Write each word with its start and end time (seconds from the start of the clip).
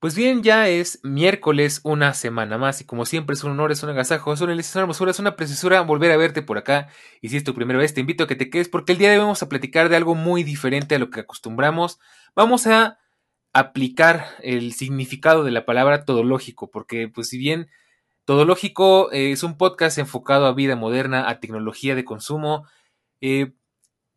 Pues 0.00 0.14
bien, 0.14 0.44
ya 0.44 0.68
es 0.68 1.00
miércoles, 1.02 1.80
una 1.82 2.14
semana 2.14 2.56
más, 2.56 2.80
y 2.80 2.84
como 2.84 3.04
siempre 3.04 3.34
es 3.34 3.42
un 3.42 3.50
honor, 3.50 3.72
es 3.72 3.82
un 3.82 3.90
agasajo, 3.90 4.32
es 4.32 4.40
una 4.40 4.54
es 4.54 4.72
una 4.76 4.82
hermosura, 4.82 5.10
es 5.10 5.18
una 5.18 5.34
preciosura 5.34 5.80
volver 5.80 6.12
a 6.12 6.16
verte 6.16 6.40
por 6.40 6.56
acá. 6.56 6.86
Y 7.20 7.30
si 7.30 7.36
es 7.36 7.42
tu 7.42 7.52
primera 7.52 7.80
vez, 7.80 7.94
te 7.94 8.00
invito 8.00 8.22
a 8.22 8.28
que 8.28 8.36
te 8.36 8.48
quedes 8.48 8.68
porque 8.68 8.92
el 8.92 8.98
día 8.98 9.10
de 9.10 9.16
hoy 9.16 9.22
vamos 9.22 9.42
a 9.42 9.48
platicar 9.48 9.88
de 9.88 9.96
algo 9.96 10.14
muy 10.14 10.44
diferente 10.44 10.94
a 10.94 11.00
lo 11.00 11.10
que 11.10 11.18
acostumbramos. 11.18 11.98
Vamos 12.36 12.68
a 12.68 12.98
aplicar 13.52 14.26
el 14.42 14.72
significado 14.72 15.42
de 15.44 15.50
la 15.50 15.64
palabra 15.66 16.04
todológico, 16.04 16.70
porque 16.70 17.08
pues 17.08 17.28
si 17.28 17.38
bien 17.38 17.68
todológico 18.26 19.12
eh, 19.12 19.32
es 19.32 19.42
un 19.42 19.56
podcast 19.58 19.98
enfocado 19.98 20.46
a 20.46 20.54
vida 20.54 20.76
moderna, 20.76 21.28
a 21.30 21.40
tecnología 21.40 21.94
de 21.96 22.04
consumo, 22.04 22.66
eh, 23.20 23.52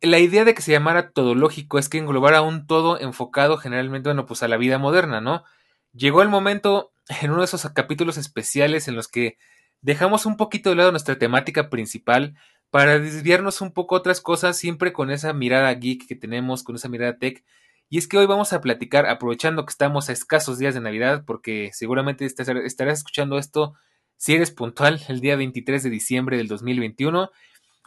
la 0.02 0.18
idea 0.18 0.44
de 0.44 0.54
que 0.54 0.62
se 0.62 0.72
llamara 0.72 1.12
todológico 1.12 1.78
es 1.78 1.88
que 1.88 1.98
englobara 1.98 2.42
un 2.42 2.66
todo 2.66 3.00
enfocado 3.00 3.56
generalmente, 3.58 4.08
bueno, 4.10 4.26
pues 4.26 4.42
a 4.42 4.48
la 4.48 4.56
vida 4.58 4.78
moderna, 4.78 5.20
¿no? 5.20 5.44
Llegó 5.92 6.22
el 6.22 6.28
momento 6.28 6.92
en 7.20 7.30
uno 7.30 7.40
de 7.40 7.46
esos 7.46 7.68
capítulos 7.70 8.16
especiales 8.16 8.88
en 8.88 8.96
los 8.96 9.08
que 9.08 9.36
dejamos 9.80 10.26
un 10.26 10.36
poquito 10.36 10.70
de 10.70 10.76
lado 10.76 10.90
nuestra 10.90 11.18
temática 11.18 11.68
principal 11.68 12.34
para 12.70 12.98
desviarnos 12.98 13.60
un 13.60 13.72
poco 13.72 13.96
otras 13.96 14.20
cosas, 14.22 14.56
siempre 14.56 14.92
con 14.92 15.10
esa 15.10 15.34
mirada 15.34 15.72
geek 15.74 16.06
que 16.06 16.16
tenemos, 16.16 16.62
con 16.62 16.76
esa 16.76 16.88
mirada 16.88 17.18
tech. 17.18 17.44
Y 17.90 17.98
es 17.98 18.08
que 18.08 18.16
hoy 18.16 18.24
vamos 18.24 18.54
a 18.54 18.62
platicar, 18.62 19.04
aprovechando 19.06 19.66
que 19.66 19.72
estamos 19.72 20.08
a 20.08 20.12
escasos 20.12 20.58
días 20.58 20.72
de 20.72 20.80
Navidad, 20.80 21.24
porque 21.26 21.70
seguramente 21.74 22.24
estarás 22.24 22.98
escuchando 22.98 23.36
esto 23.36 23.74
si 24.16 24.34
eres 24.34 24.52
puntual 24.52 25.02
el 25.08 25.20
día 25.20 25.36
23 25.36 25.82
de 25.82 25.90
diciembre 25.90 26.36
del 26.38 26.48
2021, 26.48 27.30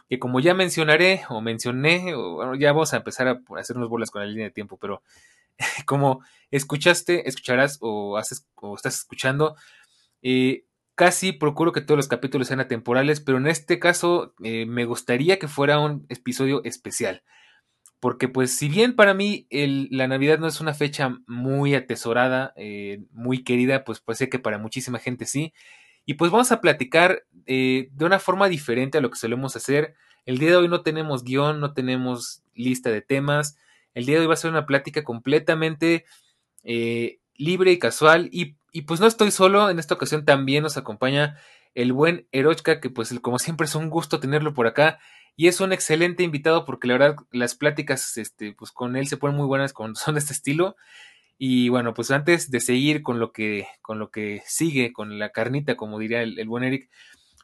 que 0.08 0.18
como 0.20 0.38
ya 0.38 0.54
mencionaré 0.54 1.22
o 1.30 1.40
mencioné, 1.40 2.14
o, 2.14 2.54
ya 2.54 2.72
vamos 2.72 2.92
a 2.92 2.98
empezar 2.98 3.26
a 3.26 3.40
hacernos 3.58 3.88
bolas 3.88 4.10
con 4.12 4.20
la 4.20 4.28
línea 4.28 4.44
de 4.44 4.52
tiempo, 4.52 4.76
pero 4.76 5.02
como 5.86 6.20
escuchaste, 6.50 7.28
escucharás 7.28 7.78
o, 7.80 8.16
haces, 8.16 8.46
o 8.56 8.74
estás 8.74 8.96
escuchando, 8.96 9.56
eh, 10.22 10.64
casi 10.94 11.32
procuro 11.32 11.72
que 11.72 11.80
todos 11.80 11.96
los 11.96 12.08
capítulos 12.08 12.48
sean 12.48 12.60
atemporales, 12.60 13.20
pero 13.20 13.38
en 13.38 13.46
este 13.46 13.78
caso 13.78 14.34
eh, 14.42 14.66
me 14.66 14.84
gustaría 14.84 15.38
que 15.38 15.48
fuera 15.48 15.78
un 15.78 16.06
episodio 16.08 16.62
especial. 16.64 17.22
Porque 18.00 18.28
pues 18.28 18.56
si 18.56 18.68
bien 18.68 18.94
para 18.94 19.14
mí 19.14 19.46
la 19.50 20.06
Navidad 20.06 20.38
no 20.38 20.46
es 20.46 20.60
una 20.60 20.74
fecha 20.74 21.18
muy 21.26 21.74
atesorada, 21.74 22.52
eh, 22.56 23.02
muy 23.10 23.42
querida, 23.42 23.84
pues 23.84 24.00
puede 24.00 24.18
ser 24.18 24.28
que 24.28 24.38
para 24.38 24.58
muchísima 24.58 24.98
gente 24.98 25.24
sí. 25.24 25.54
Y 26.04 26.14
pues 26.14 26.30
vamos 26.30 26.52
a 26.52 26.60
platicar 26.60 27.24
de 27.46 27.90
una 28.00 28.18
forma 28.18 28.48
diferente 28.48 28.98
a 28.98 29.00
lo 29.00 29.10
que 29.10 29.16
solemos 29.16 29.56
hacer. 29.56 29.94
El 30.24 30.38
día 30.38 30.50
de 30.50 30.56
hoy 30.56 30.68
no 30.68 30.82
tenemos 30.82 31.24
guion, 31.24 31.58
no 31.58 31.72
tenemos 31.72 32.42
lista 32.54 32.90
de 32.90 33.00
temas. 33.00 33.56
El 33.96 34.04
día 34.04 34.16
de 34.16 34.20
hoy 34.20 34.26
va 34.26 34.34
a 34.34 34.36
ser 34.36 34.50
una 34.50 34.66
plática 34.66 35.04
completamente 35.04 36.04
eh, 36.64 37.18
libre 37.34 37.72
y 37.72 37.78
casual. 37.78 38.28
Y, 38.30 38.58
pues 38.82 39.00
no 39.00 39.06
estoy 39.06 39.30
solo, 39.30 39.70
en 39.70 39.78
esta 39.78 39.94
ocasión 39.94 40.26
también 40.26 40.62
nos 40.62 40.76
acompaña 40.76 41.40
el 41.74 41.94
buen 41.94 42.28
Erochka, 42.30 42.78
que 42.78 42.90
pues 42.90 43.18
como 43.20 43.38
siempre 43.38 43.64
es 43.64 43.74
un 43.74 43.88
gusto 43.88 44.20
tenerlo 44.20 44.52
por 44.52 44.66
acá. 44.66 44.98
Y 45.34 45.48
es 45.48 45.62
un 45.62 45.72
excelente 45.72 46.24
invitado 46.24 46.66
porque 46.66 46.88
la 46.88 46.98
verdad 46.98 47.16
las 47.32 47.54
pláticas 47.54 48.18
este, 48.18 48.52
pues 48.52 48.70
con 48.70 48.96
él 48.96 49.06
se 49.06 49.16
ponen 49.16 49.38
muy 49.38 49.46
buenas 49.46 49.72
cuando 49.72 49.98
son 49.98 50.16
de 50.16 50.20
este 50.20 50.34
estilo. 50.34 50.76
Y 51.38 51.70
bueno, 51.70 51.94
pues 51.94 52.10
antes 52.10 52.50
de 52.50 52.60
seguir 52.60 53.02
con 53.02 53.18
lo 53.18 53.32
que, 53.32 53.66
con 53.80 53.98
lo 53.98 54.10
que 54.10 54.42
sigue, 54.44 54.92
con 54.92 55.18
la 55.18 55.30
carnita, 55.30 55.74
como 55.74 55.98
diría 55.98 56.20
el 56.20 56.48
buen 56.48 56.64
Eric, 56.64 56.90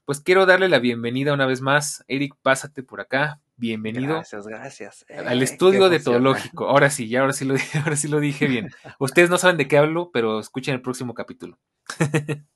pues 0.04 0.20
quiero 0.20 0.46
darle 0.46 0.68
la 0.68 0.78
bienvenida 0.78 1.32
una 1.32 1.46
vez 1.46 1.60
más. 1.60 2.04
Eric, 2.08 2.34
pásate 2.42 2.82
por 2.82 3.00
acá 3.00 3.40
bienvenido. 3.62 4.14
Gracias, 4.14 4.46
gracias. 4.46 5.06
al 5.08 5.40
estudio 5.40 5.88
de 5.88 6.00
Todológico. 6.00 6.66
Ahora 6.66 6.90
sí, 6.90 7.08
ya 7.08 7.20
ahora 7.20 7.32
sí 7.32 7.44
lo 7.44 7.54
dije, 7.54 7.78
ahora 7.84 7.96
sí 7.96 8.08
lo 8.08 8.18
dije 8.18 8.48
bien. 8.48 8.70
Ustedes 8.98 9.30
no 9.30 9.38
saben 9.38 9.56
de 9.56 9.68
qué 9.68 9.78
hablo, 9.78 10.10
pero 10.12 10.40
escuchen 10.40 10.74
el 10.74 10.82
próximo 10.82 11.14
capítulo. 11.14 11.58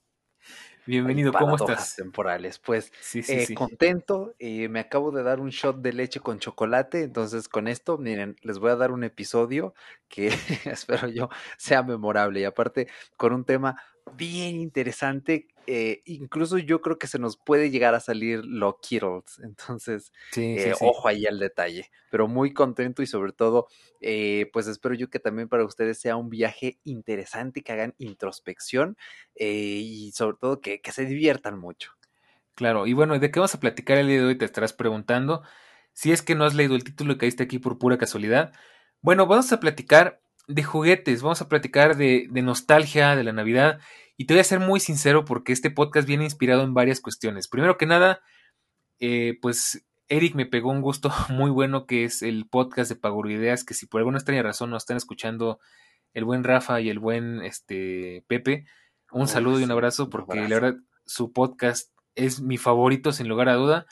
Bienvenido, 0.84 1.32
¿cómo 1.32 1.56
estás? 1.56 1.96
temporales. 1.96 2.58
Pues 2.60 2.92
sí, 3.00 3.22
sí, 3.22 3.32
eh, 3.32 3.54
contento, 3.54 4.34
eh, 4.38 4.68
me 4.68 4.78
acabo 4.78 5.10
de 5.10 5.24
dar 5.24 5.40
un 5.40 5.50
shot 5.50 5.78
de 5.78 5.92
leche 5.92 6.20
con 6.20 6.38
chocolate, 6.38 7.02
entonces 7.02 7.48
con 7.48 7.66
esto, 7.66 7.98
miren, 7.98 8.36
les 8.42 8.60
voy 8.60 8.70
a 8.70 8.76
dar 8.76 8.92
un 8.92 9.02
episodio 9.02 9.74
que 10.08 10.28
espero 10.64 11.08
yo 11.08 11.28
sea 11.56 11.82
memorable 11.82 12.40
y 12.40 12.44
aparte 12.44 12.86
con 13.16 13.32
un 13.32 13.44
tema 13.44 13.82
bien 14.16 14.60
interesante. 14.60 15.48
Eh, 15.66 16.02
incluso 16.04 16.58
yo 16.58 16.80
creo 16.80 16.98
que 16.98 17.06
se 17.06 17.18
nos 17.18 17.36
puede 17.36 17.70
llegar 17.70 17.94
a 17.94 18.00
salir 18.00 18.44
lo 18.44 18.78
Kittles. 18.80 19.40
Entonces, 19.42 20.12
eh, 20.36 20.72
ojo 20.80 21.08
ahí 21.08 21.26
al 21.26 21.38
detalle. 21.38 21.90
Pero 22.10 22.28
muy 22.28 22.52
contento 22.52 23.02
y 23.02 23.06
sobre 23.06 23.32
todo, 23.32 23.66
eh, 24.00 24.48
pues 24.52 24.66
espero 24.66 24.94
yo 24.94 25.10
que 25.10 25.18
también 25.18 25.48
para 25.48 25.64
ustedes 25.64 25.98
sea 25.98 26.16
un 26.16 26.30
viaje 26.30 26.78
interesante, 26.84 27.62
que 27.62 27.72
hagan 27.72 27.94
introspección 27.98 28.96
y 29.34 30.12
sobre 30.14 30.36
todo 30.40 30.60
que, 30.60 30.80
que 30.80 30.92
se 30.92 31.04
diviertan 31.04 31.58
mucho. 31.58 31.92
Claro, 32.54 32.86
y 32.86 32.94
bueno, 32.94 33.18
¿de 33.18 33.30
qué 33.30 33.38
vamos 33.38 33.54
a 33.54 33.60
platicar 33.60 33.98
el 33.98 34.08
día 34.08 34.18
de 34.18 34.24
hoy? 34.24 34.38
Te 34.38 34.46
estarás 34.46 34.72
preguntando. 34.72 35.42
Si 35.92 36.10
es 36.12 36.22
que 36.22 36.34
no 36.34 36.44
has 36.44 36.54
leído 36.54 36.74
el 36.74 36.84
título 36.84 37.12
y 37.12 37.18
caíste 37.18 37.42
aquí 37.42 37.58
por 37.58 37.78
pura 37.78 37.98
casualidad. 37.98 38.52
Bueno, 39.02 39.26
vamos 39.26 39.52
a 39.52 39.60
platicar 39.60 40.20
de 40.48 40.62
juguetes, 40.62 41.22
vamos 41.22 41.42
a 41.42 41.48
platicar 41.48 41.96
de, 41.96 42.28
de, 42.30 42.42
nostalgia, 42.42 43.14
de 43.14 43.24
la 43.24 43.32
Navidad. 43.32 43.78
Y 44.16 44.26
te 44.26 44.34
voy 44.34 44.40
a 44.40 44.44
ser 44.44 44.60
muy 44.60 44.80
sincero 44.80 45.24
porque 45.24 45.52
este 45.52 45.70
podcast 45.70 46.08
viene 46.08 46.24
inspirado 46.24 46.62
en 46.62 46.74
varias 46.74 47.00
cuestiones. 47.00 47.48
Primero 47.48 47.76
que 47.76 47.86
nada, 47.86 48.20
eh, 48.98 49.38
pues 49.42 49.86
Eric 50.08 50.34
me 50.34 50.46
pegó 50.46 50.70
un 50.70 50.80
gusto 50.80 51.10
muy 51.28 51.50
bueno 51.50 51.86
que 51.86 52.04
es 52.04 52.22
el 52.22 52.48
podcast 52.48 52.90
de 52.90 53.32
Ideas, 53.32 53.64
que 53.64 53.74
si 53.74 53.86
por 53.86 54.00
alguna 54.00 54.18
extraña 54.18 54.42
razón 54.42 54.70
nos 54.70 54.82
están 54.82 54.96
escuchando 54.96 55.58
el 56.14 56.24
buen 56.24 56.44
Rafa 56.44 56.80
y 56.80 56.88
el 56.88 56.98
buen 56.98 57.42
este, 57.42 58.24
Pepe, 58.26 58.64
un 59.10 59.28
saludo 59.28 59.60
y 59.60 59.64
un 59.64 59.70
abrazo 59.70 60.08
porque 60.08 60.40
la 60.40 60.48
verdad 60.48 60.76
su 61.04 61.32
podcast 61.32 61.92
es 62.14 62.40
mi 62.40 62.56
favorito 62.56 63.12
sin 63.12 63.28
lugar 63.28 63.48
a 63.48 63.54
duda. 63.54 63.86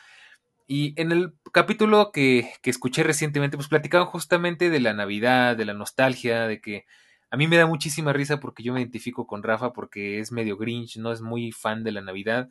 Y 0.67 0.99
en 0.99 1.13
el 1.13 1.35
capítulo 1.53 2.11
que, 2.11 2.51
que, 2.63 2.71
escuché 2.71 3.03
recientemente, 3.03 3.59
pues 3.59 3.69
platicaban 3.69 4.07
justamente 4.07 4.71
de 4.71 4.81
la 4.81 4.95
Navidad, 4.95 5.57
de 5.57 5.67
la 5.67 5.75
nostalgia, 5.75 6.47
de 6.47 6.63
que 6.63 6.87
a 7.35 7.37
mí 7.37 7.49
me 7.49 7.57
da 7.57 7.67
muchísima 7.67 8.13
risa 8.13 8.39
porque 8.39 8.63
yo 8.63 8.73
me 8.73 8.81
identifico 8.81 9.27
con 9.27 9.43
Rafa 9.43 9.73
porque 9.73 10.21
es 10.21 10.31
medio 10.31 10.57
Grinch, 10.57 10.99
no 10.99 11.11
es 11.11 11.21
muy 11.21 11.51
fan 11.51 11.83
de 11.83 11.91
la 11.91 12.01
Navidad. 12.01 12.49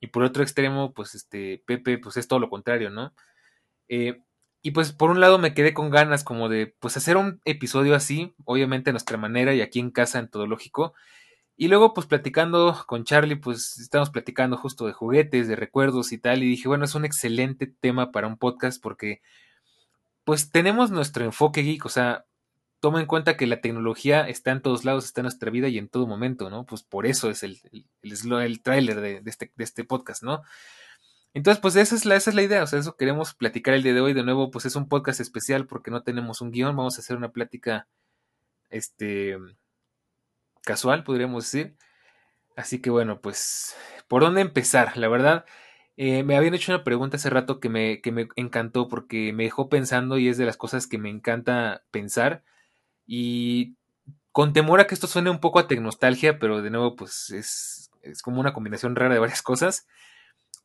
Y 0.00 0.06
por 0.06 0.22
otro 0.22 0.42
extremo, 0.42 0.94
pues 0.94 1.14
este 1.14 1.62
Pepe, 1.66 1.98
pues 1.98 2.16
es 2.16 2.26
todo 2.26 2.38
lo 2.38 2.48
contrario, 2.48 2.88
¿no? 2.88 3.12
Eh, 3.86 4.22
y 4.62 4.70
pues 4.70 4.92
por 4.92 5.10
un 5.10 5.20
lado 5.20 5.38
me 5.38 5.52
quedé 5.52 5.74
con 5.74 5.90
ganas 5.90 6.24
como 6.24 6.48
de 6.48 6.74
pues 6.80 6.96
hacer 6.96 7.18
un 7.18 7.42
episodio 7.44 7.94
así, 7.94 8.34
obviamente 8.46 8.88
a 8.88 8.94
nuestra 8.94 9.18
manera 9.18 9.52
y 9.52 9.60
aquí 9.60 9.78
en 9.78 9.90
casa 9.90 10.20
en 10.20 10.30
todo 10.30 10.46
lógico. 10.46 10.94
Y 11.54 11.68
luego, 11.68 11.92
pues 11.92 12.06
platicando 12.06 12.82
con 12.86 13.04
Charlie, 13.04 13.36
pues 13.36 13.78
estamos 13.78 14.08
platicando 14.08 14.56
justo 14.56 14.86
de 14.86 14.94
juguetes, 14.94 15.48
de 15.48 15.56
recuerdos 15.56 16.12
y 16.12 16.18
tal. 16.18 16.42
Y 16.42 16.48
dije, 16.48 16.66
bueno, 16.66 16.86
es 16.86 16.94
un 16.94 17.04
excelente 17.04 17.66
tema 17.66 18.10
para 18.10 18.26
un 18.26 18.38
podcast 18.38 18.82
porque, 18.82 19.20
pues 20.24 20.50
tenemos 20.50 20.90
nuestro 20.90 21.26
enfoque 21.26 21.60
geek. 21.62 21.84
O 21.84 21.90
sea, 21.90 22.24
toma 22.84 23.00
en 23.00 23.06
cuenta 23.06 23.38
que 23.38 23.46
la 23.46 23.62
tecnología 23.62 24.28
está 24.28 24.52
en 24.52 24.60
todos 24.60 24.84
lados, 24.84 25.06
está 25.06 25.22
en 25.22 25.24
nuestra 25.24 25.50
vida 25.50 25.68
y 25.68 25.78
en 25.78 25.88
todo 25.88 26.06
momento, 26.06 26.50
¿no? 26.50 26.66
Pues 26.66 26.82
por 26.82 27.06
eso 27.06 27.30
es 27.30 27.42
el, 27.42 27.58
el, 28.02 28.62
tráiler 28.62 29.00
de, 29.00 29.22
este, 29.24 29.50
de 29.56 29.64
este 29.64 29.84
podcast, 29.84 30.22
¿no? 30.22 30.42
Entonces, 31.32 31.62
pues 31.62 31.76
esa 31.76 31.94
es, 31.94 32.04
la, 32.04 32.14
esa 32.14 32.28
es 32.28 32.36
la 32.36 32.42
idea, 32.42 32.62
o 32.62 32.66
sea, 32.66 32.78
eso 32.78 32.94
queremos 32.98 33.32
platicar 33.32 33.72
el 33.72 33.82
día 33.82 33.94
de 33.94 34.02
hoy. 34.02 34.12
De 34.12 34.22
nuevo, 34.22 34.50
pues 34.50 34.66
es 34.66 34.76
un 34.76 34.86
podcast 34.86 35.18
especial 35.20 35.66
porque 35.66 35.90
no 35.90 36.02
tenemos 36.02 36.42
un 36.42 36.50
guion, 36.50 36.76
vamos 36.76 36.98
a 36.98 37.00
hacer 37.00 37.16
una 37.16 37.32
plática, 37.32 37.88
este, 38.68 39.38
casual, 40.60 41.04
podríamos 41.04 41.44
decir. 41.44 41.78
Así 42.54 42.82
que 42.82 42.90
bueno, 42.90 43.22
pues, 43.22 43.74
¿por 44.08 44.20
dónde 44.20 44.42
empezar? 44.42 44.98
La 44.98 45.08
verdad, 45.08 45.46
eh, 45.96 46.22
me 46.22 46.36
habían 46.36 46.52
hecho 46.52 46.70
una 46.70 46.84
pregunta 46.84 47.16
hace 47.16 47.30
rato 47.30 47.60
que 47.60 47.70
me, 47.70 48.02
que 48.02 48.12
me 48.12 48.28
encantó 48.36 48.88
porque 48.88 49.32
me 49.32 49.44
dejó 49.44 49.70
pensando 49.70 50.18
y 50.18 50.28
es 50.28 50.36
de 50.36 50.44
las 50.44 50.58
cosas 50.58 50.86
que 50.86 50.98
me 50.98 51.08
encanta 51.08 51.82
pensar. 51.90 52.44
Y 53.06 53.76
con 54.32 54.52
temor 54.52 54.80
a 54.80 54.86
que 54.86 54.94
esto 54.94 55.06
suene 55.06 55.30
un 55.30 55.40
poco 55.40 55.58
a 55.58 55.68
tecnostalgia, 55.68 56.38
pero 56.38 56.62
de 56.62 56.70
nuevo, 56.70 56.96
pues 56.96 57.30
es, 57.30 57.90
es 58.02 58.22
como 58.22 58.40
una 58.40 58.52
combinación 58.52 58.96
rara 58.96 59.14
de 59.14 59.20
varias 59.20 59.42
cosas. 59.42 59.86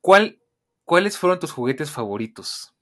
¿Cuál, 0.01 0.39
¿Cuáles 0.86 1.18
fueron 1.18 1.39
tus 1.39 1.51
juguetes 1.51 1.91
favoritos? 1.91 2.74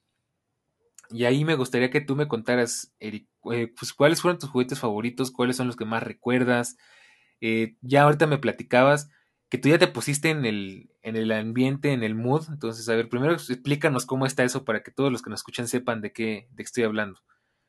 Y 1.09 1.25
ahí 1.25 1.45
me 1.45 1.55
gustaría 1.55 1.89
que 1.89 2.01
tú 2.01 2.15
me 2.15 2.27
contaras, 2.27 2.93
Eric, 2.99 3.27
eh, 3.51 3.73
pues 3.77 3.93
cuáles 3.93 4.21
fueron 4.21 4.39
tus 4.39 4.49
juguetes 4.49 4.79
favoritos, 4.79 5.31
cuáles 5.31 5.55
son 5.55 5.67
los 5.67 5.75
que 5.75 5.85
más 5.85 6.03
recuerdas. 6.03 6.77
Eh, 7.39 7.75
ya 7.81 8.03
ahorita 8.03 8.27
me 8.27 8.37
platicabas 8.37 9.09
que 9.49 9.57
tú 9.57 9.69
ya 9.69 9.77
te 9.77 9.87
pusiste 9.87 10.29
en 10.29 10.45
el, 10.45 10.89
en 11.01 11.15
el 11.15 11.31
ambiente, 11.31 11.93
en 11.93 12.03
el 12.03 12.15
mood. 12.15 12.45
Entonces, 12.49 12.87
a 12.89 12.95
ver, 12.95 13.09
primero 13.09 13.33
explícanos 13.33 14.05
cómo 14.05 14.25
está 14.25 14.43
eso 14.43 14.65
para 14.65 14.83
que 14.83 14.91
todos 14.91 15.11
los 15.11 15.21
que 15.21 15.29
nos 15.29 15.39
escuchan 15.39 15.67
sepan 15.67 16.01
de 16.01 16.11
qué, 16.11 16.47
de 16.51 16.57
qué 16.57 16.63
estoy 16.63 16.83
hablando. 16.83 17.21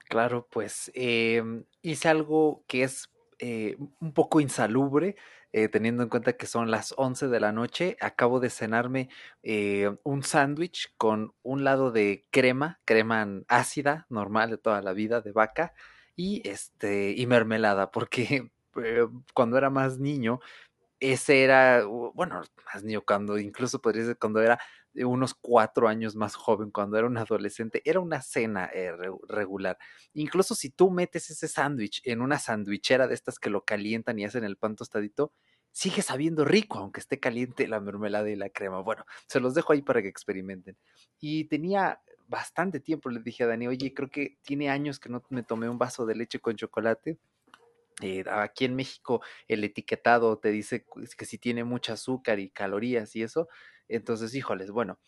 Claro, 0.09 0.49
pues 0.51 0.91
em, 0.95 1.65
hice 1.83 2.09
algo 2.09 2.65
que 2.67 2.83
es 2.83 3.11
eh, 3.41 3.77
un 4.01 4.13
poco 4.15 4.41
insalubre, 4.41 5.17
eh, 5.53 5.69
teniendo 5.69 6.03
en 6.03 6.09
cuenta 6.09 6.33
que 6.37 6.47
son 6.47 6.71
las 6.71 6.95
11 6.97 7.29
de 7.29 7.41
la 7.41 7.53
noche. 7.53 7.97
Acabo 8.01 8.41
de 8.41 8.49
cenarme 8.51 9.11
eh, 9.43 9.95
un 10.05 10.23
sándwich 10.23 10.95
con 10.97 11.35
un 11.43 11.63
lado 11.63 11.91
de 11.93 12.27
crema, 12.31 12.81
crema 12.87 13.27
ácida, 13.49 14.07
normal 14.09 14.49
de 14.51 14.59
toda 14.59 14.81
la 14.81 14.95
vida, 14.95 15.21
de 15.21 15.33
vaca, 15.33 15.75
y, 16.17 16.41
este, 16.49 17.11
y 17.17 17.27
mermelada, 17.27 17.91
porque 17.91 18.51
cuando 19.35 19.59
era 19.59 19.69
más 19.71 19.99
niño, 19.99 20.41
ese 21.01 21.43
era, 21.45 21.85
bueno, 21.85 22.43
más 22.73 22.85
niño, 22.85 23.03
cuando 23.07 23.39
incluso 23.39 23.81
podría 23.81 24.05
ser 24.05 24.19
cuando 24.19 24.41
era 24.43 24.59
unos 24.95 25.35
cuatro 25.35 25.89
años 25.89 26.17
más 26.17 26.35
joven, 26.35 26.71
cuando 26.71 26.97
era 26.99 27.07
un 27.07 27.17
adolescente, 27.19 27.83
era 27.85 28.01
una 28.01 28.23
cena 28.23 28.67
eh, 28.73 28.93
regular. 29.29 29.79
Incluso 30.15 30.55
si 30.55 30.71
tú 30.71 30.91
metes 30.91 31.31
ese 31.31 31.49
sándwich 31.49 32.01
en 32.05 32.21
una 32.21 32.39
sandwichera 32.39 33.07
de 33.07 33.15
estas 33.15 33.39
que 33.39 33.51
lo 33.51 33.65
calientan 33.65 34.19
y 34.19 34.25
hacen 34.25 34.45
el 34.45 34.57
pan 34.57 34.77
tostadito, 34.77 35.33
sigue 35.73 36.03
sabiendo 36.03 36.45
rico, 36.45 36.79
aunque 36.79 37.01
esté 37.01 37.21
caliente 37.21 37.69
la 37.69 37.81
mermelada 37.81 38.29
y 38.31 38.37
la 38.37 38.51
crema. 38.51 38.81
Bueno, 38.81 39.05
se 39.29 39.41
los 39.41 39.55
dejo 39.55 39.73
ahí 39.73 39.83
para 39.83 40.03
que 40.03 40.09
experimenten. 40.09 40.77
Y 41.21 41.45
tenía 41.45 42.01
bastante 42.27 42.81
tiempo, 42.81 43.11
le 43.11 43.21
dije 43.21 43.45
a 43.45 43.47
Dani, 43.47 43.69
oye, 43.69 43.95
creo 43.95 44.11
que 44.11 44.39
tiene 44.43 44.71
años 44.71 44.99
que 44.99 45.09
no 45.09 45.23
me 45.31 45.43
tomé 45.43 45.69
un 45.69 45.79
vaso 45.79 46.07
de 46.07 46.17
leche 46.17 46.41
con 46.41 46.57
chocolate. 46.57 47.19
Eh, 48.03 48.25
aquí 48.31 48.65
en 48.65 48.77
México 48.77 49.23
el 49.49 49.65
etiquetado 49.65 50.39
te 50.39 50.51
dice 50.51 50.87
que 51.17 51.25
si 51.25 51.39
tiene 51.39 51.65
mucho 51.65 51.93
azúcar 51.93 52.39
y 52.39 52.51
calorías 52.51 53.17
y 53.17 53.23
eso, 53.25 53.49
entonces, 53.89 54.35
híjoles, 54.35 54.71
bueno, 54.71 55.01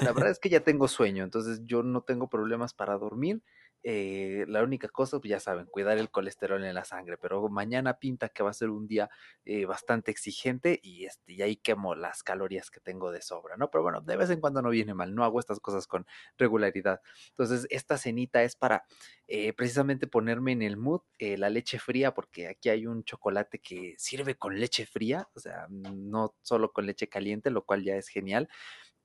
la 0.00 0.12
verdad 0.12 0.30
es 0.30 0.38
que 0.38 0.48
ya 0.48 0.60
tengo 0.60 0.88
sueño, 0.88 1.24
entonces 1.24 1.60
yo 1.64 1.82
no 1.82 2.02
tengo 2.02 2.28
problemas 2.28 2.74
para 2.74 2.96
dormir. 2.96 3.42
Eh, 3.82 4.44
la 4.46 4.62
única 4.62 4.88
cosa, 4.88 5.18
pues 5.20 5.30
ya 5.30 5.40
saben, 5.40 5.64
cuidar 5.66 5.96
el 5.96 6.10
colesterol 6.10 6.62
en 6.64 6.74
la 6.74 6.84
sangre, 6.84 7.16
pero 7.16 7.48
mañana 7.48 7.98
pinta 7.98 8.28
que 8.28 8.42
va 8.42 8.50
a 8.50 8.52
ser 8.52 8.68
un 8.68 8.86
día 8.86 9.08
eh, 9.46 9.64
bastante 9.64 10.10
exigente 10.10 10.78
y, 10.82 11.06
este, 11.06 11.32
y 11.32 11.42
ahí 11.42 11.56
quemo 11.56 11.94
las 11.94 12.22
calorías 12.22 12.70
que 12.70 12.80
tengo 12.80 13.10
de 13.10 13.22
sobra, 13.22 13.56
¿no? 13.56 13.70
Pero 13.70 13.82
bueno, 13.82 14.02
de 14.02 14.16
vez 14.16 14.28
en 14.30 14.40
cuando 14.40 14.60
no 14.60 14.68
viene 14.70 14.92
mal, 14.92 15.14
no 15.14 15.24
hago 15.24 15.40
estas 15.40 15.60
cosas 15.60 15.86
con 15.86 16.06
regularidad. 16.36 17.00
Entonces, 17.30 17.66
esta 17.70 17.96
cenita 17.96 18.42
es 18.42 18.54
para 18.54 18.84
eh, 19.26 19.52
precisamente 19.54 20.06
ponerme 20.06 20.52
en 20.52 20.62
el 20.62 20.76
mood, 20.76 21.00
la 21.18 21.50
leche 21.50 21.78
fría, 21.78 22.12
porque 22.14 22.48
aquí 22.48 22.68
hay 22.68 22.86
un 22.86 23.04
chocolate 23.04 23.60
que 23.60 23.94
sirve 23.98 24.36
con 24.36 24.58
leche 24.58 24.86
fría, 24.86 25.28
o 25.34 25.40
sea, 25.40 25.66
no 25.70 26.34
solo 26.42 26.72
con 26.72 26.86
leche 26.86 27.08
caliente, 27.08 27.50
lo 27.50 27.64
cual 27.64 27.82
ya 27.84 27.96
es 27.96 28.08
genial. 28.08 28.48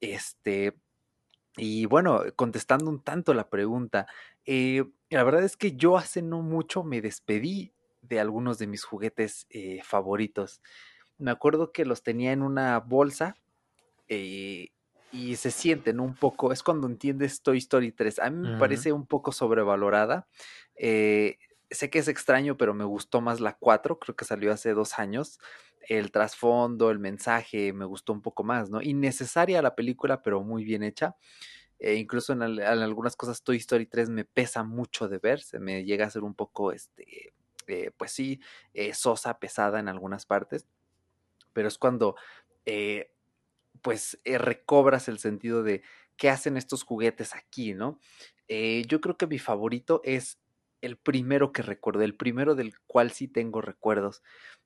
Este, 0.02 0.74
y 1.58 1.86
bueno, 1.86 2.22
contestando 2.36 2.90
un 2.90 3.02
tanto 3.02 3.34
la 3.34 3.50
pregunta, 3.50 4.08
eh, 4.46 4.84
la 5.10 5.24
verdad 5.24 5.44
es 5.44 5.58
que 5.58 5.76
yo 5.76 5.98
hace 5.98 6.22
no 6.22 6.42
mucho 6.42 6.84
me 6.84 7.02
despedí 7.02 7.74
de 8.02 8.20
algunos 8.20 8.60
de 8.60 8.68
mis 8.68 8.84
juguetes 8.84 9.48
eh, 9.50 9.82
favoritos. 9.84 10.62
Me 11.18 11.32
acuerdo 11.32 11.72
que 11.72 11.86
los 11.86 12.04
tenía 12.04 12.32
en 12.32 12.42
una 12.42 12.80
bolsa 12.80 13.36
eh, 14.08 14.70
y 15.12 15.36
se 15.38 15.52
sienten 15.52 16.00
un 16.00 16.16
poco, 16.16 16.52
es 16.52 16.64
cuando 16.64 16.88
entiendes 16.88 17.42
Toy 17.42 17.58
Story 17.60 17.92
3. 17.92 18.20
A 18.20 18.30
mí 18.30 18.50
me 18.50 18.60
parece 18.60 18.92
un 18.94 19.08
poco 19.08 19.32
sobrevalorada. 19.32 20.28
sé 20.78 21.90
que 21.90 22.00
es 22.00 22.08
extraño, 22.08 22.58
pero 22.58 22.74
me 22.74 22.84
gustó 22.86 23.22
más 23.22 23.40
la 23.40 23.54
4, 23.54 24.00
creo 24.00 24.16
que 24.16 24.26
salió 24.26 24.52
hace 24.52 24.74
dos 24.74 25.00
años. 25.00 25.40
El 25.88 26.12
trasfondo, 26.12 26.92
el 26.92 27.00
mensaje, 27.00 27.72
me 27.74 27.86
gustó 27.86 28.14
un 28.14 28.22
poco 28.22 28.44
más, 28.44 28.70
¿no? 28.70 28.82
Innecesaria 28.82 29.62
la 29.62 29.76
película, 29.76 30.22
pero 30.22 30.42
muy 30.44 30.64
bien 30.64 30.84
hecha. 30.84 31.16
E 31.80 31.96
incluso 31.96 32.34
en, 32.34 32.42
algunas 32.42 33.16
cosas 33.16 33.44
Toy 33.44 33.58
Story 33.58 33.86
3 33.86 34.10
me 34.10 34.26
pesa 34.26 34.64
mucho 34.64 35.08
de 35.08 35.18
ver, 35.20 35.42
se 35.42 35.60
me 35.60 35.84
llega 35.84 36.06
a 36.06 36.10
ser 36.10 36.24
un 36.24 36.34
poco, 36.34 36.72
este, 36.72 37.34
eh, 37.68 37.92
pues 37.98 38.12
sí, 38.12 38.40
eh, 38.74 38.94
sosa, 38.94 39.40
pesada 39.40 39.80
en 39.80 39.90
algunas 39.90 40.26
partes, 40.26 40.68
pero 41.54 41.68
es 41.68 41.78
cuando, 41.78 42.16
eh, 42.66 43.12
pues, 43.82 44.20
recobras 44.24 45.08
el 45.10 45.20
sentido 45.20 45.64
de 45.64 45.84
qué 46.18 46.30
hacen 46.30 46.58
estos 46.58 46.84
juguetes 46.84 47.36
aquí, 47.36 47.74
¿no? 47.74 48.00
yo 48.48 49.02
creo 49.02 49.18
que 49.18 49.26
mi 49.26 49.40
favorito 49.40 50.02
es 50.04 50.38
el 50.82 50.98
primero 50.98 51.52
que 51.52 51.64
recuerdo, 51.64 52.04
el 52.04 52.16
primero 52.16 52.54
del 52.54 52.76
cual 52.86 53.10
sí 53.10 53.28
tengo 53.28 53.60
recuerdos. 53.60 54.22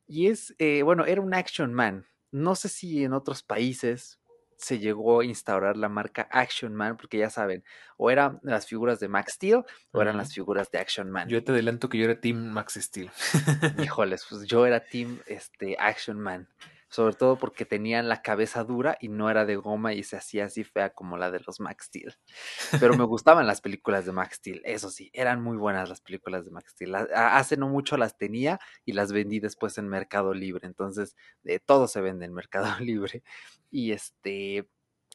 Y 0.06 0.27
es, 0.27 0.53
bueno, 0.83 1.06
era 1.06 1.21
un 1.21 1.33
Action 1.33 1.73
Man. 1.73 2.06
No 2.29 2.56
sé 2.56 2.67
si 2.67 3.06
en 3.06 3.13
otros 3.13 3.41
países, 3.41 4.19
se 4.59 4.77
llegó 4.77 5.21
a 5.21 5.25
instaurar 5.25 5.77
la 5.77 5.89
marca 5.89 6.27
Action 6.31 6.75
Man, 6.75 6.97
porque 6.97 7.17
ya 7.17 7.29
saben, 7.29 7.63
o 7.97 8.11
eran 8.11 8.39
las 8.44 8.67
figuras 8.67 9.00
de 9.00 9.07
Max 9.07 9.33
Steel 9.33 9.63
o 9.91 10.01
eran 10.01 10.17
las 10.17 10.33
figuras 10.33 10.69
de 10.69 10.79
Action 10.79 11.09
Man. 11.09 11.29
Yo 11.29 11.44
te 11.44 11.53
adelanto 11.53 11.88
que 11.88 11.97
yo 11.97 12.06
era 12.06 12.19
Team 12.19 12.51
Max 12.51 12.73
Steel. 12.75 13.09
Híjoles, 13.81 14.25
pues 14.29 14.45
yo 14.45 14.65
era 14.65 14.81
Team 14.81 15.19
este, 15.27 15.77
Action 15.79 16.19
Man 16.19 16.47
sobre 16.89 17.15
todo 17.15 17.38
porque 17.38 17.65
tenían 17.65 18.09
la 18.09 18.21
cabeza 18.21 18.63
dura 18.63 18.97
y 19.00 19.09
no 19.09 19.30
era 19.30 19.45
de 19.45 19.56
goma 19.56 19.94
y 19.94 20.03
se 20.03 20.18
hacía 20.18 20.45
así 20.45 20.63
fea 20.63 20.89
como 20.91 21.18
la 21.18 21.31
de 21.31 21.39
los 21.45 21.59
Max 21.59 21.86
Steel. 21.86 22.15
Pero 22.80 22.95
me 22.95 23.03
gustaban 23.03 23.47
las 23.47 23.62
películas 23.62 24.06
de 24.06 24.12
Max 24.12 24.38
Steel, 24.38 24.62
eso 24.65 24.89
sí, 24.89 25.09
eran 25.13 25.41
muy 25.41 25.57
buenas 25.57 25.89
las 25.89 26.01
películas 26.01 26.45
de 26.45 26.51
Max 26.51 26.71
Steel. 26.71 26.95
Hace 26.95 27.57
no 27.57 27.69
mucho 27.69 27.97
las 27.97 28.18
tenía 28.18 28.59
y 28.86 28.94
las 28.94 29.12
vendí 29.12 29.39
después 29.39 29.77
en 29.77 29.88
Mercado 29.88 30.33
Libre, 30.33 30.68
entonces 30.68 31.15
de 31.44 31.59
todo 31.59 31.88
se 31.88 32.01
vende 32.01 32.25
en 32.25 32.33
Mercado 32.33 32.68
Libre. 32.83 33.24
Y 33.71 33.92
este, 33.92 34.68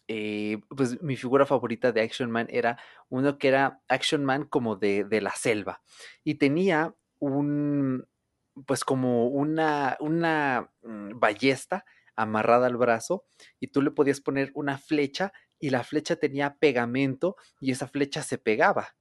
eh, 0.06 0.59
pues 0.69 1.03
mi 1.03 1.17
figura 1.17 1.47
favorita 1.47 1.91
de 1.91 2.03
Action 2.03 2.31
Man 2.31 2.47
era 2.50 2.79
uno 3.09 3.38
que 3.38 3.48
era 3.48 3.81
Action 3.89 4.25
Man 4.25 4.44
como 4.44 4.77
de, 4.77 5.05
de 5.05 5.20
la 5.20 5.32
selva 5.32 5.82
y 6.22 6.34
tenía 6.34 6.94
un, 7.19 8.06
pues 8.67 8.84
como 8.84 9.29
una, 9.29 9.96
una 10.01 10.70
mm, 10.82 11.19
ballesta 11.19 11.84
amarrada 12.17 12.67
al 12.67 12.77
brazo 12.77 13.25
y 13.61 13.69
tú 13.69 13.82
le 13.82 13.91
podías 13.91 14.20
poner 14.20 14.51
una 14.55 14.79
flecha 14.79 15.32
y 15.58 15.70
la 15.70 15.82
flecha 15.82 16.17
tenía 16.17 16.56
pegamento 16.56 17.37
y 17.61 17.73
esa 17.73 17.89
flecha 17.89 18.23
se 18.23 18.39
pegaba. 18.39 18.94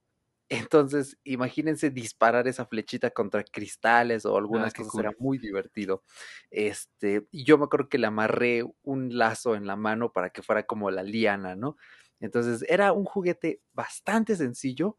Entonces, 0.48 1.18
imagínense 1.24 1.90
disparar 1.90 2.46
esa 2.46 2.66
flechita 2.66 3.10
contra 3.10 3.42
cristales 3.44 4.26
o 4.26 4.36
algunas 4.36 4.72
ah, 4.74 4.76
cosas, 4.76 4.94
era 5.00 5.12
muy 5.18 5.38
divertido. 5.38 6.02
Este, 6.50 7.26
y 7.30 7.44
yo 7.44 7.56
me 7.56 7.64
acuerdo 7.64 7.88
que 7.88 7.98
le 7.98 8.06
amarré 8.06 8.62
un 8.82 9.16
lazo 9.16 9.54
en 9.54 9.66
la 9.66 9.76
mano 9.76 10.12
para 10.12 10.30
que 10.30 10.42
fuera 10.42 10.64
como 10.64 10.90
la 10.90 11.02
liana, 11.02 11.56
¿no? 11.56 11.76
Entonces, 12.20 12.64
era 12.68 12.92
un 12.92 13.04
juguete 13.04 13.62
bastante 13.72 14.36
sencillo, 14.36 14.98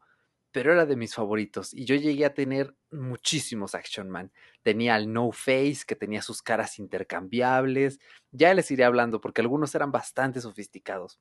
pero 0.56 0.72
era 0.72 0.86
de 0.86 0.96
mis 0.96 1.14
favoritos. 1.14 1.74
Y 1.74 1.84
yo 1.84 1.96
llegué 1.96 2.24
a 2.24 2.32
tener 2.32 2.74
muchísimos 2.90 3.74
Action 3.74 4.08
Man. 4.08 4.32
Tenía 4.62 4.94
al 4.94 5.12
No 5.12 5.30
Face, 5.30 5.80
que 5.86 5.96
tenía 5.96 6.22
sus 6.22 6.40
caras 6.40 6.78
intercambiables. 6.78 7.98
Ya 8.30 8.54
les 8.54 8.70
iré 8.70 8.84
hablando, 8.84 9.20
porque 9.20 9.42
algunos 9.42 9.74
eran 9.74 9.92
bastante 9.92 10.40
sofisticados. 10.40 11.20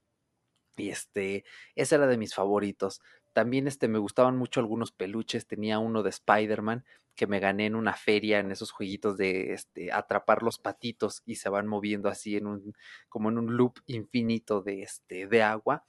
Y 0.78 0.88
este, 0.88 1.44
ese 1.76 1.96
era 1.96 2.08
de 2.08 2.18
mis 2.18 2.34
favoritos. 2.34 3.02
También 3.34 3.68
este, 3.68 3.90
me 3.90 4.00
gustaban 4.00 4.38
mucho 4.38 4.62
algunos 4.62 4.94
peluches. 4.94 5.48
Tenía 5.48 5.80
uno 5.80 6.02
de 6.02 6.12
Spider-Man 6.12 6.86
que 7.14 7.28
me 7.28 7.42
gané 7.42 7.66
en 7.66 7.76
una 7.76 7.94
feria 7.94 8.40
en 8.40 8.52
esos 8.52 8.72
jueguitos 8.72 9.18
de 9.18 9.52
este, 9.52 9.92
atrapar 9.92 10.44
los 10.44 10.60
patitos 10.60 11.24
y 11.26 11.36
se 11.36 11.50
van 11.50 11.68
moviendo 11.68 12.08
así 12.08 12.38
en 12.38 12.48
un, 12.48 12.74
como 13.10 13.28
en 13.28 13.38
un 13.38 13.58
loop 13.58 13.80
infinito 13.86 14.62
de, 14.62 14.84
este, 14.84 15.28
de 15.28 15.44
agua. 15.44 15.84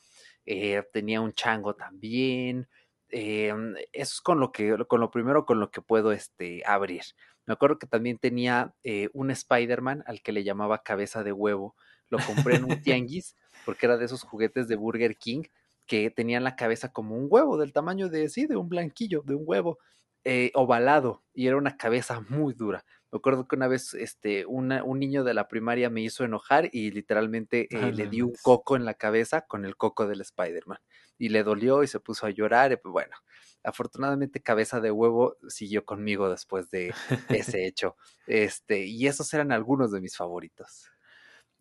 Eh, 0.45 0.83
tenía 0.93 1.21
un 1.21 1.33
chango 1.33 1.75
también. 1.75 2.69
Eh, 3.11 3.53
eso 3.93 4.15
es 4.15 4.21
con 4.21 4.41
lo 4.41 4.53
que, 4.53 4.77
con 4.89 5.01
lo 5.01 5.11
primero 5.11 5.47
con 5.47 5.61
lo 5.61 5.71
que 5.71 5.83
puedo 5.83 6.13
este, 6.13 6.63
abrir. 6.67 7.03
Me 7.47 7.55
acuerdo 7.55 7.79
que 7.79 7.87
también 7.87 8.19
tenía 8.19 8.75
eh, 8.83 9.09
un 9.13 9.31
Spider-Man 9.31 10.03
al 10.07 10.21
que 10.21 10.33
le 10.33 10.45
llamaba 10.45 10.83
cabeza 10.83 11.23
de 11.23 11.33
huevo. 11.33 11.77
Lo 12.09 12.19
compré 12.19 12.57
en 12.57 12.65
un 12.65 12.81
tianguis 12.83 13.37
porque 13.65 13.87
era 13.87 13.97
de 13.97 14.05
esos 14.05 14.23
juguetes 14.23 14.69
de 14.69 14.77
Burger 14.77 15.17
King 15.17 15.43
que 15.87 16.11
tenían 16.11 16.45
la 16.45 16.57
cabeza 16.57 16.93
como 16.93 17.17
un 17.17 17.29
huevo, 17.31 17.57
del 17.57 17.73
tamaño 17.73 18.09
de, 18.09 18.29
sí, 18.29 18.47
de 18.47 18.57
un 18.57 18.69
blanquillo, 18.69 19.23
de 19.25 19.37
un 19.37 19.45
huevo, 19.47 19.79
eh, 20.25 20.51
ovalado, 20.55 21.23
y 21.33 21.47
era 21.47 21.57
una 21.57 21.77
cabeza 21.77 22.21
muy 22.29 22.55
dura. 22.55 22.85
Me 23.13 23.19
acuerdo 23.19 23.47
que 23.47 23.55
una 23.55 23.69
vez 23.69 23.95
este, 23.95 24.45
un 24.47 24.69
niño 24.99 25.23
de 25.23 25.33
la 25.33 25.47
primaria 25.47 25.89
me 25.89 26.01
hizo 26.01 26.25
enojar 26.25 26.69
y 26.73 26.91
literalmente 26.91 27.69
eh, 27.71 27.93
le 27.93 28.09
di 28.09 28.21
un 28.21 28.35
coco 28.43 28.75
en 28.75 28.85
la 28.85 28.95
cabeza 28.95 29.43
con 29.43 29.65
el 29.65 29.77
coco 29.77 30.09
del 30.09 30.21
Spider-Man. 30.21 30.79
Y 31.18 31.28
le 31.30 31.42
dolió 31.42 31.82
y 31.82 31.87
se 31.87 32.00
puso 32.00 32.26
a 32.26 32.30
llorar. 32.30 32.73
Y 32.73 32.76
pues 32.76 32.92
bueno, 32.92 33.16
afortunadamente 33.64 34.42
Cabeza 34.42 34.80
de 34.80 34.90
Huevo 34.90 35.37
siguió 35.49 35.85
conmigo 35.85 36.30
después 36.30 36.70
de 36.70 36.94
ese 37.28 37.66
hecho. 37.66 37.96
Este, 38.26 38.87
y 38.87 39.06
esos 39.06 39.32
eran 39.35 39.52
algunos 39.52 39.92
de 39.92 40.00
mis 40.00 40.16
favoritos. 40.16 40.90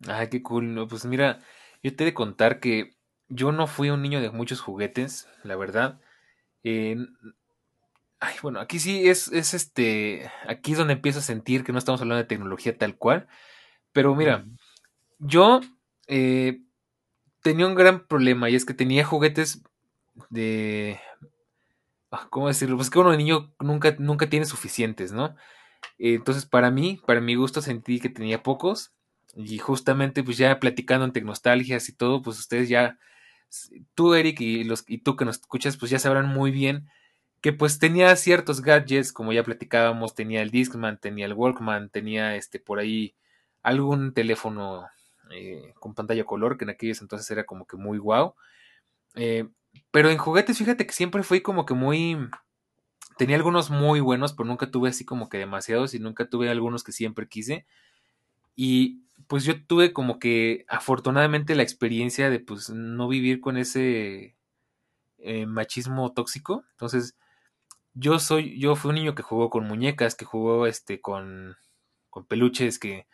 Ay, 0.06 0.28
qué 0.28 0.42
cool. 0.42 0.86
pues 0.88 1.04
mira, 1.06 1.40
yo 1.82 1.94
te 1.94 2.04
he 2.04 2.06
de 2.06 2.14
contar 2.14 2.60
que 2.60 2.96
yo 3.28 3.52
no 3.52 3.66
fui 3.66 3.90
un 3.90 4.02
niño 4.02 4.20
de 4.20 4.30
muchos 4.30 4.60
juguetes, 4.60 5.28
la 5.42 5.56
verdad. 5.56 6.00
ay, 6.64 8.36
bueno, 8.42 8.60
aquí 8.60 8.78
sí 8.78 9.08
es, 9.08 9.28
es 9.28 9.54
este. 9.54 10.30
Aquí 10.46 10.72
es 10.72 10.78
donde 10.78 10.94
empiezo 10.94 11.18
a 11.20 11.22
sentir 11.22 11.64
que 11.64 11.72
no 11.72 11.78
estamos 11.78 12.00
hablando 12.00 12.22
de 12.22 12.28
tecnología 12.28 12.76
tal 12.76 12.96
cual. 12.96 13.26
Pero 13.92 14.14
mira, 14.14 14.44
yo 15.18 15.60
eh, 16.08 16.60
tenía 17.46 17.68
un 17.68 17.76
gran 17.76 18.04
problema 18.08 18.50
y 18.50 18.56
es 18.56 18.64
que 18.64 18.74
tenía 18.74 19.04
juguetes 19.04 19.62
de. 20.30 20.98
Ah, 22.10 22.26
¿Cómo 22.28 22.48
decirlo? 22.48 22.74
Pues 22.74 22.90
que 22.90 22.98
uno 22.98 23.12
de 23.12 23.18
niño 23.18 23.54
nunca, 23.60 23.94
nunca 24.00 24.28
tiene 24.28 24.46
suficientes, 24.46 25.12
¿no? 25.12 25.36
Entonces, 25.96 26.44
para 26.44 26.72
mí, 26.72 27.00
para 27.06 27.20
mi 27.20 27.36
gusto, 27.36 27.62
sentí 27.62 28.00
que 28.00 28.08
tenía 28.08 28.42
pocos. 28.42 28.92
Y 29.36 29.58
justamente, 29.58 30.24
pues 30.24 30.38
ya 30.38 30.58
platicando 30.58 31.04
en 31.04 31.12
Tecnostalgias 31.12 31.88
y 31.88 31.92
todo, 31.92 32.20
pues 32.20 32.36
ustedes 32.40 32.68
ya 32.68 32.98
tú, 33.94 34.14
Eric, 34.14 34.40
y, 34.40 34.64
los, 34.64 34.84
y 34.88 34.98
tú 34.98 35.14
que 35.14 35.24
nos 35.24 35.36
escuchas, 35.36 35.76
pues 35.76 35.92
ya 35.92 36.00
sabrán 36.00 36.26
muy 36.26 36.50
bien 36.50 36.88
que 37.40 37.52
pues 37.52 37.78
tenía 37.78 38.16
ciertos 38.16 38.60
gadgets, 38.60 39.12
como 39.12 39.32
ya 39.32 39.44
platicábamos, 39.44 40.16
tenía 40.16 40.42
el 40.42 40.50
Discman, 40.50 40.98
tenía 40.98 41.26
el 41.26 41.34
Walkman, 41.34 41.90
tenía 41.90 42.34
este 42.34 42.58
por 42.58 42.80
ahí 42.80 43.14
algún 43.62 44.14
teléfono 44.14 44.88
eh, 45.30 45.74
con 45.78 45.94
pantalla 45.94 46.24
color, 46.24 46.56
que 46.56 46.64
en 46.64 46.70
aquellos 46.70 47.00
entonces 47.02 47.30
era 47.30 47.44
como 47.44 47.66
que 47.66 47.76
muy 47.76 47.98
guau. 47.98 48.34
Eh, 49.14 49.48
pero 49.90 50.10
en 50.10 50.18
juguetes, 50.18 50.58
fíjate 50.58 50.86
que 50.86 50.92
siempre 50.92 51.22
fui 51.22 51.40
como 51.40 51.66
que 51.66 51.74
muy... 51.74 52.16
Tenía 53.18 53.36
algunos 53.36 53.70
muy 53.70 54.00
buenos, 54.00 54.34
pero 54.34 54.46
nunca 54.46 54.70
tuve 54.70 54.90
así 54.90 55.04
como 55.04 55.28
que 55.28 55.38
demasiados 55.38 55.94
y 55.94 55.98
nunca 55.98 56.28
tuve 56.28 56.50
algunos 56.50 56.84
que 56.84 56.92
siempre 56.92 57.28
quise. 57.28 57.66
Y 58.54 59.02
pues 59.26 59.44
yo 59.44 59.64
tuve 59.64 59.92
como 59.92 60.18
que 60.18 60.64
afortunadamente 60.68 61.54
la 61.54 61.62
experiencia 61.62 62.30
de 62.30 62.40
pues 62.40 62.70
no 62.70 63.08
vivir 63.08 63.40
con 63.40 63.56
ese 63.56 64.36
eh, 65.18 65.46
machismo 65.46 66.12
tóxico. 66.12 66.64
Entonces, 66.72 67.16
yo 67.94 68.18
soy, 68.18 68.58
yo 68.58 68.76
fui 68.76 68.90
un 68.90 68.96
niño 68.96 69.14
que 69.14 69.22
jugó 69.22 69.50
con 69.50 69.66
muñecas, 69.66 70.14
que 70.14 70.26
jugó 70.26 70.66
este 70.66 71.00
con, 71.00 71.56
con 72.10 72.26
peluches, 72.26 72.78
que, 72.78 73.06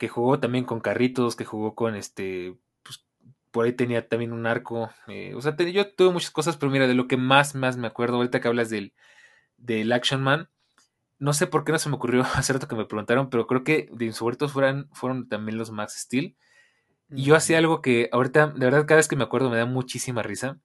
que 0.00 0.08
jugó 0.08 0.40
también 0.40 0.64
con 0.64 0.80
carritos, 0.80 1.36
que 1.36 1.44
jugó 1.44 1.74
con 1.74 1.94
este, 1.94 2.56
pues 2.82 3.04
por 3.50 3.66
ahí 3.66 3.74
tenía 3.74 4.08
también 4.08 4.32
un 4.32 4.46
arco. 4.46 4.90
Eh, 5.08 5.34
o 5.34 5.42
sea, 5.42 5.54
yo 5.58 5.92
tuve 5.94 6.10
muchas 6.10 6.30
cosas, 6.30 6.56
pero 6.56 6.72
mira, 6.72 6.86
de 6.86 6.94
lo 6.94 7.06
que 7.06 7.18
más, 7.18 7.54
más 7.54 7.76
me 7.76 7.86
acuerdo, 7.86 8.16
ahorita 8.16 8.40
que 8.40 8.48
hablas 8.48 8.70
del, 8.70 8.94
del 9.58 9.92
Action 9.92 10.22
Man, 10.22 10.48
no 11.18 11.34
sé 11.34 11.46
por 11.46 11.64
qué 11.64 11.72
no 11.72 11.78
se 11.78 11.90
me 11.90 11.96
ocurrió 11.96 12.22
hace 12.34 12.54
rato 12.54 12.66
que 12.66 12.76
me 12.76 12.86
preguntaron, 12.86 13.28
pero 13.28 13.46
creo 13.46 13.62
que 13.62 13.90
de 13.92 14.10
fueron, 14.48 14.88
fueron 14.94 15.28
también 15.28 15.58
los 15.58 15.70
Max 15.70 15.96
Steel. 15.98 16.34
Y 17.10 17.24
yo 17.24 17.36
hacía 17.36 17.58
algo 17.58 17.82
que 17.82 18.08
ahorita, 18.10 18.46
de 18.46 18.64
verdad, 18.64 18.86
cada 18.86 18.96
vez 18.96 19.08
que 19.08 19.16
me 19.16 19.24
acuerdo 19.24 19.50
me 19.50 19.58
da 19.58 19.66
muchísima 19.66 20.22
risa. 20.22 20.58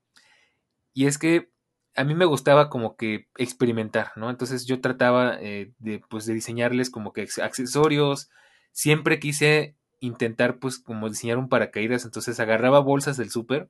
Y 0.93 1.07
es 1.07 1.17
que 1.17 1.49
a 1.93 2.05
mí 2.05 2.15
me 2.15 2.23
gustaba 2.23 2.69
como 2.69 2.95
que 2.95 3.27
experimentar, 3.37 4.13
¿no? 4.15 4.29
Entonces 4.29 4.65
yo 4.65 4.79
trataba 4.79 5.37
eh, 5.41 5.73
de, 5.79 5.99
pues, 6.09 6.25
de 6.25 6.35
diseñarles 6.35 6.89
como 6.89 7.11
que 7.11 7.27
accesorios. 7.43 8.29
Siempre 8.75 9.21
quise 9.21 9.77
intentar, 10.01 10.59
pues, 10.59 10.79
como 10.79 11.07
diseñar 11.07 11.37
un 11.37 11.47
paracaídas. 11.47 12.03
Entonces 12.03 12.41
agarraba 12.41 12.79
bolsas 12.79 13.15
del 13.15 13.29
súper 13.29 13.69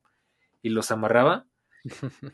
y 0.63 0.69
los 0.69 0.89
amarraba 0.89 1.45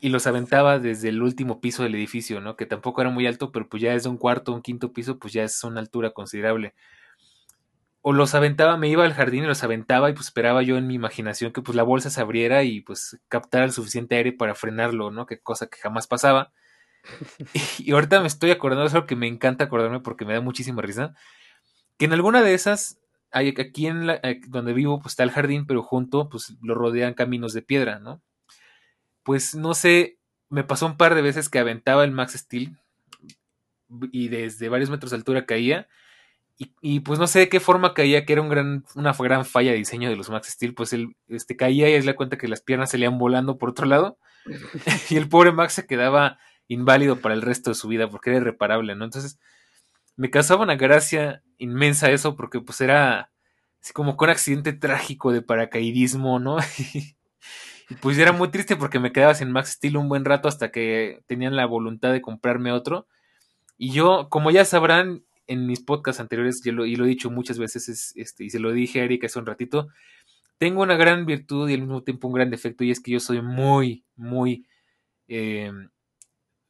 y 0.00 0.08
los 0.08 0.26
aventaba 0.26 0.78
desde 0.78 1.10
el 1.10 1.20
último 1.22 1.60
piso 1.60 1.82
del 1.82 1.94
edificio, 1.94 2.40
¿no? 2.40 2.56
Que 2.56 2.64
tampoco 2.64 3.02
era 3.02 3.10
muy 3.10 3.26
alto, 3.26 3.52
pero 3.52 3.68
pues 3.68 3.82
ya 3.82 3.92
es 3.92 4.04
de 4.04 4.08
un 4.08 4.16
cuarto, 4.16 4.54
un 4.54 4.62
quinto 4.62 4.94
piso, 4.94 5.18
pues 5.18 5.34
ya 5.34 5.44
es 5.44 5.62
una 5.64 5.80
altura 5.80 6.12
considerable. 6.12 6.72
O 8.00 8.14
los 8.14 8.34
aventaba, 8.34 8.78
me 8.78 8.88
iba 8.88 9.04
al 9.04 9.12
jardín 9.12 9.44
y 9.44 9.48
los 9.48 9.62
aventaba 9.62 10.08
y 10.08 10.14
pues 10.14 10.28
esperaba 10.28 10.62
yo 10.62 10.78
en 10.78 10.86
mi 10.86 10.94
imaginación 10.94 11.52
que 11.52 11.60
pues 11.60 11.76
la 11.76 11.82
bolsa 11.82 12.08
se 12.08 12.22
abriera 12.22 12.64
y 12.64 12.80
pues 12.80 13.20
captara 13.28 13.66
el 13.66 13.72
suficiente 13.72 14.16
aire 14.16 14.32
para 14.32 14.54
frenarlo, 14.54 15.10
¿no? 15.10 15.26
Que 15.26 15.40
cosa 15.40 15.66
que 15.66 15.78
jamás 15.78 16.06
pasaba. 16.06 16.52
Y, 17.78 17.92
ahorita 17.92 18.20
me 18.22 18.28
estoy 18.28 18.50
acordando, 18.50 18.86
es 18.86 18.94
algo 18.94 19.06
que 19.06 19.16
me 19.16 19.26
encanta 19.26 19.64
acordarme 19.64 20.00
porque 20.00 20.24
me 20.24 20.32
da 20.32 20.40
muchísima 20.40 20.80
risa, 20.80 21.14
que 21.98 22.06
en 22.06 22.12
alguna 22.12 22.42
de 22.42 22.54
esas, 22.54 22.98
aquí 23.30 23.86
en 23.86 24.06
la, 24.06 24.20
donde 24.48 24.72
vivo 24.72 25.00
pues 25.00 25.12
está 25.12 25.22
el 25.22 25.30
jardín, 25.30 25.66
pero 25.66 25.82
junto 25.82 26.28
pues 26.28 26.56
lo 26.62 26.74
rodean 26.74 27.14
caminos 27.14 27.52
de 27.52 27.62
piedra, 27.62 27.98
¿no? 27.98 28.22
pues 29.22 29.54
no 29.54 29.74
sé, 29.74 30.18
me 30.48 30.64
pasó 30.64 30.86
un 30.86 30.96
par 30.96 31.14
de 31.14 31.22
veces 31.22 31.48
que 31.48 31.58
aventaba 31.58 32.04
el 32.04 32.12
Max 32.12 32.34
Steel 32.34 32.76
y 34.10 34.28
desde 34.28 34.68
varios 34.68 34.90
metros 34.90 35.10
de 35.10 35.16
altura 35.16 35.46
caía. 35.46 35.88
Y, 36.80 37.00
pues 37.00 37.18
no 37.18 37.26
sé 37.26 37.40
de 37.40 37.48
qué 37.48 37.58
forma 37.58 37.92
caía, 37.92 38.24
que 38.24 38.34
era 38.34 38.42
un 38.42 38.48
gran, 38.48 38.84
una 38.94 39.12
gran 39.12 39.44
falla 39.44 39.72
de 39.72 39.78
diseño 39.78 40.08
de 40.08 40.14
los 40.14 40.30
Max 40.30 40.48
Steel. 40.48 40.74
Pues 40.74 40.92
él 40.92 41.16
este, 41.26 41.56
caía 41.56 41.90
y 41.90 41.94
es 41.94 42.06
la 42.06 42.14
cuenta 42.14 42.38
que 42.38 42.46
las 42.46 42.60
piernas 42.60 42.90
se 42.90 42.98
le 42.98 43.06
iban 43.06 43.18
volando 43.18 43.58
por 43.58 43.70
otro 43.70 43.84
lado. 43.86 44.18
y 45.10 45.16
el 45.16 45.28
pobre 45.28 45.50
Max 45.50 45.72
se 45.72 45.86
quedaba 45.88 46.38
inválido 46.68 47.16
para 47.16 47.34
el 47.34 47.42
resto 47.42 47.70
de 47.70 47.74
su 47.74 47.88
vida 47.88 48.08
porque 48.08 48.30
era 48.30 48.38
irreparable, 48.38 48.94
¿no? 48.94 49.04
Entonces 49.04 49.40
me 50.16 50.30
causaba 50.30 50.62
una 50.62 50.76
gracia 50.76 51.42
inmensa 51.58 52.10
eso 52.10 52.36
porque 52.36 52.60
pues 52.60 52.80
era 52.80 53.30
así 53.80 53.92
como 53.92 54.16
con 54.16 54.28
un 54.28 54.32
accidente 54.32 54.72
trágico 54.72 55.32
de 55.32 55.42
paracaidismo, 55.42 56.38
¿no? 56.38 56.56
pues 58.00 58.18
era 58.18 58.32
muy 58.32 58.50
triste 58.50 58.76
porque 58.76 59.00
me 59.00 59.12
quedaba 59.12 59.34
sin 59.34 59.50
Max 59.50 59.72
Steel 59.72 59.96
un 59.96 60.08
buen 60.08 60.24
rato 60.24 60.48
hasta 60.48 60.70
que 60.70 61.22
tenían 61.26 61.56
la 61.56 61.66
voluntad 61.66 62.12
de 62.12 62.22
comprarme 62.22 62.72
otro. 62.72 63.06
Y 63.76 63.90
yo, 63.90 64.28
como 64.28 64.50
ya 64.50 64.64
sabrán, 64.64 65.24
en 65.46 65.66
mis 65.66 65.80
podcasts 65.80 66.20
anteriores, 66.20 66.64
lo, 66.66 66.86
y 66.86 66.96
lo 66.96 67.04
he 67.04 67.08
dicho 67.08 67.30
muchas 67.30 67.58
veces, 67.58 68.14
este, 68.16 68.44
y 68.44 68.50
se 68.50 68.60
lo 68.60 68.72
dije 68.72 69.00
a 69.00 69.04
Erika 69.04 69.26
hace 69.26 69.38
un 69.38 69.46
ratito, 69.46 69.88
tengo 70.58 70.82
una 70.82 70.96
gran 70.96 71.26
virtud 71.26 71.68
y 71.68 71.74
al 71.74 71.80
mismo 71.80 72.02
tiempo 72.02 72.28
un 72.28 72.34
gran 72.34 72.50
defecto, 72.50 72.84
y 72.84 72.90
es 72.90 73.00
que 73.00 73.10
yo 73.10 73.20
soy 73.20 73.42
muy, 73.42 74.04
muy, 74.16 74.66
eh, 75.28 75.72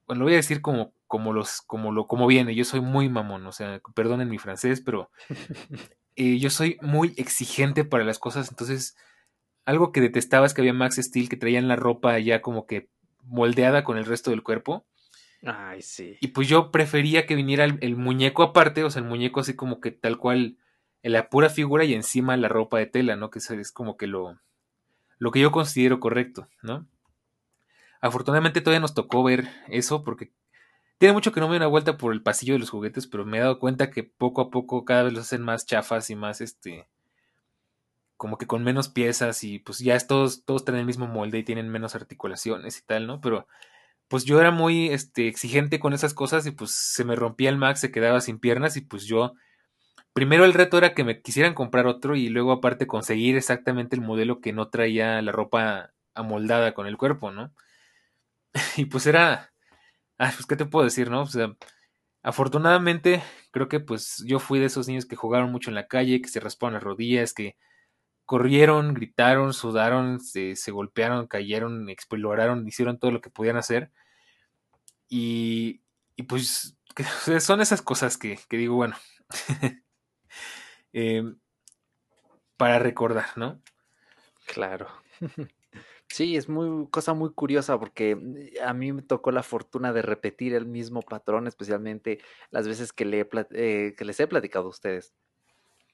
bueno, 0.07 0.21
lo 0.21 0.25
voy 0.25 0.33
a 0.33 0.37
decir 0.37 0.63
como, 0.63 0.95
como, 1.13 1.35
los, 1.35 1.61
como, 1.61 1.93
lo, 1.93 2.07
como 2.07 2.27
viene, 2.27 2.55
yo 2.55 2.65
soy 2.65 2.81
muy 2.81 3.11
mamón, 3.11 3.47
o 3.47 3.53
sea, 3.53 3.83
perdonen 3.95 4.31
mi 4.31 4.39
francés, 4.39 4.81
pero 4.81 5.11
eh, 6.17 6.39
yo 6.39 6.49
soy 6.49 6.79
muy 6.81 7.13
exigente 7.19 7.85
para 7.85 8.03
las 8.03 8.19
cosas, 8.19 8.49
entonces 8.49 8.97
algo 9.67 9.93
que 9.93 10.01
detestaba 10.01 10.47
es 10.47 10.55
que 10.55 10.63
había 10.63 10.73
Max 10.73 10.97
Steel 10.97 11.29
que 11.29 11.37
traían 11.37 11.69
la 11.69 11.77
ropa 11.77 12.19
ya 12.19 12.41
como 12.41 12.65
que 12.67 12.89
moldeada 13.25 13.85
con 13.85 13.99
el 13.99 14.07
resto 14.07 14.31
del 14.31 14.43
cuerpo. 14.43 14.87
Ay, 15.45 15.83
sí. 15.83 16.17
Y 16.23 16.29
pues 16.29 16.49
yo 16.49 16.71
prefería 16.71 17.27
que 17.27 17.35
viniera 17.35 17.67
el, 17.67 17.97
muñeco 17.97 18.43
aparte, 18.43 18.83
o 18.83 18.89
sea, 18.89 19.03
el 19.03 19.09
muñeco 19.09 19.41
así 19.41 19.55
como 19.55 19.83
que 19.83 19.91
tal 19.91 20.17
cual, 20.17 20.57
en 21.03 21.13
la 21.13 21.29
pura 21.29 21.51
figura 21.51 21.85
y 21.85 21.93
encima 21.93 22.39
la 22.39 22.49
ropa 22.49 22.79
de 22.79 22.87
tela, 22.87 23.17
¿no? 23.17 23.29
Que 23.29 23.39
es 23.39 23.71
como 23.71 23.99
que 23.99 24.07
lo, 24.07 24.41
lo 25.19 25.31
que 25.31 25.41
yo 25.41 25.53
considero 25.53 26.01
correcto, 26.01 26.49
¿no? 26.63 26.87
Afortunadamente 28.01 28.63
todavía 28.63 28.81
nos 28.81 28.95
tocó 28.95 29.23
ver 29.23 29.51
eso 29.69 30.05
porque 30.05 30.33
tiene 31.03 31.15
mucho 31.15 31.33
que 31.33 31.41
no 31.41 31.49
me 31.49 31.55
doy 31.55 31.57
una 31.57 31.67
vuelta 31.67 31.97
por 31.97 32.13
el 32.13 32.23
pasillo 32.23 32.53
de 32.53 32.61
los 32.61 32.71
juguetes, 32.71 33.09
pero 33.09 33.25
me 33.25 33.39
he 33.39 33.41
dado 33.41 33.59
cuenta 33.59 33.91
que 33.91 34.05
poco 34.05 34.41
a 34.41 34.51
poco 34.51 34.85
cada 34.85 35.03
vez 35.03 35.13
los 35.13 35.25
hacen 35.25 35.43
más 35.43 35.67
chafas 35.67 36.11
y 36.11 36.15
más 36.15 36.41
este 36.41 36.87
como 38.17 38.39
que 38.39 38.47
con 38.47 38.63
menos 38.63 38.89
piezas 38.89 39.43
y 39.43 39.59
pues 39.59 39.81
ya 39.81 39.99
todos, 39.99 40.45
todos 40.45 40.65
tienen 40.65 40.83
el 40.83 40.87
mismo 40.87 41.09
molde 41.09 41.39
y 41.39 41.43
tienen 41.43 41.69
menos 41.69 41.97
articulaciones 41.97 42.79
y 42.79 42.83
tal, 42.87 43.09
¿no? 43.09 43.21
Pero 43.21 43.49
pues 44.07 44.25
yo 44.25 44.41
era 44.41 44.53
muy 44.53 44.91
este, 44.91 45.27
exigente 45.27 45.81
con 45.81 45.93
esas 45.93 46.15
cosas 46.15 46.47
y 46.47 46.53
pues 46.53 46.71
se 46.71 47.05
me 47.05 47.17
rompía 47.17 47.51
el 47.51 47.59
Max, 47.59 47.81
se 47.81 47.91
quedaba 47.91 48.21
sin 48.21 48.39
piernas 48.39 48.77
y 48.77 48.83
pues 48.83 49.05
yo, 49.05 49.33
primero 50.13 50.45
el 50.45 50.55
reto 50.55 50.79
era 50.79 50.95
que 50.95 51.03
me 51.03 51.21
quisieran 51.21 51.55
comprar 51.55 51.89
otro 51.89 52.15
y 52.15 52.29
luego 52.29 52.53
aparte 52.53 52.87
conseguir 52.87 53.37
exactamente 53.37 53.97
el 53.97 54.03
modelo 54.03 54.41
que 54.41 54.53
no 54.53 54.69
traía 54.69 55.21
la 55.21 55.33
ropa 55.33 55.95
amoldada 56.15 56.75
con 56.75 56.87
el 56.87 56.97
cuerpo, 56.97 57.33
¿no? 57.33 57.53
y 58.77 58.85
pues 58.85 59.09
era, 59.09 59.52
ay, 60.23 60.31
pues 60.37 60.47
qué 60.47 60.57
te 60.57 60.67
puedo 60.67 60.85
decir, 60.85 61.11
¿no? 61.11 61.23
O 61.23 61.27
sea, 61.27 61.57
afortunadamente 62.23 63.23
creo 63.51 63.69
que 63.69 63.81
pues 63.81 64.23
yo 64.25 64.39
fui 64.39 64.61
de 64.61 64.67
esos 64.67 64.87
niños 64.87 65.05
que 65.05 65.17
jugaron 65.17 65.51
mucho 65.51 65.71
en 65.71 65.75
la 65.75 65.89
calle, 65.89 66.23
que 66.23 66.29
se 66.29 66.39
rasparon 66.41 66.75
las 66.75 66.83
rodillas, 66.85 67.35
que 67.35 67.57
corrieron, 68.25 68.95
gritaron, 68.95 69.53
sudaron, 69.53 70.21
se, 70.21 70.55
golpearon, 70.71 71.27
cayeron, 71.27 71.91
exploraron, 71.91 72.69
hicieron 72.69 72.99
todo 72.99 73.11
lo 73.11 73.21
que 73.21 73.31
podían 73.31 73.57
hacer. 73.57 73.91
Y, 75.09 75.83
y 76.15 76.23
pues 76.23 76.77
son 77.41 77.61
esas 77.61 77.83
cosas 77.83 78.17
que, 78.17 78.39
digo, 78.51 78.77
bueno, 78.77 78.97
em, 80.93 81.37
para 82.57 82.79
recordar, 82.79 83.37
¿no? 83.37 83.61
Claro. 84.47 84.87
Sí, 86.13 86.37
es 86.37 86.47
muy 86.47 86.89
cosa 86.91 87.15
muy 87.15 87.31
curiosa 87.33 87.79
porque 87.79 88.15
mm, 88.17 88.37
a 88.67 88.75
mí 88.75 88.93
me 88.93 89.01
tocó 89.01 89.31
la 89.33 89.43
fortuna 89.43 89.95
de 89.95 90.03
repetir 90.03 90.55
el 90.55 90.67
mismo 90.67 91.01
patrón, 91.01 91.47
especialmente 91.47 92.19
las 92.51 92.69
veces 92.69 92.93
que, 92.93 93.07
le 93.07 93.27
eh, 93.53 93.95
les 93.99 94.21
he 94.21 94.27
platicado 94.27 94.67
a 94.67 94.69
ustedes 94.69 95.15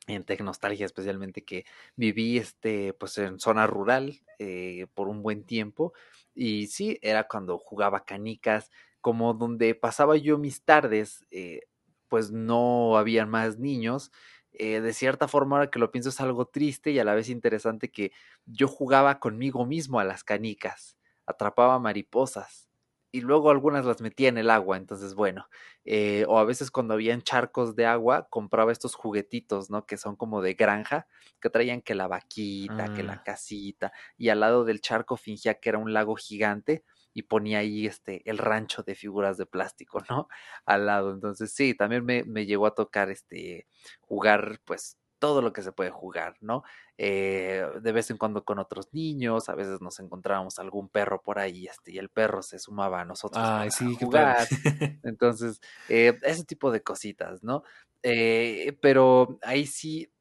en 0.08 0.24
Tecnostalgia, 0.24 0.86
especialmente 0.86 1.44
que 1.44 1.66
viví 1.96 2.38
este, 2.38 2.94
pues 2.94 3.18
en 3.18 3.40
zona 3.40 3.66
rural 3.68 4.20
eh, 4.40 4.86
por 4.94 5.08
un 5.08 5.22
buen 5.22 5.44
tiempo. 5.44 5.92
Y 6.34 6.68
sí, 6.68 6.98
era 7.02 7.28
cuando 7.28 7.58
jugaba 7.58 8.04
canicas, 8.04 8.70
como 9.00 9.34
donde 9.34 9.74
pasaba 9.76 10.16
yo 10.16 10.38
mis 10.38 10.64
tardes, 10.64 11.26
eh, 11.30 11.62
pues 12.08 12.32
no 12.32 12.96
habían 12.98 13.30
más 13.30 13.58
niños 13.58 14.10
eh, 14.58 14.80
de 14.80 14.92
cierta 14.92 15.28
forma, 15.28 15.56
ahora 15.56 15.70
que 15.70 15.78
lo 15.78 15.90
pienso, 15.90 16.08
es 16.10 16.20
algo 16.20 16.46
triste 16.46 16.90
y 16.90 16.98
a 16.98 17.04
la 17.04 17.14
vez 17.14 17.28
interesante 17.28 17.90
que 17.90 18.12
yo 18.44 18.68
jugaba 18.68 19.20
conmigo 19.20 19.64
mismo 19.64 20.00
a 20.00 20.04
las 20.04 20.24
canicas, 20.24 20.96
atrapaba 21.26 21.78
mariposas 21.78 22.68
y 23.10 23.22
luego 23.22 23.50
algunas 23.50 23.84
las 23.84 24.00
metía 24.00 24.28
en 24.28 24.36
el 24.36 24.50
agua, 24.50 24.76
entonces 24.76 25.14
bueno, 25.14 25.48
eh, 25.84 26.24
o 26.28 26.38
a 26.38 26.44
veces 26.44 26.70
cuando 26.70 26.94
habían 26.94 27.22
charcos 27.22 27.74
de 27.74 27.86
agua, 27.86 28.28
compraba 28.28 28.72
estos 28.72 28.94
juguetitos, 28.94 29.70
¿no? 29.70 29.86
Que 29.86 29.96
son 29.96 30.16
como 30.16 30.42
de 30.42 30.54
granja, 30.54 31.06
que 31.40 31.48
traían 31.48 31.80
que 31.80 31.94
la 31.94 32.08
vaquita, 32.08 32.92
que 32.94 33.02
la 33.02 33.14
ah. 33.14 33.22
casita, 33.24 33.92
y 34.16 34.28
al 34.28 34.40
lado 34.40 34.64
del 34.64 34.80
charco 34.80 35.16
fingía 35.16 35.54
que 35.54 35.70
era 35.70 35.78
un 35.78 35.94
lago 35.94 36.16
gigante 36.16 36.84
y 37.18 37.22
ponía 37.22 37.58
ahí 37.58 37.86
este, 37.86 38.22
el 38.30 38.38
rancho 38.38 38.84
de 38.84 38.94
figuras 38.94 39.36
de 39.38 39.46
plástico, 39.46 40.00
¿no? 40.08 40.28
Al 40.64 40.86
lado. 40.86 41.12
Entonces, 41.12 41.52
sí, 41.52 41.74
también 41.74 42.04
me, 42.04 42.22
me 42.22 42.46
llegó 42.46 42.66
a 42.66 42.76
tocar 42.76 43.10
este, 43.10 43.66
jugar, 44.00 44.60
pues, 44.64 44.98
todo 45.18 45.42
lo 45.42 45.52
que 45.52 45.62
se 45.62 45.72
puede 45.72 45.90
jugar, 45.90 46.36
¿no? 46.40 46.62
Eh, 46.96 47.66
de 47.82 47.92
vez 47.92 48.08
en 48.12 48.18
cuando 48.18 48.44
con 48.44 48.60
otros 48.60 48.94
niños, 48.94 49.48
a 49.48 49.56
veces 49.56 49.80
nos 49.80 49.98
encontrábamos 49.98 50.60
algún 50.60 50.88
perro 50.88 51.20
por 51.20 51.40
ahí, 51.40 51.66
este, 51.66 51.90
y 51.90 51.98
el 51.98 52.08
perro 52.08 52.40
se 52.40 52.60
sumaba 52.60 53.00
a 53.00 53.04
nosotros 53.04 53.42
para 53.42 53.68
sí, 53.72 53.96
jugar. 53.96 54.46
Entonces, 55.02 55.60
eh, 55.88 56.16
ese 56.22 56.44
tipo 56.44 56.70
de 56.70 56.84
cositas, 56.84 57.42
¿no? 57.42 57.64
Eh, 58.04 58.78
pero 58.80 59.40
ahí 59.42 59.66
sí, 59.66 60.12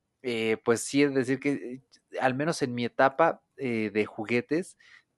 pues 0.63 0.81
sí 0.81 1.03
es 1.03 1.13
decir 1.13 1.39
que 1.39 1.83
al 2.19 2.33
menos 2.33 2.63
en 2.63 2.73
mi 2.73 2.85
etapa 2.85 3.43
de 3.55 4.05
juguetes, 4.07 4.77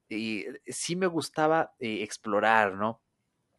y 0.10 0.46
sí 0.68 0.96
me 0.96 1.08
gustaba 1.08 1.74
eh, 1.80 2.04
explorar, 2.04 2.76
¿no? 2.76 3.02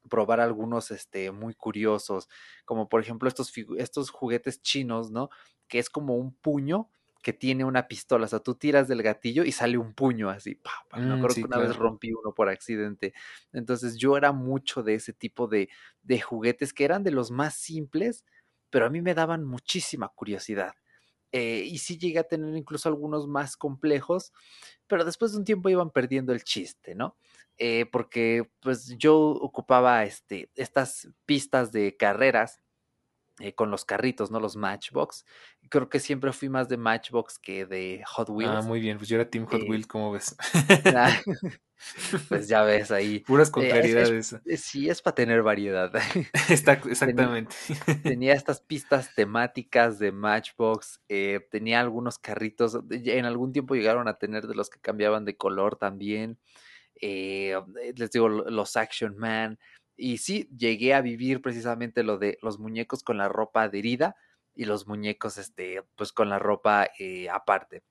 probar 0.09 0.41
algunos 0.41 0.91
este, 0.91 1.31
muy 1.31 1.55
curiosos, 1.55 2.29
como 2.65 2.89
por 2.89 3.01
ejemplo 3.01 3.29
estos, 3.29 3.53
estos 3.79 4.11
juguetes 4.11 4.63
chinos, 4.63 5.11
¿no? 5.11 5.31
Que 5.69 5.79
es 5.79 5.91
como 5.91 6.17
un 6.17 6.35
puño 6.35 6.89
que 7.23 7.33
tiene 7.35 7.65
una 7.65 7.87
pistola, 7.87 8.25
o 8.25 8.29
sea, 8.29 8.41
tú 8.41 8.55
tiras 8.55 8.89
del 8.89 9.03
gatillo 9.03 9.45
y 9.45 9.53
sale 9.53 9.77
un 9.77 9.93
puño 9.93 10.31
así, 10.31 10.55
pa, 10.55 10.71
me 10.97 11.05
mm, 11.07 11.13
acuerdo 11.13 11.35
que 11.35 11.45
una 11.45 11.59
vez 11.59 11.77
rompí 11.77 12.13
uno 12.13 12.33
por 12.35 12.49
accidente, 12.49 13.13
entonces 13.53 13.97
yo 13.99 14.17
era 14.17 14.33
mucho 14.33 14.83
de 14.83 14.95
ese 14.95 15.13
tipo 15.13 15.47
de, 15.47 15.69
de 16.03 16.21
juguetes 16.21 16.73
que 16.73 16.85
eran 16.85 17.03
de 17.03 17.11
los 17.11 17.31
más 17.31 17.55
simples, 17.55 18.25
pero 18.71 18.87
a 18.87 18.91
mí 18.91 19.03
me 19.03 19.15
daban 19.15 19.45
muchísima 19.45 20.09
curiosidad. 20.09 20.73
Eh, 21.33 21.65
y 21.67 21.79
sí 21.79 21.97
llegué 21.99 22.19
a 22.19 22.25
tener 22.25 22.57
incluso 22.57 22.89
algunos 22.89 23.29
más 23.29 23.57
complejos, 23.57 24.33
pero 24.87 25.05
después 25.05 25.33
de 25.33 25.39
un 25.39 25.45
tiempo 25.45 25.69
iban 25.69 25.91
perdiendo 25.91 26.33
el 26.33 26.43
chiste, 26.45 26.95
¿no? 26.95 27.17
Eh, 27.59 27.87
porque 27.93 28.51
pues 28.61 28.97
yo 28.99 29.17
ocupaba 29.19 30.05
este, 30.05 30.51
estas 30.57 31.09
pistas 31.27 31.73
de 31.73 31.97
carreras 31.97 32.59
eh, 33.41 33.55
con 33.55 33.71
los 33.71 33.85
carritos, 33.85 34.31
¿no? 34.31 34.41
Los 34.41 34.57
Matchbox. 34.57 35.25
Creo 35.69 35.89
que 35.89 36.01
siempre 36.01 36.33
fui 36.33 36.49
más 36.49 36.69
de 36.69 36.77
Matchbox 36.77 37.39
que 37.39 37.67
de 37.67 38.03
Hot 38.07 38.29
ah, 38.29 38.33
Wheels. 38.33 38.55
Ah, 38.57 38.63
muy 38.63 38.81
bien, 38.81 38.99
pues 38.99 39.09
yo 39.09 39.17
era 39.17 39.29
Team 39.29 39.47
Hot 39.47 39.63
Wheels, 39.69 39.87
¿cómo 39.87 40.13
ves? 40.13 40.37
Pues 42.29 42.49
ya 42.49 42.63
ves 42.63 42.91
ahí. 42.91 43.21
Puras 43.21 43.51
contrariedades. 43.51 44.37
sí, 44.57 44.89
es 44.89 45.03
para 45.03 45.15
tener 45.15 45.43
variedad. 45.43 45.93
exactamente. 46.49 47.57
Tenía, 48.03 48.35
estas 48.35 48.61
pistas 48.61 49.15
temáticas 49.15 49.99
de 49.99 50.13
Matchbox, 50.13 51.01
eh, 51.09 51.41
tenía 51.51 51.81
algunos 51.81 52.19
carritos, 52.19 52.79
en 52.91 53.25
algún 53.25 53.53
tiempo 53.53 53.75
llegaron 53.75 54.09
a 54.09 54.19
tener 54.19 54.47
de 54.47 54.55
los 54.55 54.71
que 54.71 54.81
cambiaban 54.81 55.25
de 55.25 55.37
color 55.37 55.77
también. 55.77 56.39
Eh, 57.01 57.59
les 57.97 58.11
digo, 58.11 58.29
los 58.29 58.77
Action 58.77 59.17
Man. 59.17 59.59
Y 60.01 60.17
sí, 60.17 60.49
llegué 60.57 60.95
a 60.95 61.03
vivir 61.03 61.43
precisamente 61.43 62.03
lo 62.03 62.17
de 62.17 62.39
los 62.41 62.59
muñecos 62.59 63.03
con 63.03 63.19
la 63.19 63.29
ropa 63.29 63.65
adherida 63.65 64.17
y 64.55 64.65
los 64.65 64.87
muñecos, 64.87 65.37
este, 65.37 65.83
pues 65.95 66.11
con 66.13 66.31
la 66.31 66.39
ropa 66.39 66.89
eh, 66.99 67.29
aparte. 67.29 67.83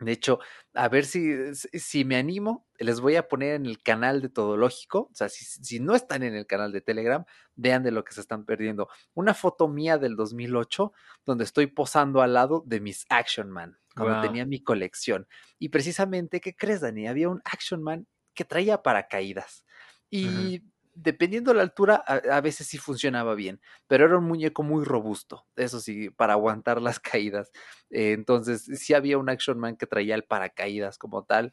De 0.00 0.10
hecho, 0.10 0.40
a 0.72 0.88
ver 0.88 1.04
si, 1.04 1.54
si 1.54 2.04
me 2.06 2.16
animo, 2.16 2.66
les 2.78 3.00
voy 3.00 3.16
a 3.16 3.28
poner 3.28 3.56
en 3.56 3.66
el 3.66 3.82
canal 3.82 4.22
de 4.22 4.30
Todológico, 4.30 5.00
o 5.00 5.14
sea, 5.14 5.28
si, 5.28 5.44
si, 5.44 5.80
no 5.80 5.94
están 5.94 6.22
en 6.22 6.34
el 6.34 6.46
canal 6.46 6.72
de 6.72 6.80
Telegram, 6.80 7.24
vean 7.56 7.82
de 7.82 7.90
lo 7.90 8.04
que 8.04 8.14
se 8.14 8.22
están 8.22 8.46
perdiendo. 8.46 8.88
Una 9.12 9.34
foto 9.34 9.68
mía 9.68 9.98
del 9.98 10.16
2008 10.16 10.92
donde 11.26 11.44
estoy 11.44 11.66
posando 11.66 12.22
al 12.22 12.32
lado 12.32 12.64
de 12.66 12.80
mis 12.80 13.04
Action 13.10 13.50
Man, 13.50 13.78
cuando 13.94 14.22
tenía 14.22 14.46
mi 14.46 14.62
colección. 14.62 15.28
Y 15.58 15.68
precisamente, 15.68 16.40
¿qué 16.40 16.56
crees, 16.56 16.80
Dani? 16.80 17.06
Había 17.06 17.28
un 17.28 17.42
Action 17.44 17.82
Man 17.82 18.06
que 18.32 18.46
traía 18.46 18.82
paracaídas. 18.82 19.64
Y 20.10 20.62
dependiendo 20.94 21.50
de 21.50 21.56
la 21.56 21.62
altura, 21.62 21.96
a, 21.96 22.40
veces 22.40 22.66
sí 22.66 22.78
funcionaba 22.78 23.34
bien, 23.34 23.60
pero 23.86 24.04
era 24.06 24.18
un 24.18 24.24
muñeco 24.24 24.62
muy 24.62 24.84
robusto, 24.84 25.46
eso 25.56 25.80
sí, 25.80 26.10
para 26.10 26.34
aguantar 26.34 26.80
las 26.80 27.00
caídas. 27.00 27.50
Eh, 27.90 28.12
entonces, 28.12 28.64
sí 28.64 28.94
había 28.94 29.18
un 29.18 29.28
Action 29.28 29.58
Man 29.58 29.76
que 29.76 29.86
traía 29.86 30.14
el 30.14 30.24
paracaídas 30.24 30.98
como 30.98 31.24
tal. 31.24 31.52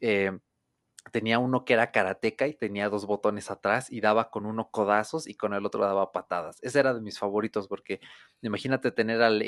Eh, 0.00 0.32
tenía 1.10 1.38
uno 1.38 1.64
que 1.64 1.72
era 1.72 1.90
karateca 1.90 2.46
y 2.46 2.54
tenía 2.54 2.88
dos 2.88 3.06
botones 3.06 3.50
atrás 3.50 3.90
y 3.90 4.00
daba 4.00 4.30
con 4.30 4.46
uno 4.46 4.70
codazos 4.70 5.26
y 5.26 5.34
con 5.34 5.52
el 5.52 5.66
otro 5.66 5.84
daba 5.84 6.12
patadas. 6.12 6.58
Ese 6.62 6.78
era 6.78 6.94
de 6.94 7.00
mis 7.00 7.18
favoritos 7.18 7.66
porque 7.66 8.00
imagínate 8.40 8.92
tener 8.92 9.20
al, 9.20 9.42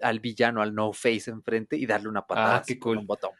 al 0.00 0.20
villano, 0.20 0.62
al 0.62 0.74
No 0.74 0.92
Face 0.92 1.30
enfrente 1.30 1.76
y 1.76 1.86
darle 1.86 2.08
una 2.08 2.26
patada 2.26 2.62
ah, 2.68 2.74
con 2.80 2.98
un 2.98 3.06
botón. 3.06 3.32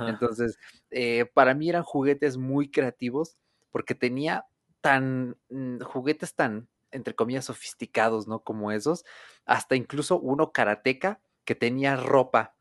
Entonces, 0.00 0.58
eh, 0.90 1.26
para 1.34 1.54
mí 1.54 1.68
eran 1.68 1.82
juguetes 1.82 2.36
muy 2.36 2.70
creativos 2.70 3.36
porque 3.70 3.94
tenía 3.94 4.46
tan 4.80 5.36
mm, 5.50 5.80
juguetes 5.82 6.34
tan, 6.34 6.68
entre 6.90 7.14
comillas, 7.14 7.46
sofisticados, 7.46 8.28
¿no? 8.28 8.42
Como 8.42 8.72
esos, 8.72 9.04
hasta 9.46 9.76
incluso 9.76 10.18
uno 10.20 10.52
karateca 10.52 11.20
que 11.44 11.54
tenía 11.54 11.96
ropa, 11.96 12.56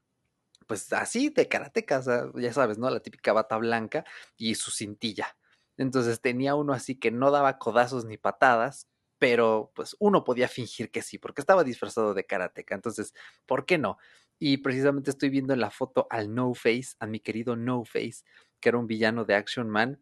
pues 0.67 0.91
así 0.93 1.29
de 1.29 1.47
karateca, 1.49 1.99
o 1.99 2.03
sea, 2.03 2.25
ya 2.35 2.53
sabes, 2.53 2.77
¿no? 2.77 2.89
La 2.89 2.99
típica 3.01 3.33
bata 3.33 3.57
blanca 3.57 4.05
y 4.37 4.55
su 4.55 4.71
cintilla. 4.71 5.35
Entonces 5.77 6.21
tenía 6.21 6.55
uno 6.55 6.73
así 6.73 6.95
que 6.99 7.11
no 7.11 7.31
daba 7.31 7.57
codazos 7.57 8.05
ni 8.05 8.17
patadas, 8.17 8.87
pero 9.17 9.71
pues 9.75 9.95
uno 9.99 10.23
podía 10.23 10.47
fingir 10.47 10.91
que 10.91 11.01
sí, 11.01 11.17
porque 11.17 11.41
estaba 11.41 11.63
disfrazado 11.63 12.13
de 12.13 12.25
karateca. 12.25 12.75
Entonces, 12.75 13.13
¿por 13.45 13.65
qué 13.65 13.77
no? 13.77 13.97
Y 14.39 14.57
precisamente 14.57 15.09
estoy 15.11 15.29
viendo 15.29 15.53
en 15.53 15.59
la 15.61 15.71
foto 15.71 16.07
al 16.09 16.33
No 16.33 16.53
Face, 16.53 16.95
a 16.99 17.07
mi 17.07 17.19
querido 17.19 17.55
No 17.55 17.83
Face, 17.85 18.23
que 18.59 18.69
era 18.69 18.77
un 18.77 18.87
villano 18.87 19.25
de 19.25 19.35
Action 19.35 19.69
Man, 19.69 20.01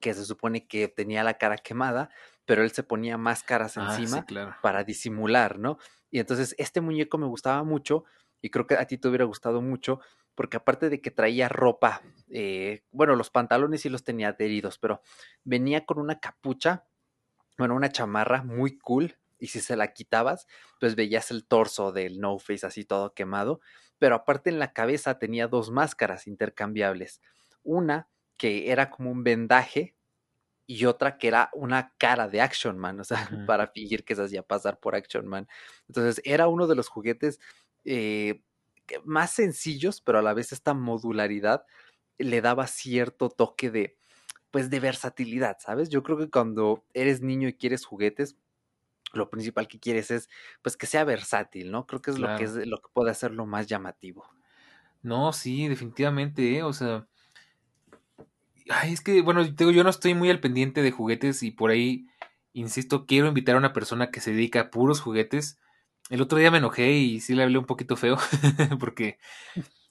que 0.00 0.14
se 0.14 0.24
supone 0.24 0.66
que 0.66 0.88
tenía 0.88 1.24
la 1.24 1.34
cara 1.34 1.56
quemada, 1.56 2.10
pero 2.44 2.62
él 2.62 2.70
se 2.70 2.82
ponía 2.82 3.18
máscaras 3.18 3.76
ah, 3.76 3.96
encima 3.96 4.26
para 4.62 4.84
disimular, 4.84 5.58
¿no? 5.58 5.78
Y 6.10 6.20
entonces 6.20 6.54
este 6.58 6.80
muñeco 6.80 7.18
me 7.18 7.26
gustaba 7.26 7.62
mucho 7.64 8.04
y 8.40 8.50
creo 8.50 8.66
que 8.66 8.74
a 8.74 8.86
ti 8.86 8.98
te 8.98 9.08
hubiera 9.08 9.24
gustado 9.24 9.60
mucho 9.60 10.00
porque 10.34 10.58
aparte 10.58 10.90
de 10.90 11.00
que 11.00 11.10
traía 11.10 11.48
ropa, 11.48 12.02
eh, 12.28 12.84
bueno, 12.92 13.16
los 13.16 13.30
pantalones 13.30 13.80
sí 13.80 13.88
los 13.88 14.04
tenía 14.04 14.28
adheridos, 14.28 14.78
pero 14.78 15.00
venía 15.44 15.86
con 15.86 15.98
una 15.98 16.20
capucha, 16.20 16.84
bueno, 17.56 17.74
una 17.74 17.90
chamarra 17.90 18.42
muy 18.42 18.78
cool 18.78 19.16
y 19.38 19.48
si 19.48 19.60
se 19.60 19.76
la 19.76 19.92
quitabas, 19.92 20.46
pues 20.78 20.94
veías 20.94 21.30
el 21.30 21.46
torso 21.46 21.90
del 21.90 22.20
No 22.20 22.38
Face 22.38 22.66
así 22.66 22.84
todo 22.84 23.14
quemado, 23.14 23.60
pero 23.98 24.14
aparte 24.14 24.50
en 24.50 24.58
la 24.58 24.72
cabeza 24.72 25.18
tenía 25.18 25.48
dos 25.48 25.70
máscaras 25.70 26.26
intercambiables, 26.26 27.22
una 27.62 28.08
que 28.36 28.70
era 28.70 28.90
como 28.90 29.10
un 29.10 29.24
vendaje 29.24 29.94
y 30.66 30.84
otra 30.84 31.16
que 31.16 31.28
era 31.28 31.50
una 31.52 31.94
cara 31.98 32.28
de 32.28 32.40
Action 32.40 32.78
Man, 32.78 33.00
o 33.00 33.04
sea, 33.04 33.18
para 33.46 33.68
fingir 33.68 34.04
que 34.04 34.16
se 34.16 34.22
hacía 34.22 34.42
pasar 34.42 34.80
por 34.80 34.94
Action 34.94 35.26
Man. 35.26 35.48
Entonces 35.88 36.20
era 36.24 36.48
uno 36.48 36.66
de 36.66 36.74
los 36.74 36.88
juguetes 36.88 37.40
eh, 37.84 38.42
más 39.04 39.30
sencillos, 39.30 40.00
pero 40.00 40.18
a 40.18 40.22
la 40.22 40.34
vez 40.34 40.52
esta 40.52 40.74
modularidad 40.74 41.64
le 42.18 42.40
daba 42.40 42.66
cierto 42.66 43.28
toque 43.28 43.70
de, 43.70 43.96
pues, 44.50 44.70
de 44.70 44.80
versatilidad, 44.80 45.58
¿sabes? 45.60 45.88
Yo 45.88 46.02
creo 46.02 46.16
que 46.16 46.30
cuando 46.30 46.84
eres 46.94 47.20
niño 47.20 47.48
y 47.48 47.54
quieres 47.54 47.84
juguetes, 47.84 48.36
lo 49.12 49.30
principal 49.30 49.68
que 49.68 49.78
quieres 49.78 50.10
es, 50.10 50.28
pues, 50.62 50.76
que 50.76 50.86
sea 50.86 51.04
versátil, 51.04 51.70
¿no? 51.70 51.86
Creo 51.86 52.02
que 52.02 52.10
es 52.10 52.18
lo 52.18 52.36
que 52.36 52.44
es 52.44 52.54
lo 52.66 52.80
que 52.80 52.88
puede 52.92 53.10
hacerlo 53.10 53.46
más 53.46 53.66
llamativo. 53.66 54.28
No, 55.02 55.32
sí, 55.32 55.68
definitivamente, 55.68 56.56
¿eh? 56.56 56.62
o 56.62 56.72
sea, 56.72 57.06
Ay, 58.68 58.92
es 58.92 59.00
que, 59.00 59.22
bueno, 59.22 59.44
digo, 59.44 59.70
yo 59.70 59.84
no 59.84 59.90
estoy 59.90 60.14
muy 60.14 60.30
al 60.30 60.40
pendiente 60.40 60.82
de 60.82 60.90
juguetes 60.90 61.42
y 61.42 61.50
por 61.52 61.70
ahí, 61.70 62.06
insisto, 62.52 63.06
quiero 63.06 63.28
invitar 63.28 63.54
a 63.54 63.58
una 63.58 63.72
persona 63.72 64.10
que 64.10 64.20
se 64.20 64.32
dedica 64.32 64.60
a 64.60 64.70
puros 64.70 65.00
juguetes. 65.00 65.58
El 66.10 66.20
otro 66.22 66.38
día 66.38 66.50
me 66.50 66.58
enojé 66.58 66.92
y 66.92 67.20
sí 67.20 67.34
le 67.34 67.42
hablé 67.44 67.58
un 67.58 67.66
poquito 67.66 67.96
feo, 67.96 68.16
porque 68.80 69.18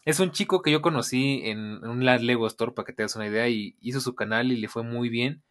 Es 0.05 0.19
un 0.19 0.31
chico 0.31 0.61
que 0.61 0.71
yo 0.71 0.81
conocí 0.81 1.41
en, 1.45 1.83
un 1.85 2.05
Lego 2.05 2.47
Store, 2.47 2.73
para 2.73 2.85
que 2.85 2.93
te 2.93 3.03
hagas 3.03 3.15
una 3.15 3.27
idea, 3.27 3.49
y 3.49 3.77
hizo 3.81 4.01
su 4.01 4.15
canal 4.15 4.51
y 4.51 4.57
le 4.57 4.67
fue 4.69 4.83
muy 4.83 5.09
bien. 5.09 5.43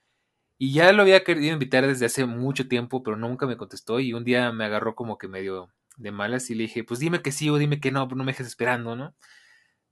Y 0.58 0.72
ya 0.74 0.92
lo 0.92 1.02
había 1.02 1.24
querido 1.24 1.54
invitar 1.54 1.86
desde 1.86 2.06
hace 2.06 2.26
mucho 2.26 2.68
tiempo, 2.68 3.02
pero 3.02 3.16
nunca 3.16 3.46
me 3.46 3.56
contestó. 3.58 4.00
Y 4.00 4.14
un 4.14 4.24
día 4.24 4.52
me 4.52 4.64
agarró 4.66 4.94
como 4.96 5.18
que 5.18 5.28
medio 5.28 5.68
de 5.96 6.12
malas 6.12 6.50
y 6.50 6.56
le 6.56 6.64
dije, 6.64 6.84
pues 6.84 7.00
dime 7.00 7.22
que 7.22 7.32
sí 7.32 7.50
o 7.50 7.58
dime 7.58 7.80
que 7.80 7.92
no, 7.92 8.06
pero 8.08 8.16
no 8.18 8.24
me 8.24 8.32
dejes 8.32 8.48
esperando, 8.48 8.96
¿no? 8.96 9.16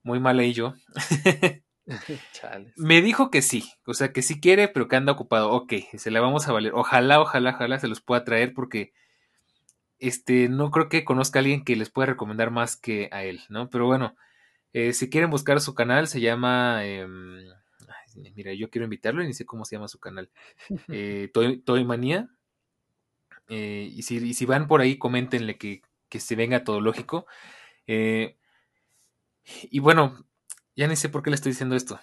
Muy 0.03 0.19
mal 0.19 0.39
ahí 0.39 0.53
yo. 0.53 0.75
me 2.75 3.01
dijo 3.01 3.29
que 3.31 3.41
sí, 3.41 3.71
o 3.85 3.93
sea, 3.93 4.11
que 4.11 4.21
sí 4.21 4.39
quiere, 4.39 4.67
pero 4.67 4.87
que 4.87 4.95
anda 4.95 5.13
ocupado. 5.13 5.51
Ok, 5.51 5.73
se 5.95 6.11
la 6.11 6.21
vamos 6.21 6.47
a 6.47 6.53
valer. 6.53 6.73
Ojalá, 6.73 7.19
ojalá, 7.19 7.51
ojalá 7.51 7.79
se 7.79 7.87
los 7.87 8.01
pueda 8.01 8.23
traer 8.23 8.53
porque 8.53 8.93
este, 9.99 10.49
no 10.49 10.71
creo 10.71 10.89
que 10.89 11.05
conozca 11.05 11.39
a 11.39 11.41
alguien 11.41 11.63
que 11.63 11.75
les 11.75 11.89
pueda 11.89 12.07
recomendar 12.07 12.51
más 12.51 12.75
que 12.75 13.09
a 13.11 13.23
él, 13.23 13.41
¿no? 13.49 13.69
Pero 13.69 13.85
bueno, 13.85 14.15
eh, 14.73 14.93
si 14.93 15.09
quieren 15.09 15.29
buscar 15.29 15.61
su 15.61 15.73
canal, 15.73 16.07
se 16.07 16.19
llama... 16.21 16.85
Em, 16.85 17.47
mira, 18.35 18.53
yo 18.53 18.69
quiero 18.69 18.85
invitarlo 18.85 19.23
y 19.23 19.27
ni 19.27 19.33
sé 19.33 19.45
cómo 19.45 19.65
se 19.65 19.75
llama 19.75 19.87
su 19.87 19.99
canal. 19.99 20.29
Eh, 20.89 21.31
Toy, 21.33 21.85
Manía. 21.85 22.29
Eh, 23.49 23.89
y, 23.91 24.03
si, 24.03 24.33
si, 24.33 24.45
van 24.45 24.67
por 24.67 24.81
ahí, 24.81 24.97
coméntenle 24.97 25.57
que, 25.57 25.81
que 26.09 26.19
se 26.19 26.35
venga 26.35 26.63
todo 26.63 26.81
lógico. 26.81 27.25
y 27.85 29.79
bueno, 29.79 30.25
ya 30.75 30.87
ni 30.87 30.95
sé 30.95 31.09
por 31.09 31.23
qué 31.23 31.29
le 31.29 31.35
estoy 31.35 31.51
diciendo 31.51 31.75
esto. 31.75 31.99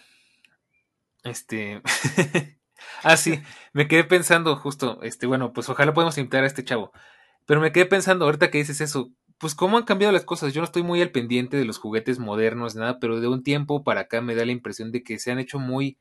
Este. 1.25 1.83
ah, 3.03 3.17
sí, 3.17 3.41
me 3.73 3.89
quedé 3.89 4.05
pensando 4.05 4.57
justo, 4.57 5.03
este, 5.03 5.27
bueno, 5.27 5.53
pues 5.53 5.69
ojalá 5.69 5.93
podamos 5.93 6.17
invitar 6.19 6.45
a 6.45 6.47
este 6.47 6.65
chavo. 6.65 6.93
Pero 7.47 7.61
me 7.61 7.73
quedé 7.73 7.87
pensando, 7.87 8.25
ahorita 8.25 8.51
que 8.51 8.59
dices 8.59 8.81
eso, 8.81 9.11
pues 9.39 9.55
cómo 9.55 9.79
han 9.79 9.85
cambiado 9.85 10.13
las 10.13 10.25
cosas. 10.25 10.53
Yo 10.53 10.61
no 10.61 10.67
estoy 10.67 10.83
muy 10.83 11.03
al 11.03 11.11
pendiente 11.11 11.57
de 11.57 11.65
los 11.65 11.79
juguetes 11.79 12.19
modernos, 12.19 12.75
nada, 12.77 12.99
pero 13.01 13.21
de 13.21 13.29
un 13.29 13.43
tiempo 13.43 13.83
para 13.85 14.03
acá 14.03 14.21
me 14.21 14.35
da 14.35 14.45
la 14.45 14.53
impresión 14.53 14.93
de 14.93 15.03
que 15.03 15.19
se 15.19 15.33
han 15.33 15.39
hecho 15.39 15.59
muy 15.59 15.99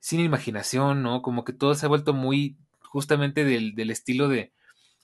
sin 0.00 0.20
imaginación, 0.20 1.02
¿no? 1.02 1.22
Como 1.22 1.44
que 1.44 1.52
todo 1.52 1.74
se 1.74 1.86
ha 1.86 1.88
vuelto 1.88 2.12
muy 2.14 2.58
justamente 2.80 3.44
del, 3.44 3.74
del 3.74 3.90
estilo 3.90 4.28
de 4.28 4.52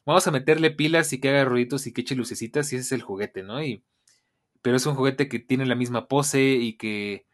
vamos 0.05 0.27
a 0.27 0.31
meterle 0.31 0.71
pilas 0.71 1.13
y 1.13 1.21
que 1.21 1.31
haga 1.31 1.45
ruiditos 1.45 1.87
y 1.87 1.93
que 1.93 2.03
eche 2.03 2.15
lucecitas 2.15 2.73
y 2.73 2.77
ese 2.77 2.85
es 2.85 2.93
el 2.93 3.03
juguete, 3.03 3.43
¿no? 3.43 3.63
Y, 3.63 3.85
pero 4.63 4.77
es 4.77 4.87
un 4.87 4.95
juguete 4.95 5.29
que 5.29 5.39
tiene 5.39 5.67
la 5.67 5.75
misma 5.75 6.09
pose 6.09 6.43
y 6.43 6.77
que, 6.77 7.27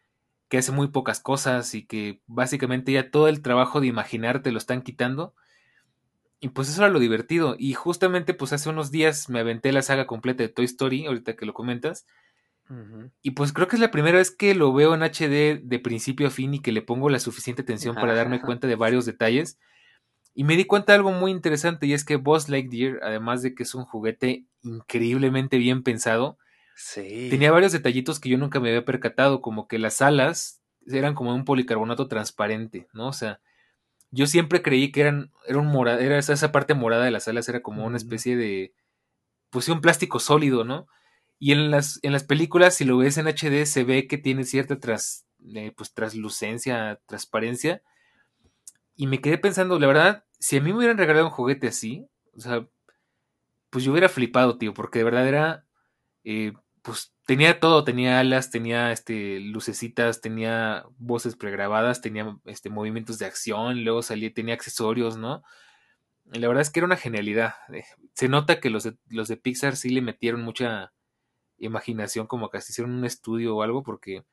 que 0.49 0.57
hace 0.57 0.71
muy 0.71 0.87
pocas 0.87 1.19
cosas 1.19 1.73
y 1.75 1.85
que 1.85 2.21
básicamente 2.27 2.91
ya 2.91 3.11
todo 3.11 3.27
el 3.27 3.41
trabajo 3.41 3.81
de 3.81 3.87
imaginarte 3.87 4.51
lo 4.51 4.57
están 4.57 4.81
quitando 4.81 5.33
y 6.39 6.49
pues 6.49 6.69
eso 6.69 6.81
era 6.81 6.91
lo 6.91 6.99
divertido. 6.99 7.55
Y 7.57 7.73
justamente 7.73 8.33
pues 8.33 8.53
hace 8.53 8.69
unos 8.69 8.91
días 8.91 9.29
me 9.29 9.39
aventé 9.39 9.71
la 9.71 9.81
saga 9.81 10.07
completa 10.07 10.43
de 10.43 10.49
Toy 10.49 10.65
Story, 10.65 11.05
ahorita 11.05 11.35
que 11.35 11.45
lo 11.45 11.53
comentas. 11.53 12.05
Y 13.23 13.31
pues 13.31 13.51
creo 13.51 13.67
que 13.67 13.77
es 13.77 13.79
la 13.79 13.89
primera 13.89 14.19
vez 14.19 14.29
que 14.29 14.53
lo 14.53 14.71
veo 14.71 14.93
en 14.93 15.01
HD 15.01 15.59
de 15.59 15.79
principio 15.79 16.27
a 16.27 16.29
fin 16.29 16.53
y 16.53 16.59
que 16.59 16.71
le 16.71 16.83
pongo 16.83 17.09
la 17.09 17.19
suficiente 17.19 17.63
atención 17.63 17.95
para 17.95 18.13
darme 18.13 18.41
cuenta 18.41 18.67
de 18.67 18.75
varios 18.75 19.07
detalles. 19.07 19.57
Y 20.35 20.43
me 20.43 20.55
di 20.55 20.65
cuenta 20.65 20.93
de 20.93 20.97
algo 20.97 21.11
muy 21.11 21.31
interesante 21.31 21.87
y 21.87 21.93
es 21.93 22.05
que 22.05 22.17
Buzz 22.17 22.47
Lightyear, 22.47 22.99
además 23.01 23.41
de 23.41 23.55
que 23.55 23.63
es 23.63 23.73
un 23.73 23.85
juguete 23.85 24.45
increíblemente 24.61 25.57
bien 25.57 25.81
pensado, 25.81 26.37
tenía 27.29 27.51
varios 27.51 27.71
detallitos 27.71 28.19
que 28.19 28.29
yo 28.29 28.37
nunca 28.37 28.59
me 28.59 28.69
había 28.69 28.85
percatado, 28.85 29.41
como 29.41 29.67
que 29.67 29.79
las 29.79 30.01
alas 30.01 30.61
eran 30.87 31.13
como 31.13 31.33
un 31.33 31.45
policarbonato 31.45 32.07
transparente, 32.07 32.87
¿no? 32.93 33.07
O 33.07 33.13
sea, 33.13 33.41
yo 34.11 34.27
siempre 34.27 34.61
creí 34.61 34.91
que 34.91 35.01
eran, 35.01 35.31
era 35.45 35.59
un 35.59 35.67
morado, 35.67 35.99
era 35.99 36.17
esa, 36.17 36.51
parte 36.51 36.73
morada 36.73 37.05
de 37.05 37.11
las 37.11 37.27
alas 37.27 37.47
era 37.49 37.61
como 37.61 37.85
una 37.85 37.97
especie 37.97 38.35
de, 38.35 38.73
pues 39.49 39.65
sí, 39.65 39.71
un 39.71 39.81
plástico 39.81 40.19
sólido, 40.19 40.63
¿no? 40.63 40.87
Y 41.37 41.51
en 41.53 41.71
las, 41.71 41.99
en 42.01 42.11
las 42.11 42.23
películas, 42.23 42.75
si 42.75 42.85
lo 42.85 42.97
ves 42.97 43.17
en 43.17 43.27
HD, 43.27 43.65
se 43.65 43.83
ve 43.83 44.07
que 44.07 44.17
tiene 44.17 44.43
cierta 44.43 44.79
tras, 44.79 45.25
eh, 45.55 45.71
pues, 45.75 45.93
traslucencia, 45.93 46.99
transparencia. 47.05 47.81
Y 48.95 49.07
me 49.07 49.21
quedé 49.21 49.37
pensando, 49.37 49.79
la 49.79 49.87
verdad, 49.87 50.25
si 50.39 50.57
a 50.57 50.61
mí 50.61 50.71
me 50.71 50.79
hubieran 50.79 50.97
regalado 50.97 51.27
un 51.27 51.31
juguete 51.31 51.67
así, 51.67 52.07
o 52.35 52.41
sea, 52.41 52.67
pues 53.69 53.85
yo 53.85 53.91
hubiera 53.91 54.09
flipado, 54.09 54.57
tío, 54.57 54.73
porque 54.73 54.99
de 54.99 55.05
verdad 55.05 55.27
era, 55.27 55.65
eh, 56.23 56.53
pues 56.89 57.13
tenía 57.27 57.59
todo, 57.59 57.83
tenía 57.83 58.19
alas, 58.19 58.49
tenía 58.49 58.91
este 58.91 59.39
lucecitas, 59.39 60.21
tenía 60.21 60.85
voces 60.97 61.35
pregrabadas, 61.35 62.01
tenía 62.01 62.35
este 62.45 62.71
movimientos 62.71 63.19
de 63.19 63.27
acción, 63.27 63.83
luego 63.83 64.01
salía, 64.01 64.33
tenía 64.33 64.55
accesorios, 64.55 65.15
¿no? 65.15 65.43
la 66.31 66.47
verdad 66.47 66.61
es 66.61 66.71
que 66.71 66.79
era 66.79 66.87
una 66.87 66.97
genialidad. 66.97 67.53
Eh, 67.71 67.83
se 68.13 68.27
nota 68.27 68.59
que 68.59 68.71
los 68.71 68.83
de, 68.83 68.97
los 69.09 69.27
de 69.27 69.37
Pixar 69.37 69.75
sí 69.75 69.89
le 69.89 70.01
metieron 70.01 70.41
mucha 70.41 70.91
imaginación, 71.59 72.25
como 72.25 72.49
que 72.49 72.57
hicieron 72.57 72.93
un 72.93 73.05
estudio 73.05 73.55
o 73.55 73.61
algo, 73.61 73.83
porque 73.83 74.23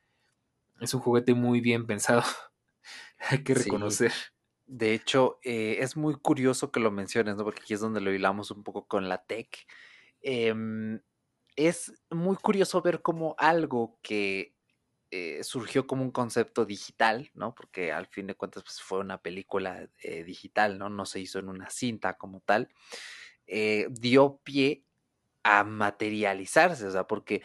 es 0.79 0.93
un 0.95 1.01
juguete 1.01 1.35
muy 1.35 1.61
bien 1.61 1.85
pensado. 1.85 2.23
Hay 3.29 3.43
que 3.43 3.53
reconocer. 3.53 4.13
De 4.65 4.95
hecho, 4.95 5.37
eh, 5.43 5.77
es 5.81 5.95
muy 5.95 6.15
curioso 6.15 6.71
que 6.71 6.79
lo 6.79 6.89
menciones, 6.89 7.35
¿no? 7.35 7.43
Porque 7.43 7.61
aquí 7.61 7.75
es 7.75 7.79
donde 7.79 8.01
lo 8.01 8.11
hilamos 8.11 8.49
un 8.49 8.63
poco 8.63 8.87
con 8.87 9.07
la 9.07 9.23
tech. 9.23 9.47
Em, 10.21 10.99
es 11.57 11.91
muy 12.09 12.37
curioso 12.37 12.81
ver 12.81 13.01
cómo 13.01 13.35
algo 13.37 13.99
que 14.01 14.55
eh, 15.09 15.43
surgió 15.43 15.87
como 15.87 16.03
un 16.03 16.11
concepto 16.11 16.65
digital, 16.65 17.31
¿no? 17.33 17.55
Porque 17.55 17.91
al 17.91 18.07
fin 18.07 18.27
de 18.27 18.35
cuentas 18.35 18.63
pues, 18.63 18.79
fue 18.79 18.99
una 18.99 19.21
película 19.21 19.89
eh, 20.01 20.23
digital, 20.23 20.77
¿no? 20.77 20.89
No 20.89 21.05
se 21.05 21.19
hizo 21.19 21.39
en 21.39 21.49
una 21.49 21.69
cinta 21.69 22.13
como 22.13 22.41
tal. 22.41 22.69
Eh, 23.47 23.87
dio 23.89 24.39
pie 24.43 24.83
a 25.43 25.63
materializarse, 25.63 26.85
o 26.85 26.91
sea, 26.91 27.07
porque 27.07 27.41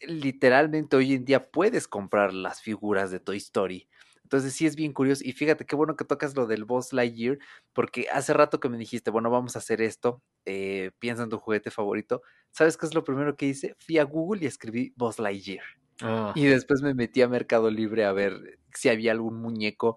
literalmente 0.00 0.96
hoy 0.96 1.14
en 1.14 1.24
día 1.24 1.50
puedes 1.50 1.88
comprar 1.88 2.32
las 2.32 2.62
figuras 2.62 3.10
de 3.10 3.20
Toy 3.20 3.38
Story 3.38 3.88
entonces 4.26 4.54
sí 4.54 4.66
es 4.66 4.74
bien 4.74 4.92
curioso 4.92 5.22
y 5.24 5.30
fíjate 5.30 5.64
qué 5.64 5.76
bueno 5.76 5.94
que 5.94 6.04
tocas 6.04 6.34
lo 6.34 6.48
del 6.48 6.64
Boss 6.64 6.92
Lightyear, 6.92 7.38
porque 7.72 8.08
hace 8.12 8.32
rato 8.32 8.58
que 8.58 8.68
me 8.68 8.76
dijiste, 8.76 9.12
bueno, 9.12 9.30
vamos 9.30 9.54
a 9.54 9.60
hacer 9.60 9.80
esto, 9.80 10.20
eh, 10.44 10.90
piensa 10.98 11.22
en 11.22 11.30
tu 11.30 11.38
juguete 11.38 11.70
favorito. 11.70 12.22
¿Sabes 12.50 12.76
qué 12.76 12.86
es 12.86 12.94
lo 12.94 13.04
primero 13.04 13.36
que 13.36 13.46
hice? 13.46 13.76
Fui 13.78 13.98
a 13.98 14.04
Google 14.04 14.42
y 14.42 14.46
escribí 14.46 14.92
Boss 14.96 15.20
Lightyear. 15.20 15.64
Ah. 16.00 16.32
Y 16.34 16.46
después 16.46 16.82
me 16.82 16.92
metí 16.92 17.22
a 17.22 17.28
Mercado 17.28 17.70
Libre 17.70 18.04
a 18.04 18.12
ver 18.12 18.58
si 18.74 18.88
había 18.88 19.12
algún 19.12 19.40
muñeco 19.40 19.96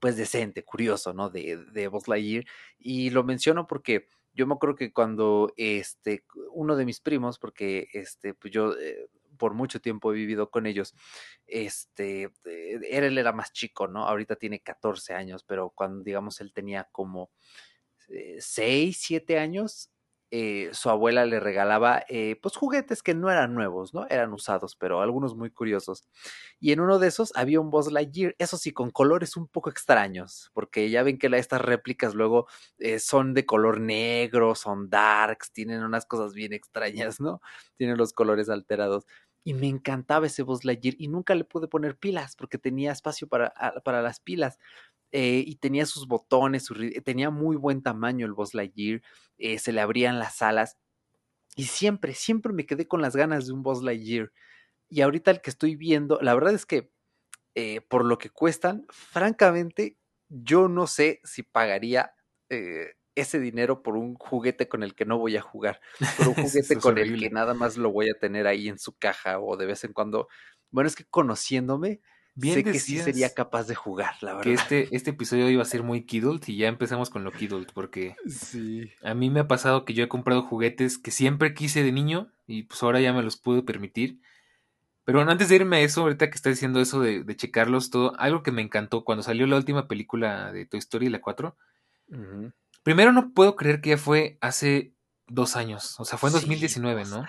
pues 0.00 0.16
decente, 0.16 0.64
curioso, 0.64 1.12
¿no? 1.12 1.30
De, 1.30 1.56
de 1.72 1.86
Buzz 1.86 2.08
Lightyear. 2.08 2.44
Y 2.78 3.10
lo 3.10 3.22
menciono 3.22 3.68
porque 3.68 4.08
yo 4.32 4.46
me 4.48 4.54
acuerdo 4.54 4.74
que 4.74 4.92
cuando 4.92 5.52
este, 5.56 6.24
uno 6.52 6.74
de 6.74 6.84
mis 6.84 7.00
primos, 7.00 7.38
porque 7.38 7.88
este, 7.92 8.34
pues 8.34 8.52
yo 8.52 8.72
eh, 8.76 9.08
por 9.40 9.54
mucho 9.54 9.80
tiempo 9.80 10.12
he 10.12 10.16
vivido 10.16 10.50
con 10.50 10.66
ellos, 10.66 10.94
este, 11.46 12.24
eh, 12.44 12.80
él 12.90 13.18
era 13.18 13.32
más 13.32 13.52
chico, 13.52 13.88
¿no? 13.88 14.06
Ahorita 14.06 14.36
tiene 14.36 14.60
14 14.60 15.14
años, 15.14 15.42
pero 15.44 15.70
cuando, 15.70 16.04
digamos, 16.04 16.40
él 16.42 16.52
tenía 16.52 16.88
como 16.92 17.30
6, 18.38 18.96
eh, 18.96 18.98
7 19.00 19.38
años, 19.38 19.90
eh, 20.32 20.70
su 20.72 20.90
abuela 20.90 21.26
le 21.26 21.40
regalaba 21.40 22.04
pues 22.40 22.54
juguetes 22.56 23.02
que 23.02 23.14
no 23.14 23.30
eran 23.30 23.52
nuevos, 23.54 23.92
¿no? 23.94 24.06
Eran 24.08 24.32
usados, 24.32 24.76
pero 24.76 25.00
algunos 25.00 25.34
muy 25.34 25.50
curiosos. 25.50 26.04
Y 26.60 26.70
en 26.72 26.80
uno 26.80 27.00
de 27.00 27.08
esos 27.08 27.32
había 27.34 27.60
un 27.60 27.70
Buzz 27.70 27.90
Lightyear, 27.90 28.36
eso 28.38 28.56
sí, 28.56 28.72
con 28.72 28.90
colores 28.92 29.36
un 29.36 29.48
poco 29.48 29.70
extraños, 29.70 30.50
porque 30.54 30.88
ya 30.90 31.02
ven 31.02 31.18
que 31.18 31.26
estas 31.36 31.60
réplicas 31.62 32.14
luego 32.14 32.46
son 33.00 33.34
de 33.34 33.44
color 33.46 33.80
negro, 33.80 34.54
son 34.54 34.88
darks, 34.88 35.52
tienen 35.52 35.82
unas 35.82 36.06
cosas 36.06 36.32
bien 36.34 36.52
extrañas, 36.52 37.20
¿no? 37.20 37.40
Tienen 37.76 37.96
los 37.96 38.12
colores 38.12 38.48
alterados 38.50 39.06
y 39.44 39.54
me 39.54 39.68
encantaba 39.68 40.26
ese 40.26 40.42
Buzz 40.42 40.64
Lightyear 40.64 40.94
y 40.98 41.08
nunca 41.08 41.34
le 41.34 41.44
pude 41.44 41.68
poner 41.68 41.96
pilas 41.96 42.36
porque 42.36 42.58
tenía 42.58 42.92
espacio 42.92 43.28
para, 43.28 43.52
ah, 43.56 43.80
para 43.84 44.02
las 44.02 44.20
pilas. 44.20 44.58
Eh, 45.12 45.42
y 45.46 45.56
tenía 45.56 45.86
sus 45.86 46.06
botones, 46.06 46.68
tenía 47.04 47.30
muy 47.30 47.56
buen 47.56 47.82
tamaño 47.82 48.26
el 48.26 48.32
Buzz 48.32 48.54
Lightyear, 48.54 49.02
eh, 49.38 49.58
se 49.58 49.72
le 49.72 49.80
abrían 49.80 50.20
las 50.20 50.40
alas 50.40 50.78
y 51.56 51.64
siempre, 51.64 52.14
siempre 52.14 52.52
me 52.52 52.66
quedé 52.66 52.86
con 52.88 53.02
las 53.02 53.16
ganas 53.16 53.46
de 53.46 53.52
un 53.52 53.62
Buzz 53.62 53.82
Lightyear. 53.82 54.32
Y 54.88 55.02
ahorita 55.02 55.30
el 55.32 55.40
que 55.40 55.50
estoy 55.50 55.76
viendo, 55.76 56.18
la 56.22 56.34
verdad 56.34 56.54
es 56.54 56.66
que 56.66 56.92
eh, 57.56 57.80
por 57.82 58.04
lo 58.04 58.18
que 58.18 58.30
cuestan, 58.30 58.86
francamente, 58.90 59.98
yo 60.28 60.68
no 60.68 60.86
sé 60.86 61.20
si 61.24 61.42
pagaría 61.42 62.14
ese 63.14 63.40
dinero 63.40 63.82
por 63.82 63.96
un 63.96 64.14
juguete 64.14 64.68
con 64.68 64.82
el 64.82 64.94
que 64.94 65.04
no 65.04 65.18
voy 65.18 65.36
a 65.36 65.42
jugar, 65.42 65.80
por 66.16 66.28
un 66.28 66.34
juguete 66.34 66.76
con 66.76 66.98
el 66.98 67.18
que 67.18 67.30
nada 67.30 67.54
más 67.54 67.76
lo 67.76 67.90
voy 67.90 68.08
a 68.10 68.18
tener 68.18 68.46
ahí 68.46 68.68
en 68.68 68.78
su 68.78 68.96
caja 68.96 69.40
o 69.40 69.56
de 69.56 69.66
vez 69.66 69.84
en 69.84 69.92
cuando. 69.92 70.28
Bueno, 70.70 70.88
es 70.88 70.96
que 70.96 71.04
conociéndome, 71.04 72.00
Bien 72.34 72.54
sé 72.54 72.64
que 72.64 72.78
sí 72.78 72.98
sería 72.98 73.34
capaz 73.34 73.66
de 73.66 73.74
jugar, 73.74 74.14
la 74.20 74.34
verdad. 74.34 74.44
Que 74.44 74.52
este, 74.54 74.88
este 74.96 75.10
episodio 75.10 75.50
iba 75.50 75.62
a 75.62 75.66
ser 75.66 75.82
muy 75.82 76.04
Kidult 76.06 76.48
y 76.48 76.56
ya 76.56 76.68
empezamos 76.68 77.10
con 77.10 77.24
lo 77.24 77.32
Kidult, 77.32 77.72
porque 77.72 78.14
sí. 78.28 78.90
a 79.02 79.14
mí 79.14 79.30
me 79.30 79.40
ha 79.40 79.48
pasado 79.48 79.84
que 79.84 79.94
yo 79.94 80.04
he 80.04 80.08
comprado 80.08 80.42
juguetes 80.42 80.98
que 80.98 81.10
siempre 81.10 81.54
quise 81.54 81.82
de 81.82 81.92
niño 81.92 82.32
y 82.46 82.62
pues 82.64 82.82
ahora 82.82 83.00
ya 83.00 83.12
me 83.12 83.22
los 83.22 83.36
puedo 83.36 83.64
permitir. 83.64 84.20
Pero 85.04 85.18
bueno, 85.18 85.32
antes 85.32 85.48
de 85.48 85.56
irme 85.56 85.78
a 85.78 85.80
eso, 85.80 86.02
ahorita 86.02 86.30
que 86.30 86.36
está 86.36 86.50
diciendo 86.50 86.80
eso 86.80 87.00
de, 87.00 87.24
checarlos 87.36 87.90
todo, 87.90 88.18
algo 88.18 88.42
que 88.42 88.52
me 88.52 88.62
encantó 88.62 89.04
cuando 89.04 89.22
salió 89.22 89.46
la 89.46 89.56
última 89.56 89.88
película 89.88 90.52
de 90.52 90.66
Toy 90.66 90.78
Story, 90.78 91.08
la 91.08 91.20
4, 91.20 91.56
Primero 92.82 93.12
no 93.12 93.32
puedo 93.32 93.56
creer 93.56 93.80
que 93.80 93.90
ya 93.90 93.98
fue 93.98 94.38
hace 94.40 94.94
dos 95.26 95.56
años, 95.56 95.98
o 96.00 96.04
sea, 96.04 96.18
fue 96.18 96.30
en 96.30 96.34
2019, 96.34 97.04
¿no? 97.04 97.24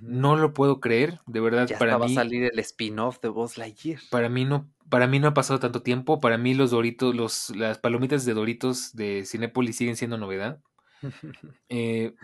No 0.00 0.36
lo 0.36 0.54
puedo 0.54 0.80
creer, 0.80 1.20
de 1.26 1.40
verdad. 1.40 1.66
Ya 1.66 1.78
para 1.78 1.98
mí, 1.98 2.00
va 2.00 2.06
a 2.06 2.24
salir 2.24 2.50
el 2.50 2.58
spin-off 2.60 3.20
de 3.20 3.28
Buzz 3.28 3.58
Lightyear. 3.58 4.00
Para 4.10 4.30
mí 4.30 4.46
no, 4.46 4.70
para 4.88 5.06
mí 5.06 5.18
no 5.18 5.28
ha 5.28 5.34
pasado 5.34 5.60
tanto 5.60 5.82
tiempo. 5.82 6.18
Para 6.18 6.38
mí 6.38 6.54
los 6.54 6.70
Doritos, 6.70 7.14
los, 7.14 7.50
las 7.54 7.78
palomitas 7.78 8.24
de 8.24 8.32
Doritos 8.32 8.94
de 8.94 9.24
Cinépolis 9.26 9.76
siguen 9.76 9.96
siendo 9.96 10.18
novedad. 10.18 10.60
Eh, 11.68 12.14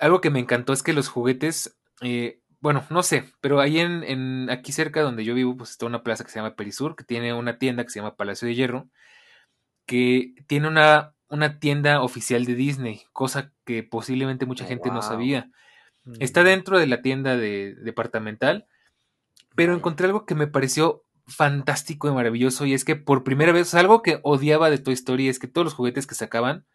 algo 0.00 0.20
que 0.20 0.30
me 0.30 0.40
encantó 0.40 0.72
es 0.72 0.82
que 0.82 0.92
los 0.92 1.08
juguetes, 1.08 1.78
eh, 2.00 2.40
bueno, 2.60 2.84
no 2.90 3.02
sé, 3.02 3.24
pero 3.40 3.60
ahí 3.60 3.78
en, 3.78 4.02
en, 4.02 4.50
aquí 4.50 4.72
cerca 4.72 5.00
donde 5.00 5.24
yo 5.24 5.34
vivo, 5.34 5.56
pues 5.56 5.70
está 5.70 5.86
una 5.86 6.02
plaza 6.02 6.24
que 6.24 6.30
se 6.30 6.38
llama 6.40 6.56
Perisur, 6.56 6.96
que 6.96 7.04
tiene 7.04 7.32
una 7.32 7.58
tienda 7.58 7.84
que 7.84 7.90
se 7.90 8.00
llama 8.00 8.16
Palacio 8.16 8.48
de 8.48 8.54
Hierro, 8.54 8.88
que 9.86 10.34
tiene 10.48 10.68
una, 10.68 11.14
una 11.32 11.58
tienda 11.58 12.02
oficial 12.02 12.44
de 12.44 12.54
Disney, 12.54 13.02
cosa 13.12 13.52
que 13.64 13.82
posiblemente 13.82 14.44
mucha 14.44 14.66
gente 14.66 14.90
no 14.90 15.00
sabía. 15.00 15.50
Está 16.20 16.44
dentro 16.44 16.78
de 16.78 16.86
la 16.86 17.00
tienda 17.00 17.38
de, 17.38 17.74
departamental, 17.74 18.66
pero 19.54 19.74
encontré 19.74 20.06
algo 20.06 20.26
que 20.26 20.34
me 20.34 20.46
pareció 20.46 21.04
fantástico 21.26 22.06
y 22.06 22.12
maravilloso 22.12 22.66
y 22.66 22.74
es 22.74 22.84
que 22.84 22.96
por 22.96 23.24
primera 23.24 23.52
vez, 23.52 23.72
algo 23.74 24.02
que 24.02 24.20
odiaba 24.22 24.68
de 24.68 24.76
Toy 24.76 24.92
Story 24.92 25.28
es 25.28 25.38
que 25.38 25.46
todos 25.48 25.64
los 25.64 25.74
juguetes 25.74 26.06
que 26.06 26.14
sacaban 26.14 26.66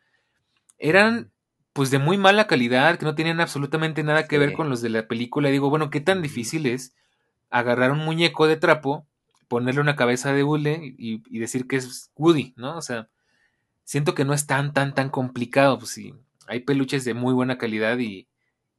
eran 0.79 1.31
pues 1.73 1.91
de 1.91 1.99
muy 1.99 2.17
mala 2.17 2.47
calidad, 2.47 2.97
que 2.97 3.05
no 3.05 3.13
tenían 3.13 3.39
absolutamente 3.39 4.01
nada 4.01 4.27
que 4.27 4.39
ver 4.39 4.53
con 4.53 4.69
los 4.69 4.81
de 4.81 4.89
la 4.89 5.07
película. 5.07 5.49
Y 5.49 5.51
digo, 5.51 5.69
bueno, 5.69 5.91
qué 5.91 6.01
tan 6.01 6.23
difícil 6.23 6.65
es 6.65 6.95
agarrar 7.51 7.91
un 7.91 7.99
muñeco 7.99 8.47
de 8.47 8.57
trapo, 8.57 9.05
ponerle 9.47 9.81
una 9.81 9.95
cabeza 9.95 10.33
de 10.33 10.43
hule 10.43 10.95
y, 10.97 11.21
y, 11.29 11.37
decir 11.37 11.67
que 11.67 11.75
es 11.75 12.11
Woody, 12.15 12.55
¿no? 12.57 12.75
O 12.75 12.81
sea, 12.81 13.09
siento 13.87 14.13
que 14.13 14.25
no 14.25 14.33
es 14.33 14.45
tan, 14.45 14.73
tan, 14.73 14.93
tan 14.93 15.09
complicado. 15.09 15.79
Pues 15.79 15.91
sí, 15.91 16.13
hay 16.47 16.59
peluches 16.59 17.05
de 17.05 17.13
muy 17.13 17.33
buena 17.33 17.57
calidad 17.57 17.97
y, 17.97 18.27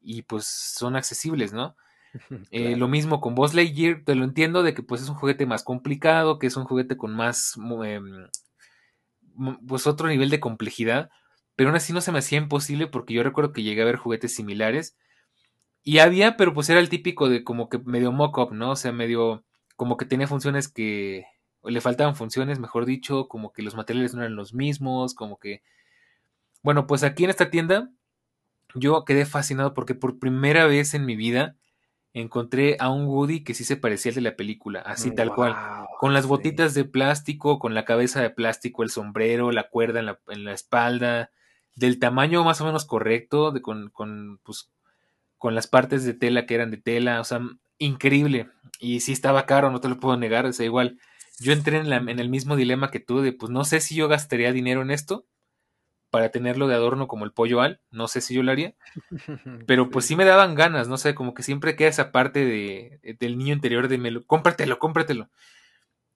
y 0.00 0.22
pues 0.22 0.46
son 0.46 0.94
accesibles, 0.94 1.52
¿no? 1.52 1.76
Eh, 2.50 2.74
lo 2.76 2.88
mismo 2.88 3.20
con 3.20 3.34
Buzz 3.34 3.52
Lightyear, 3.52 4.02
te 4.04 4.14
lo 4.14 4.24
entiendo 4.24 4.62
de 4.62 4.72
que 4.72 4.82
pues 4.82 5.02
es 5.02 5.08
un 5.10 5.14
juguete 5.14 5.44
más 5.44 5.62
complicado, 5.62 6.38
que 6.38 6.46
es 6.46 6.56
un 6.56 6.64
juguete 6.64 6.96
con 6.96 7.14
más, 7.14 7.56
em, 7.84 8.28
pues 9.66 9.86
otro 9.86 10.08
nivel 10.08 10.30
de 10.30 10.40
complejidad, 10.40 11.10
pero 11.54 11.68
aún 11.68 11.76
así 11.76 11.92
no 11.92 12.00
se 12.00 12.10
me 12.10 12.20
hacía 12.20 12.38
imposible 12.38 12.86
porque 12.86 13.12
yo 13.12 13.22
recuerdo 13.22 13.52
que 13.52 13.62
llegué 13.62 13.82
a 13.82 13.84
ver 13.84 13.96
juguetes 13.96 14.34
similares 14.34 14.96
y 15.84 15.98
había, 15.98 16.36
pero 16.38 16.54
pues 16.54 16.70
era 16.70 16.80
el 16.80 16.88
típico 16.88 17.28
de 17.28 17.44
como 17.44 17.68
que 17.68 17.78
medio 17.78 18.10
mock-up, 18.10 18.52
¿no? 18.52 18.70
O 18.70 18.76
sea, 18.76 18.92
medio 18.92 19.44
como 19.76 19.98
que 19.98 20.06
tenía 20.06 20.26
funciones 20.26 20.68
que 20.68 21.26
le 21.64 21.80
faltaban 21.80 22.16
funciones, 22.16 22.58
mejor 22.58 22.86
dicho, 22.86 23.28
como 23.28 23.52
que 23.52 23.62
los 23.62 23.74
materiales 23.74 24.14
no 24.14 24.22
eran 24.22 24.36
los 24.36 24.54
mismos, 24.54 25.14
como 25.14 25.38
que... 25.38 25.62
Bueno, 26.62 26.86
pues 26.86 27.02
aquí 27.02 27.24
en 27.24 27.30
esta 27.30 27.50
tienda 27.50 27.90
yo 28.74 29.04
quedé 29.04 29.26
fascinado 29.26 29.74
porque 29.74 29.94
por 29.94 30.18
primera 30.18 30.66
vez 30.66 30.94
en 30.94 31.06
mi 31.06 31.16
vida 31.16 31.56
encontré 32.12 32.76
a 32.80 32.90
un 32.90 33.06
Woody 33.06 33.44
que 33.44 33.54
sí 33.54 33.64
se 33.64 33.76
parecía 33.76 34.10
al 34.10 34.16
de 34.16 34.20
la 34.22 34.36
película, 34.36 34.80
así 34.80 35.14
tal 35.14 35.34
cual, 35.34 35.54
con 35.98 36.14
las 36.14 36.26
botitas 36.26 36.74
de 36.74 36.84
plástico, 36.84 37.58
con 37.58 37.74
la 37.74 37.84
cabeza 37.84 38.20
de 38.20 38.30
plástico, 38.30 38.82
el 38.82 38.90
sombrero, 38.90 39.52
la 39.52 39.68
cuerda 39.68 40.00
en 40.00 40.44
la, 40.44 40.52
espalda, 40.52 41.30
del 41.74 41.98
tamaño 41.98 42.44
más 42.44 42.60
o 42.60 42.64
menos 42.64 42.84
correcto, 42.84 43.52
de, 43.52 43.62
con, 43.62 43.90
con, 43.90 44.40
pues, 44.42 44.70
con 45.36 45.54
las 45.54 45.66
partes 45.66 46.04
de 46.04 46.14
tela 46.14 46.46
que 46.46 46.54
eran 46.54 46.70
de 46.70 46.78
tela, 46.78 47.20
o 47.20 47.24
sea, 47.24 47.40
increíble. 47.78 48.48
Y 48.80 49.00
sí 49.00 49.12
estaba 49.12 49.46
caro, 49.46 49.70
no 49.70 49.80
te 49.80 49.88
lo 49.88 50.00
puedo 50.00 50.16
negar, 50.16 50.46
o 50.46 50.52
sea, 50.52 50.66
igual, 50.66 50.98
yo 51.38 51.52
entré 51.52 51.78
en, 51.78 51.90
la, 51.90 51.96
en 51.96 52.18
el 52.18 52.28
mismo 52.28 52.56
dilema 52.56 52.90
que 52.90 53.00
tú, 53.00 53.20
de 53.20 53.32
pues 53.32 53.50
no 53.50 53.64
sé 53.64 53.80
si 53.80 53.94
yo 53.94 54.08
gastaría 54.08 54.52
dinero 54.52 54.82
en 54.82 54.90
esto, 54.90 55.26
para 56.10 56.30
tenerlo 56.30 56.68
de 56.68 56.74
adorno 56.74 57.06
como 57.06 57.24
el 57.24 57.32
pollo 57.32 57.60
al, 57.60 57.80
no 57.90 58.08
sé 58.08 58.20
si 58.20 58.34
yo 58.34 58.42
lo 58.42 58.52
haría, 58.52 58.74
pero 59.66 59.90
pues 59.90 60.06
sí 60.06 60.16
me 60.16 60.24
daban 60.24 60.54
ganas, 60.54 60.88
no 60.88 60.96
sé, 60.96 61.14
como 61.14 61.34
que 61.34 61.42
siempre 61.42 61.76
queda 61.76 61.88
esa 61.88 62.12
parte 62.12 62.44
de, 62.44 63.16
del 63.18 63.38
niño 63.38 63.54
interior 63.54 63.88
de 63.88 63.98
me 63.98 64.22
cómpratelo, 64.24 64.78
cómpratelo. 64.78 65.30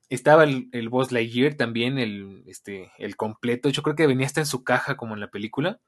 Estaba 0.08 0.44
el, 0.44 0.68
el 0.72 0.88
Boss 0.88 1.10
Lightyear 1.10 1.54
también, 1.54 1.98
el, 1.98 2.42
este, 2.46 2.92
el 2.98 3.16
completo, 3.16 3.70
yo 3.70 3.82
creo 3.82 3.96
que 3.96 4.06
venía 4.06 4.26
hasta 4.26 4.40
en 4.40 4.46
su 4.46 4.62
caja 4.62 4.96
como 4.96 5.14
en 5.14 5.20
la 5.20 5.30
película. 5.30 5.80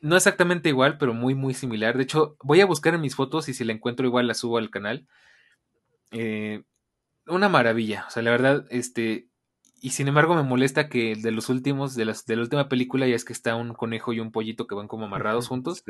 No 0.00 0.16
exactamente 0.16 0.68
igual, 0.68 0.98
pero 0.98 1.14
muy, 1.14 1.34
muy 1.34 1.54
similar. 1.54 1.96
De 1.96 2.02
hecho, 2.02 2.36
voy 2.42 2.60
a 2.60 2.66
buscar 2.66 2.92
en 2.92 3.00
mis 3.00 3.14
fotos 3.14 3.48
y 3.48 3.54
si 3.54 3.64
la 3.64 3.72
encuentro 3.72 4.06
igual 4.06 4.26
la 4.26 4.34
subo 4.34 4.58
al 4.58 4.68
canal. 4.68 5.06
Eh, 6.10 6.62
una 7.34 7.48
maravilla. 7.48 8.04
O 8.08 8.10
sea, 8.10 8.22
la 8.22 8.30
verdad, 8.30 8.66
este, 8.70 9.28
y 9.80 9.90
sin 9.90 10.08
embargo 10.08 10.34
me 10.34 10.42
molesta 10.42 10.88
que 10.88 11.16
de 11.16 11.30
los 11.30 11.48
últimos, 11.48 11.94
de, 11.94 12.04
las, 12.04 12.26
de 12.26 12.36
la 12.36 12.42
última 12.42 12.68
película, 12.68 13.06
ya 13.06 13.16
es 13.16 13.24
que 13.24 13.32
está 13.32 13.56
un 13.56 13.74
conejo 13.74 14.12
y 14.12 14.20
un 14.20 14.30
pollito 14.30 14.66
que 14.66 14.74
van 14.74 14.88
como 14.88 15.06
amarrados 15.06 15.48
juntos. 15.48 15.82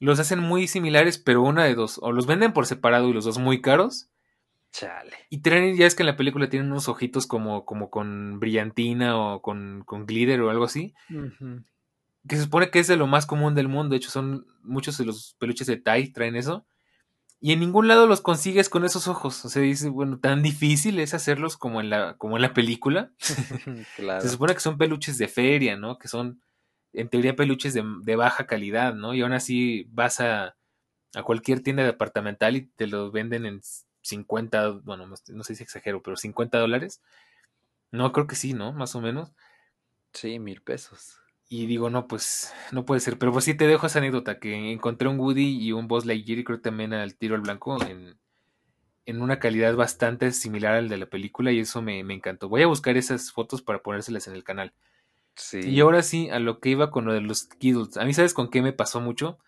Los 0.00 0.20
hacen 0.20 0.40
muy 0.40 0.66
similares, 0.66 1.18
pero 1.18 1.42
una 1.42 1.64
de 1.64 1.74
dos. 1.74 1.98
O 2.02 2.12
los 2.12 2.26
venden 2.26 2.52
por 2.52 2.66
separado 2.66 3.08
y 3.08 3.12
los 3.12 3.24
dos 3.24 3.38
muy 3.38 3.60
caros. 3.60 4.08
Chale. 4.72 5.16
Y 5.30 5.38
tienen, 5.38 5.76
ya 5.76 5.86
es 5.86 5.94
que 5.94 6.02
en 6.02 6.08
la 6.08 6.16
película 6.16 6.48
tienen 6.48 6.70
unos 6.70 6.88
ojitos 6.88 7.26
como, 7.26 7.64
como 7.64 7.88
con 7.90 8.38
brillantina 8.38 9.16
o 9.16 9.42
con, 9.42 9.82
con 9.86 10.06
glitter 10.06 10.40
o 10.40 10.50
algo 10.50 10.64
así. 10.64 10.94
Que 12.28 12.36
se 12.36 12.42
supone 12.42 12.70
que 12.70 12.80
es 12.80 12.86
de 12.86 12.96
lo 12.96 13.06
más 13.06 13.26
común 13.26 13.54
del 13.54 13.68
mundo. 13.68 13.90
De 13.90 13.96
hecho, 13.96 14.10
son 14.10 14.46
muchos 14.62 14.98
de 14.98 15.04
los 15.04 15.36
peluches 15.38 15.66
de 15.66 15.78
Tai 15.78 16.12
traen 16.12 16.36
eso. 16.36 16.66
Y 17.40 17.52
en 17.52 17.60
ningún 17.60 17.86
lado 17.86 18.06
los 18.06 18.20
consigues 18.20 18.68
con 18.68 18.84
esos 18.84 19.06
ojos. 19.06 19.44
O 19.44 19.48
sea, 19.48 19.62
dice, 19.62 19.88
bueno, 19.88 20.18
tan 20.18 20.42
difícil 20.42 20.98
es 20.98 21.14
hacerlos 21.14 21.56
como 21.56 21.80
en 21.80 21.90
la, 21.90 22.16
como 22.16 22.36
en 22.36 22.42
la 22.42 22.52
película. 22.52 23.12
Se 23.18 24.28
supone 24.28 24.54
que 24.54 24.60
son 24.60 24.76
peluches 24.76 25.18
de 25.18 25.28
feria, 25.28 25.76
¿no? 25.76 25.98
Que 25.98 26.08
son, 26.08 26.42
en 26.92 27.08
teoría, 27.08 27.36
peluches 27.36 27.74
de, 27.74 27.84
de 28.02 28.16
baja 28.16 28.46
calidad, 28.46 28.94
¿no? 28.94 29.14
Y 29.14 29.20
aún 29.22 29.32
así 29.32 29.86
vas 29.90 30.20
a, 30.20 30.56
a, 31.14 31.22
cualquier 31.22 31.62
tienda 31.62 31.84
departamental 31.84 32.56
y 32.56 32.66
te 32.66 32.88
los 32.88 33.12
venden 33.12 33.46
en 33.46 33.60
50, 34.02 34.70
bueno, 34.82 35.06
no 35.06 35.44
sé 35.44 35.54
si 35.54 35.62
exagero, 35.62 36.02
pero 36.02 36.16
50 36.16 36.58
dólares. 36.58 37.00
No, 37.92 38.12
creo 38.12 38.26
que 38.26 38.36
sí, 38.36 38.52
¿no? 38.52 38.72
Más 38.72 38.96
o 38.96 39.00
menos. 39.00 39.32
Sí, 40.12 40.40
mil 40.40 40.60
pesos. 40.60 41.20
Y 41.48 41.66
digo, 41.66 41.88
no, 41.88 42.06
pues 42.06 42.52
no 42.72 42.84
puede 42.84 43.00
ser. 43.00 43.18
Pero 43.18 43.32
pues 43.32 43.44
sí 43.44 43.54
te 43.54 43.66
dejo 43.66 43.86
esa 43.86 44.00
anécdota, 44.00 44.38
que 44.38 44.72
encontré 44.72 45.08
un 45.08 45.18
Woody 45.18 45.58
y 45.58 45.72
un 45.72 45.88
Buzz 45.88 46.04
Lightyear 46.04 46.40
y 46.40 46.44
creo 46.44 46.60
también 46.60 46.92
al 46.92 47.14
tiro 47.14 47.34
al 47.34 47.40
blanco 47.40 47.82
en, 47.82 48.18
en 49.06 49.22
una 49.22 49.38
calidad 49.38 49.74
bastante 49.74 50.30
similar 50.32 50.74
al 50.74 50.88
de 50.90 50.98
la 50.98 51.06
película 51.06 51.50
y 51.50 51.60
eso 51.60 51.80
me, 51.80 52.04
me, 52.04 52.14
encantó. 52.14 52.50
Voy 52.50 52.62
a 52.62 52.66
buscar 52.66 52.98
esas 52.98 53.32
fotos 53.32 53.62
para 53.62 53.82
ponérselas 53.82 54.28
en 54.28 54.34
el 54.34 54.44
canal. 54.44 54.74
Sí. 55.36 55.60
Y 55.60 55.80
ahora 55.80 56.02
sí, 56.02 56.28
a 56.30 56.38
lo 56.38 56.60
que 56.60 56.68
iba 56.68 56.90
con 56.90 57.06
lo 57.06 57.14
de 57.14 57.22
los 57.22 57.44
Kiddles. 57.44 57.96
A 57.96 58.04
mí, 58.04 58.12
¿sabes 58.12 58.34
con 58.34 58.50
qué 58.50 58.60
me 58.60 58.72
pasó 58.72 59.00
mucho? 59.00 59.38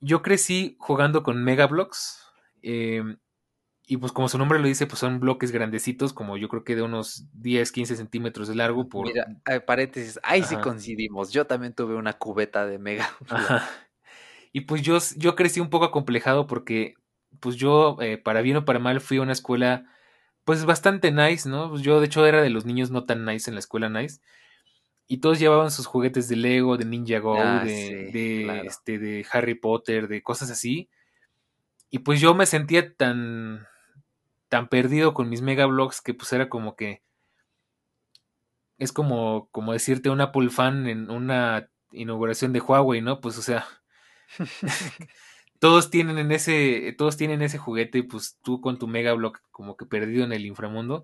Yo 0.00 0.20
crecí 0.20 0.76
jugando 0.78 1.22
con 1.22 1.42
Mega 1.42 1.66
Blocks. 1.66 2.22
Eh, 2.62 3.16
y 3.86 3.98
pues 3.98 4.12
como 4.12 4.28
su 4.28 4.38
nombre 4.38 4.58
lo 4.58 4.66
dice, 4.66 4.86
pues 4.86 4.98
son 4.98 5.20
bloques 5.20 5.52
grandecitos, 5.52 6.14
como 6.14 6.38
yo 6.38 6.48
creo 6.48 6.64
que 6.64 6.74
de 6.74 6.82
unos 6.82 7.26
10, 7.34 7.70
15 7.70 7.96
centímetros 7.96 8.48
de 8.48 8.54
largo. 8.54 8.88
Por... 8.88 9.06
Mira, 9.06 9.26
eh, 9.46 9.60
paréntesis, 9.60 10.18
ahí 10.22 10.42
sí 10.42 10.56
coincidimos. 10.56 11.32
Yo 11.32 11.46
también 11.46 11.74
tuve 11.74 11.94
una 11.94 12.14
cubeta 12.14 12.66
de 12.66 12.78
mega. 12.78 13.08
Y 14.56 14.60
pues 14.60 14.82
yo, 14.82 14.98
yo 15.16 15.34
crecí 15.34 15.58
un 15.58 15.68
poco 15.68 15.86
acomplejado 15.86 16.46
porque 16.46 16.94
pues 17.40 17.56
yo, 17.56 17.96
eh, 18.00 18.18
para 18.18 18.40
bien 18.40 18.58
o 18.58 18.64
para 18.64 18.78
mal, 18.78 19.00
fui 19.00 19.16
a 19.16 19.22
una 19.22 19.32
escuela 19.32 19.84
pues 20.44 20.64
bastante 20.64 21.10
nice, 21.10 21.48
¿no? 21.48 21.70
Pues 21.70 21.82
yo 21.82 21.98
de 21.98 22.06
hecho 22.06 22.24
era 22.24 22.40
de 22.40 22.50
los 22.50 22.64
niños 22.64 22.92
no 22.92 23.04
tan 23.04 23.24
nice 23.24 23.50
en 23.50 23.56
la 23.56 23.58
escuela 23.58 23.88
nice. 23.88 24.20
Y 25.08 25.18
todos 25.18 25.40
llevaban 25.40 25.72
sus 25.72 25.86
juguetes 25.86 26.28
de 26.28 26.36
Lego, 26.36 26.76
de 26.76 26.84
Ninja 26.84 27.18
Go, 27.18 27.36
ah, 27.36 27.64
de, 27.64 28.10
de, 28.12 28.60
este, 28.64 29.00
de 29.00 29.26
Harry 29.32 29.56
Potter, 29.56 30.06
de 30.06 30.22
cosas 30.22 30.52
así. 30.52 30.88
Y 31.90 31.98
pues 31.98 32.20
yo 32.20 32.32
me 32.32 32.46
sentía 32.46 32.94
tan 32.94 33.66
tan 34.54 34.68
perdido 34.68 35.14
con 35.14 35.28
mis 35.28 35.42
mega 35.42 35.66
blogs 35.66 36.00
que 36.00 36.14
pues 36.14 36.32
era 36.32 36.48
como 36.48 36.76
que 36.76 37.02
es 38.78 38.92
como, 38.92 39.48
como 39.50 39.72
decirte 39.72 40.10
un 40.10 40.20
Apple 40.20 40.48
fan 40.48 40.86
en 40.86 41.10
una 41.10 41.68
inauguración 41.90 42.52
de 42.52 42.60
Huawei, 42.60 43.00
¿no? 43.00 43.20
Pues 43.20 43.36
o 43.36 43.42
sea, 43.42 43.66
todos 45.58 45.90
tienen 45.90 46.18
en 46.18 46.30
ese, 46.30 46.94
todos 46.96 47.16
tienen 47.16 47.42
ese 47.42 47.58
juguete 47.58 47.98
y 47.98 48.02
pues 48.02 48.38
tú 48.44 48.60
con 48.60 48.78
tu 48.78 48.86
mega 48.86 49.12
blog 49.14 49.38
como 49.50 49.76
que 49.76 49.86
perdido 49.86 50.22
en 50.24 50.32
el 50.32 50.46
inframundo. 50.46 51.02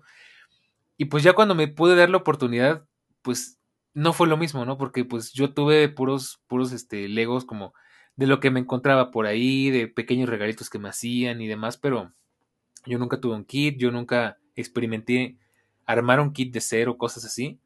Y 0.95 1.05
pues 1.05 1.21
ya 1.21 1.33
cuando 1.33 1.53
me 1.53 1.67
pude 1.67 1.97
dar 1.97 2.09
la 2.09 2.19
oportunidad, 2.19 2.85
pues 3.21 3.59
no 3.93 4.13
fue 4.13 4.27
lo 4.27 4.37
mismo, 4.37 4.63
¿no? 4.63 4.77
Porque 4.77 5.03
pues 5.03 5.33
yo 5.33 5.53
tuve 5.53 5.89
puros, 5.89 6.41
puros 6.47 6.71
este, 6.71 7.09
legos 7.09 7.43
como 7.43 7.73
de 8.15 8.27
lo 8.27 8.39
que 8.39 8.49
me 8.49 8.61
encontraba 8.61 9.11
por 9.11 9.25
ahí, 9.25 9.71
de 9.71 9.89
pequeños 9.89 10.29
regalitos 10.29 10.69
que 10.69 10.79
me 10.79 10.87
hacían 10.87 11.41
y 11.41 11.49
demás, 11.49 11.75
pero 11.75 12.13
yo 12.85 12.97
nunca 12.97 13.19
tuve 13.19 13.35
un 13.35 13.45
kit, 13.45 13.77
yo 13.77 13.91
nunca 13.91 14.37
experimenté 14.55 15.37
armar 15.85 16.19
un 16.19 16.33
kit 16.33 16.53
de 16.53 16.61
cero, 16.61 16.97
cosas 16.97 17.25
así. 17.25 17.59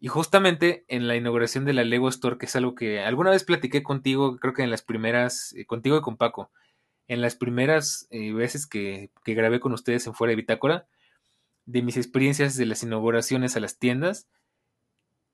Y 0.00 0.08
justamente 0.08 0.84
en 0.88 1.08
la 1.08 1.16
inauguración 1.16 1.64
de 1.64 1.72
la 1.72 1.84
Lego 1.84 2.08
Store, 2.08 2.36
que 2.36 2.46
es 2.46 2.56
algo 2.56 2.74
que 2.74 3.00
alguna 3.00 3.30
vez 3.30 3.44
platiqué 3.44 3.82
contigo, 3.82 4.36
creo 4.36 4.52
que 4.52 4.62
en 4.62 4.70
las 4.70 4.82
primeras, 4.82 5.54
eh, 5.56 5.64
contigo 5.66 5.96
y 5.96 6.02
con 6.02 6.16
Paco, 6.16 6.50
en 7.08 7.20
las 7.20 7.36
primeras 7.36 8.06
eh, 8.10 8.32
veces 8.32 8.66
que, 8.66 9.10
que, 9.24 9.34
grabé 9.34 9.60
con 9.60 9.72
ustedes 9.72 10.06
en 10.06 10.14
Fuera 10.14 10.30
de 10.30 10.36
Bitácora, 10.36 10.86
de 11.66 11.82
mis 11.82 11.96
experiencias 11.96 12.56
de 12.56 12.66
las 12.66 12.82
inauguraciones 12.82 13.56
a 13.56 13.60
las 13.60 13.78
tiendas. 13.78 14.28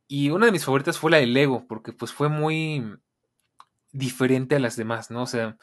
Y 0.07 0.31
una 0.31 0.47
de 0.47 0.53
mis 0.53 0.65
favoritas 0.65 0.99
fue 0.99 1.11
la 1.11 1.19
de 1.19 1.27
Lego, 1.27 1.67
porque 1.67 1.93
pues 1.93 2.13
fue 2.13 2.29
muy... 2.29 2.85
diferente 3.93 4.57
a 4.57 4.61
las 4.61 4.77
demás, 4.77 5.11
¿no? 5.11 5.23
O 5.23 5.27
sea, 5.27 5.59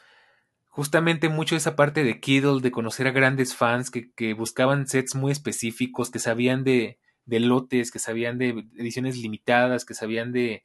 justamente 0.78 1.28
mucho 1.28 1.56
esa 1.56 1.74
parte 1.74 2.04
de 2.04 2.20
Kiddle, 2.20 2.60
de 2.60 2.70
conocer 2.70 3.08
a 3.08 3.10
grandes 3.10 3.52
fans 3.52 3.90
que, 3.90 4.12
que 4.12 4.32
buscaban 4.32 4.86
sets 4.86 5.16
muy 5.16 5.32
específicos, 5.32 6.08
que 6.08 6.20
sabían 6.20 6.62
de, 6.62 7.00
de, 7.24 7.40
lotes, 7.40 7.90
que 7.90 7.98
sabían 7.98 8.38
de 8.38 8.64
ediciones 8.76 9.16
limitadas, 9.16 9.84
que 9.84 9.94
sabían 9.94 10.30
de, 10.30 10.64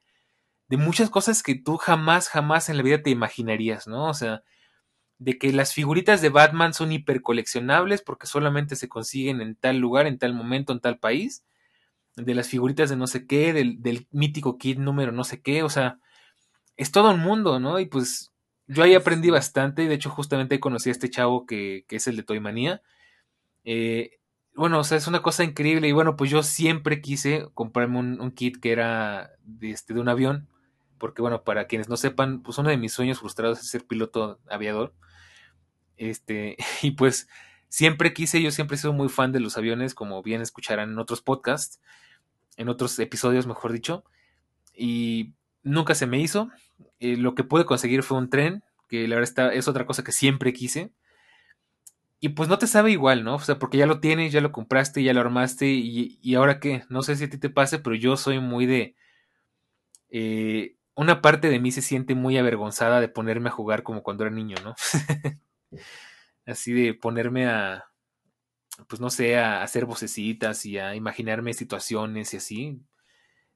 de 0.68 0.78
muchas 0.78 1.10
cosas 1.10 1.42
que 1.42 1.56
tú 1.56 1.78
jamás, 1.78 2.30
jamás 2.30 2.70
en 2.70 2.78
la 2.78 2.84
vida 2.84 3.02
te 3.02 3.10
imaginarías, 3.10 3.88
¿no? 3.88 4.08
O 4.08 4.14
sea, 4.14 4.44
de 5.18 5.40
que 5.40 5.52
las 5.52 5.74
figuritas 5.74 6.22
de 6.22 6.30
Batman 6.30 6.76
son 6.76 6.92
hipercoleccionables 6.92 8.04
porque 8.04 8.28
solamente 8.28 8.76
se 8.76 8.88
consiguen 8.88 9.42
en 9.42 9.56
tal 9.56 9.80
lugar, 9.80 10.06
en 10.06 10.20
tal 10.20 10.36
momento, 10.36 10.74
en 10.74 10.80
tal 10.80 11.00
país, 11.00 11.44
de 12.16 12.36
las 12.36 12.48
figuritas 12.50 12.92
de 12.92 12.98
no 12.98 13.08
sé 13.08 13.26
qué, 13.26 13.52
del, 13.52 13.82
del 13.82 14.08
mítico 14.12 14.60
kit 14.60 14.78
número 14.78 15.12
no 15.12 15.24
sé 15.24 15.42
qué, 15.42 15.64
o 15.64 15.70
sea, 15.70 15.98
es 16.78 16.92
todo 16.92 17.10
un 17.10 17.20
mundo, 17.20 17.60
¿no? 17.60 17.80
Y 17.80 17.88
pues 17.88 18.33
yo 18.68 18.84
ahí 18.84 18.96
aprendí 18.96 19.30
bastante, 19.30 19.88
de 19.88 19.94
hecho 19.94 20.10
justamente 20.10 20.60
conocí 20.60 20.90
a 20.90 20.92
este 20.92 21.10
chavo 21.10 21.46
que, 21.46 21.86
que 21.88 21.98
es 21.98 22.08
el 22.08 22.16
de 22.16 22.24
Toy 22.24 22.40
Manía. 22.40 22.82
Eh, 23.64 24.20
bueno, 24.56 24.80
o 24.80 24.84
sea, 24.84 24.98
es 24.98 25.08
una 25.08 25.22
cosa 25.22 25.44
increíble 25.44 25.88
y 25.88 25.92
bueno, 25.92 26.16
pues 26.16 26.30
yo 26.30 26.44
siempre 26.44 27.02
quise 27.02 27.48
comprarme 27.54 28.00
un, 28.00 28.32
kit 28.32 28.60
que 28.60 28.72
era 28.72 29.32
de, 29.44 29.72
este, 29.72 29.94
de 29.94 30.00
un 30.00 30.10
avión, 30.10 30.48
porque 31.00 31.22
bueno, 31.22 31.44
para 31.44 31.66
quienes 31.66 31.90
no 31.90 31.98
sepan, 31.98 32.44
pues 32.44 32.58
uno 32.60 32.70
de 32.70 32.78
mis 32.78 32.94
sueños 32.94 33.20
frustrados 33.20 33.60
es 33.60 33.70
ser 33.70 33.86
piloto 33.86 34.40
aviador. 34.50 34.94
Este, 35.98 36.58
y 36.82 36.92
pues 36.92 37.28
siempre 37.68 38.14
quise, 38.14 38.42
yo 38.42 38.52
siempre 38.52 38.76
he 38.76 38.80
sido 38.80 38.94
muy 38.94 39.10
fan 39.10 39.32
de 39.32 39.40
los 39.40 39.58
aviones, 39.58 39.96
como 39.96 40.22
bien 40.22 40.42
escucharán 40.42 40.92
en 40.92 41.00
otros 41.00 41.22
podcasts, 41.22 41.82
en 42.58 42.70
otros 42.70 42.98
episodios, 43.00 43.48
mejor 43.48 43.74
dicho, 43.74 44.04
y 44.76 45.34
nunca 45.64 45.96
se 45.96 46.06
me 46.06 46.20
hizo. 46.20 46.50
Eh, 47.00 47.18
lo 47.18 47.36
que 47.36 47.44
pude 47.44 47.66
conseguir 47.66 48.04
fue 48.04 48.18
un 48.18 48.30
tren, 48.30 48.64
que 48.90 49.08
la 49.08 49.16
verdad 49.16 49.30
está, 49.30 49.54
es 49.54 49.68
otra 49.68 49.86
cosa 49.86 50.04
que 50.04 50.12
siempre 50.12 50.54
quise. 50.54 50.92
Y 52.20 52.30
pues 52.30 52.48
no 52.48 52.58
te 52.58 52.68
sabe 52.68 52.92
igual, 52.92 53.24
¿no? 53.24 53.36
O 53.36 53.40
sea, 53.40 53.60
porque 53.60 53.78
ya 53.78 53.86
lo 53.86 54.00
tienes, 54.00 54.32
ya 54.32 54.42
lo 54.42 54.52
compraste, 54.52 55.04
ya 55.04 55.14
lo 55.14 55.20
armaste, 55.22 55.68
y, 55.68 56.20
y 56.22 56.36
ahora 56.36 56.60
qué, 56.60 56.84
no 56.90 57.02
sé 57.02 57.16
si 57.16 57.26
a 57.26 57.30
ti 57.30 57.38
te 57.38 57.50
pase, 57.50 57.80
pero 57.80 57.96
yo 57.96 58.18
soy 58.18 58.40
muy 58.40 58.66
de... 58.66 58.96
Eh, 60.10 60.78
una 60.96 61.22
parte 61.22 61.50
de 61.50 61.60
mí 61.60 61.72
se 61.72 61.82
siente 61.82 62.16
muy 62.16 62.38
avergonzada 62.38 63.02
de 63.02 63.10
ponerme 63.10 63.50
a 63.50 63.52
jugar 63.52 63.84
como 63.84 64.04
cuando 64.04 64.24
era 64.24 64.34
niño, 64.34 64.56
¿no? 64.64 64.76
Así 66.46 66.72
de 66.72 66.94
ponerme 66.94 67.48
a, 67.48 67.86
pues 68.88 69.00
no 69.02 69.10
sé, 69.10 69.38
a 69.38 69.64
hacer 69.64 69.86
vocecitas 69.86 70.66
y 70.66 70.78
a 70.78 70.96
imaginarme 70.96 71.54
situaciones 71.54 72.34
y 72.34 72.38
así. 72.38 72.82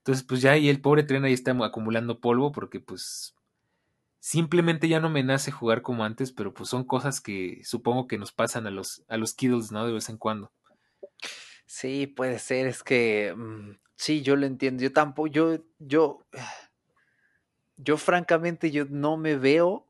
Entonces, 0.07 0.25
pues 0.25 0.41
ya 0.41 0.55
y 0.55 0.69
el 0.69 0.79
pobre 0.79 1.03
tren 1.03 1.25
ahí 1.25 1.33
está 1.33 1.51
acumulando 1.65 2.21
polvo 2.21 2.53
porque 2.53 2.79
pues 2.79 3.35
simplemente 4.21 4.87
ya 4.87 5.01
no 5.01 5.09
me 5.09 5.21
nace 5.21 5.51
jugar 5.51 5.81
como 5.81 6.05
antes, 6.05 6.31
pero 6.31 6.53
pues 6.53 6.69
son 6.69 6.85
cosas 6.85 7.19
que 7.19 7.59
supongo 7.65 8.07
que 8.07 8.17
nos 8.17 8.31
pasan 8.31 8.67
a 8.67 8.71
los, 8.71 9.03
a 9.09 9.17
los 9.17 9.33
Kiddles, 9.33 9.73
¿no? 9.73 9.85
De 9.85 9.91
vez 9.91 10.07
en 10.07 10.15
cuando. 10.15 10.53
Sí, 11.65 12.07
puede 12.07 12.39
ser, 12.39 12.67
es 12.67 12.83
que 12.83 13.33
mm, 13.35 13.71
sí, 13.97 14.21
yo 14.21 14.37
lo 14.37 14.45
entiendo. 14.45 14.81
Yo 14.81 14.93
tampoco, 14.93 15.27
yo, 15.27 15.57
yo, 15.77 16.23
yo 17.75 17.97
francamente, 17.97 18.71
yo 18.71 18.85
no 18.85 19.17
me 19.17 19.35
veo 19.35 19.85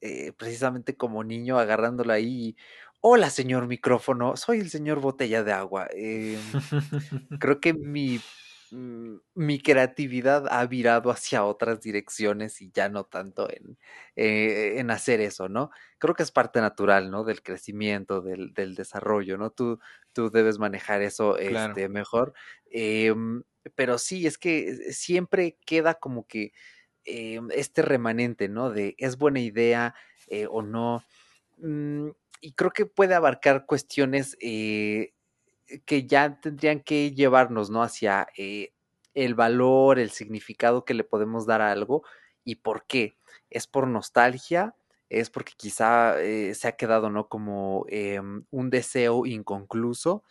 eh, 0.00 0.32
precisamente 0.32 0.96
como 0.96 1.24
niño 1.24 1.58
agarrándolo 1.58 2.14
ahí. 2.14 2.56
Hola, 3.02 3.28
señor 3.28 3.66
micrófono, 3.66 4.34
soy 4.38 4.60
el 4.60 4.70
señor 4.70 5.00
botella 5.00 5.44
de 5.44 5.52
agua. 5.52 5.88
Em, 5.92 6.40
creo 7.38 7.60
que 7.60 7.74
mi 7.74 8.18
mi 8.72 9.60
creatividad 9.60 10.46
ha 10.50 10.66
virado 10.66 11.10
hacia 11.10 11.44
otras 11.44 11.80
direcciones 11.80 12.60
y 12.60 12.70
ya 12.72 12.88
no 12.88 13.04
tanto 13.04 13.48
en, 13.50 13.78
eh, 14.16 14.74
en 14.78 14.90
hacer 14.90 15.20
eso, 15.20 15.48
¿no? 15.48 15.70
Creo 15.98 16.14
que 16.14 16.22
es 16.22 16.30
parte 16.32 16.60
natural, 16.60 17.10
¿no? 17.10 17.24
Del 17.24 17.42
crecimiento, 17.42 18.20
del, 18.20 18.52
del 18.54 18.74
desarrollo, 18.74 19.38
¿no? 19.38 19.50
Tú, 19.50 19.78
tú 20.12 20.30
debes 20.30 20.58
manejar 20.58 21.02
eso 21.02 21.38
este, 21.38 21.88
mejor. 21.88 22.34
Em, 22.70 23.42
pero 23.74 23.98
sí, 23.98 24.26
es 24.26 24.38
que 24.38 24.70
eh, 24.70 24.92
siempre 24.92 25.58
queda 25.66 25.94
como 25.94 26.26
que 26.26 26.52
em, 27.04 27.48
este 27.52 27.82
remanente, 27.82 28.48
¿no? 28.48 28.70
De 28.70 28.94
es 28.98 29.16
buena 29.18 29.40
idea 29.40 29.94
eh, 30.28 30.46
o 30.50 30.62
no. 30.62 31.02
Mm, 31.58 32.10
y 32.40 32.52
creo 32.52 32.70
que 32.70 32.86
puede 32.86 33.14
abarcar 33.14 33.66
cuestiones 33.66 34.36
que 35.86 36.06
ya 36.06 36.40
tendrían 36.40 36.80
que 36.80 37.12
llevarnos, 37.12 37.70
¿no? 37.70 37.82
Hacia 37.82 38.28
eh, 38.36 38.72
el 39.14 39.34
valor, 39.34 39.98
el 39.98 40.10
significado 40.10 40.84
que 40.84 40.94
le 40.94 41.04
podemos 41.04 41.46
dar 41.46 41.60
a 41.62 41.72
algo 41.72 42.02
y 42.44 42.56
por 42.56 42.86
qué. 42.86 43.16
¿Es 43.50 43.66
por 43.66 43.86
nostalgia? 43.88 44.74
¿Es 45.08 45.30
porque 45.30 45.52
quizá 45.56 46.20
eh, 46.20 46.54
se 46.54 46.68
ha 46.68 46.76
quedado, 46.76 47.10
¿no? 47.10 47.28
Como 47.28 47.86
em, 47.88 48.44
un 48.50 48.70
deseo 48.70 49.26
inconcluso? 49.26 50.24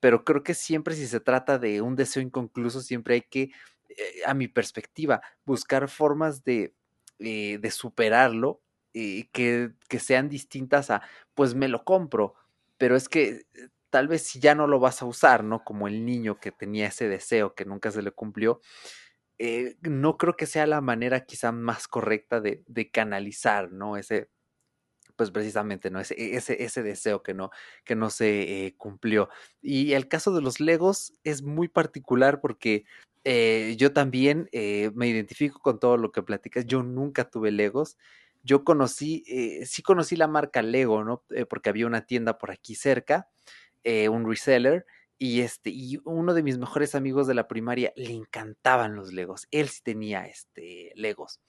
Pero 0.00 0.24
creo 0.24 0.42
que 0.42 0.54
siempre 0.54 0.94
si 0.96 1.06
se 1.06 1.20
trata 1.20 1.58
de 1.58 1.80
un 1.82 1.96
deseo 1.96 2.22
inconcluso, 2.22 2.80
siempre 2.82 3.14
hay 3.16 3.22
que, 3.22 3.42
eh, 3.88 4.22
a 4.26 4.34
mi 4.34 4.48
perspectiva, 4.48 5.22
buscar 5.44 5.88
formas 5.88 6.44
de, 6.44 6.74
de 7.18 7.70
superarlo 7.70 8.60
que, 8.92 9.72
que 9.88 9.98
sean 10.00 10.28
distintas 10.28 10.90
a, 10.90 11.02
pues 11.34 11.54
me 11.54 11.68
lo 11.68 11.84
compro, 11.84 12.34
pero 12.78 12.96
es 12.96 13.08
que 13.08 13.46
tal 13.94 14.08
vez 14.08 14.22
si 14.22 14.40
ya 14.40 14.56
no 14.56 14.66
lo 14.66 14.80
vas 14.80 15.02
a 15.02 15.04
usar, 15.04 15.44
¿no? 15.44 15.62
Como 15.62 15.86
el 15.86 16.04
niño 16.04 16.40
que 16.40 16.50
tenía 16.50 16.88
ese 16.88 17.08
deseo 17.08 17.54
que 17.54 17.64
nunca 17.64 17.92
se 17.92 18.02
le 18.02 18.10
cumplió, 18.10 18.60
eh, 19.38 19.76
no 19.82 20.16
creo 20.16 20.34
que 20.34 20.46
sea 20.46 20.66
la 20.66 20.80
manera 20.80 21.24
quizá 21.24 21.52
más 21.52 21.86
correcta 21.86 22.40
de, 22.40 22.90
canalizar, 22.92 23.70
¿no? 23.70 23.96
Ese, 23.96 24.30
pues 25.14 25.30
precisamente, 25.30 25.92
¿no? 25.92 26.00
Ese, 26.00 26.16
ese, 26.34 26.64
ese 26.64 26.82
deseo 26.82 27.22
que 27.22 27.34
no, 27.34 27.50
que 27.84 27.94
no 27.94 28.10
se 28.10 28.66
eh, 28.66 28.74
cumplió. 28.76 29.28
Y 29.62 29.92
el 29.92 30.08
caso 30.08 30.34
de 30.34 30.42
los 30.42 30.58
Legos 30.58 31.12
es 31.22 31.42
muy 31.42 31.68
particular 31.68 32.40
porque 32.40 32.86
eh, 33.22 33.76
yo 33.78 33.92
también 33.92 34.48
me 34.52 35.06
identifico 35.06 35.60
con 35.60 35.78
todo 35.78 35.98
lo 35.98 36.10
que 36.10 36.24
platicas. 36.24 36.66
Yo 36.66 36.82
nunca 36.82 37.30
tuve 37.30 37.52
Legos. 37.52 37.96
Yo 38.42 38.64
conocí, 38.64 39.22
sí 39.64 39.82
conocí 39.84 40.16
la 40.16 40.26
marca 40.26 40.62
Lego, 40.62 41.04
¿no? 41.04 41.22
porque 41.48 41.70
había 41.70 41.86
una 41.86 42.06
tienda 42.06 42.38
por 42.38 42.50
aquí 42.50 42.74
cerca 42.74 43.28
eh, 43.84 44.08
un 44.08 44.28
reseller, 44.28 44.86
y 45.18 45.40
este, 45.40 45.70
y 45.70 45.98
uno 46.04 46.34
de 46.34 46.42
mis 46.42 46.58
mejores 46.58 46.94
amigos 46.94 47.26
de 47.26 47.34
la 47.34 47.46
primaria 47.48 47.92
le 47.96 48.12
encantaban 48.12 48.96
los 48.96 49.12
Legos. 49.12 49.46
Él 49.50 49.68
sí 49.68 49.80
tenía 49.82 50.26
este 50.26 50.92
Legos. 50.96 51.40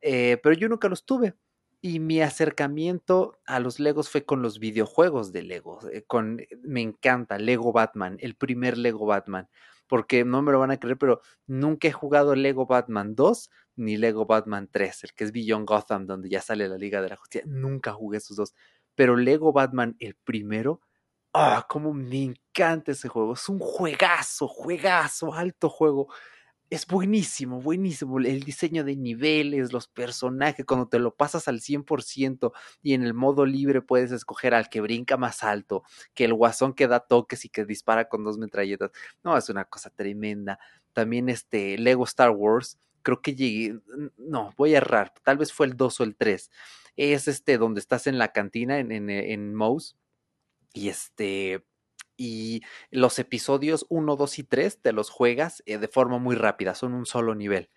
Eh, 0.00 0.38
pero 0.42 0.54
yo 0.54 0.68
nunca 0.68 0.88
los 0.88 1.06
tuve. 1.06 1.34
Y 1.80 2.00
mi 2.00 2.20
acercamiento 2.20 3.38
a 3.46 3.60
los 3.60 3.78
Legos 3.78 4.10
fue 4.10 4.24
con 4.24 4.42
los 4.42 4.58
videojuegos 4.58 5.32
de 5.32 5.42
Legos. 5.42 5.86
Eh, 5.92 6.04
con, 6.06 6.40
me 6.62 6.80
encanta 6.80 7.38
Lego 7.38 7.72
Batman, 7.72 8.16
el 8.20 8.34
primer 8.34 8.76
Lego 8.76 9.06
Batman. 9.06 9.48
Porque 9.86 10.24
no 10.24 10.42
me 10.42 10.50
lo 10.50 10.58
van 10.58 10.72
a 10.72 10.80
creer, 10.80 10.98
pero 10.98 11.20
nunca 11.46 11.86
he 11.88 11.92
jugado 11.92 12.34
Lego 12.34 12.66
Batman 12.66 13.14
2 13.14 13.50
ni 13.76 13.96
Lego 13.96 14.26
Batman 14.26 14.68
3, 14.70 15.04
el 15.04 15.12
que 15.12 15.24
es 15.24 15.32
Beyond 15.32 15.68
Gotham, 15.68 16.06
donde 16.06 16.28
ya 16.28 16.40
sale 16.40 16.68
la 16.68 16.76
Liga 16.76 17.00
de 17.02 17.10
la 17.10 17.16
Justicia. 17.16 17.46
Nunca 17.46 17.92
jugué 17.92 18.18
esos 18.18 18.36
dos. 18.36 18.54
Pero 18.96 19.16
Lego 19.16 19.52
Batman, 19.52 19.94
el 20.00 20.16
primero, 20.16 20.80
Ah, 21.38 21.66
cómo 21.68 21.92
me 21.92 22.22
encanta 22.22 22.92
ese 22.92 23.08
juego. 23.08 23.34
Es 23.34 23.46
un 23.50 23.58
juegazo, 23.58 24.48
juegazo, 24.48 25.34
alto 25.34 25.68
juego. 25.68 26.08
Es 26.70 26.86
buenísimo, 26.86 27.60
buenísimo. 27.60 28.18
El 28.20 28.42
diseño 28.42 28.84
de 28.84 28.96
niveles, 28.96 29.70
los 29.70 29.86
personajes, 29.86 30.64
cuando 30.64 30.88
te 30.88 30.98
lo 30.98 31.14
pasas 31.14 31.46
al 31.48 31.60
100% 31.60 32.52
y 32.82 32.94
en 32.94 33.02
el 33.02 33.12
modo 33.12 33.44
libre 33.44 33.82
puedes 33.82 34.12
escoger 34.12 34.54
al 34.54 34.70
que 34.70 34.80
brinca 34.80 35.18
más 35.18 35.44
alto, 35.44 35.82
que 36.14 36.24
el 36.24 36.32
guasón 36.32 36.72
que 36.72 36.88
da 36.88 37.00
toques 37.00 37.44
y 37.44 37.50
que 37.50 37.66
dispara 37.66 38.08
con 38.08 38.24
dos 38.24 38.38
metralletas. 38.38 38.90
No, 39.22 39.36
es 39.36 39.50
una 39.50 39.66
cosa 39.66 39.90
tremenda. 39.90 40.58
También 40.94 41.28
este 41.28 41.76
Lego 41.76 42.04
Star 42.04 42.30
Wars, 42.30 42.78
creo 43.02 43.20
que 43.20 43.34
llegué, 43.34 43.78
no, 44.16 44.54
voy 44.56 44.74
a 44.74 44.78
errar, 44.78 45.12
tal 45.22 45.36
vez 45.36 45.52
fue 45.52 45.66
el 45.66 45.76
2 45.76 46.00
o 46.00 46.04
el 46.04 46.16
3. 46.16 46.50
Es 46.96 47.28
este 47.28 47.58
donde 47.58 47.80
estás 47.80 48.06
en 48.06 48.16
la 48.18 48.32
cantina 48.32 48.78
en, 48.78 48.90
en, 48.90 49.10
en 49.10 49.54
Mouse 49.54 49.96
y 50.76 50.88
este. 50.88 51.64
Y 52.18 52.62
los 52.90 53.18
episodios 53.18 53.84
1, 53.90 54.16
2 54.16 54.38
y 54.38 54.42
3 54.44 54.80
te 54.80 54.92
los 54.92 55.10
juegas 55.10 55.62
eh, 55.66 55.76
de 55.78 55.88
forma 55.88 56.18
muy 56.18 56.34
rápida, 56.34 56.74
son 56.74 56.94
un 56.94 57.04
solo 57.04 57.34
nivel. 57.34 57.68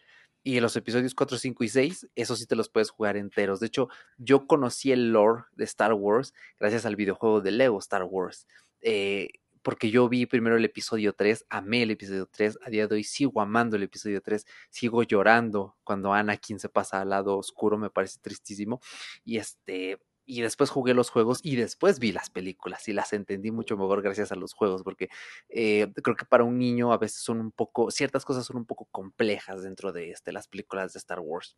Y 0.43 0.62
los 0.62 0.77
episodios 0.77 1.13
4, 1.13 1.38
5 1.38 1.63
y 1.65 1.69
6, 1.69 2.09
eso 2.15 2.35
sí 2.38 2.45
te 2.45 2.56
los 2.56 2.69
puedes 2.69 2.89
jugar 2.89 3.17
enteros. 3.17 3.60
De 3.60 3.67
hecho, 3.67 3.89
yo 4.17 4.47
conocí 4.47 4.93
el 4.93 5.12
lore 5.12 5.43
de 5.54 5.65
Star 5.65 5.93
Wars 5.93 6.33
gracias 6.58 6.85
al 6.85 6.95
videojuego 6.95 7.41
de 7.41 7.52
Lego 7.52 7.79
Star 7.79 8.04
Wars. 8.04 8.47
Eh, 8.81 9.29
porque 9.62 9.91
yo 9.91 10.08
vi 10.08 10.25
primero 10.25 10.56
el 10.56 10.63
episodio 10.63 11.13
3, 11.13 11.45
amé 11.50 11.83
el 11.83 11.91
episodio 11.91 12.27
3, 12.31 12.60
a 12.65 12.69
día 12.69 12.87
de 12.87 12.95
hoy 12.95 13.04
sigo 13.04 13.41
amando 13.41 13.75
el 13.75 13.83
episodio 13.83 14.21
3, 14.21 14.45
sigo 14.69 15.04
llorando 15.04 15.75
cuando 15.83 16.13
Anakin 16.13 16.60
se 16.60 16.69
pasa 16.69 17.02
al 17.02 17.10
lado 17.10 17.37
oscuro, 17.37 17.77
me 17.77 17.89
parece 17.89 18.19
tristísimo. 18.21 18.79
Y 19.25 19.37
este, 19.37 20.00
y 20.30 20.42
después 20.42 20.69
jugué 20.69 20.94
los 20.94 21.10
juegos 21.10 21.40
y 21.42 21.56
después 21.56 21.98
vi 21.98 22.12
las 22.12 22.30
películas 22.30 22.88
y 22.88 22.94
las 22.94 23.13
entendí 23.13 23.50
mucho 23.50 23.75
mejor 23.75 24.04
gracias 24.04 24.32
a 24.32 24.36
los 24.36 24.54
juegos, 24.54 24.84
porque 24.84 25.10
eh, 25.50 25.92
creo 26.04 26.15
que 26.15 26.25
para 26.25 26.44
un 26.44 26.60
niño 26.60 26.94
a 26.94 27.00
veces 27.00 27.23
son 27.23 27.40
un 27.40 27.52
poco, 27.52 27.90
ciertas 27.90 28.25
cosas 28.25 28.46
son 28.46 28.58
un 28.58 28.65
poco 28.65 28.86
complejas 28.92 29.63
dentro 29.63 29.92
de 29.92 30.12
este, 30.12 30.32
las 30.32 30.48
películas 30.48 30.94
de 30.94 31.00
Star 31.00 31.19
Wars, 31.19 31.58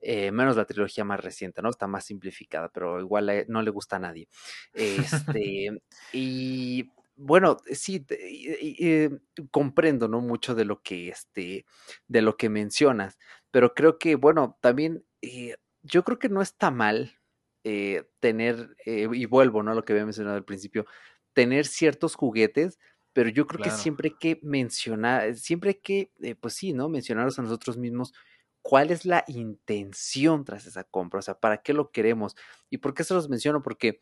eh, 0.00 0.30
menos 0.30 0.56
la 0.56 0.64
trilogía 0.64 1.04
más 1.04 1.18
reciente, 1.24 1.60
¿no? 1.60 1.70
Está 1.70 1.88
más 1.88 2.04
simplificada, 2.04 2.68
pero 2.68 3.00
igual 3.00 3.46
no 3.48 3.62
le 3.62 3.70
gusta 3.70 3.96
a 3.96 3.98
nadie. 3.98 4.28
Este, 4.72 5.82
y 6.12 6.88
bueno, 7.16 7.56
sí, 7.72 8.06
eh, 8.10 9.10
comprendo, 9.50 10.06
¿no? 10.06 10.20
Mucho 10.20 10.54
de 10.54 10.64
lo 10.64 10.82
que, 10.82 11.08
este, 11.08 11.66
de 12.06 12.22
lo 12.22 12.36
que 12.36 12.48
mencionas, 12.48 13.18
pero 13.50 13.74
creo 13.74 13.98
que, 13.98 14.14
bueno, 14.14 14.56
también 14.60 15.04
yo 15.82 16.04
creo 16.04 16.20
que 16.20 16.28
no 16.28 16.42
está 16.42 16.70
mal 16.70 17.18
eh, 17.64 18.04
tener, 18.20 18.76
eh, 18.84 19.08
y 19.12 19.24
vuelvo 19.26 19.62
¿no? 19.62 19.72
a 19.72 19.74
lo 19.74 19.84
que 19.84 19.92
había 19.92 20.04
mencionado 20.04 20.36
al 20.36 20.44
principio, 20.44 20.86
tener 21.32 21.66
ciertos 21.66 22.14
juguetes, 22.14 22.78
pero 23.12 23.28
yo 23.30 23.46
creo 23.46 23.62
que 23.62 23.70
siempre 23.70 24.10
hay 24.10 24.16
que 24.18 24.40
mencionar, 24.42 25.34
siempre 25.36 25.70
hay 25.70 25.80
que, 25.82 26.12
eh, 26.20 26.34
pues 26.34 26.54
sí, 26.54 26.72
¿no? 26.72 26.88
Mencionarlos 26.88 27.38
a 27.38 27.42
nosotros 27.42 27.76
mismos 27.76 28.12
cuál 28.60 28.90
es 28.90 29.04
la 29.04 29.24
intención 29.28 30.44
tras 30.44 30.66
esa 30.66 30.84
compra, 30.84 31.20
o 31.20 31.22
sea, 31.22 31.38
para 31.38 31.58
qué 31.58 31.72
lo 31.72 31.90
queremos. 31.90 32.34
¿Y 32.70 32.78
por 32.78 32.94
qué 32.94 33.04
se 33.04 33.14
los 33.14 33.28
menciono? 33.28 33.62
Porque, 33.62 34.00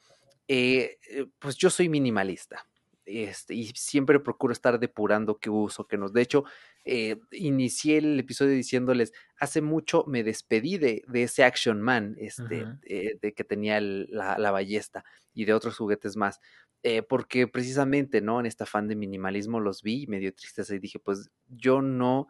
pues 1.39 1.57
yo 1.57 1.71
soy 1.71 1.89
minimalista. 1.89 2.67
Este, 3.05 3.55
y 3.55 3.67
siempre 3.75 4.21
procuro 4.21 4.53
estar 4.53 4.79
depurando 4.79 5.39
qué 5.39 5.51
uso, 5.51 5.87
qué 5.87 5.97
no. 5.99 6.09
De 6.09 6.23
hecho, 6.23 6.45
eh, 6.85 7.21
inicié 7.31 7.99
el 7.99 8.19
episodio 8.19 8.53
diciéndoles, 8.55 9.13
hace 9.37 9.61
mucho 9.61 10.05
me 10.07 10.25
despedí 10.25 10.79
de, 10.79 11.05
ese 11.15 11.45
Action 11.45 11.81
Man, 11.81 12.17
este, 12.19 12.67
eh, 12.83 13.19
de 13.21 13.35
que 13.35 13.45
tenía 13.45 13.81
la, 13.81 14.51
ballesta 14.51 15.05
y 15.33 15.45
de 15.45 15.55
otros 15.55 15.77
juguetes 15.77 16.17
más. 16.17 16.41
Eh, 16.83 17.03
porque 17.03 17.47
precisamente, 17.47 18.21
¿no? 18.21 18.41
En 18.41 18.47
esta 18.47 18.67
fan 18.67 18.89
de 18.89 18.97
minimalismo 18.97 19.61
los 19.61 19.83
vi 19.83 20.03
y 20.03 20.07
me 20.09 20.19
dio 20.19 20.35
tristeza 20.35 20.75
y 20.75 20.81
dije, 20.81 20.99
pues 20.99 21.31
yo 21.47 21.81
no, 21.83 22.29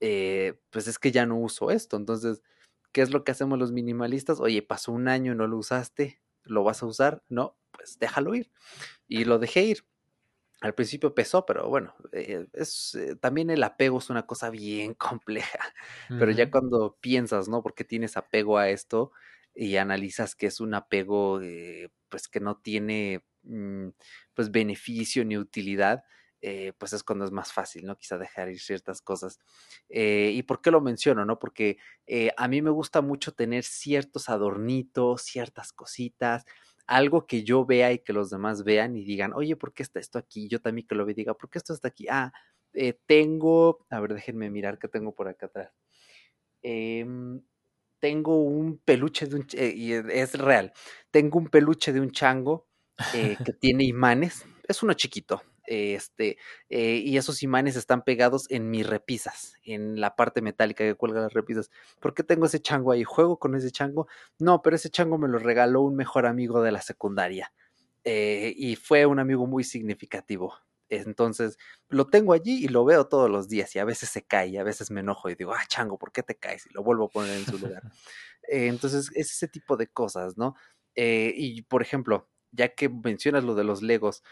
pues 0.00 0.88
es 0.88 0.98
que 0.98 1.12
ya 1.12 1.24
no 1.24 1.38
uso 1.38 1.70
esto. 1.70 1.96
Entonces, 1.96 2.42
¿qué 2.90 3.02
es 3.02 3.10
lo 3.10 3.22
que 3.22 3.30
hacemos 3.32 3.58
los 3.58 3.70
minimalistas? 3.70 4.40
Oye, 4.40 4.62
pasó 4.62 4.90
un 4.90 5.06
año, 5.06 5.36
no 5.36 5.46
lo 5.46 5.58
usaste, 5.58 6.20
¿lo 6.42 6.64
vas 6.64 6.82
a 6.82 6.86
usar? 6.86 7.22
No, 7.28 7.56
pues 7.70 7.98
déjalo 8.00 8.34
ir. 8.34 8.50
Y 9.06 9.24
lo 9.24 9.38
dejé 9.38 9.62
ir 9.62 9.84
al 10.62 10.74
principio 10.74 11.12
pesó, 11.12 11.44
pero 11.44 11.68
bueno, 11.68 11.92
eh, 12.12 12.46
es, 12.52 12.94
eh, 12.94 13.16
también 13.16 13.50
el 13.50 13.64
apego 13.64 13.98
es 13.98 14.10
una 14.10 14.26
cosa 14.26 14.48
bien 14.48 14.94
compleja, 15.20 15.58
pero 16.08 16.30
ya 16.30 16.50
cuando 16.50 16.96
piensas, 17.00 17.48
¿no? 17.48 17.62
Porque 17.62 17.82
tienes 17.84 18.16
apego 18.16 18.58
a 18.58 18.68
esto 18.70 19.10
y 19.56 19.76
analizas 19.76 20.36
que 20.36 20.46
es 20.46 20.60
un 20.60 20.74
apego, 20.74 21.40
eh, 21.42 21.90
pues 22.08 22.28
que 22.28 22.38
no 22.38 22.58
tiene, 22.58 23.24
mm, 23.42 23.88
pues 24.34 24.52
beneficio 24.52 25.24
ni 25.24 25.36
utilidad, 25.36 26.04
pues 26.78 26.92
es 26.92 27.04
cuando 27.04 27.24
es 27.24 27.30
más 27.30 27.52
fácil, 27.52 27.86
¿no? 27.86 27.96
Quizá 27.96 28.18
dejar 28.18 28.48
ir 28.48 28.58
ciertas 28.58 29.00
cosas. 29.00 29.38
¿Y 29.88 30.42
por 30.42 30.60
qué 30.60 30.72
lo 30.72 30.80
menciono, 30.80 31.24
no? 31.24 31.38
Porque 31.38 31.78
a 32.36 32.48
mí 32.48 32.60
me 32.62 32.70
gusta 32.70 33.00
mucho 33.00 33.32
tener 33.32 33.62
ciertos 33.62 34.28
adornitos, 34.28 35.22
ciertas 35.22 35.72
cositas, 35.72 36.44
algo 36.96 37.26
que 37.26 37.42
yo 37.44 37.64
vea 37.64 37.92
y 37.92 37.98
que 38.00 38.12
los 38.12 38.30
demás 38.30 38.64
vean 38.64 38.96
y 38.96 39.04
digan, 39.04 39.32
oye, 39.34 39.56
¿por 39.56 39.72
qué 39.72 39.82
está 39.82 39.98
esto 40.00 40.18
aquí? 40.18 40.48
Yo 40.48 40.60
también 40.60 40.86
que 40.86 40.94
lo 40.94 41.04
vea 41.04 41.12
y 41.12 41.16
diga, 41.16 41.34
¿por 41.34 41.50
qué 41.50 41.58
esto 41.58 41.72
está 41.72 41.88
aquí? 41.88 42.06
Ah, 42.10 42.32
eh, 42.74 42.98
tengo, 43.06 43.86
a 43.90 44.00
ver, 44.00 44.14
déjenme 44.14 44.50
mirar 44.50 44.78
qué 44.78 44.88
tengo 44.88 45.14
por 45.14 45.28
acá 45.28 45.46
atrás. 45.46 45.72
Em, 46.62 47.42
tengo 48.00 48.42
un 48.42 48.78
peluche 48.78 49.26
de 49.26 49.36
un, 49.36 49.46
eh, 49.54 49.72
y 49.74 49.92
es 49.92 50.34
real, 50.34 50.72
tengo 51.10 51.38
un 51.38 51.48
peluche 51.48 51.92
de 51.92 52.00
un 52.00 52.10
chango 52.10 52.68
eh, 53.14 53.36
que 53.44 53.52
tiene 53.60 53.84
imanes, 53.84 54.44
es 54.68 54.82
uno 54.82 54.92
chiquito, 54.94 55.42
este, 55.64 56.38
eh, 56.68 57.02
y 57.04 57.16
esos 57.16 57.42
imanes 57.42 57.76
están 57.76 58.02
pegados 58.02 58.46
en 58.50 58.70
mis 58.70 58.86
repisas, 58.86 59.54
en 59.64 60.00
la 60.00 60.16
parte 60.16 60.42
metálica 60.42 60.84
que 60.84 60.94
cuelga 60.94 61.20
las 61.20 61.32
repisas. 61.32 61.70
¿Por 62.00 62.14
qué 62.14 62.22
tengo 62.22 62.46
ese 62.46 62.60
chango 62.60 62.92
ahí? 62.92 63.04
¿Juego 63.04 63.38
con 63.38 63.54
ese 63.54 63.70
chango? 63.70 64.08
No, 64.38 64.62
pero 64.62 64.76
ese 64.76 64.90
chango 64.90 65.18
me 65.18 65.28
lo 65.28 65.38
regaló 65.38 65.82
un 65.82 65.96
mejor 65.96 66.26
amigo 66.26 66.62
de 66.62 66.72
la 66.72 66.82
secundaria. 66.82 67.52
Eh, 68.04 68.52
y 68.56 68.76
fue 68.76 69.06
un 69.06 69.20
amigo 69.20 69.46
muy 69.46 69.64
significativo. 69.64 70.54
Entonces 70.88 71.56
lo 71.88 72.08
tengo 72.08 72.34
allí 72.34 72.64
y 72.64 72.68
lo 72.68 72.84
veo 72.84 73.06
todos 73.06 73.30
los 73.30 73.48
días 73.48 73.74
y 73.74 73.78
a 73.78 73.84
veces 73.84 74.10
se 74.10 74.22
cae 74.22 74.48
y 74.48 74.58
a 74.58 74.64
veces 74.64 74.90
me 74.90 75.00
enojo 75.00 75.30
y 75.30 75.34
digo, 75.36 75.54
ah, 75.54 75.64
chango, 75.66 75.96
¿por 75.96 76.12
qué 76.12 76.22
te 76.22 76.34
caes? 76.34 76.66
Y 76.66 76.74
lo 76.74 76.82
vuelvo 76.82 77.06
a 77.06 77.08
poner 77.08 77.36
en 77.36 77.46
su 77.46 77.58
lugar. 77.58 77.82
Eh, 78.48 78.66
entonces 78.66 79.08
es 79.14 79.30
ese 79.30 79.46
tipo 79.46 79.76
de 79.76 79.86
cosas, 79.86 80.36
¿no? 80.36 80.56
y 80.96 81.62
por 81.62 81.80
ejemplo, 81.80 82.28
ya 82.50 82.74
que 82.74 82.88
mencionas 82.88 83.44
lo 83.44 83.54
de 83.54 83.62
los 83.62 83.82
legos, 83.82 84.22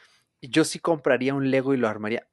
yo 0.42 0.64
sí 0.64 0.78
compraría 0.78 1.34
un 1.34 1.50
Lego 1.50 1.74
y 1.74 1.76
lo 1.76 1.88
armaría. 1.88 2.26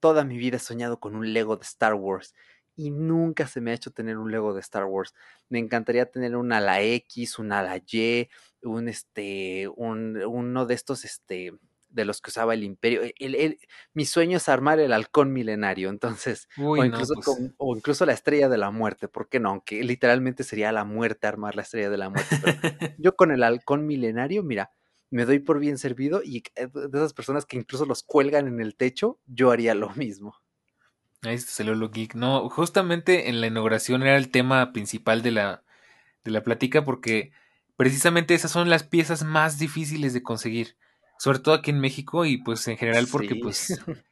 Toda 0.00 0.24
mi 0.24 0.38
vida 0.38 0.56
he 0.56 0.60
soñado 0.60 1.00
con 1.00 1.14
un 1.14 1.32
Lego 1.32 1.56
de 1.56 1.64
Star 1.64 1.94
Wars 1.94 2.34
y 2.76 2.90
nunca 2.90 3.46
se 3.46 3.60
me 3.60 3.70
ha 3.70 3.74
hecho 3.74 3.90
tener 3.90 4.18
un 4.18 4.30
Lego 4.30 4.54
de 4.54 4.60
Star 4.60 4.84
Wars. 4.84 5.14
Me 5.48 5.58
encantaría 5.58 6.10
tener 6.10 6.36
un 6.36 6.52
ala 6.52 6.82
X, 6.82 7.38
un 7.38 7.52
ala 7.52 7.78
Y, 7.78 8.28
un 8.62 8.88
este, 8.88 9.68
un, 9.68 10.16
uno 10.18 10.66
de 10.66 10.74
estos, 10.74 11.04
este, 11.04 11.52
de 11.88 12.04
los 12.04 12.20
que 12.20 12.30
usaba 12.30 12.52
el 12.52 12.62
Imperio. 12.62 13.00
El, 13.18 13.58
mi 13.94 14.04
sueño 14.04 14.36
es 14.36 14.48
armar 14.48 14.78
el 14.78 14.92
halcón 14.92 15.32
milenario, 15.32 15.88
entonces, 15.88 16.48
o, 16.58 16.76
incluso 16.84 17.14
pues 17.14 17.52
o, 17.56 17.76
incluso 17.76 18.04
la 18.04 18.12
estrella 18.12 18.50
de 18.50 18.58
la 18.58 18.70
muerte, 18.70 19.08
¿por 19.08 19.28
qué 19.28 19.40
no? 19.40 19.48
Aunque 19.48 19.82
literalmente 19.82 20.44
sería 20.44 20.70
la 20.70 20.84
muerte 20.84 21.26
armar 21.26 21.56
la 21.56 21.62
estrella 21.62 21.88
de 21.88 21.98
la 21.98 22.10
muerte. 22.10 22.28
yo 22.98 23.16
con 23.16 23.32
el 23.32 23.42
halcón 23.42 23.86
milenario, 23.86 24.42
mira, 24.42 24.70
me 25.10 25.24
doy 25.24 25.38
por 25.38 25.58
bien 25.58 25.78
servido 25.78 26.22
y 26.24 26.42
eh, 26.54 26.68
de 26.72 26.98
esas 26.98 27.12
personas 27.12 27.46
que 27.46 27.56
incluso 27.56 27.86
los 27.86 28.02
cuelgan 28.02 28.48
en 28.48 28.60
el 28.60 28.74
techo, 28.74 29.18
yo 29.26 29.50
haría 29.50 29.74
lo 29.74 29.90
mismo. 29.90 30.36
Ahí 31.22 31.38
se 31.38 31.46
salió 31.46 31.74
lo 31.74 31.90
geek. 31.90 32.14
No, 32.14 32.48
justamente 32.48 33.28
en 33.28 33.40
la 33.40 33.46
inauguración 33.46 34.02
era 34.02 34.16
el 34.16 34.30
tema 34.30 34.72
principal 34.72 35.22
de 35.22 35.30
la, 35.30 35.62
de 36.24 36.30
la 36.30 36.42
plática 36.42 36.84
porque 36.84 37.32
precisamente 37.76 38.34
esas 38.34 38.50
son 38.50 38.68
las 38.68 38.84
piezas 38.84 39.24
más 39.24 39.58
difíciles 39.58 40.12
de 40.12 40.22
conseguir. 40.22 40.76
Sobre 41.18 41.38
todo 41.38 41.54
aquí 41.54 41.70
en 41.70 41.80
México 41.80 42.26
y 42.26 42.38
pues 42.38 42.66
en 42.68 42.76
general 42.76 43.08
porque 43.10 43.36
pues 43.36 43.80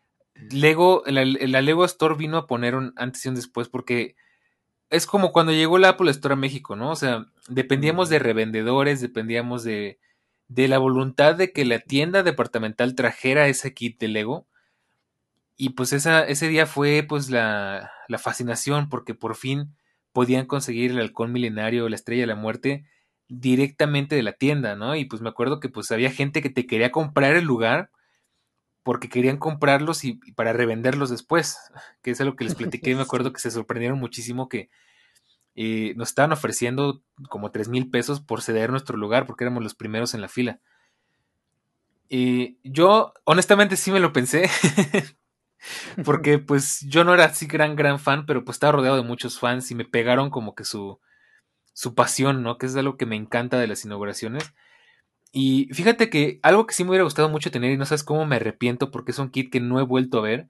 Lego, 0.50 1.02
la, 1.06 1.24
la, 1.24 1.60
Lego 1.60 1.84
Store 1.84 2.14
vino 2.14 2.38
a 2.38 2.46
poner 2.46 2.74
un 2.74 2.92
antes 2.96 3.24
y 3.24 3.28
un 3.28 3.34
después 3.34 3.68
porque 3.68 4.16
es 4.90 5.06
como 5.06 5.32
cuando 5.32 5.52
llegó 5.52 5.78
la 5.78 5.90
Apple 5.90 6.10
Store 6.10 6.34
a 6.34 6.36
México, 6.36 6.76
¿no? 6.76 6.90
O 6.90 6.96
sea, 6.96 7.26
dependíamos 7.48 8.08
de 8.08 8.18
revendedores, 8.18 9.00
dependíamos 9.00 9.64
de 9.64 9.98
de 10.54 10.68
la 10.68 10.78
voluntad 10.78 11.34
de 11.34 11.52
que 11.52 11.64
la 11.64 11.80
tienda 11.80 12.22
departamental 12.22 12.94
trajera 12.94 13.48
ese 13.48 13.74
kit 13.74 13.98
de 13.98 14.06
Lego. 14.06 14.46
Y 15.56 15.70
pues 15.70 15.92
esa, 15.92 16.24
ese 16.24 16.48
día 16.48 16.66
fue 16.66 17.04
pues 17.08 17.28
la, 17.28 17.90
la 18.06 18.18
fascinación 18.18 18.88
porque 18.88 19.14
por 19.14 19.34
fin 19.34 19.74
podían 20.12 20.46
conseguir 20.46 20.92
el 20.92 21.00
halcón 21.00 21.32
milenario, 21.32 21.88
la 21.88 21.96
estrella 21.96 22.22
de 22.22 22.28
la 22.28 22.36
muerte 22.36 22.86
directamente 23.26 24.14
de 24.14 24.22
la 24.22 24.34
tienda, 24.34 24.76
¿no? 24.76 24.94
Y 24.94 25.06
pues 25.06 25.22
me 25.22 25.28
acuerdo 25.28 25.58
que 25.58 25.68
pues 25.68 25.90
había 25.90 26.10
gente 26.10 26.40
que 26.40 26.50
te 26.50 26.66
quería 26.66 26.92
comprar 26.92 27.34
el 27.34 27.44
lugar 27.44 27.90
porque 28.84 29.08
querían 29.08 29.38
comprarlos 29.38 30.04
y, 30.04 30.20
y 30.24 30.32
para 30.32 30.52
revenderlos 30.52 31.10
después, 31.10 31.58
que 32.00 32.12
es 32.12 32.20
algo 32.20 32.36
que 32.36 32.44
les 32.44 32.54
platiqué, 32.54 32.94
me 32.94 33.02
acuerdo 33.02 33.32
que 33.32 33.40
se 33.40 33.50
sorprendieron 33.50 33.98
muchísimo 33.98 34.48
que 34.48 34.70
y 35.54 35.94
nos 35.94 36.08
estaban 36.08 36.32
ofreciendo 36.32 37.02
como 37.28 37.50
tres 37.50 37.68
mil 37.68 37.88
pesos 37.88 38.20
por 38.20 38.42
ceder 38.42 38.70
nuestro 38.70 38.96
lugar 38.96 39.26
porque 39.26 39.44
éramos 39.44 39.62
los 39.62 39.74
primeros 39.74 40.14
en 40.14 40.20
la 40.20 40.28
fila. 40.28 40.60
Y 42.08 42.58
yo, 42.64 43.14
honestamente, 43.24 43.76
sí 43.76 43.90
me 43.92 44.00
lo 44.00 44.12
pensé. 44.12 44.50
porque 46.04 46.38
pues 46.38 46.80
yo 46.88 47.04
no 47.04 47.14
era 47.14 47.24
así 47.24 47.46
gran, 47.46 47.76
gran 47.76 47.98
fan, 47.98 48.26
pero 48.26 48.44
pues 48.44 48.56
estaba 48.56 48.72
rodeado 48.72 48.96
de 48.96 49.02
muchos 49.02 49.38
fans 49.38 49.70
y 49.70 49.74
me 49.74 49.84
pegaron 49.84 50.30
como 50.30 50.54
que 50.54 50.64
su, 50.64 51.00
su 51.72 51.94
pasión, 51.94 52.42
¿no? 52.42 52.58
Que 52.58 52.66
es 52.66 52.76
algo 52.76 52.96
que 52.96 53.06
me 53.06 53.16
encanta 53.16 53.58
de 53.58 53.66
las 53.68 53.84
inauguraciones. 53.84 54.52
Y 55.32 55.68
fíjate 55.72 56.10
que 56.10 56.38
algo 56.42 56.66
que 56.66 56.74
sí 56.74 56.84
me 56.84 56.90
hubiera 56.90 57.04
gustado 57.04 57.28
mucho 57.28 57.50
tener 57.50 57.72
y 57.72 57.76
no 57.76 57.86
sabes 57.86 58.04
cómo 58.04 58.26
me 58.26 58.36
arrepiento 58.36 58.90
porque 58.90 59.12
es 59.12 59.18
un 59.18 59.30
kit 59.30 59.50
que 59.50 59.60
no 59.60 59.80
he 59.80 59.82
vuelto 59.82 60.18
a 60.18 60.22
ver 60.22 60.48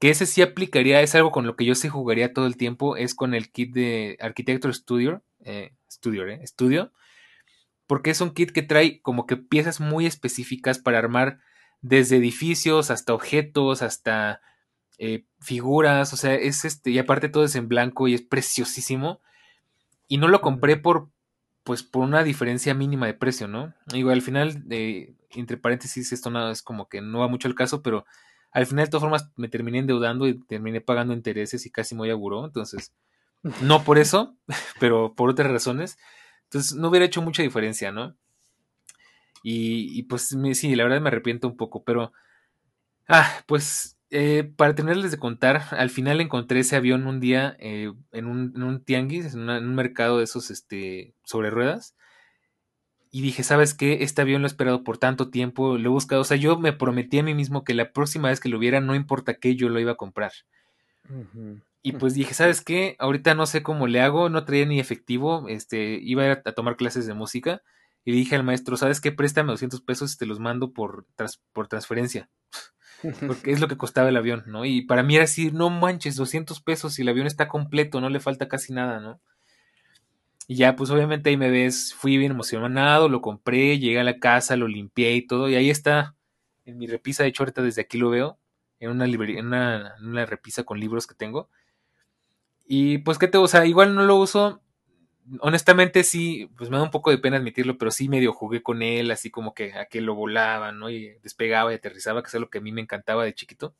que 0.00 0.08
ese 0.08 0.24
sí 0.24 0.40
aplicaría, 0.40 1.02
es 1.02 1.14
algo 1.14 1.30
con 1.30 1.46
lo 1.46 1.56
que 1.56 1.66
yo 1.66 1.74
sí 1.74 1.88
jugaría 1.88 2.32
todo 2.32 2.46
el 2.46 2.56
tiempo, 2.56 2.96
es 2.96 3.14
con 3.14 3.34
el 3.34 3.52
kit 3.52 3.74
de 3.74 4.16
Architecture 4.20 4.72
Studio, 4.72 5.22
eh, 5.44 5.74
Studio, 5.92 6.26
eh, 6.26 6.40
Studio, 6.46 6.90
porque 7.86 8.10
es 8.10 8.22
un 8.22 8.30
kit 8.32 8.50
que 8.50 8.62
trae 8.62 9.02
como 9.02 9.26
que 9.26 9.36
piezas 9.36 9.78
muy 9.78 10.06
específicas 10.06 10.78
para 10.78 10.98
armar 10.98 11.40
desde 11.82 12.16
edificios 12.16 12.90
hasta 12.90 13.12
objetos, 13.12 13.82
hasta 13.82 14.40
eh, 14.96 15.26
figuras, 15.38 16.14
o 16.14 16.16
sea, 16.16 16.34
es 16.34 16.64
este, 16.64 16.90
y 16.90 16.98
aparte 16.98 17.28
todo 17.28 17.44
es 17.44 17.54
en 17.54 17.68
blanco 17.68 18.08
y 18.08 18.14
es 18.14 18.22
preciosísimo. 18.22 19.20
Y 20.08 20.16
no 20.16 20.28
lo 20.28 20.40
compré 20.40 20.78
por, 20.78 21.10
pues, 21.62 21.82
por 21.82 22.04
una 22.04 22.24
diferencia 22.24 22.72
mínima 22.72 23.06
de 23.06 23.14
precio, 23.14 23.48
¿no? 23.48 23.74
Digo, 23.86 24.10
al 24.10 24.22
final, 24.22 24.64
entre 25.30 25.56
paréntesis, 25.58 26.10
esto 26.12 26.30
nada 26.30 26.50
es 26.52 26.62
como 26.62 26.88
que 26.88 27.02
no 27.02 27.20
va 27.20 27.28
mucho 27.28 27.48
al 27.48 27.54
caso, 27.54 27.82
pero 27.82 28.06
al 28.52 28.66
final, 28.66 28.86
de 28.86 28.90
todas 28.90 29.02
formas, 29.02 29.30
me 29.36 29.48
terminé 29.48 29.78
endeudando 29.78 30.26
y 30.26 30.38
terminé 30.44 30.80
pagando 30.80 31.14
intereses 31.14 31.64
y 31.66 31.70
casi 31.70 31.94
me 31.94 32.00
voy 32.00 32.10
a 32.10 32.14
buró. 32.14 32.44
Entonces, 32.44 32.92
no 33.62 33.84
por 33.84 33.98
eso, 33.98 34.36
pero 34.80 35.14
por 35.14 35.30
otras 35.30 35.50
razones. 35.50 35.98
Entonces, 36.44 36.74
no 36.74 36.88
hubiera 36.88 37.06
hecho 37.06 37.22
mucha 37.22 37.42
diferencia, 37.42 37.92
¿no? 37.92 38.16
Y, 39.42 40.02
pues 40.02 40.36
sí, 40.52 40.74
la 40.74 40.84
verdad 40.84 41.00
me 41.00 41.08
arrepiento 41.08 41.48
un 41.48 41.56
poco, 41.56 41.82
pero... 41.82 42.12
Ah, 43.08 43.42
pues 43.46 43.96
eh, 44.10 44.52
para 44.56 44.74
tenerles 44.74 45.10
de 45.12 45.18
contar, 45.18 45.62
al 45.70 45.90
final 45.90 46.20
encontré 46.20 46.60
ese 46.60 46.76
avión 46.76 47.06
un 47.06 47.20
día 47.20 47.56
eh, 47.58 47.92
en, 48.12 48.26
un, 48.26 48.52
en, 48.54 48.62
un, 48.62 48.84
tianguis, 48.84 49.34
en, 49.34 49.48
un 49.48 49.74
mercado 49.74 50.18
de 50.18 50.24
esos 50.24 50.50
este, 50.50 51.14
sobre 51.24 51.50
ruedas. 51.50 51.96
Y 53.10 53.22
dije, 53.22 53.42
¿sabes 53.42 53.74
qué? 53.74 53.98
Este 54.02 54.22
avión 54.22 54.42
lo 54.42 54.46
he 54.46 54.50
esperado 54.50 54.84
por 54.84 54.98
tanto 54.98 55.30
tiempo, 55.30 55.76
lo 55.78 55.90
he 55.90 55.92
buscado. 55.92 56.20
O 56.20 56.24
sea, 56.24 56.36
yo 56.36 56.58
me 56.58 56.72
prometí 56.72 57.18
a 57.18 57.22
mí 57.22 57.34
mismo 57.34 57.64
que 57.64 57.74
la 57.74 57.92
próxima 57.92 58.28
vez 58.28 58.38
que 58.38 58.48
lo 58.48 58.58
viera, 58.58 58.80
no 58.80 58.94
importa 58.94 59.34
qué, 59.34 59.56
yo 59.56 59.68
lo 59.68 59.80
iba 59.80 59.92
a 59.92 59.96
comprar. 59.96 60.32
Y 61.82 61.92
pues 61.92 62.14
dije, 62.14 62.34
¿sabes 62.34 62.60
qué? 62.60 62.94
Ahorita 62.98 63.34
no 63.34 63.46
sé 63.46 63.62
cómo 63.62 63.88
le 63.88 64.00
hago, 64.00 64.28
no 64.28 64.44
traía 64.44 64.66
ni 64.66 64.78
efectivo, 64.78 65.48
este, 65.48 65.98
iba 66.02 66.22
a, 66.22 66.26
ir 66.26 66.42
a 66.44 66.52
tomar 66.52 66.76
clases 66.76 67.06
de 67.06 67.14
música. 67.14 67.62
Y 68.04 68.12
dije 68.12 68.36
al 68.36 68.44
maestro, 68.44 68.76
¿sabes 68.76 69.00
qué? 69.00 69.12
Préstame 69.12 69.50
200 69.50 69.82
pesos 69.82 70.14
y 70.14 70.16
te 70.16 70.26
los 70.26 70.38
mando 70.38 70.72
por, 70.72 71.06
por 71.52 71.68
transferencia. 71.68 72.30
Porque 73.26 73.52
es 73.52 73.60
lo 73.60 73.68
que 73.68 73.76
costaba 73.76 74.08
el 74.08 74.16
avión, 74.16 74.44
¿no? 74.46 74.64
Y 74.64 74.82
para 74.82 75.02
mí 75.02 75.16
era 75.16 75.24
así, 75.24 75.50
no 75.50 75.70
manches, 75.70 76.16
200 76.16 76.60
pesos 76.60 76.98
y 76.98 77.02
el 77.02 77.08
avión 77.08 77.26
está 77.26 77.48
completo, 77.48 78.00
no 78.00 78.10
le 78.10 78.20
falta 78.20 78.48
casi 78.48 78.72
nada, 78.72 79.00
¿no? 79.00 79.20
Y 80.50 80.56
ya, 80.56 80.74
pues 80.74 80.90
obviamente 80.90 81.30
ahí 81.30 81.36
me 81.36 81.48
ves, 81.48 81.94
fui 81.94 82.18
bien 82.18 82.32
emocionado, 82.32 83.08
lo 83.08 83.20
compré, 83.22 83.78
llegué 83.78 84.00
a 84.00 84.04
la 84.04 84.18
casa, 84.18 84.56
lo 84.56 84.66
limpié 84.66 85.14
y 85.14 85.24
todo, 85.24 85.48
y 85.48 85.54
ahí 85.54 85.70
está, 85.70 86.16
en 86.64 86.76
mi 86.76 86.88
repisa, 86.88 87.22
de 87.22 87.28
hecho 87.28 87.44
ahorita 87.44 87.62
desde 87.62 87.82
aquí 87.82 87.98
lo 87.98 88.10
veo, 88.10 88.36
en 88.80 88.90
una 88.90 89.04
una, 90.00 90.26
repisa 90.26 90.64
con 90.64 90.80
libros 90.80 91.06
que 91.06 91.14
tengo. 91.14 91.48
Y 92.66 92.98
pues, 92.98 93.16
¿qué 93.18 93.28
te 93.28 93.38
o 93.38 93.46
sea, 93.46 93.64
igual 93.64 93.94
no 93.94 94.02
lo 94.04 94.16
uso, 94.16 94.60
honestamente 95.38 96.02
sí, 96.02 96.50
pues 96.56 96.68
me 96.68 96.78
da 96.78 96.82
un 96.82 96.90
poco 96.90 97.10
de 97.12 97.18
pena 97.18 97.36
admitirlo, 97.36 97.78
pero 97.78 97.92
sí 97.92 98.08
medio 98.08 98.32
jugué 98.32 98.60
con 98.60 98.82
él, 98.82 99.12
así 99.12 99.30
como 99.30 99.54
que 99.54 99.74
a 99.74 99.86
que 99.86 100.00
lo 100.00 100.16
volaba, 100.16 100.72
¿no? 100.72 100.90
Y 100.90 101.16
despegaba 101.22 101.70
y 101.70 101.76
aterrizaba, 101.76 102.24
que 102.24 102.26
es 102.28 102.34
lo 102.34 102.50
que 102.50 102.58
a 102.58 102.60
mí 102.60 102.72
me 102.72 102.80
encantaba 102.80 103.24
de 103.24 103.34
chiquito. 103.34 103.76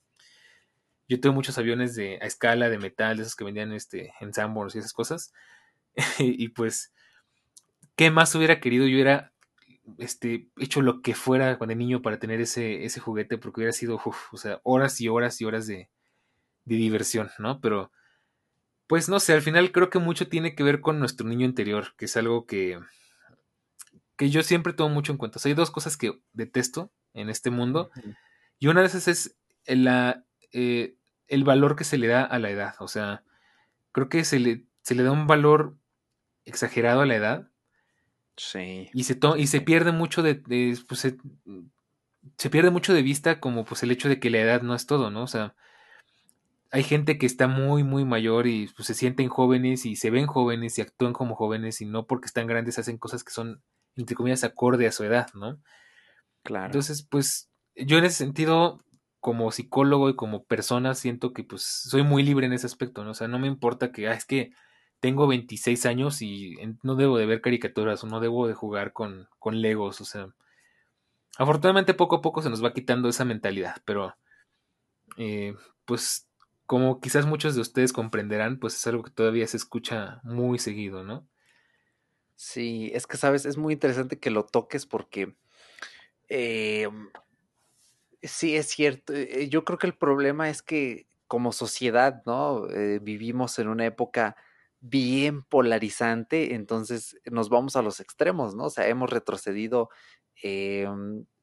Yo 1.08 1.20
tuve 1.20 1.32
muchos 1.32 1.58
aviones 1.58 1.96
de 1.96 2.20
a 2.22 2.26
escala, 2.26 2.70
de 2.70 2.78
metal, 2.78 3.18
esos 3.18 3.34
que 3.34 3.42
vendían 3.42 3.72
este, 3.72 4.12
en 4.20 4.30
y 4.30 4.78
esas 4.78 4.92
cosas. 4.92 5.32
y 6.18 6.48
pues, 6.48 6.92
¿qué 7.96 8.10
más 8.10 8.34
hubiera 8.34 8.60
querido? 8.60 8.86
Yo 8.86 8.94
hubiera 8.94 9.32
este, 9.98 10.48
hecho 10.58 10.82
lo 10.82 11.02
que 11.02 11.14
fuera 11.14 11.58
cuando 11.58 11.74
niño 11.74 12.02
para 12.02 12.18
tener 12.18 12.40
ese, 12.40 12.84
ese 12.84 13.00
juguete, 13.00 13.38
porque 13.38 13.60
hubiera 13.60 13.72
sido, 13.72 14.00
o 14.04 14.36
sea, 14.36 14.60
horas 14.62 15.00
y 15.00 15.08
horas 15.08 15.40
y 15.40 15.44
horas 15.44 15.66
de, 15.66 15.90
de 16.64 16.76
diversión, 16.76 17.30
¿no? 17.38 17.60
Pero, 17.60 17.90
pues 18.86 19.08
no 19.08 19.20
sé, 19.20 19.32
al 19.32 19.42
final 19.42 19.72
creo 19.72 19.90
que 19.90 19.98
mucho 19.98 20.28
tiene 20.28 20.54
que 20.54 20.62
ver 20.62 20.80
con 20.80 20.98
nuestro 20.98 21.26
niño 21.26 21.46
interior, 21.46 21.94
que 21.96 22.06
es 22.06 22.16
algo 22.16 22.46
que, 22.46 22.80
que 24.16 24.30
yo 24.30 24.42
siempre 24.42 24.72
tomo 24.72 24.94
mucho 24.94 25.12
en 25.12 25.18
cuenta. 25.18 25.38
O 25.38 25.40
sea, 25.40 25.50
hay 25.50 25.54
dos 25.54 25.70
cosas 25.70 25.96
que 25.96 26.20
detesto 26.32 26.92
en 27.14 27.30
este 27.30 27.50
mundo, 27.50 27.90
y 28.58 28.68
una 28.68 28.80
de 28.80 28.86
esas 28.86 29.08
es 29.08 29.36
la, 29.66 30.24
eh, 30.52 30.96
el 31.28 31.44
valor 31.44 31.76
que 31.76 31.84
se 31.84 31.98
le 31.98 32.08
da 32.08 32.24
a 32.24 32.38
la 32.38 32.50
edad. 32.50 32.74
O 32.80 32.88
sea, 32.88 33.24
creo 33.92 34.08
que 34.08 34.24
se 34.24 34.38
le, 34.38 34.64
se 34.82 34.94
le 34.94 35.02
da 35.02 35.12
un 35.12 35.26
valor 35.26 35.76
exagerado 36.44 37.00
a 37.00 37.06
la 37.06 37.16
edad. 37.16 37.48
Sí. 38.36 38.88
Y 38.94 39.04
se, 39.04 39.18
y 39.36 39.46
se 39.46 39.60
pierde 39.60 39.92
mucho 39.92 40.22
de, 40.22 40.36
pues 40.88 41.00
se, 41.00 42.50
pierde 42.50 42.70
mucho 42.70 42.94
de 42.94 43.02
vista 43.02 43.40
como 43.40 43.64
pues 43.64 43.82
el 43.82 43.90
hecho 43.90 44.08
de 44.08 44.18
que 44.18 44.30
la 44.30 44.38
edad 44.38 44.62
no 44.62 44.74
es 44.74 44.86
todo, 44.86 45.10
¿no? 45.10 45.22
O 45.22 45.26
sea, 45.26 45.54
hay 46.70 46.82
gente 46.82 47.18
que 47.18 47.26
está 47.26 47.48
muy, 47.48 47.82
muy 47.82 48.04
mayor 48.04 48.46
y 48.46 48.68
pues, 48.68 48.86
se 48.86 48.94
sienten 48.94 49.28
jóvenes 49.28 49.84
y 49.84 49.96
se 49.96 50.10
ven 50.10 50.26
jóvenes 50.26 50.78
y 50.78 50.82
actúan 50.82 51.12
como 51.12 51.34
jóvenes 51.34 51.80
y 51.80 51.86
no 51.86 52.06
porque 52.06 52.26
están 52.26 52.46
grandes 52.46 52.78
hacen 52.78 52.98
cosas 52.98 53.24
que 53.24 53.32
son, 53.32 53.62
entre 53.96 54.16
comillas, 54.16 54.44
acorde 54.44 54.86
a 54.86 54.92
su 54.92 55.04
edad, 55.04 55.28
¿no? 55.34 55.60
Claro. 56.42 56.66
Entonces, 56.66 57.02
pues 57.02 57.50
yo 57.74 57.98
en 57.98 58.04
ese 58.04 58.16
sentido, 58.16 58.82
como 59.18 59.50
psicólogo 59.50 60.08
y 60.08 60.16
como 60.16 60.44
persona, 60.44 60.94
siento 60.94 61.32
que 61.32 61.44
pues 61.44 61.62
soy 61.62 62.02
muy 62.04 62.22
libre 62.22 62.46
en 62.46 62.52
ese 62.52 62.66
aspecto, 62.66 63.04
¿no? 63.04 63.10
O 63.10 63.14
sea, 63.14 63.28
no 63.28 63.38
me 63.38 63.48
importa 63.48 63.92
que, 63.92 64.08
ah, 64.08 64.14
es 64.14 64.24
que 64.24 64.52
tengo 65.00 65.26
26 65.26 65.86
años 65.86 66.22
y 66.22 66.56
no 66.82 66.94
debo 66.94 67.16
de 67.18 67.26
ver 67.26 67.40
caricaturas 67.40 68.04
o 68.04 68.06
no 68.06 68.20
debo 68.20 68.46
de 68.46 68.54
jugar 68.54 68.92
con, 68.92 69.28
con 69.38 69.60
Legos, 69.60 70.00
o 70.00 70.04
sea, 70.04 70.28
afortunadamente 71.38 71.94
poco 71.94 72.16
a 72.16 72.20
poco 72.20 72.42
se 72.42 72.50
nos 72.50 72.62
va 72.62 72.74
quitando 72.74 73.08
esa 73.08 73.24
mentalidad, 73.24 73.76
pero 73.86 74.14
eh, 75.16 75.54
pues 75.86 76.28
como 76.66 77.00
quizás 77.00 77.26
muchos 77.26 77.54
de 77.54 77.62
ustedes 77.62 77.92
comprenderán, 77.92 78.58
pues 78.58 78.76
es 78.76 78.86
algo 78.86 79.02
que 79.02 79.10
todavía 79.10 79.46
se 79.46 79.56
escucha 79.56 80.20
muy 80.22 80.58
seguido, 80.58 81.02
¿no? 81.02 81.26
Sí, 82.36 82.90
es 82.94 83.06
que 83.06 83.16
sabes, 83.16 83.44
es 83.44 83.56
muy 83.56 83.72
interesante 83.72 84.18
que 84.18 84.30
lo 84.30 84.44
toques 84.44 84.86
porque 84.86 85.34
eh, 86.28 86.88
sí 88.22 88.54
es 88.54 88.68
cierto. 88.68 89.14
Eh, 89.14 89.48
yo 89.48 89.64
creo 89.64 89.78
que 89.78 89.86
el 89.86 89.94
problema 89.94 90.48
es 90.48 90.62
que 90.62 91.06
como 91.26 91.52
sociedad, 91.52 92.22
¿no? 92.26 92.66
vivimos 93.00 93.58
en 93.60 93.68
una 93.68 93.86
época 93.86 94.36
bien 94.80 95.42
polarizante, 95.42 96.54
entonces 96.54 97.18
nos 97.30 97.48
vamos 97.50 97.76
a 97.76 97.82
los 97.82 98.00
extremos, 98.00 98.54
¿no? 98.56 98.64
O 98.64 98.70
sea, 98.70 98.88
hemos 98.88 99.10
retrocedido 99.10 99.90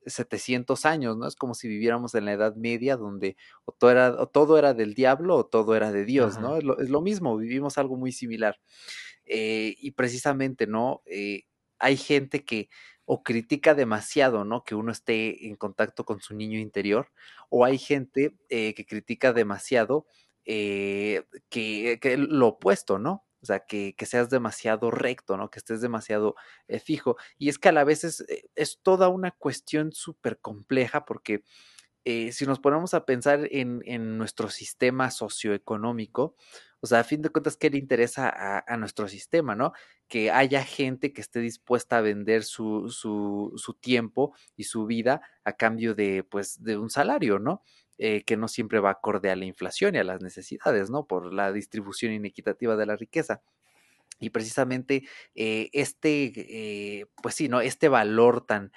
700 0.05 0.85
em, 0.85 0.91
años, 0.91 1.17
¿no? 1.17 1.27
Es 1.27 1.35
como 1.35 1.53
si 1.53 1.67
viviéramos 1.67 2.15
en 2.15 2.25
la 2.25 2.33
Edad 2.33 2.55
Media, 2.55 2.97
donde 2.97 3.37
o 3.65 3.71
todo 3.71 3.91
era, 3.91 4.25
todo 4.27 4.57
era 4.57 4.73
del 4.73 4.95
diablo 4.95 5.35
o 5.35 5.45
todo 5.45 5.75
era 5.75 5.91
de 5.91 6.05
Dios, 6.05 6.39
¿no? 6.39 6.57
Es 6.57 6.89
lo, 6.89 7.01
mismo, 7.01 7.37
vivimos 7.37 7.77
algo 7.77 7.95
muy 7.95 8.11
similar. 8.11 8.59
Eh, 9.25 9.75
y 9.79 9.91
precisamente, 9.91 10.65
¿no? 10.67 11.03
Eh, 11.05 11.43
hay 11.79 11.97
gente 11.97 12.43
que 12.43 12.69
o 13.05 13.23
critica 13.23 13.75
demasiado, 13.75 14.45
¿no? 14.45 14.63
Que 14.63 14.75
uno 14.75 14.91
esté 14.91 15.47
en 15.47 15.55
contacto 15.55 16.05
con 16.05 16.21
su 16.21 16.35
niño 16.35 16.59
interior, 16.59 17.09
o 17.49 17.65
hay 17.65 17.77
gente 17.77 18.35
eh, 18.49 18.73
que 18.73 18.85
critica 18.85 19.31
demasiado 19.31 20.07
que, 20.45 21.25
que, 21.49 22.17
lo 22.17 22.47
opuesto, 22.47 22.99
¿no? 22.99 23.26
O 23.41 23.45
sea, 23.45 23.59
que, 23.59 23.95
seas 24.05 24.29
demasiado 24.29 24.91
recto, 24.91 25.37
¿no? 25.37 25.49
Que 25.49 25.59
estés 25.59 25.81
demasiado 25.81 26.35
eh, 26.67 26.79
fijo. 26.79 27.17
Y 27.37 27.49
es 27.49 27.59
que 27.59 27.69
a 27.69 27.71
la 27.71 27.83
vez 27.83 28.03
es, 28.03 28.21
eh, 28.29 28.43
toda 28.81 29.09
una 29.09 29.31
cuestión 29.31 29.91
súper 29.93 30.39
compleja 30.39 31.05
porque 31.05 31.43
eh, 32.05 32.31
si 32.31 32.45
nos 32.45 32.59
ponemos 32.59 32.93
a 32.93 33.05
pensar 33.05 33.49
en, 33.51 34.17
nuestro 34.17 34.49
sistema 34.49 35.11
socioeconómico, 35.11 36.35
o 36.79 36.87
sea, 36.87 36.99
a 37.01 37.03
fin 37.03 37.21
de 37.21 37.29
cuentas, 37.29 37.57
¿qué 37.57 37.69
le 37.69 37.77
interesa 37.77 38.63
a, 38.65 38.77
nuestro 38.77 39.09
sistema, 39.09 39.55
no? 39.55 39.73
Que 40.07 40.31
haya 40.31 40.63
gente 40.63 41.11
que 41.11 41.21
esté 41.21 41.41
dispuesta 41.41 41.97
a 41.97 42.01
vender 42.01 42.43
su, 42.43 42.89
su, 42.89 43.51
su 43.57 43.73
tiempo 43.73 44.33
y 44.55 44.63
su 44.65 44.85
vida 44.85 45.21
a 45.43 45.53
cambio 45.57 45.95
de, 45.95 46.23
pues, 46.23 46.63
de 46.63 46.77
un 46.77 46.89
salario, 46.89 47.39
¿no? 47.39 47.61
Eh, 47.99 48.23
que 48.25 48.37
no 48.37 48.47
siempre 48.47 48.79
va 48.79 48.91
acorde 48.91 49.31
a 49.31 49.35
la 49.35 49.45
inflación 49.45 49.95
y 49.95 49.97
a 49.97 50.03
las 50.03 50.21
necesidades, 50.21 50.91
¿no? 50.91 51.07
Por 51.07 51.33
la 51.33 51.51
distribución 51.51 52.13
inequitativa 52.13 52.75
de 52.75 52.85
la 52.85 52.95
riqueza. 52.95 53.41
Y 54.19 54.29
precisamente 54.31 55.03
eh, 55.35 55.69
este, 55.73 56.31
eh, 57.01 57.07
pues 57.23 57.35
sí, 57.35 57.49
¿no? 57.49 57.61
Este 57.61 57.89
valor 57.89 58.45
tan, 58.45 58.71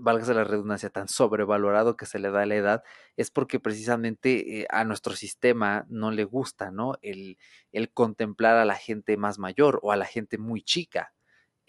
válgase 0.00 0.32
la 0.32 0.44
redundancia, 0.44 0.88
tan 0.88 1.08
sobrevalorado 1.08 1.96
que 1.96 2.06
se 2.06 2.18
le 2.18 2.30
da 2.30 2.42
a 2.42 2.46
la 2.46 2.56
edad, 2.56 2.82
es 3.16 3.30
porque 3.30 3.60
precisamente 3.60 4.66
a 4.70 4.84
nuestro 4.84 5.14
sistema 5.14 5.84
no 5.90 6.10
le 6.10 6.24
gusta, 6.24 6.70
¿no? 6.70 6.94
El, 7.02 7.36
el 7.72 7.92
contemplar 7.92 8.56
a 8.56 8.64
la 8.64 8.76
gente 8.76 9.18
más 9.18 9.38
mayor 9.38 9.80
o 9.82 9.92
a 9.92 9.96
la 9.96 10.06
gente 10.06 10.38
muy 10.38 10.62
chica. 10.62 11.12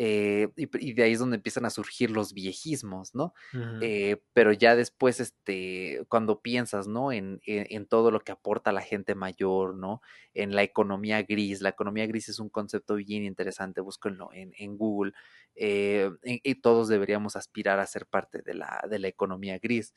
Eh, 0.03 0.47
y, 0.55 0.93
de 0.93 1.03
ahí 1.03 1.11
es 1.11 1.19
donde 1.19 1.35
empiezan 1.35 1.63
a 1.63 1.69
surgir 1.69 2.09
los 2.09 2.33
viejismos, 2.33 3.13
¿no? 3.13 3.35
Eh, 3.81 4.17
pero 4.33 4.51
ya 4.51 4.75
después, 4.75 5.19
este, 5.19 6.03
cuando 6.07 6.41
piensas, 6.41 6.87
¿no? 6.87 7.11
En, 7.11 7.39
en, 7.45 7.85
todo 7.85 8.09
lo 8.09 8.21
que 8.21 8.31
aporta 8.31 8.71
la 8.71 8.81
gente 8.81 9.13
mayor, 9.13 9.75
¿no? 9.75 10.01
En 10.33 10.55
la 10.55 10.63
economía 10.63 11.21
gris. 11.21 11.61
La 11.61 11.69
economía 11.69 12.07
gris 12.07 12.29
es 12.29 12.39
un 12.39 12.49
concepto 12.49 12.95
bien 12.95 13.23
interesante, 13.23 13.79
búsquenlo 13.81 14.29
en, 14.33 14.53
en 14.57 14.75
Google. 14.75 15.11
Eh, 15.53 16.09
y, 16.23 16.55
todos 16.55 16.87
deberíamos 16.87 17.35
aspirar 17.35 17.79
a 17.79 17.85
ser 17.85 18.07
parte 18.07 18.41
de 18.41 18.55
la, 18.55 18.83
de 18.89 18.97
la 18.97 19.07
economía 19.07 19.59
gris 19.59 19.93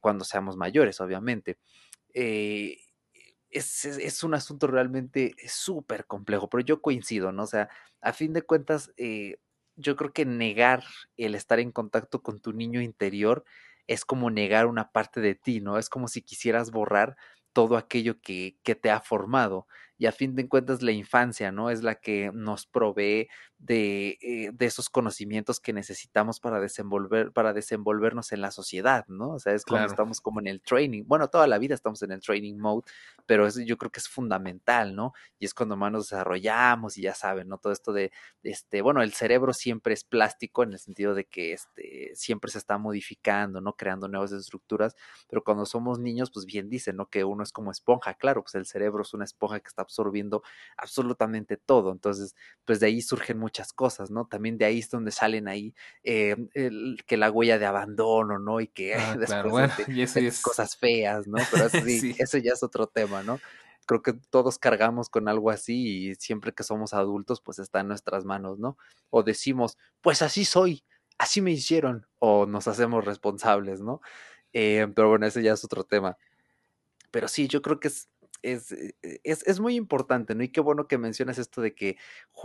cuando 0.00 0.24
seamos 0.24 0.56
mayores, 0.56 1.00
obviamente. 1.00 1.58
Eh, 2.12 2.76
es, 3.52 4.24
un 4.24 4.34
asunto 4.34 4.66
realmente 4.66 5.34
súper 5.46 6.06
complejo, 6.06 6.48
pero 6.48 6.64
yo 6.64 6.80
coincido, 6.80 7.32
¿no? 7.32 7.44
O 7.44 7.46
sea, 7.46 7.68
a 8.00 8.12
fin 8.12 8.32
de 8.32 8.42
cuentas, 8.42 8.92
eh, 8.96 9.36
yo 9.76 9.96
creo 9.96 10.12
que 10.12 10.24
negar 10.24 10.84
el 11.16 11.34
estar 11.34 11.60
en 11.60 11.72
contacto 11.72 12.22
con 12.22 12.40
tu 12.40 12.52
niño 12.52 12.80
interior 12.80 13.44
es 13.86 14.04
como 14.04 14.30
negar 14.30 14.66
una 14.66 14.90
parte 14.90 15.20
de 15.20 15.34
ti, 15.34 15.60
¿no? 15.60 15.78
Es 15.78 15.88
como 15.88 16.08
si 16.08 16.22
quisieras 16.22 16.70
borrar 16.70 17.16
todo 17.52 17.76
aquello 17.76 18.20
que, 18.20 18.56
que 18.62 18.74
te 18.74 18.90
ha 18.90 19.00
formado. 19.00 19.66
Y 20.02 20.06
a 20.06 20.10
fin 20.10 20.34
de 20.34 20.48
cuentas 20.48 20.82
la 20.82 20.90
infancia, 20.90 21.52
¿no? 21.52 21.70
Es 21.70 21.84
la 21.84 21.94
que 21.94 22.32
nos 22.34 22.66
provee 22.66 23.28
de, 23.60 24.18
eh, 24.20 24.50
de 24.52 24.66
esos 24.66 24.90
conocimientos 24.90 25.60
que 25.60 25.72
necesitamos 25.72 26.40
para 26.40 26.58
desenvolver, 26.58 27.30
para 27.30 27.52
desenvolvernos 27.52 28.32
en 28.32 28.40
la 28.40 28.50
sociedad, 28.50 29.04
¿no? 29.06 29.34
O 29.34 29.38
sea, 29.38 29.54
es 29.54 29.64
cuando 29.64 29.86
estamos 29.86 30.20
como 30.20 30.40
en 30.40 30.48
el 30.48 30.60
training, 30.60 31.04
bueno, 31.06 31.28
toda 31.28 31.46
la 31.46 31.58
vida 31.58 31.76
estamos 31.76 32.02
en 32.02 32.10
el 32.10 32.20
training 32.20 32.56
mode, 32.56 32.82
pero 33.26 33.46
eso 33.46 33.60
yo 33.60 33.78
creo 33.78 33.92
que 33.92 34.00
es 34.00 34.08
fundamental, 34.08 34.96
¿no? 34.96 35.12
Y 35.38 35.44
es 35.44 35.54
cuando 35.54 35.76
más 35.76 35.92
nos 35.92 36.10
desarrollamos 36.10 36.98
y 36.98 37.02
ya 37.02 37.14
saben, 37.14 37.46
¿no? 37.46 37.58
Todo 37.58 37.72
esto 37.72 37.92
de, 37.92 38.10
este, 38.42 38.82
bueno, 38.82 39.02
el 39.02 39.12
cerebro 39.12 39.52
siempre 39.52 39.94
es 39.94 40.02
plástico 40.02 40.64
en 40.64 40.72
el 40.72 40.80
sentido 40.80 41.14
de 41.14 41.26
que 41.26 41.52
este, 41.52 42.10
siempre 42.16 42.50
se 42.50 42.58
está 42.58 42.76
modificando, 42.76 43.60
¿no? 43.60 43.74
Creando 43.76 44.08
nuevas 44.08 44.32
estructuras, 44.32 44.96
pero 45.28 45.44
cuando 45.44 45.64
somos 45.64 46.00
niños, 46.00 46.32
pues 46.34 46.44
bien 46.44 46.68
dicen, 46.68 46.96
¿no? 46.96 47.06
Que 47.06 47.22
uno 47.22 47.44
es 47.44 47.52
como 47.52 47.70
esponja, 47.70 48.14
claro, 48.14 48.42
pues 48.42 48.56
el 48.56 48.66
cerebro 48.66 49.02
es 49.02 49.14
una 49.14 49.24
esponja 49.24 49.60
que 49.60 49.68
está 49.68 49.82
absorbiendo 49.92 50.42
absolutamente 50.76 51.56
todo, 51.56 51.92
entonces, 51.92 52.34
pues 52.64 52.80
de 52.80 52.86
ahí 52.86 53.02
surgen 53.02 53.38
muchas 53.38 53.72
cosas, 53.72 54.10
¿no? 54.10 54.26
También 54.26 54.58
de 54.58 54.64
ahí 54.64 54.78
es 54.78 54.90
donde 54.90 55.10
salen 55.10 55.48
ahí 55.48 55.74
eh, 56.02 56.36
que 57.06 57.16
la 57.16 57.30
huella 57.30 57.58
de 57.58 57.66
abandono, 57.66 58.38
¿no? 58.38 58.60
Y 58.60 58.68
que 58.68 58.94
ah, 58.94 59.16
después 59.18 60.16
es... 60.16 60.42
cosas 60.42 60.76
feas, 60.76 61.26
¿no? 61.26 61.38
Pero 61.50 61.68
sí, 62.00 62.14
eso 62.18 62.38
ya 62.38 62.52
es 62.52 62.62
otro 62.62 62.86
tema, 62.86 63.22
¿no? 63.22 63.38
Creo 63.86 64.02
que 64.02 64.12
todos 64.30 64.58
cargamos 64.58 65.08
con 65.08 65.28
algo 65.28 65.50
así 65.50 66.10
y 66.10 66.14
siempre 66.14 66.52
que 66.52 66.62
somos 66.62 66.94
adultos, 66.94 67.40
pues 67.40 67.58
está 67.58 67.80
en 67.80 67.88
nuestras 67.88 68.24
manos, 68.24 68.58
¿no? 68.58 68.78
O 69.10 69.22
decimos, 69.22 69.76
pues 70.00 70.22
así 70.22 70.44
soy, 70.44 70.84
así 71.18 71.40
me 71.40 71.50
hicieron, 71.50 72.06
o 72.18 72.46
nos 72.46 72.68
hacemos 72.68 73.04
responsables, 73.04 73.80
¿no? 73.80 74.00
Eh, 74.52 74.86
pero 74.94 75.08
bueno, 75.08 75.26
ese 75.26 75.42
ya 75.42 75.52
es 75.52 75.64
otro 75.64 75.84
tema. 75.84 76.16
Pero 77.10 77.28
sí, 77.28 77.48
yo 77.48 77.62
creo 77.62 77.80
que 77.80 77.88
es, 77.88 78.08
es, 78.42 78.72
eh, 78.72 78.94
es, 79.24 79.46
es, 79.46 79.60
muy 79.60 79.76
importante, 79.76 80.34
¿no? 80.34 80.42
Y 80.42 80.48
qué 80.48 80.60
bueno 80.60 80.86
que 80.86 80.98
mencionas 80.98 81.38
esto 81.38 81.60
de 81.60 81.74
que, 81.74 81.96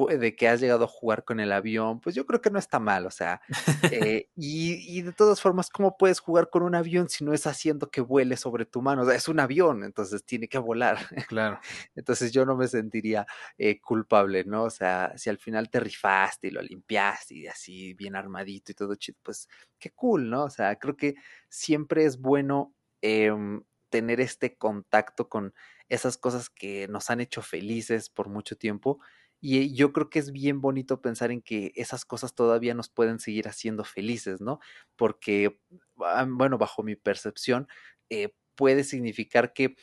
de 0.09 0.35
que 0.35 0.47
has 0.47 0.61
llegado 0.61 0.85
a 0.85 0.87
jugar 0.87 1.23
con 1.23 1.39
el 1.39 1.51
avión, 1.51 1.99
pues 1.99 2.15
yo 2.15 2.25
creo 2.25 2.41
que 2.41 2.49
no 2.49 2.59
está 2.59 2.79
mal, 2.79 3.05
o 3.05 3.11
sea, 3.11 3.41
eh, 3.91 4.29
y, 4.35 4.97
y, 4.97 5.01
de 5.01 5.13
todas 5.13 5.41
formas, 5.41 5.69
¿cómo 5.69 5.97
puedes 5.97 6.19
jugar 6.19 6.49
con 6.49 6.63
un 6.63 6.75
avión 6.75 7.09
si 7.09 7.23
no 7.23 7.33
es 7.33 7.47
haciendo 7.47 7.89
que 7.89 8.01
vuele 8.01 8.37
sobre 8.37 8.65
tu 8.65 8.81
mano? 8.81 9.01
O 9.01 9.05
sea, 9.05 9.15
es 9.15 9.27
un 9.27 9.39
avión, 9.39 9.83
entonces 9.83 10.23
tiene 10.23 10.47
que 10.47 10.57
volar. 10.57 10.97
Claro. 11.27 11.59
entonces 11.95 12.31
yo 12.31 12.45
no 12.45 12.55
me 12.55 12.67
sentiría 12.67 13.27
eh, 13.57 13.81
culpable, 13.81 14.43
¿no? 14.45 14.63
O 14.63 14.69
sea, 14.69 15.13
si 15.17 15.29
al 15.29 15.37
final 15.37 15.69
te 15.69 15.79
rifaste 15.79 16.47
y 16.47 16.51
lo 16.51 16.61
limpiaste 16.61 17.35
y 17.35 17.47
así 17.47 17.93
bien 17.93 18.15
armadito 18.15 18.71
y 18.71 18.75
todo 18.75 18.95
chido, 18.95 19.17
pues 19.23 19.47
qué 19.77 19.91
cool, 19.91 20.29
¿no? 20.29 20.45
O 20.45 20.49
sea, 20.49 20.77
creo 20.77 20.95
que 20.95 21.15
siempre 21.49 22.05
es 22.05 22.19
bueno 22.19 22.73
em, 23.01 23.61
tener 23.89 24.19
este 24.21 24.57
contacto 24.57 25.29
con 25.29 25.53
esas 25.89 26.17
cosas 26.17 26.49
que 26.49 26.87
nos 26.87 27.09
han 27.09 27.21
hecho 27.21 27.41
felices 27.41 28.09
por 28.09 28.29
mucho 28.29 28.57
tiempo. 28.57 28.99
Y 29.39 29.75
yo 29.75 29.93
creo 29.93 30.09
que 30.09 30.19
es 30.19 30.31
bien 30.31 30.61
bonito 30.61 31.01
pensar 31.01 31.31
en 31.31 31.41
que 31.41 31.71
esas 31.75 32.05
cosas 32.05 32.33
todavía 32.33 32.73
nos 32.73 32.89
pueden 32.89 33.19
seguir 33.19 33.47
haciendo 33.47 33.83
felices, 33.83 34.41
¿no? 34.41 34.59
Porque, 34.95 35.59
ah, 35.99 36.25
bueno, 36.27 36.57
bajo 36.57 36.83
mi 36.83 36.95
percepción, 36.95 37.67
eh, 38.09 38.33
puede 38.55 38.83
significar 38.83 39.53
que 39.53 39.75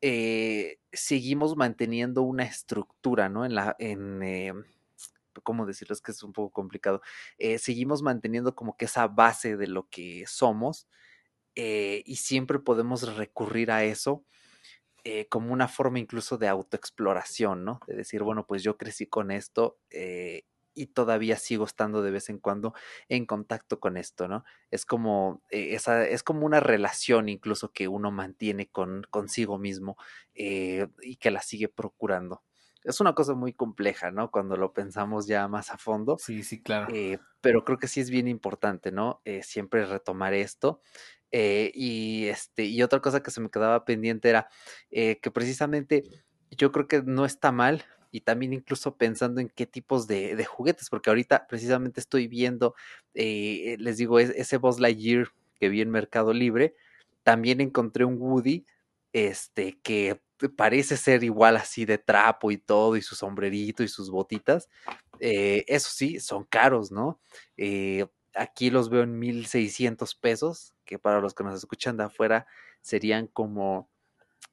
eh, 0.00 0.78
seguimos 0.92 1.56
manteniendo 1.56 2.22
una 2.22 2.44
estructura, 2.44 3.28
¿no? 3.28 3.44
En 3.44 3.54
la, 3.54 3.76
en, 3.78 4.22
eh, 4.22 4.54
¿cómo 5.42 5.66
decirlo? 5.66 5.92
Es 5.92 6.00
que 6.00 6.12
es 6.12 6.22
un 6.22 6.32
poco 6.32 6.50
complicado. 6.50 7.02
seguimos 7.58 8.02
manteniendo 8.02 8.54
como 8.54 8.76
que 8.76 8.86
esa 8.86 9.06
base 9.08 9.56
de 9.56 9.66
lo 9.66 9.88
que 9.90 10.24
somos 10.26 10.88
y 11.54 12.16
siempre 12.16 12.58
podemos 12.60 13.14
recurrir 13.16 13.70
a 13.70 13.84
eso 13.84 14.24
eh, 15.04 15.26
como 15.28 15.52
una 15.52 15.66
forma 15.66 15.98
incluso 15.98 16.38
de 16.38 16.46
autoexploración, 16.46 17.64
¿no? 17.64 17.80
De 17.88 17.96
decir, 17.96 18.22
bueno, 18.22 18.46
pues 18.46 18.62
yo 18.62 18.76
crecí 18.76 19.06
con 19.06 19.32
esto 19.32 19.78
eh, 19.90 20.44
y 20.74 20.86
todavía 20.86 21.36
sigo 21.36 21.64
estando 21.64 22.02
de 22.02 22.12
vez 22.12 22.28
en 22.28 22.38
cuando 22.38 22.72
en 23.08 23.26
contacto 23.26 23.80
con 23.80 23.96
esto, 23.96 24.28
¿no? 24.28 24.44
Es 24.70 24.86
como, 24.86 25.42
eh, 25.50 25.74
esa, 25.74 26.06
es 26.06 26.22
como 26.22 26.46
una 26.46 26.60
relación 26.60 27.28
incluso 27.28 27.72
que 27.72 27.88
uno 27.88 28.12
mantiene 28.12 28.68
con 28.68 29.02
consigo 29.10 29.58
mismo 29.58 29.96
y 30.34 31.16
que 31.16 31.30
la 31.32 31.42
sigue 31.42 31.68
procurando. 31.68 32.44
Es 32.84 33.00
una 33.00 33.14
cosa 33.14 33.34
muy 33.34 33.52
compleja, 33.52 34.12
¿no? 34.12 34.30
Cuando 34.30 34.56
lo 34.56 34.72
pensamos 34.72 35.26
ya 35.26 35.46
más 35.48 35.70
a 35.70 35.78
fondo. 35.78 36.16
Sí, 36.18 36.42
sí, 36.42 36.62
claro. 36.62 36.92
pero 37.40 37.64
creo 37.64 37.78
que 37.78 37.88
sí 37.88 38.00
es 38.00 38.10
bien 38.10 38.28
importante, 38.28 38.92
¿no? 38.92 39.20
siempre 39.42 39.84
retomar 39.84 40.32
esto. 40.32 40.80
Eh, 41.32 41.72
y, 41.74 42.26
este, 42.26 42.64
y 42.66 42.82
otra 42.82 43.00
cosa 43.00 43.22
que 43.22 43.30
se 43.30 43.40
me 43.40 43.50
quedaba 43.50 43.86
pendiente 43.86 44.28
era 44.28 44.48
eh, 44.90 45.18
que 45.20 45.30
precisamente 45.30 46.04
yo 46.50 46.70
creo 46.72 46.86
que 46.86 47.02
no 47.02 47.24
está 47.24 47.50
mal 47.50 47.84
y 48.10 48.20
también 48.20 48.52
incluso 48.52 48.96
pensando 48.98 49.40
en 49.40 49.48
qué 49.48 49.66
tipos 49.66 50.06
de, 50.06 50.44
juguetes, 50.44 50.90
porque 50.90 51.08
ahorita 51.08 51.46
precisamente 51.46 52.00
estoy 52.00 52.28
viendo, 52.28 52.74
eh, 53.14 53.76
les 53.78 53.96
digo, 53.96 54.18
ese 54.20 54.58
Buzz 54.58 54.78
Lightyear 54.78 55.28
que 55.58 55.70
vi 55.70 55.80
en 55.80 55.90
Mercado 55.90 56.34
Libre, 56.34 56.74
también 57.22 57.62
encontré 57.62 58.04
un 58.04 58.20
Woody, 58.20 58.66
este, 59.14 59.78
que 59.82 60.20
parece 60.56 60.98
ser 60.98 61.24
igual 61.24 61.56
así 61.56 61.86
de 61.86 61.96
trapo 61.96 62.50
y 62.50 62.58
todo, 62.58 62.96
y 62.96 63.02
su 63.02 63.14
sombrerito 63.14 63.82
y 63.82 63.88
sus 63.88 64.10
botitas. 64.10 64.68
eso 65.18 65.88
sí, 65.90 66.20
son 66.20 66.44
caros, 66.44 66.92
¿no? 66.92 67.18
aquí 68.34 68.70
los 68.70 68.88
veo 68.90 69.02
en 69.02 69.18
1600 69.18 70.14
pesos, 70.14 70.74
que 70.92 70.98
para 70.98 71.20
los 71.20 71.32
que 71.32 71.42
nos 71.42 71.54
escuchan 71.54 71.96
de 71.96 72.04
afuera 72.04 72.46
serían 72.82 73.26
como 73.26 73.88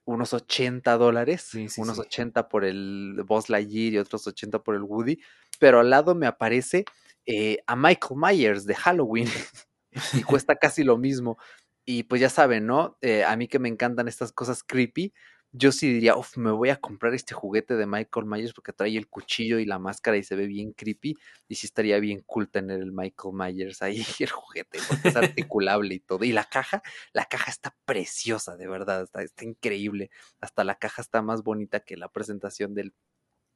unos 0.06 0.34
80 0.34 0.98
dólares, 0.98 1.52
unos 1.78 2.00
80 2.00 2.48
por 2.48 2.64
el 2.64 3.22
Boss 3.26 3.50
Lightyear 3.50 3.94
y 3.94 3.98
otros 3.98 4.26
80 4.26 4.64
por 4.64 4.76
el 4.76 4.84
Woody, 4.84 5.20
pero 5.60 5.82
al 5.82 5.90
lado 5.90 6.16
me 6.16 6.28
aparece 6.28 6.86
eh, 7.26 7.60
a 7.68 7.76
Michael 7.76 8.16
Myers 8.16 8.66
de 8.66 8.76
Halloween 8.76 9.28
y 10.14 10.24
cuesta 10.24 10.56
casi 10.56 10.84
lo 10.84 10.98
mismo. 10.98 11.38
Y 11.86 12.04
pues 12.04 12.22
ya 12.22 12.30
saben, 12.30 12.66
¿no? 12.66 12.98
Eh, 13.02 13.26
a 13.26 13.36
mí 13.36 13.50
que 13.50 13.60
me 13.60 13.68
encantan 13.68 14.08
estas 14.08 14.32
cosas 14.32 14.64
creepy, 14.64 15.14
yo 15.52 15.72
sí 15.72 15.92
diría, 15.92 16.16
uff, 16.16 16.38
me 16.38 16.52
voy 16.52 16.70
a 16.70 16.76
comprar 16.76 17.14
este 17.16 17.34
juguete 17.34 17.76
de 17.76 17.88
Michael 17.88 18.28
Myers 18.28 18.54
porque 18.54 18.72
trae 18.72 18.96
el 18.96 19.08
cuchillo 19.08 19.58
y 19.58 19.66
la 19.66 19.80
máscara 19.80 20.18
y 20.18 20.24
se 20.24 20.36
ve 20.36 20.46
bien 20.46 20.74
creepy. 20.74 21.18
Y 21.48 21.56
sí 21.56 21.66
estaría 21.66 22.00
bien 22.00 22.22
cool 22.26 22.50
tener 22.50 22.80
el 22.80 22.92
Michael 22.92 23.34
Myers 23.34 23.82
ahí, 23.82 24.04
el 24.20 24.30
juguete, 24.30 24.80
porque 24.88 25.08
es 25.10 25.16
articulable 25.16 25.96
y 25.96 26.00
todo. 26.00 26.24
Y 26.24 26.32
la 26.34 26.44
caja, 26.44 26.84
la 27.14 27.26
caja 27.26 27.50
está 27.50 27.76
preciosa, 27.86 28.58
de 28.58 28.68
verdad, 28.68 29.04
está, 29.04 29.24
está 29.24 29.44
increíble. 29.44 30.12
Hasta 30.40 30.64
la 30.64 30.76
caja 30.76 31.02
está 31.02 31.22
más 31.22 31.44
bonita 31.44 31.80
que 31.80 31.98
la 31.98 32.10
presentación 32.10 32.76
del 32.76 32.94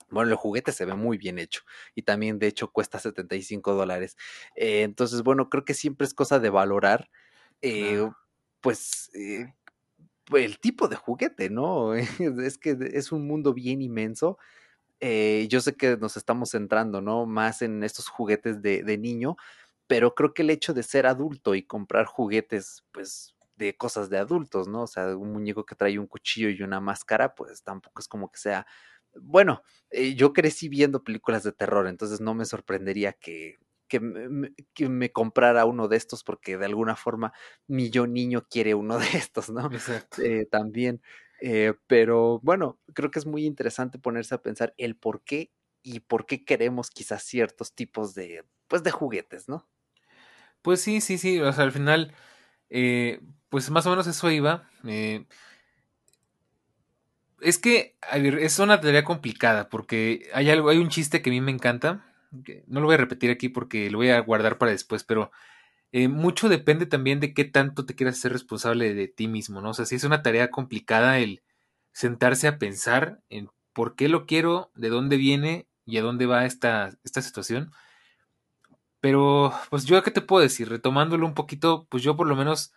bueno, 0.09 0.29
el 0.29 0.35
juguete 0.35 0.71
se 0.71 0.85
ve 0.85 0.93
muy 0.93 1.17
bien 1.17 1.39
hecho 1.39 1.61
y 1.95 2.03
también 2.03 2.37
de 2.37 2.47
hecho 2.47 2.71
cuesta 2.71 2.99
75 2.99 3.73
dólares. 3.73 4.15
Eh, 4.55 4.83
entonces, 4.83 5.23
bueno, 5.23 5.49
creo 5.49 5.65
que 5.65 5.73
siempre 5.73 6.05
es 6.05 6.13
cosa 6.13 6.39
de 6.39 6.49
valorar, 6.49 7.09
eh, 7.61 8.07
pues, 8.61 9.09
eh, 9.15 9.53
el 10.32 10.59
tipo 10.59 10.88
de 10.88 10.95
juguete, 10.95 11.49
¿no? 11.49 11.93
Es 12.45 12.57
que 12.57 12.78
es 12.93 13.11
un 13.11 13.28
mundo 13.28 13.53
bien 13.53 13.82
inmenso. 13.82 14.38
Eh, 14.99 15.47
yo 15.49 15.61
sé 15.61 15.76
que 15.76 15.97
nos 15.97 16.17
estamos 16.17 16.51
centrando, 16.51 17.01
¿no? 17.01 17.26
Más 17.26 17.61
en 17.61 17.84
estos 17.84 18.07
juguetes 18.07 18.61
de, 18.61 18.84
de, 18.84 18.97
niño, 18.97 19.36
pero 19.88 20.15
creo 20.15 20.34
que 20.34 20.43
el 20.43 20.49
hecho 20.49 20.74
de 20.74 20.84
ser 20.84 21.05
adulto 21.07 21.55
y 21.55 21.63
comprar 21.63 22.05
juguetes, 22.05 22.86
pues, 22.91 23.36
de 23.57 23.76
cosas 23.78 24.09
de 24.09 24.17
adultos, 24.17 24.67
¿no? 24.67 24.84
O 24.84 24.88
sea, 24.88 25.15
un 25.17 25.34
muñeco 25.34 25.65
que 25.65 25.76
trae 25.76 25.99
un 25.99 26.07
cuchillo 26.07 26.49
y 26.49 26.63
una 26.63 26.80
máscara, 26.80 27.36
pues 27.36 27.63
tampoco 27.63 27.99
es 28.01 28.07
como 28.07 28.32
que 28.32 28.39
sea... 28.39 28.65
Bueno, 29.21 29.61
eh, 29.91 30.15
yo 30.15 30.34
crecí 30.34 30.69
viendo 30.69 31.03
películas 31.03 31.43
de 31.43 31.51
terror, 31.51 31.88
entonces 31.88 32.19
no 32.21 32.34
me 32.34 32.45
sorprendería 32.45 33.13
que 33.13 33.57
que 33.93 33.99
me, 33.99 34.53
que 34.73 34.89
me, 34.89 35.11
comprara 35.11 35.65
uno 35.65 35.87
de 35.87 35.97
estos 35.97 36.23
porque 36.23 36.57
de 36.57 36.65
alguna 36.65 36.95
forma 36.95 37.31
mi 37.67 37.91
yo 37.91 38.07
niño 38.07 38.47
quiere 38.49 38.73
uno 38.73 38.97
de 38.97 39.05
estos, 39.13 39.51
¿no? 39.51 39.69
Eh, 40.17 40.47
también. 40.49 40.99
Eh, 41.41 41.75
pero 41.85 42.39
bueno, 42.41 42.79
creo 42.93 43.11
que 43.11 43.19
es 43.19 43.27
muy 43.27 43.45
interesante 43.45 43.99
ponerse 43.99 44.33
a 44.33 44.41
pensar 44.41 44.73
el 44.77 44.95
por 44.95 45.23
qué 45.23 45.51
y 45.83 45.99
por 45.99 46.25
qué 46.25 46.43
queremos 46.43 46.89
quizás 46.89 47.23
ciertos 47.23 47.75
tipos 47.75 48.15
de, 48.15 48.45
pues, 48.67 48.81
de 48.81 48.89
juguetes, 48.89 49.47
¿no? 49.47 49.69
Pues 50.63 50.81
sí, 50.81 50.99
sí, 50.99 51.19
sí, 51.19 51.39
o 51.39 51.53
sea, 51.53 51.65
al 51.65 51.71
final, 51.71 52.15
eh, 52.71 53.19
pues 53.49 53.69
más 53.69 53.85
o 53.85 53.91
menos 53.91 54.07
eso 54.07 54.31
iba. 54.31 54.67
es 57.41 57.59
que 57.59 57.95
es 58.39 58.57
una 58.57 58.81
tarea 58.81 59.03
complicada 59.03 59.69
porque 59.69 60.29
hay 60.33 60.49
algo, 60.49 60.69
hay 60.69 60.77
un 60.79 60.89
chiste 60.89 61.21
que 61.21 61.29
a 61.29 61.33
mí 61.33 61.41
me 61.41 61.51
encanta, 61.51 62.12
no 62.67 62.79
lo 62.79 62.88
voy 62.88 62.95
a 62.95 62.97
repetir 62.97 63.31
aquí 63.31 63.49
porque 63.49 63.89
lo 63.89 63.99
voy 63.99 64.09
a 64.09 64.19
guardar 64.19 64.57
para 64.57 64.71
después, 64.71 65.03
pero 65.03 65.31
eh, 65.91 66.07
mucho 66.07 66.49
depende 66.49 66.86
también 66.86 67.19
de 67.19 67.34
qué 67.34 67.45
tanto 67.45 67.86
te 67.86 67.95
quieras 67.95 68.17
ser 68.17 68.34
responsable 68.34 68.93
de 68.95 69.07
ti 69.07 69.27
mismo, 69.27 69.61
¿no? 69.61 69.69
O 69.71 69.73
sea, 69.73 69.86
si 69.86 69.95
es 69.95 70.03
una 70.03 70.23
tarea 70.23 70.49
complicada 70.49 71.19
el 71.19 71.43
sentarse 71.91 72.47
a 72.47 72.57
pensar 72.57 73.21
en 73.29 73.49
por 73.73 73.95
qué 73.95 74.09
lo 74.09 74.25
quiero, 74.25 74.71
de 74.75 74.89
dónde 74.89 75.17
viene 75.17 75.67
y 75.86 75.97
a 75.97 76.01
dónde 76.01 76.25
va 76.25 76.45
esta, 76.45 76.97
esta 77.03 77.21
situación. 77.21 77.71
Pero, 78.99 79.53
pues 79.69 79.86
yo, 79.86 80.01
¿qué 80.01 80.11
te 80.11 80.21
puedo 80.21 80.41
decir? 80.41 80.69
Retomándolo 80.69 81.25
un 81.27 81.34
poquito, 81.36 81.86
pues 81.89 82.03
yo 82.03 82.15
por 82.15 82.27
lo 82.27 82.36
menos 82.36 82.73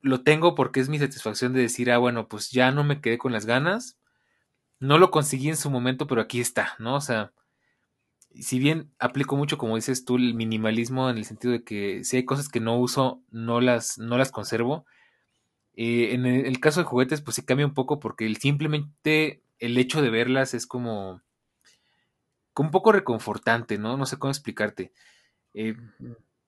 lo 0.00 0.22
tengo 0.22 0.54
porque 0.54 0.80
es 0.80 0.88
mi 0.88 0.98
satisfacción 0.98 1.52
de 1.52 1.62
decir, 1.62 1.90
ah, 1.90 1.98
bueno, 1.98 2.28
pues 2.28 2.50
ya 2.50 2.70
no 2.70 2.84
me 2.84 3.00
quedé 3.00 3.18
con 3.18 3.32
las 3.32 3.46
ganas. 3.46 3.98
no 4.80 4.98
lo 4.98 5.10
conseguí 5.10 5.48
en 5.48 5.56
su 5.56 5.70
momento, 5.70 6.06
pero 6.06 6.20
aquí 6.22 6.40
está, 6.40 6.76
¿no? 6.78 6.96
O 6.96 7.00
sea, 7.00 7.32
si 8.40 8.58
bien 8.58 8.92
aplico 8.98 9.36
mucho, 9.36 9.58
como 9.58 9.76
dices 9.76 10.04
tú, 10.04 10.16
el 10.16 10.34
minimalismo 10.34 11.10
en 11.10 11.18
el 11.18 11.24
sentido 11.24 11.52
de 11.52 11.64
que 11.64 12.04
si 12.04 12.16
hay 12.16 12.24
cosas 12.24 12.48
que 12.48 12.60
no 12.60 12.78
uso, 12.78 13.22
no 13.30 13.60
las, 13.60 13.98
no 13.98 14.18
las 14.18 14.30
conservo. 14.30 14.86
Eh, 15.74 16.14
en 16.14 16.26
el, 16.26 16.60
caso 16.60 16.80
de 16.80 16.86
juguetes, 16.86 17.20
pues 17.20 17.36
sí 17.36 17.42
cambia 17.44 17.66
un 17.66 17.74
poco 17.74 18.00
porque 18.00 18.26
el, 18.26 18.38
simplemente 18.38 19.42
el 19.58 19.76
hecho 19.78 20.02
de 20.02 20.10
verlas 20.10 20.54
es 20.54 20.66
como, 20.66 21.22
como 22.52 22.68
un 22.68 22.72
poco 22.72 22.92
reconfortante, 22.92 23.78
¿no? 23.78 23.96
No 23.96 24.06
sé 24.06 24.18
cómo 24.18 24.30
explicarte. 24.30 24.92
Eh, 25.54 25.76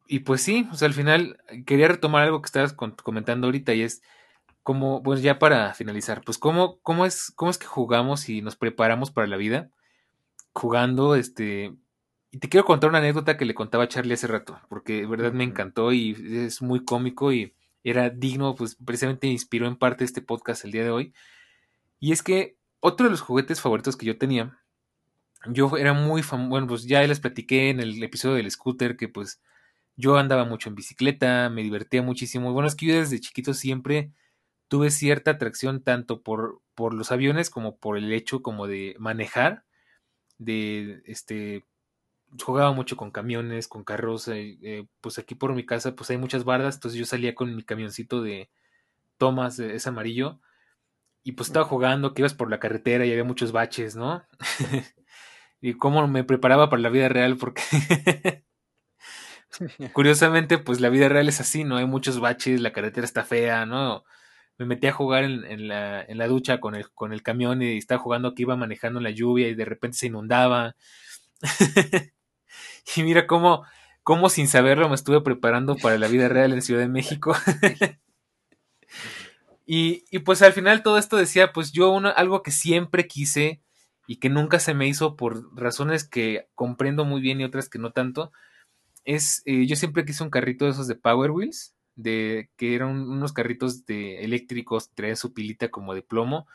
y 0.07 0.21
pues 0.21 0.43
sí, 0.43 0.69
o 0.73 0.75
sea, 0.77 0.87
al 0.87 0.95
final 0.95 1.39
quería 1.67 1.89
retomar 1.89 2.25
algo 2.25 2.41
que 2.43 2.47
estabas 2.47 2.73
comentando 2.73 3.47
ahorita 3.47 3.75
y 3.75 3.83
es 3.83 4.03
como, 4.63 5.03
pues 5.03 5.23
ya 5.23 5.39
para 5.39 5.75
finalizar, 5.75 6.23
pues 6.25 6.39
cómo, 6.39 6.79
cómo, 6.81 7.07
es, 7.07 7.33
cómo 7.37 7.51
es 7.51 7.59
que 7.59 7.67
jugamos 7.67 8.29
y 8.29 8.43
nos 8.43 8.57
preparamos 8.57 9.11
para 9.11 9.27
la 9.27 9.37
vida 9.37 9.71
jugando, 10.59 11.15
este, 11.15 11.75
y 12.31 12.39
te 12.39 12.49
quiero 12.49 12.67
contar 12.67 12.91
una 12.91 12.99
anécdota 12.99 13.37
que 13.37 13.45
le 13.47 13.55
contaba 13.55 13.85
a 13.85 13.89
Charlie 13.89 14.15
hace 14.15 14.27
rato, 14.27 14.61
porque 14.69 15.01
de 15.01 15.07
verdad 15.07 15.33
me 15.33 15.45
encantó 15.45 15.93
y 15.93 16.17
es 16.31 16.61
muy 16.63 16.85
cómico 16.85 17.33
y 17.33 17.55
era 17.85 18.11
digno, 18.11 18.55
pues 18.55 18.77
precisamente 18.77 19.27
inspiró 19.29 19.67
en 19.67 19.77
parte 19.77 20.05
este 20.05 20.23
podcast 20.23 20.65
el 20.65 20.73
día 20.73 20.85
de 20.85 20.91
hoy. 20.91 21.15
Y 22.01 22.13
es 22.13 22.23
que 22.23 22.57
otro 22.81 23.07
de 23.07 23.11
los 23.11 23.21
juguetes 23.21 23.61
favoritos 23.61 23.97
que 23.97 24.07
yo 24.07 24.19
tenía, 24.19 24.59
yo 25.47 25.77
era 25.77 25.93
muy 25.95 26.23
famoso, 26.23 26.51
bueno, 26.51 26.67
pues 26.67 26.85
ya 26.85 27.03
les 27.07 27.21
platiqué 27.21 27.71
en 27.71 27.81
el 27.81 28.03
episodio 28.03 28.37
del 28.37 28.51
scooter 28.51 28.97
que 28.97 29.09
pues 29.09 29.41
yo 29.97 30.17
andaba 30.17 30.45
mucho 30.45 30.69
en 30.69 30.75
bicicleta, 30.77 31.49
me 31.51 31.63
divertía 31.63 32.03
muchísimo. 32.03 32.53
Bueno, 32.53 32.69
es 32.69 32.77
que 32.77 32.87
yo 32.87 32.95
desde 32.95 33.21
chiquito 33.21 33.55
siempre 33.55 34.13
tuve 34.69 34.91
cierta 34.91 35.33
atracción 35.33 35.83
tanto 35.83 36.23
por, 36.23 36.61
por 36.75 36.95
los 36.95 37.11
aviones 37.11 37.51
como 37.51 37.77
por 37.79 37.99
el 37.99 38.13
hecho 38.13 38.43
como 38.43 38.67
de 38.67 38.95
manejar, 38.99 39.65
de 40.39 41.03
este 41.07 41.65
jugaba 42.43 42.73
mucho 42.73 42.97
con 42.97 43.11
camiones, 43.11 43.69
con 43.69 43.85
carros, 43.85 44.29
eh, 44.29 44.59
eh, 44.63 44.87
pues 45.01 45.19
aquí 45.19 45.35
por 45.35 45.55
mi 45.55 45.65
casa 45.65 45.95
pues 45.95 46.11
hay 46.11 46.19
muchas 46.19 46.45
bardas, 46.45 46.77
entonces 46.77 46.99
yo 46.99 47.07
salía 47.07 47.35
con 47.35 47.55
mi 47.57 47.63
camioncito 47.63 48.23
de 48.23 48.51
Thomas, 49.19 49.59
es 49.59 49.87
amarillo, 49.87 50.41
y 51.23 51.33
pues 51.33 51.49
estaba 51.49 51.67
jugando, 51.67 52.15
que 52.15 52.23
ibas 52.23 52.35
por 52.35 52.51
la 52.51 52.61
carretera 52.61 53.07
y 53.07 53.11
había 53.13 53.25
muchos 53.25 53.53
baches, 53.53 53.97
¿no? 53.97 54.25
y 55.61 55.75
cómo 55.75 56.07
me 56.09 56.25
preparaba 56.25 56.71
para 56.71 56.83
la 56.83 56.91
vida 56.91 57.09
real, 57.09 57.37
porque 57.39 57.63
curiosamente 59.93 60.59
pues 60.59 60.81
la 60.81 60.89
vida 60.89 61.09
real 61.09 61.29
es 61.29 61.41
así, 61.41 61.65
¿no? 61.65 61.77
Hay 61.77 61.87
muchos 61.87 62.21
baches, 62.21 62.61
la 62.61 62.73
carretera 62.73 63.05
está 63.05 63.25
fea, 63.25 63.67
¿no? 63.67 64.05
Me 64.59 64.67
metí 64.67 64.89
a 64.89 64.93
jugar 64.93 65.25
en, 65.25 65.69
la, 65.69 66.27
ducha 66.27 66.61
con 66.61 66.75
el, 66.75 67.23
camión 67.23 67.63
y 67.63 67.79
estaba 67.79 68.01
jugando 68.01 68.35
que 68.35 68.43
iba 68.43 68.57
manejando 68.57 69.01
la 69.01 69.11
lluvia 69.11 69.49
y 69.49 69.55
de 69.55 69.65
repente 69.65 69.99
se 69.99 70.07
inundaba. 70.07 70.75
Y 72.97 73.03
mira 73.03 73.27
cómo, 73.27 73.65
cómo 74.03 74.29
sin 74.29 74.49
saberlo 74.49 74.89
me 74.89 74.95
estuve 74.95 75.21
preparando 75.21 75.77
para 75.77 75.99
la 75.99 76.09
vida 76.09 76.29
real 76.29 76.53
en 76.53 76.63
Ciudad 76.63 76.81
de 76.81 76.89
México. 76.89 77.37
y, 79.67 80.19
pues 80.21 80.43
al 80.43 80.53
final 80.53 80.83
todo 80.83 80.99
esto 80.99 81.17
decía, 81.17 81.53
pues 81.53 81.73
yo 81.73 81.97
algo 81.99 82.43
que 82.43 82.51
siempre 82.51 83.07
quise 83.07 83.63
y 84.07 84.17
que 84.17 84.31
nunca 84.31 84.59
se 84.59 84.75
me 84.75 84.89
hizo 84.89 85.17
por 85.17 85.55
razones 85.55 86.09
que 86.09 86.49
comprendo 86.55 87.05
muy 87.05 87.21
bien 87.21 87.41
y 87.41 87.45
otras 87.45 87.69
que 87.69 87.79
no 87.79 87.93
tanto, 87.93 88.33
es, 89.05 89.43
eh, 89.45 89.67
yo 89.67 89.77
siempre 89.77 90.05
quise 90.05 90.25
un 90.25 90.31
carrito 90.31 90.65
de 90.65 90.71
esos 90.71 90.89
de 90.89 90.95
Power 90.95 91.31
Wheels, 91.31 91.75
de, 91.99 92.51
que 92.57 92.75
eran 92.75 93.09
unos 93.09 93.33
carritos 93.33 93.85
de 93.85 94.25
eléctricos, 94.25 94.91
traían 94.95 95.17
su 95.17 95.35
pilita 95.35 95.71
como 95.71 95.95
de 95.95 96.03
plomo, 96.03 96.47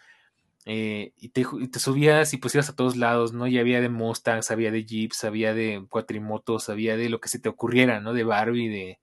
eh, 0.66 1.14
y, 1.18 1.30
te, 1.30 1.44
subías 1.80 2.34
y 2.34 2.38
pues 2.38 2.56
ibas 2.56 2.70
a 2.70 2.76
todos 2.76 2.96
lados, 2.96 3.34
¿no? 3.34 3.48
Y 3.48 3.60
había 3.60 3.82
de 3.82 3.90
Mustangs, 3.90 4.50
había 4.50 4.72
de 4.72 4.86
Jeeps, 4.86 5.26
había 5.26 5.54
de 5.54 5.86
cuatrimotos, 5.90 6.70
había 6.70 6.96
de 6.98 7.10
lo 7.10 7.20
que 7.20 7.30
se 7.30 7.40
te 7.40 7.50
ocurriera, 7.50 8.00
¿no? 8.00 8.14
De 8.14 8.24
Barbie, 8.24 8.70
de, 8.70 9.00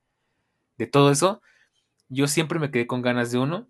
de 0.78 0.86
todo 0.86 1.10
eso. 1.12 1.42
Yo 2.08 2.28
siempre 2.28 2.58
me 2.58 2.70
quedé 2.70 2.86
con 2.86 3.02
ganas 3.02 3.32
de 3.32 3.38
uno. 3.38 3.68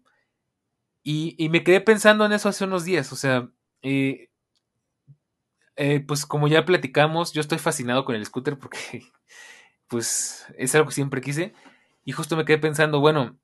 Y, 1.02 1.34
y 1.38 1.48
me 1.48 1.64
quedé 1.64 1.80
pensando 1.80 2.26
en 2.26 2.32
eso 2.32 2.48
hace 2.48 2.64
unos 2.64 2.84
días, 2.84 3.12
o 3.12 3.16
sea, 3.16 3.50
eh, 3.82 4.28
eh, 5.76 6.00
pues 6.00 6.26
como 6.26 6.46
ya 6.46 6.66
platicamos, 6.66 7.32
yo 7.32 7.40
estoy 7.40 7.58
fascinado 7.58 8.04
con 8.04 8.14
el 8.14 8.26
scooter 8.26 8.58
porque 8.58 9.02
pues 9.88 10.46
es 10.58 10.74
algo 10.74 10.88
que 10.88 10.94
siempre 10.94 11.22
quise. 11.22 11.54
Y 12.10 12.12
justo 12.12 12.36
me 12.36 12.44
quedé 12.44 12.58
pensando, 12.58 12.98
bueno, 12.98 13.38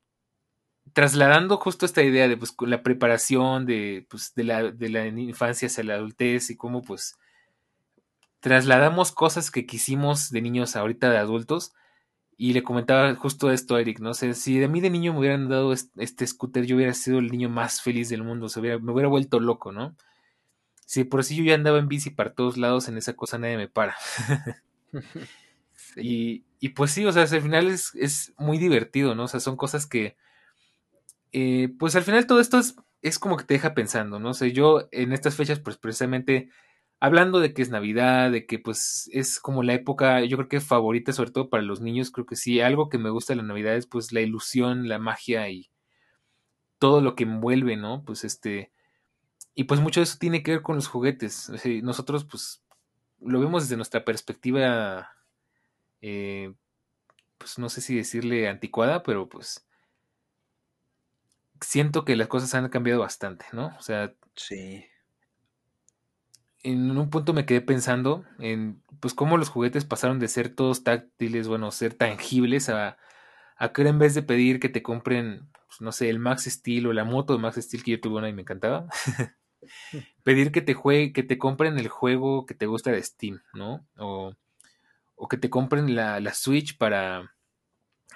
trasladando 0.92 1.56
justo 1.58 1.86
esta 1.86 2.02
idea 2.02 2.26
de 2.26 2.36
pues, 2.36 2.52
la 2.62 2.82
preparación 2.82 3.64
de, 3.64 4.08
pues, 4.10 4.34
de, 4.34 4.42
la, 4.42 4.72
de 4.72 4.88
la 4.88 5.06
infancia 5.06 5.66
hacia 5.66 5.84
la 5.84 5.94
adultez 5.94 6.50
y 6.50 6.56
cómo 6.56 6.82
pues 6.82 7.16
trasladamos 8.40 9.12
cosas 9.12 9.52
que 9.52 9.66
quisimos 9.66 10.32
de 10.32 10.42
niños 10.42 10.74
ahorita 10.74 11.08
de 11.10 11.18
adultos. 11.18 11.74
Y 12.36 12.54
le 12.54 12.64
comentaba 12.64 13.14
justo 13.14 13.52
esto 13.52 13.76
a 13.76 13.80
Eric, 13.80 14.00
no 14.00 14.14
sé, 14.14 14.34
si 14.34 14.58
de 14.58 14.66
mí 14.66 14.80
de 14.80 14.90
niño 14.90 15.12
me 15.12 15.20
hubieran 15.20 15.48
dado 15.48 15.72
este, 15.72 16.26
scooter, 16.26 16.66
yo 16.66 16.74
hubiera 16.74 16.92
sido 16.92 17.20
el 17.20 17.28
niño 17.30 17.48
más 17.50 17.82
feliz 17.82 18.08
del 18.08 18.24
mundo, 18.24 18.48
se 18.48 18.58
hubiera, 18.58 18.80
me 18.80 18.90
hubiera 18.90 19.08
vuelto 19.08 19.38
loco, 19.38 19.70
¿no? 19.70 19.94
Si 20.86 21.04
por 21.04 21.20
así 21.20 21.36
yo 21.36 21.44
ya 21.44 21.54
andaba 21.54 21.78
en 21.78 21.86
bici 21.86 22.10
para 22.10 22.34
todos 22.34 22.56
lados, 22.56 22.88
en 22.88 22.98
esa 22.98 23.12
cosa 23.12 23.38
nadie 23.38 23.58
me 23.58 23.68
para. 23.68 23.94
y, 25.96 26.44
y, 26.60 26.70
pues 26.70 26.92
sí, 26.92 27.04
o 27.06 27.12
sea, 27.12 27.22
al 27.22 27.42
final 27.42 27.68
es, 27.68 27.94
es 27.94 28.34
muy 28.38 28.58
divertido, 28.58 29.14
¿no? 29.14 29.24
O 29.24 29.28
sea, 29.28 29.40
son 29.40 29.56
cosas 29.56 29.86
que, 29.86 30.16
eh, 31.32 31.68
pues 31.78 31.96
al 31.96 32.02
final 32.04 32.26
todo 32.26 32.40
esto 32.40 32.58
es, 32.58 32.76
es, 33.02 33.18
como 33.18 33.36
que 33.36 33.44
te 33.44 33.54
deja 33.54 33.74
pensando, 33.74 34.18
¿no? 34.18 34.34
sé, 34.34 34.52
yo 34.52 34.88
en 34.92 35.12
estas 35.12 35.36
fechas, 35.36 35.60
pues 35.60 35.76
precisamente 35.76 36.50
hablando 37.00 37.40
de 37.40 37.52
que 37.52 37.62
es 37.62 37.70
Navidad, 37.70 38.30
de 38.30 38.46
que 38.46 38.58
pues 38.58 39.10
es 39.12 39.40
como 39.40 39.62
la 39.62 39.74
época, 39.74 40.24
yo 40.24 40.36
creo 40.38 40.48
que 40.48 40.60
favorita, 40.60 41.12
sobre 41.12 41.30
todo 41.30 41.50
para 41.50 41.62
los 41.62 41.80
niños, 41.80 42.10
creo 42.10 42.26
que 42.26 42.36
sí, 42.36 42.60
algo 42.60 42.88
que 42.88 42.98
me 42.98 43.10
gusta 43.10 43.32
de 43.32 43.38
la 43.38 43.42
Navidad 43.42 43.76
es 43.76 43.86
pues 43.86 44.12
la 44.12 44.20
ilusión, 44.20 44.88
la 44.88 44.98
magia 44.98 45.48
y 45.50 45.70
todo 46.78 47.00
lo 47.00 47.14
que 47.14 47.24
envuelve, 47.24 47.76
¿no? 47.76 48.02
Pues 48.04 48.24
este, 48.24 48.72
y 49.54 49.64
pues 49.64 49.80
mucho 49.80 50.00
de 50.00 50.04
eso 50.04 50.18
tiene 50.18 50.42
que 50.42 50.52
ver 50.52 50.62
con 50.62 50.76
los 50.76 50.88
juguetes. 50.88 51.50
nosotros 51.82 52.24
pues 52.24 52.62
lo 53.20 53.40
vemos 53.40 53.64
desde 53.64 53.76
nuestra 53.76 54.04
perspectiva, 54.04 55.10
eh, 56.00 56.54
pues 57.38 57.58
no 57.58 57.68
sé 57.68 57.80
si 57.80 57.96
decirle 57.96 58.48
anticuada, 58.48 59.02
pero 59.02 59.28
pues 59.28 59.66
siento 61.60 62.04
que 62.04 62.16
las 62.16 62.28
cosas 62.28 62.54
han 62.54 62.68
cambiado 62.68 63.00
bastante, 63.00 63.46
¿no? 63.52 63.74
O 63.78 63.82
sea, 63.82 64.14
sí. 64.34 64.84
En 66.62 66.96
un 66.96 67.10
punto 67.10 67.32
me 67.32 67.46
quedé 67.46 67.60
pensando 67.60 68.24
en, 68.38 68.82
pues, 69.00 69.14
cómo 69.14 69.36
los 69.36 69.50
juguetes 69.50 69.84
pasaron 69.84 70.18
de 70.18 70.28
ser 70.28 70.54
todos 70.54 70.82
táctiles, 70.82 71.48
bueno, 71.48 71.70
ser 71.70 71.94
tangibles 71.94 72.68
a, 72.68 72.98
a 73.56 73.72
que 73.72 73.82
en 73.82 73.98
vez 73.98 74.14
de 74.14 74.22
pedir 74.22 74.58
que 74.58 74.68
te 74.68 74.82
compren, 74.82 75.48
pues, 75.68 75.80
no 75.80 75.92
sé, 75.92 76.10
el 76.10 76.18
Max 76.18 76.44
Steel 76.44 76.86
o 76.86 76.92
la 76.92 77.04
moto 77.04 77.34
de 77.34 77.38
Max 77.38 77.56
Steel 77.56 77.84
que 77.84 77.92
yo 77.92 78.00
tuve 78.00 78.18
una 78.18 78.28
y 78.28 78.32
me 78.32 78.42
encantaba, 78.42 78.88
pedir 80.24 80.52
que 80.52 80.62
te 80.62 80.74
juegue, 80.74 81.12
que 81.12 81.22
te 81.22 81.38
compren 81.38 81.78
el 81.78 81.88
juego 81.88 82.46
que 82.46 82.54
te 82.54 82.66
gusta 82.66 82.90
de 82.90 83.02
Steam, 83.02 83.42
¿no? 83.54 83.86
O, 83.96 84.34
o 85.16 85.28
que 85.28 85.38
te 85.38 85.50
compren 85.50 85.96
la, 85.96 86.20
la 86.20 86.34
Switch 86.34 86.76
para, 86.78 87.34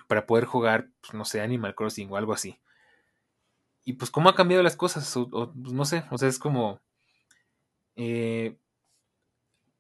para 0.06 0.26
poder 0.26 0.44
jugar, 0.44 0.88
pues, 1.00 1.14
no 1.14 1.24
sé, 1.24 1.40
Animal 1.40 1.74
Crossing 1.74 2.10
o 2.12 2.16
algo 2.16 2.32
así 2.32 2.60
y 3.84 3.94
pues 3.94 4.10
cómo 4.10 4.28
ha 4.28 4.34
cambiado 4.34 4.62
las 4.62 4.76
cosas, 4.76 5.16
o, 5.16 5.28
pues, 5.28 5.72
no 5.72 5.84
sé, 5.84 6.04
o 6.10 6.18
sea, 6.18 6.28
es 6.28 6.38
como... 6.38 6.80
Eh, 7.96 8.56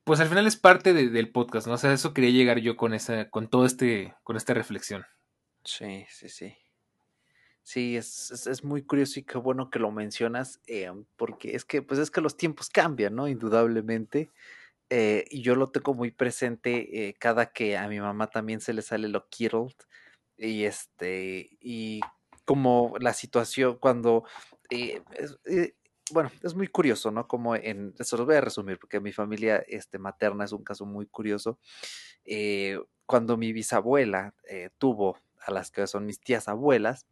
pues 0.04 0.18
al 0.18 0.28
final 0.28 0.46
es 0.46 0.56
parte 0.56 0.92
del 0.92 1.30
podcast, 1.30 1.68
¿no? 1.68 1.74
O 1.74 1.78
sea, 1.78 1.92
eso 1.92 2.12
quería 2.12 2.30
llegar 2.30 2.58
yo 2.58 2.76
con 2.76 2.94
esa, 2.94 3.30
con 3.30 3.48
todo 3.48 3.64
este, 3.64 4.14
con 4.24 4.36
esta 4.36 4.54
reflexión. 4.54 5.04
Sí, 5.64 6.04
sí, 6.10 6.28
sí. 6.28 6.56
Sí, 7.62 7.96
es, 7.96 8.46
es, 8.48 8.64
muy 8.64 8.82
curioso 8.82 9.20
y 9.20 9.22
qué 9.22 9.38
bueno 9.38 9.70
que 9.70 9.78
lo 9.78 9.92
mencionas, 9.92 10.60
eh, 10.66 10.90
porque 11.16 11.54
es 11.54 11.64
que, 11.64 11.82
pues 11.82 12.00
es 12.00 12.10
que 12.10 12.20
los 12.20 12.36
tiempos 12.36 12.70
cambian, 12.70 13.14
¿no? 13.14 13.28
Indudablemente. 13.28 14.30
Eh, 14.90 15.24
y 15.30 15.42
yo 15.42 15.54
lo 15.54 15.68
tengo 15.70 15.94
muy 15.94 16.10
presente 16.10 17.16
cada 17.18 17.52
que 17.52 17.76
a 17.76 17.88
mi 17.88 18.00
mamá 18.00 18.28
también 18.28 18.60
se 18.60 18.72
le 18.72 18.82
sale 18.82 19.08
lo 19.08 19.28
Kittled. 19.28 19.74
Y 20.36 20.64
este, 20.64 21.50
y 21.60 22.00
como 22.50 22.94
la 22.98 23.12
situación 23.12 23.76
cuando, 23.78 24.24
eh, 24.70 25.02
eh, 25.44 25.74
bueno, 26.10 26.32
es 26.42 26.54
muy 26.54 26.66
curioso, 26.66 27.12
¿no? 27.12 27.28
Como 27.28 27.54
en, 27.54 27.94
eso 27.98 28.16
lo 28.16 28.26
voy 28.26 28.34
a 28.34 28.40
resumir 28.40 28.78
porque 28.78 28.98
mi 28.98 29.12
familia 29.12 29.62
este, 29.68 29.98
materna 30.00 30.44
es 30.44 30.52
un 30.52 30.64
caso 30.64 30.86
muy 30.86 31.06
curioso. 31.06 31.60
Eh, 32.24 32.76
cuando 33.06 33.36
mi 33.36 33.52
bisabuela 33.52 34.34
tuvo 34.78 35.18
a 35.40 35.52
las 35.52 35.70
que 35.70 35.86
son 35.86 36.06
mis 36.06 36.20
tías 36.20 36.48
abuelas, 36.48 37.06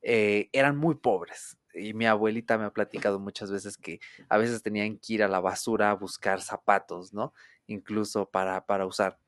eran 0.00 0.76
muy 0.76 0.96
pobres. 0.96 1.58
Y 1.74 1.94
mi 1.94 2.06
abuelita 2.06 2.58
me 2.58 2.64
ha 2.64 2.70
platicado 2.72 3.18
muchas 3.18 3.50
veces 3.50 3.76
que 3.76 4.00
a 4.28 4.38
veces 4.38 4.62
tenían 4.62 4.98
que 4.98 5.14
ir 5.14 5.22
a 5.22 5.28
la 5.28 5.40
basura 5.40 5.90
a 5.90 5.94
buscar 5.94 6.40
zapatos, 6.42 7.12
¿no? 7.12 7.32
Incluso 7.66 8.28
para, 8.30 8.66
para 8.66 8.86
usar. 8.86 9.18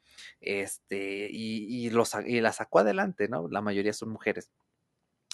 Este, 0.41 1.29
y, 1.31 1.87
y, 1.87 1.91
los, 1.91 2.13
y 2.27 2.41
la 2.41 2.53
sacó 2.53 2.81
adelante, 2.81 3.29
¿no? 3.29 3.49
La 3.49 3.61
mayoría 3.63 3.93
son 3.93 4.11
mujeres. 4.11 4.51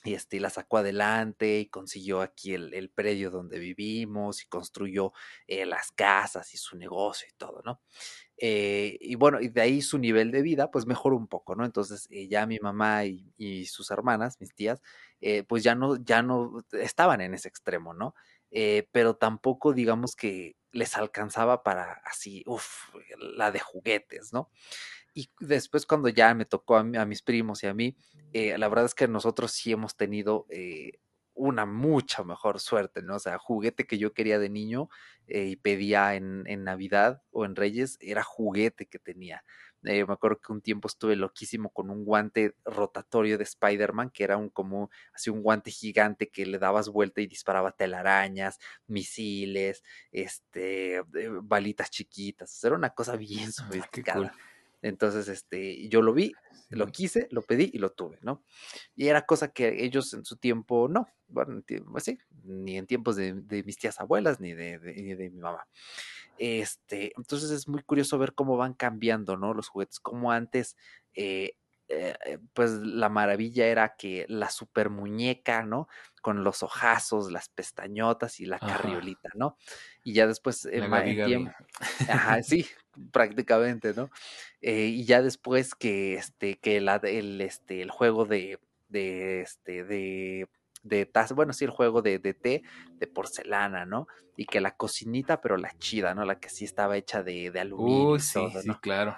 y 0.03 0.15
este, 0.15 0.41
la 0.41 0.49
sacó 0.49 0.79
adelante 0.79 1.61
y 1.61 1.67
consiguió 1.67 2.23
aquí 2.23 2.55
el, 2.55 2.73
el 2.73 2.89
predio 2.91 3.31
donde 3.31 3.59
vivimos 3.59 4.43
y 4.43 4.47
construyó 4.47 5.13
eh, 5.47 5.67
las 5.67 5.93
casas 5.93 6.55
y 6.55 6.57
su 6.57 6.77
negocio 6.79 7.29
y 7.31 7.35
todo, 7.37 7.61
¿no? 7.67 7.83
Eh, 8.39 8.97
y 9.01 9.17
bueno, 9.17 9.41
y 9.43 9.49
de 9.49 9.61
ahí 9.61 9.83
su 9.83 9.99
nivel 9.99 10.31
de 10.31 10.41
vida 10.41 10.71
pues 10.71 10.87
mejoró 10.87 11.17
un 11.17 11.27
poco, 11.29 11.55
¿no? 11.55 11.67
Entonces 11.67 12.07
eh, 12.11 12.29
ya 12.29 12.47
mi 12.47 12.59
mamá 12.59 13.05
y, 13.05 13.31
y, 13.37 13.67
sus 13.67 13.91
hermanas, 13.91 14.41
mis 14.41 14.55
tías, 14.55 14.81
pues 15.47 15.63
ya 15.63 15.75
no, 15.75 15.97
ya 15.97 16.23
no 16.23 16.65
estaban 16.73 17.21
en 17.21 17.35
ese 17.35 17.49
extremo, 17.49 17.95
¿no? 17.95 18.15
pero 18.93 19.15
tampoco 19.15 19.73
digamos 19.73 20.17
que 20.17 20.57
les 20.73 20.97
alcanzaba 20.97 21.63
para 21.63 22.01
así, 22.05 22.43
uff, 22.47 22.95
la 23.19 23.51
de 23.51 23.61
juguetes, 23.61 24.33
¿no? 24.33 24.51
Y 25.15 25.31
después 25.41 25.87
cuando 25.87 26.09
ya 26.09 26.35
me 26.35 26.45
tocó 26.45 26.77
a, 26.77 26.85
mis 26.85 27.23
primos 27.23 27.63
y 27.63 27.67
a 27.67 27.75
mí, 27.75 27.97
eh, 28.33 28.57
la 28.59 28.69
verdad 28.69 28.85
es 28.85 28.95
que 28.95 29.09
nosotros 29.09 29.53
sí 29.53 29.73
hemos 29.73 29.97
tenido 29.97 30.47
eh, 30.51 31.01
una 31.35 31.67
mucha 31.67 32.23
mejor 32.23 32.61
suerte, 32.61 33.03
¿no? 33.03 33.17
O 33.17 33.19
sea, 33.19 33.39
juguete 33.39 33.87
que 33.87 33.99
yo 33.99 34.13
quería 34.13 34.39
de 34.39 34.49
niño 34.51 34.89
eh, 35.27 35.47
y 35.47 35.57
pedía 35.57 36.15
en, 36.15 36.45
en, 36.47 36.65
Navidad 36.65 37.23
o 37.33 37.45
en 37.45 37.57
Reyes, 37.57 37.99
era 38.01 38.23
juguete 38.23 38.87
que 38.87 38.99
tenía. 38.99 39.43
Me 39.83 40.13
acuerdo 40.13 40.41
que 40.41 40.53
un 40.53 40.61
tiempo 40.61 40.89
estuve 40.89 41.17
loquísimo 41.17 41.71
con 41.71 41.91
un 41.91 42.05
guante 42.05 42.55
rotatorio 42.65 43.39
de 43.39 43.45
Spider-Man, 43.45 44.11
que 44.11 44.25
era 44.25 44.37
un 44.37 44.51
como 44.51 44.91
así 45.13 45.31
un 45.31 45.43
guante 45.43 45.71
gigante 45.71 46.29
que 46.29 46.47
le 46.47 46.59
dabas 46.59 46.89
vuelta 46.89 47.21
y 47.21 47.27
disparaba 47.27 47.73
telarañas, 47.73 48.59
misiles, 48.87 49.83
este, 50.13 51.03
balitas 51.43 51.91
chiquitas. 51.91 52.63
Era 52.65 52.75
una 52.77 52.91
cosa 52.91 53.17
bien 53.17 53.49
ah, 53.49 53.53
sofisticada. 53.53 54.35
Entonces, 54.83 55.29
este, 55.29 55.89
yo 55.89 56.03
lo 56.03 56.13
vi, 56.13 56.33
lo 56.71 56.87
quise, 56.87 57.27
lo 57.31 57.43
pedí 57.43 57.71
y 57.73 57.79
lo 57.79 57.91
tuve, 57.91 58.19
¿no? 58.23 58.45
Y 58.95 59.09
era 59.09 59.27
cosa 59.27 59.49
que 59.53 59.85
ellos 59.85 60.15
en 60.15 60.25
su 60.25 60.37
tiempo 60.37 60.89
no, 60.89 61.09
bueno, 61.29 61.63
pues 61.91 62.05
sí, 62.05 62.19
ni 62.45 62.79
en 62.79 62.87
tiempos 62.87 63.17
de, 63.17 63.35
mis 63.65 63.77
tías 63.77 64.01
abuelas 64.01 64.41
ni 64.41 64.55
de, 64.55 64.79
de, 64.79 65.31
mi 65.31 65.41
mamá. 65.41 65.67
Este, 66.39 67.13
entonces 67.17 67.51
es 67.51 67.69
muy 67.69 67.83
curioso 67.83 68.19
ver 68.19 68.35
cómo 68.35 68.57
van 68.57 68.75
cambiando, 68.75 69.37
¿no? 69.37 69.53
Los 69.53 69.69
juguetes, 69.69 70.01
como 70.01 70.33
antes 70.33 70.77
eh, 71.15 71.55
eh, 71.93 72.15
eh, 72.25 72.39
pues 72.55 72.71
la 72.71 73.09
maravilla 73.09 73.67
era 73.67 73.97
que 73.97 74.25
la 74.29 74.49
super 74.49 74.91
muñeca, 74.91 75.65
¿no? 75.65 75.89
Con 76.23 76.45
los 76.45 76.63
ojazos, 76.63 77.33
las 77.33 77.49
pestañotas 77.49 78.39
y 78.39 78.47
la 78.47 78.61
carriolita, 78.61 79.29
¿no? 79.35 79.57
Y 80.05 80.13
ya 80.13 80.29
después, 80.29 80.67
en 80.67 80.89
tiempo, 81.27 81.53
ajá, 82.09 82.45
sí, 82.45 82.65
prácticamente, 83.13 83.95
¿no? 83.95 84.11
Eh, 84.61 84.87
y 84.87 85.05
ya 85.05 85.23
después 85.23 85.75
que, 85.75 86.15
este, 86.15 86.59
que 86.59 86.81
la, 86.81 86.97
el, 86.97 87.41
este, 87.41 87.83
el 87.83 87.91
juego 87.91 88.25
de, 88.25 88.59
de, 88.89 89.43
este, 89.43 89.85
de, 89.85 90.49
de 90.83 91.07
taza, 91.07 91.35
bueno, 91.35 91.53
sí, 91.53 91.65
el 91.65 91.71
juego 91.71 92.03
de, 92.03 92.19
de, 92.19 92.35
té 92.35 92.63
de 92.95 93.07
porcelana, 93.07 93.87
¿no? 93.87 94.07
Y 94.37 94.47
que 94.47 94.61
la 94.61 94.77
cocinita, 94.77 95.41
pero 95.41 95.57
la 95.57 95.77
chida, 95.79 96.15
¿no? 96.15 96.25
La 96.25 96.39
que 96.39 96.51
sí 96.51 96.65
estaba 96.65 96.97
hecha 96.97 97.23
de, 97.23 97.51
de 97.51 97.61
aluminio. 97.61 98.19
sí, 98.19 98.41
sí, 98.63 98.71
claro 98.81 99.17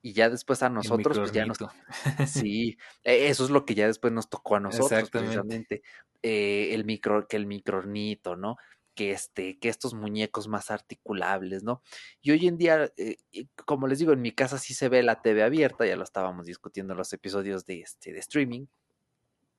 y 0.00 0.12
ya 0.12 0.30
después 0.30 0.62
a 0.62 0.68
nosotros, 0.68 1.18
pues 1.18 1.32
ya 1.32 1.44
nos. 1.44 1.58
Sí, 2.26 2.78
e, 3.02 3.28
eso 3.28 3.44
es 3.44 3.50
lo 3.50 3.64
que 3.64 3.74
ya 3.74 3.86
después 3.86 4.12
nos 4.12 4.28
tocó 4.28 4.56
a 4.56 4.60
nosotros, 4.60 5.10
precisamente. 5.10 5.82
Eh, 6.22 6.70
el 6.72 6.84
micro, 6.84 7.26
que 7.28 7.36
el 7.36 7.46
microornito, 7.46 8.36
¿no? 8.36 8.56
Que 8.98 9.12
este, 9.12 9.60
que 9.60 9.68
estos 9.68 9.94
muñecos 9.94 10.48
más 10.48 10.72
articulables, 10.72 11.62
¿no? 11.62 11.82
Y 12.20 12.32
hoy 12.32 12.48
en 12.48 12.58
día, 12.58 12.92
eh, 12.96 13.16
como 13.64 13.86
les 13.86 14.00
digo, 14.00 14.12
en 14.12 14.20
mi 14.20 14.32
casa 14.32 14.58
sí 14.58 14.74
se 14.74 14.88
ve 14.88 15.04
la 15.04 15.22
TV 15.22 15.44
abierta, 15.44 15.86
ya 15.86 15.94
lo 15.94 16.02
estábamos 16.02 16.46
discutiendo 16.46 16.94
en 16.94 16.98
los 16.98 17.12
episodios 17.12 17.64
de 17.64 17.82
este, 17.82 18.12
de 18.12 18.18
streaming. 18.18 18.66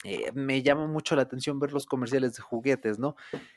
Eh, 0.03 0.31
me 0.33 0.61
llama 0.61 0.87
mucho 0.87 1.15
la 1.15 1.21
atención 1.21 1.57
ver 1.57 1.71
los 1.71 1.85
comerciales 1.85 2.35
de 2.35 2.41
juguetes, 2.41 2.99
¿no? 2.99 3.15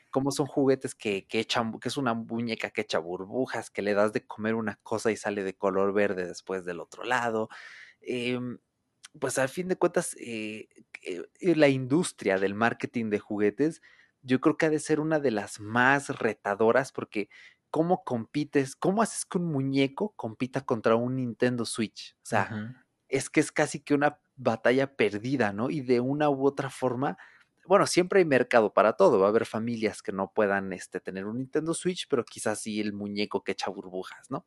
Cómo 0.09 0.31
son 0.31 0.45
juguetes 0.45 0.95
que, 0.95 1.27
que 1.27 1.41
echan, 1.41 1.77
que 1.79 1.89
es 1.89 1.97
una 1.97 2.13
muñeca 2.13 2.69
que 2.69 2.81
echa 2.81 2.99
burbujas, 2.99 3.69
que 3.69 3.81
le 3.81 3.93
das 3.93 4.13
de 4.13 4.25
comer 4.25 4.55
una 4.55 4.79
cosa 4.83 5.11
y 5.11 5.17
sale 5.17 5.43
de 5.43 5.53
color 5.53 5.93
verde 5.93 6.25
después 6.25 6.63
del 6.63 6.79
otro 6.79 7.03
lado. 7.03 7.49
Em, 7.99 8.57
pues 9.19 9.37
al 9.37 9.49
fin 9.49 9.67
de 9.67 9.75
cuentas, 9.75 10.15
eh, 10.19 10.69
la 11.41 11.67
industria 11.67 12.37
del 12.37 12.55
marketing 12.55 13.09
de 13.09 13.19
juguetes, 13.19 13.81
yo 14.23 14.41
creo 14.41 14.57
que 14.57 14.65
ha 14.65 14.69
de 14.69 14.79
ser 14.79 14.99
una 14.99 15.19
de 15.19 15.31
las 15.31 15.59
más 15.59 16.09
retadoras 16.09 16.91
porque 16.91 17.29
¿cómo 17.69 18.03
compites? 18.03 18.75
¿Cómo 18.75 19.01
haces 19.01 19.25
que 19.25 19.37
un 19.37 19.45
muñeco 19.51 20.13
compita 20.15 20.61
contra 20.61 20.95
un 20.95 21.15
Nintendo 21.17 21.65
Switch? 21.65 22.15
O 22.17 22.25
sea, 22.25 22.75
es 23.09 23.29
que 23.29 23.39
es 23.39 23.51
casi 23.51 23.79
que 23.79 23.93
una 23.93 24.19
batalla 24.35 24.95
perdida, 24.95 25.53
¿no? 25.53 25.69
Y 25.69 25.81
de 25.81 25.99
una 25.99 26.29
u 26.29 26.45
otra 26.45 26.69
forma, 26.69 27.17
bueno, 27.65 27.87
siempre 27.87 28.19
hay 28.19 28.25
mercado 28.25 28.73
para 28.73 28.93
todo. 28.93 29.19
Va 29.19 29.27
a 29.27 29.29
haber 29.29 29.45
familias 29.45 30.01
que 30.01 30.11
no 30.11 30.31
puedan 30.33 30.71
este, 30.73 30.99
tener 30.99 31.25
un 31.25 31.37
Nintendo 31.37 31.73
Switch, 31.73 32.07
pero 32.07 32.23
quizás 32.25 32.59
sí 32.59 32.79
el 32.79 32.93
muñeco 32.93 33.43
que 33.43 33.53
echa 33.53 33.71
burbujas, 33.71 34.29
¿no? 34.29 34.45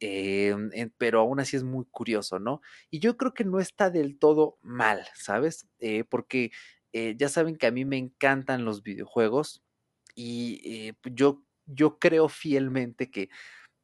Em, 0.00 0.70
pero 0.96 1.20
aún 1.20 1.40
así 1.40 1.56
es 1.56 1.64
muy 1.64 1.84
curioso, 1.90 2.38
¿no? 2.38 2.62
Y 2.90 3.00
yo 3.00 3.16
creo 3.16 3.34
que 3.34 3.44
no 3.44 3.60
está 3.60 3.90
del 3.90 4.18
todo 4.18 4.58
mal, 4.62 5.06
¿sabes? 5.14 5.66
Eh, 5.78 6.04
porque 6.04 6.52
eh, 6.92 7.14
ya 7.16 7.28
saben 7.28 7.56
que 7.56 7.66
a 7.66 7.70
mí 7.70 7.84
me 7.84 7.96
encantan 7.96 8.64
los 8.64 8.82
videojuegos 8.82 9.62
y 10.14 10.60
eh, 10.64 10.94
yo, 11.12 11.42
yo 11.66 11.98
creo 11.98 12.28
fielmente 12.28 13.10
que 13.10 13.28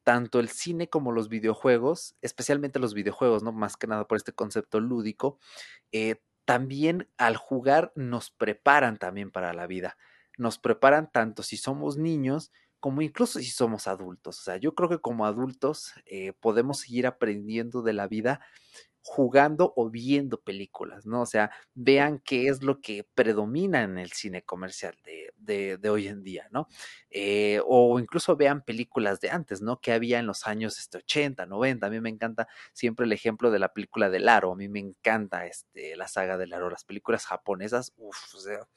tanto 0.03 0.39
el 0.39 0.49
cine 0.49 0.89
como 0.89 1.11
los 1.11 1.29
videojuegos, 1.29 2.15
especialmente 2.21 2.79
los 2.79 2.93
videojuegos, 2.93 3.43
¿no? 3.43 3.51
Más 3.51 3.77
que 3.77 3.87
nada 3.87 4.07
por 4.07 4.17
este 4.17 4.33
concepto 4.33 4.79
lúdico, 4.79 5.39
eh, 5.91 6.21
también 6.45 7.09
al 7.17 7.35
jugar 7.37 7.91
nos 7.95 8.31
preparan 8.31 8.97
también 8.97 9.31
para 9.31 9.53
la 9.53 9.67
vida. 9.67 9.97
Nos 10.37 10.59
preparan 10.59 11.11
tanto 11.11 11.43
si 11.43 11.57
somos 11.57 11.97
niños 11.97 12.51
como 12.79 13.01
incluso 13.01 13.39
si 13.39 13.47
somos 13.51 13.87
adultos. 13.87 14.39
O 14.39 14.43
sea, 14.43 14.57
yo 14.57 14.75
creo 14.75 14.87
que 14.87 14.99
como 14.99 15.25
adultos 15.25 15.93
podemos 16.39 16.79
seguir 16.79 17.07
aprendiendo 17.07 17.81
de 17.81 17.93
la 17.93 18.07
vida 18.07 18.39
jugando 19.01 19.73
o 19.75 19.89
viendo 19.89 20.41
películas, 20.41 21.05
¿no? 21.05 21.21
O 21.21 21.25
sea, 21.25 21.51
vean 21.73 22.19
qué 22.19 22.47
es 22.47 22.61
lo 22.63 22.81
que 22.81 23.05
predomina 23.15 23.83
en 23.83 23.97
el 23.97 24.11
cine 24.11 24.43
comercial 24.43 24.97
de, 25.03 25.77
de, 25.77 25.89
hoy 25.89 26.07
en 26.07 26.23
día, 26.23 26.47
¿no? 26.51 26.67
Eh, 27.09 27.61
o 27.65 27.99
incluso 27.99 28.35
vean 28.35 28.63
películas 28.63 29.21
de 29.21 29.29
antes, 29.29 29.61
¿no? 29.61 29.79
Que 29.79 29.93
había 29.93 30.19
en 30.19 30.27
los 30.27 30.45
años 30.45 30.77
este, 30.77 30.97
80, 30.97 31.45
90. 31.45 31.87
A 31.87 31.89
mí 31.89 32.01
me 32.01 32.09
encanta 32.09 32.47
siempre 32.73 33.05
el 33.05 33.13
ejemplo 33.13 33.49
de 33.49 33.59
la 33.59 33.73
película 33.73 34.09
de 34.09 34.19
Laro. 34.19 34.51
A 34.51 34.55
mí 34.55 34.67
me 34.67 34.79
encanta 34.79 35.45
este, 35.45 35.95
la 35.95 36.07
saga 36.07 36.37
de 36.37 36.47
Laro. 36.47 36.69
Las 36.69 36.83
películas 36.83 37.25
japonesas, 37.25 37.93
uff, 37.97 38.35
o 38.35 38.39
sea, 38.39 38.67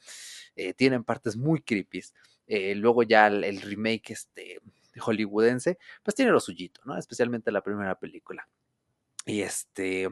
eh, 0.55 0.73
tienen 0.73 1.03
partes 1.03 1.35
muy 1.35 1.61
creepy. 1.61 2.01
Eh, 2.47 2.75
luego 2.75 3.03
ya 3.03 3.27
el, 3.27 3.61
remake 3.61 4.11
este, 4.11 4.59
hollywoodense, 4.99 5.77
pues 6.03 6.15
tiene 6.15 6.31
lo 6.31 6.39
suyito, 6.39 6.81
¿no? 6.85 6.97
Especialmente 6.97 7.51
la 7.51 7.61
primera 7.61 7.95
película. 7.99 8.47
Y 9.25 9.41
este, 9.41 10.09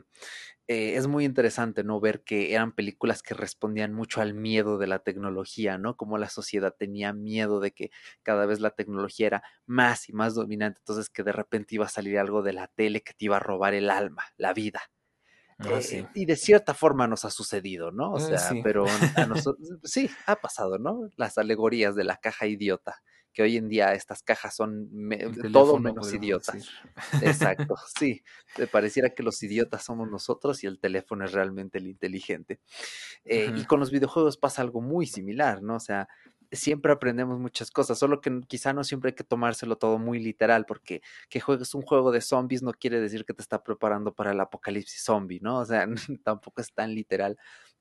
eh, 0.67 0.95
es 0.95 1.07
muy 1.07 1.25
interesante, 1.25 1.83
¿no? 1.83 1.99
Ver 1.99 2.23
que 2.23 2.53
eran 2.53 2.73
películas 2.73 3.23
que 3.23 3.33
respondían 3.33 3.91
mucho 3.91 4.21
al 4.21 4.35
miedo 4.35 4.77
de 4.77 4.85
la 4.85 4.99
tecnología, 4.99 5.79
¿no? 5.79 5.97
Como 5.97 6.19
la 6.19 6.29
sociedad 6.29 6.75
tenía 6.77 7.11
miedo 7.11 7.59
de 7.59 7.71
que 7.71 7.89
cada 8.21 8.45
vez 8.45 8.59
la 8.59 8.69
tecnología 8.69 9.27
era 9.27 9.43
más 9.65 10.09
y 10.09 10.13
más 10.13 10.35
dominante, 10.35 10.79
entonces 10.81 11.09
que 11.09 11.23
de 11.23 11.31
repente 11.31 11.73
iba 11.73 11.85
a 11.85 11.89
salir 11.89 12.19
algo 12.19 12.43
de 12.43 12.53
la 12.53 12.67
tele 12.67 13.01
que 13.01 13.13
te 13.13 13.25
iba 13.25 13.37
a 13.37 13.39
robar 13.39 13.73
el 13.73 13.89
alma, 13.89 14.25
la 14.37 14.53
vida. 14.53 14.81
Ah, 15.57 15.79
eh, 15.91 16.07
y 16.13 16.25
de 16.25 16.35
cierta 16.37 16.73
forma 16.73 17.07
nos 17.07 17.25
ha 17.25 17.31
sucedido, 17.31 17.91
¿no? 17.91 18.13
O 18.13 18.17
ah, 18.17 18.37
sea, 18.37 18.51
pero 18.63 18.85
a 19.15 19.25
nosotros, 19.25 19.67
sí, 19.83 20.09
ha 20.27 20.35
pasado, 20.35 20.77
¿no? 20.77 21.09
Las 21.17 21.37
alegorías 21.37 21.95
de 21.95 22.03
la 22.03 22.17
caja 22.17 22.45
idiota 22.45 23.01
que 23.33 23.43
hoy 23.43 23.57
en 23.57 23.69
día 23.69 23.93
estas 23.93 24.23
cajas 24.23 24.55
son 24.55 24.89
todo 25.51 25.77
menos 25.77 26.13
idiotas. 26.13 26.69
Exacto, 27.21 27.75
sí. 27.99 28.23
Te 28.55 28.67
pareciera 28.67 29.09
que 29.09 29.23
los 29.23 29.41
idiotas 29.43 29.83
somos 29.83 30.09
nosotros 30.09 30.63
y 30.63 30.67
el 30.67 30.79
teléfono 30.79 31.25
es 31.25 31.31
realmente 31.31 31.77
el 31.77 31.87
inteligente. 31.87 32.59
Eh, 33.25 33.51
y 33.55 33.65
con 33.65 33.79
los 33.79 33.91
videojuegos 33.91 34.37
pasa 34.37 34.61
algo 34.61 34.81
muy 34.81 35.05
similar, 35.05 35.61
¿no? 35.61 35.75
O 35.75 35.79
sea, 35.79 36.07
siempre 36.51 36.91
aprendemos 36.91 37.39
muchas 37.39 37.71
cosas, 37.71 37.99
solo 37.99 38.21
que 38.21 38.41
quizá 38.47 38.73
no 38.73 38.83
siempre 38.83 39.09
hay 39.09 39.15
que 39.15 39.23
tomárselo 39.23 39.77
todo 39.77 39.99
muy 39.99 40.19
literal, 40.19 40.65
porque 40.65 41.01
que 41.29 41.39
juegues 41.39 41.75
un 41.75 41.81
juego 41.81 42.11
de 42.11 42.21
zombies 42.21 42.63
no 42.63 42.73
quiere 42.73 42.99
decir 42.99 43.25
que 43.25 43.33
te 43.33 43.41
está 43.41 43.63
preparando 43.63 44.13
para 44.13 44.31
el 44.31 44.39
apocalipsis 44.39 45.03
zombie, 45.03 45.39
¿no? 45.41 45.59
O 45.59 45.65
sea, 45.65 45.87
tampoco 46.23 46.61
es 46.61 46.73
tan 46.73 46.93
literal 46.93 47.37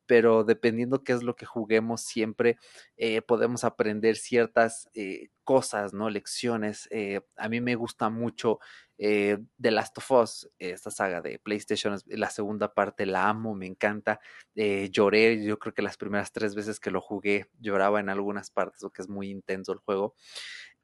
pero 0.09 0.43
dependiendo 0.43 1.05
qué 1.05 1.13
es 1.13 1.23
lo 1.23 1.37
que 1.37 1.47
juguemos, 1.47 2.01
siempre 2.01 2.57
eh, 2.97 3.23
podemos 3.23 3.63
aprender 3.63 4.17
ciertas 4.17 4.89
eh, 4.95 5.29
cosas, 5.45 5.93
¿no? 5.93 6.11
Lecciones. 6.11 6.89
Eh, 6.91 7.21
a 7.37 7.49
mí 7.51 7.61
me 7.61 7.77
gusta 7.77 8.09
mucho 8.11 8.59
The 8.99 9.71
Last 9.71 9.97
of 9.99 10.11
Us, 10.11 10.51
esta 10.59 10.91
saga 10.91 11.21
de 11.21 11.39
PlayStation, 11.39 11.97
la 12.07 12.31
segunda 12.31 12.75
parte 12.75 13.07
la 13.07 13.29
amo, 13.29 13.55
me 13.55 13.67
encanta. 13.67 14.21
lloré, 14.55 15.45
yo 15.45 15.59
creo 15.59 15.73
que 15.73 15.83
las 15.83 15.97
primeras 15.97 16.33
tres 16.33 16.55
veces 16.55 16.81
que 16.81 16.91
lo 16.91 17.01
jugué 17.01 17.47
lloraba 17.61 18.01
en 18.01 18.09
algunas 18.09 18.51
partes, 18.51 18.81
porque 18.83 19.03
es 19.03 19.09
muy 19.09 19.31
intenso 19.31 19.73
el 19.73 19.79
juego. 19.79 20.15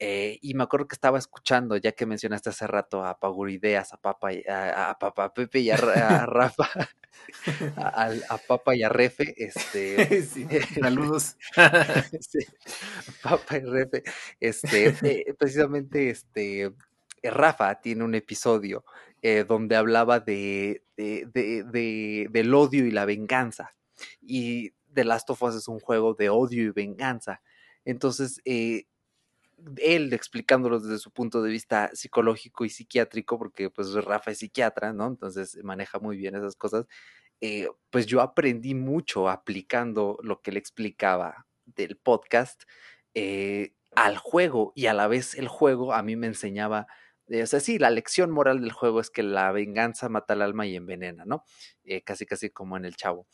Eh, 0.00 0.38
y 0.42 0.54
me 0.54 0.64
acuerdo 0.64 0.88
que 0.88 0.94
estaba 0.94 1.18
escuchando, 1.18 1.76
ya 1.76 1.92
que 1.92 2.04
mencionaste 2.04 2.50
hace 2.50 2.66
rato 2.66 3.04
a 3.04 3.18
Pagurideas, 3.18 3.92
a 3.92 3.96
Papa, 3.96 4.30
a, 4.48 4.90
a 4.90 4.98
Papa 4.98 5.32
Pepe 5.32 5.60
y 5.60 5.70
a, 5.70 5.76
Rafa, 6.26 6.68
a, 7.76 8.10
a, 8.28 8.38
Papa 8.38 8.74
y 8.74 8.82
a 8.82 8.88
Refe, 8.88 9.34
este, 9.36 10.22
saludos. 10.80 11.36
Papa 13.22 13.56
y 13.56 13.60
Refe, 13.60 14.02
este, 14.40 14.88
eh, 15.02 15.34
precisamente, 15.38 16.10
este, 16.10 16.72
Rafa 17.30 17.80
tiene 17.80 18.04
un 18.04 18.14
episodio 18.14 18.84
eh, 19.22 19.44
donde 19.46 19.76
hablaba 19.76 20.20
de, 20.20 20.84
de, 20.96 21.26
de, 21.26 22.28
del 22.30 22.54
odio 22.54 22.86
y 22.86 22.90
la 22.90 23.04
venganza. 23.04 23.74
Y 24.20 24.72
The 24.92 25.04
Last 25.04 25.30
of 25.30 25.42
Us 25.42 25.54
es 25.56 25.68
un 25.68 25.80
juego 25.80 26.14
de 26.14 26.30
odio 26.30 26.62
y 26.64 26.70
venganza. 26.70 27.42
Entonces, 27.84 28.40
eh, 28.44 28.86
él 29.76 30.12
explicándolo 30.12 30.80
desde 30.80 30.98
su 30.98 31.10
punto 31.10 31.42
de 31.42 31.50
vista 31.50 31.90
psicológico 31.94 32.64
y 32.64 32.70
psiquiátrico, 32.70 33.38
porque 33.38 33.70
pues 33.70 33.92
Rafa 33.94 34.30
es 34.30 34.38
psiquiatra, 34.38 34.92
¿no? 34.92 35.06
Entonces 35.06 35.58
maneja 35.62 35.98
muy 35.98 36.16
bien 36.16 36.34
esas 36.34 36.56
cosas. 36.56 36.86
Eh, 37.40 37.68
pues 37.90 38.06
yo 38.06 38.20
aprendí 38.20 38.74
mucho 38.74 39.28
aplicando 39.28 40.18
lo 40.22 40.40
que 40.40 40.50
él 40.50 40.56
explicaba 40.56 41.46
del 41.66 41.96
podcast 41.96 42.64
eh, 43.14 43.74
al 43.94 44.16
juego 44.16 44.72
y 44.74 44.86
a 44.86 44.94
la 44.94 45.08
vez 45.08 45.34
el 45.34 45.48
juego 45.48 45.92
a 45.92 46.02
mí 46.02 46.16
me 46.16 46.26
enseñaba, 46.26 46.86
o 47.28 47.46
sea, 47.46 47.60
sí, 47.60 47.78
la 47.78 47.90
lección 47.90 48.30
moral 48.30 48.60
del 48.60 48.72
juego 48.72 49.00
es 49.00 49.10
que 49.10 49.22
la 49.22 49.50
venganza 49.52 50.08
mata 50.08 50.34
el 50.34 50.42
alma 50.42 50.66
y 50.66 50.76
envenena, 50.76 51.24
¿no? 51.24 51.44
casi, 52.04 52.26
casi 52.26 52.50
como 52.50 52.76
en 52.76 52.84
el 52.84 52.96
chavo. 52.96 53.26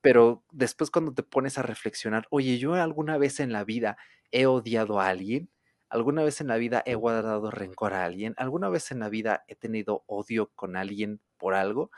pero 0.00 0.44
después 0.52 0.90
cuando 0.90 1.14
te 1.14 1.22
pones 1.22 1.56
a 1.58 1.62
reflexionar, 1.62 2.26
oye, 2.30 2.58
yo 2.58 2.74
alguna 2.74 3.16
vez 3.16 3.40
en 3.40 3.52
la 3.52 3.64
vida 3.64 3.96
he 4.34 4.46
odiado 4.46 5.00
a 5.00 5.08
alguien? 5.08 5.48
¿Alguna 5.88 6.24
vez 6.24 6.40
en 6.40 6.48
la 6.48 6.56
vida 6.56 6.82
he 6.86 6.96
guardado 6.96 7.50
rencor 7.52 7.94
a 7.94 8.04
alguien? 8.04 8.34
¿Alguna 8.36 8.68
vez 8.68 8.90
en 8.90 8.98
la 8.98 9.08
vida 9.08 9.44
he 9.46 9.54
tenido 9.54 10.02
odio 10.06 10.50
con 10.56 10.76
alguien 10.76 11.20
por 11.38 11.54
algo? 11.54 11.92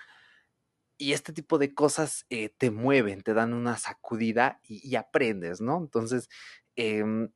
Y 0.99 1.12
este 1.12 1.32
tipo 1.32 1.59
de 1.59 1.74
cosas 1.74 2.26
eh, 2.28 2.51
te 2.51 2.70
mueven, 2.70 3.22
te 3.22 3.32
dan 3.32 3.55
una 3.55 3.78
sacudida 3.78 4.61
y, 4.62 4.97
aprendes, 4.97 5.61
¿no? 5.62 5.78
Entonces, 5.78 6.28
em, 6.76 7.30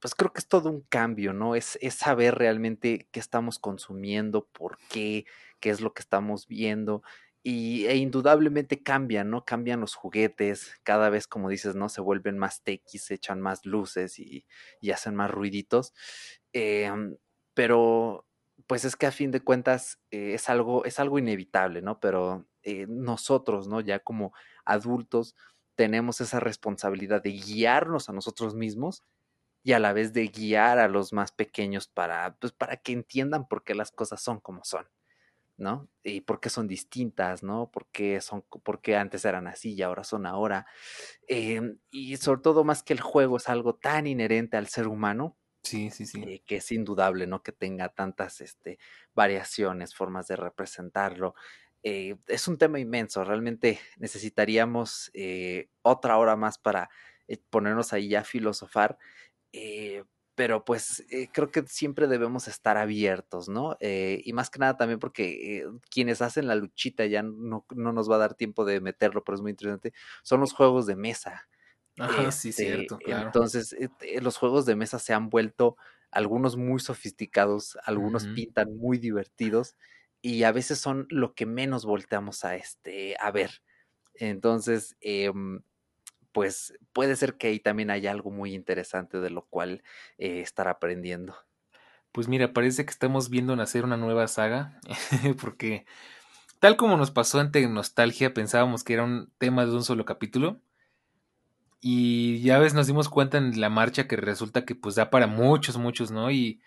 pues 0.00 0.14
creo 0.14 0.32
que 0.32 0.40
es 0.40 0.48
todo 0.48 0.70
un 0.70 0.80
cambio, 0.82 1.32
¿no? 1.32 1.54
Es, 1.54 1.78
es 1.82 1.94
saber 1.94 2.36
realmente 2.36 3.08
qué 3.12 3.20
estamos 3.20 3.58
consumiendo, 3.58 4.46
por 4.46 4.78
qué, 4.88 5.26
qué 5.60 5.70
es 5.70 5.80
lo 5.80 5.92
que 5.94 6.00
estamos 6.02 6.46
viendo 6.46 7.02
y, 7.42 7.86
e 7.86 7.96
indudablemente 7.96 8.82
cambian, 8.82 9.30
¿no? 9.30 9.44
Cambian 9.44 9.80
los 9.80 9.94
juguetes, 9.94 10.74
cada 10.82 11.10
vez, 11.10 11.26
como 11.26 11.48
dices, 11.48 11.74
¿no? 11.74 11.88
Se 11.88 12.00
vuelven 12.00 12.38
más 12.38 12.62
tequis, 12.62 13.04
se 13.04 13.14
echan 13.14 13.40
más 13.40 13.64
luces 13.66 14.18
y, 14.18 14.46
hacen 14.92 15.14
más 15.14 15.30
ruiditos. 15.30 15.94
Em, 16.52 17.16
pero, 17.54 18.26
pues 18.66 18.84
es 18.84 18.96
que 18.96 19.06
a 19.06 19.12
fin 19.12 19.30
de 19.30 19.40
cuentas 19.40 19.98
eh, 20.10 20.34
es, 20.34 20.48
algo, 20.48 20.84
es 20.84 21.00
algo 21.00 21.18
inevitable, 21.18 21.82
¿no? 21.82 22.00
Pero 22.00 22.46
eh, 22.62 22.86
nosotros, 22.88 23.68
¿no? 23.68 23.80
Ya 23.80 24.00
como 24.00 24.32
adultos, 24.64 25.36
tenemos 25.76 26.20
esa 26.20 26.40
responsabilidad 26.40 27.22
de 27.22 27.32
guiarnos 27.32 28.08
a 28.08 28.12
nosotros 28.12 28.54
mismos 28.54 29.02
y 29.62 29.72
a 29.72 29.78
la 29.78 29.92
vez 29.92 30.12
de 30.12 30.28
guiar 30.28 30.78
a 30.78 30.88
los 30.88 31.12
más 31.12 31.32
pequeños 31.32 31.88
para, 31.88 32.36
pues, 32.36 32.52
para 32.52 32.76
que 32.76 32.92
entiendan 32.92 33.46
por 33.46 33.64
qué 33.64 33.74
las 33.74 33.90
cosas 33.92 34.22
son 34.22 34.40
como 34.40 34.64
son. 34.64 34.86
¿no? 35.60 35.88
Y 36.02 36.22
por 36.22 36.40
qué 36.40 36.48
son 36.48 36.66
distintas, 36.66 37.42
¿no? 37.42 37.70
¿Por 37.70 37.86
qué, 37.92 38.20
son, 38.22 38.42
porque 38.62 38.96
antes 38.96 39.26
eran 39.26 39.46
así 39.46 39.74
y 39.74 39.82
ahora 39.82 40.04
son 40.04 40.24
ahora. 40.24 40.66
Em, 41.28 41.78
y 41.90 42.16
sobre 42.16 42.40
todo 42.40 42.64
más 42.64 42.82
que 42.82 42.94
el 42.94 43.00
juego 43.00 43.36
es 43.36 43.48
algo 43.48 43.74
tan 43.74 44.06
inherente 44.06 44.56
al 44.56 44.68
ser 44.68 44.88
humano. 44.88 45.36
Sí, 45.62 45.90
sí, 45.90 46.06
sí. 46.06 46.22
Eh, 46.22 46.42
que 46.46 46.56
es 46.56 46.72
indudable, 46.72 47.26
¿no? 47.26 47.42
Que 47.42 47.52
tenga 47.52 47.90
tantas 47.90 48.40
este, 48.40 48.78
variaciones, 49.14 49.94
formas 49.94 50.26
de 50.28 50.36
representarlo. 50.36 51.34
Eh, 51.82 52.16
es 52.26 52.48
un 52.48 52.56
tema 52.56 52.80
inmenso, 52.80 53.22
realmente 53.24 53.78
necesitaríamos 53.98 55.10
eh, 55.12 55.68
otra 55.82 56.16
hora 56.16 56.36
más 56.36 56.58
para 56.58 56.90
ponernos 57.48 57.92
ahí 57.92 58.14
a 58.14 58.24
filosofar, 58.24 58.98
pero 60.40 60.64
pues 60.64 61.04
eh, 61.10 61.28
creo 61.30 61.50
que 61.50 61.66
siempre 61.66 62.06
debemos 62.06 62.48
estar 62.48 62.78
abiertos, 62.78 63.50
¿no? 63.50 63.76
Eh, 63.78 64.22
y 64.24 64.32
más 64.32 64.48
que 64.48 64.58
nada 64.58 64.78
también 64.78 64.98
porque 64.98 65.58
eh, 65.58 65.66
quienes 65.90 66.22
hacen 66.22 66.46
la 66.46 66.54
luchita 66.54 67.04
ya 67.04 67.22
no, 67.22 67.66
nos 67.74 68.10
va 68.10 68.14
a 68.14 68.20
dar 68.20 68.34
tiempo 68.34 68.64
de 68.64 68.80
meterlo, 68.80 69.22
pero 69.22 69.36
es 69.36 69.42
muy 69.42 69.50
interesante, 69.50 69.92
son 70.22 70.40
los 70.40 70.54
juegos 70.54 70.86
de 70.86 70.96
mesa. 70.96 71.46
Ajá, 71.98 72.32
sí, 72.32 72.48
este, 72.48 72.64
cierto, 72.64 72.96
claro. 72.96 73.26
Entonces, 73.26 73.76
los 74.22 74.38
juegos 74.38 74.64
de 74.64 74.76
mesa 74.76 74.98
se 74.98 75.12
han 75.12 75.28
vuelto 75.28 75.76
algunos 76.10 76.56
muy 76.56 76.80
sofisticados, 76.80 77.76
algunos 77.84 78.26
pintan 78.28 78.74
muy 78.78 78.96
divertidos 78.96 79.76
y 80.22 80.44
a 80.44 80.52
veces 80.52 80.78
son 80.78 81.06
lo 81.10 81.34
que 81.34 81.44
menos 81.44 81.84
volteamos 81.84 82.46
a, 82.46 82.56
este, 82.56 83.14
a 83.20 83.30
ver. 83.30 83.50
Entonces, 84.14 84.96
eh, 85.02 85.30
pues 86.32 86.74
puede 86.92 87.16
ser 87.16 87.36
que 87.36 87.48
ahí 87.48 87.60
también 87.60 87.90
haya 87.90 88.10
algo 88.10 88.30
muy 88.30 88.54
interesante 88.54 89.20
de 89.20 89.30
lo 89.30 89.46
cual 89.46 89.82
eh, 90.18 90.40
estar 90.40 90.68
aprendiendo. 90.68 91.34
Pues 92.12 92.28
mira, 92.28 92.52
parece 92.52 92.84
que 92.84 92.90
estamos 92.90 93.30
viendo 93.30 93.54
nacer 93.54 93.84
una 93.84 93.96
nueva 93.96 94.26
saga, 94.28 94.80
porque 95.40 95.86
tal 96.58 96.76
como 96.76 96.96
nos 96.96 97.10
pasó 97.10 97.40
ante 97.40 97.66
Nostalgia, 97.68 98.34
pensábamos 98.34 98.84
que 98.84 98.94
era 98.94 99.04
un 99.04 99.32
tema 99.38 99.64
de 99.64 99.72
un 99.72 99.84
solo 99.84 100.04
capítulo. 100.04 100.60
Y 101.82 102.42
ya 102.42 102.58
ves, 102.58 102.74
nos 102.74 102.86
dimos 102.86 103.08
cuenta 103.08 103.38
en 103.38 103.58
la 103.58 103.70
marcha 103.70 104.06
que 104.06 104.16
resulta 104.16 104.64
que 104.66 104.74
pues 104.74 104.96
da 104.96 105.08
para 105.08 105.26
muchos, 105.26 105.78
muchos, 105.78 106.10
¿no? 106.10 106.30
Y 106.30 106.60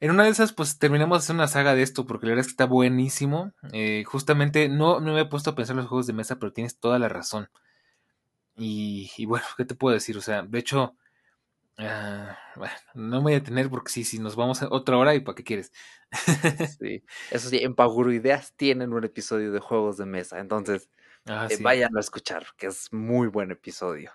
en 0.00 0.10
una 0.10 0.24
de 0.24 0.30
esas 0.30 0.52
pues 0.52 0.78
terminamos 0.78 1.18
hacer 1.18 1.34
una 1.34 1.48
saga 1.48 1.74
de 1.74 1.82
esto, 1.82 2.06
porque 2.06 2.26
la 2.26 2.30
verdad 2.30 2.40
es 2.42 2.46
que 2.46 2.52
está 2.52 2.66
buenísimo. 2.66 3.52
Eh, 3.72 4.04
justamente 4.06 4.68
no, 4.68 5.00
no 5.00 5.12
me 5.12 5.20
he 5.20 5.26
puesto 5.26 5.50
a 5.50 5.54
pensar 5.54 5.74
en 5.74 5.78
los 5.78 5.88
juegos 5.88 6.06
de 6.06 6.14
mesa, 6.14 6.38
pero 6.38 6.52
tienes 6.52 6.78
toda 6.78 6.98
la 6.98 7.08
razón. 7.08 7.48
Y, 8.56 9.24
bueno, 9.26 9.44
¿qué 9.56 9.64
te 9.64 9.74
puedo 9.74 9.94
decir? 9.94 10.16
O 10.16 10.20
sea, 10.20 10.42
de 10.42 10.58
hecho, 10.58 10.96
ah, 11.78 12.38
bueno, 12.56 12.74
no 12.94 13.16
me 13.16 13.22
voy 13.22 13.32
a 13.32 13.40
detener 13.40 13.68
porque 13.68 13.90
sí, 13.90 14.04
si 14.04 14.18
nos 14.18 14.36
vamos 14.36 14.62
a 14.62 14.68
otra 14.70 14.96
hora 14.96 15.14
y 15.14 15.20
para 15.20 15.34
qué 15.34 15.44
quieres. 15.44 15.72
sí, 16.80 17.04
eso 17.30 17.48
sí, 17.48 17.58
en 17.58 17.74
Paguro 17.74 18.12
Ideas 18.12 18.54
tienen 18.56 18.92
un 18.92 19.04
episodio 19.04 19.52
de 19.52 19.60
juegos 19.60 19.96
de 19.96 20.06
mesa, 20.06 20.38
entonces 20.38 20.88
ah, 21.26 21.48
eh, 21.50 21.58
vayan 21.60 21.96
a 21.96 22.00
escuchar, 22.00 22.46
que 22.56 22.68
es 22.68 22.92
muy 22.92 23.26
buen 23.28 23.50
episodio. 23.50 24.12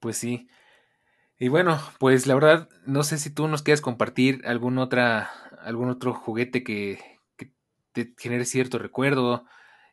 Pues 0.00 0.16
sí. 0.16 0.48
Y 1.38 1.48
bueno, 1.48 1.80
pues 1.98 2.26
la 2.26 2.34
verdad, 2.34 2.68
no 2.86 3.02
sé 3.02 3.18
si 3.18 3.30
tú 3.30 3.48
nos 3.48 3.62
quieres 3.62 3.80
compartir 3.80 4.42
algún 4.46 4.78
otra, 4.78 5.30
algún 5.60 5.90
otro 5.90 6.14
juguete 6.14 6.62
que, 6.62 7.00
que 7.36 7.52
te 7.92 8.14
genere 8.18 8.44
cierto 8.44 8.78
recuerdo, 8.78 9.44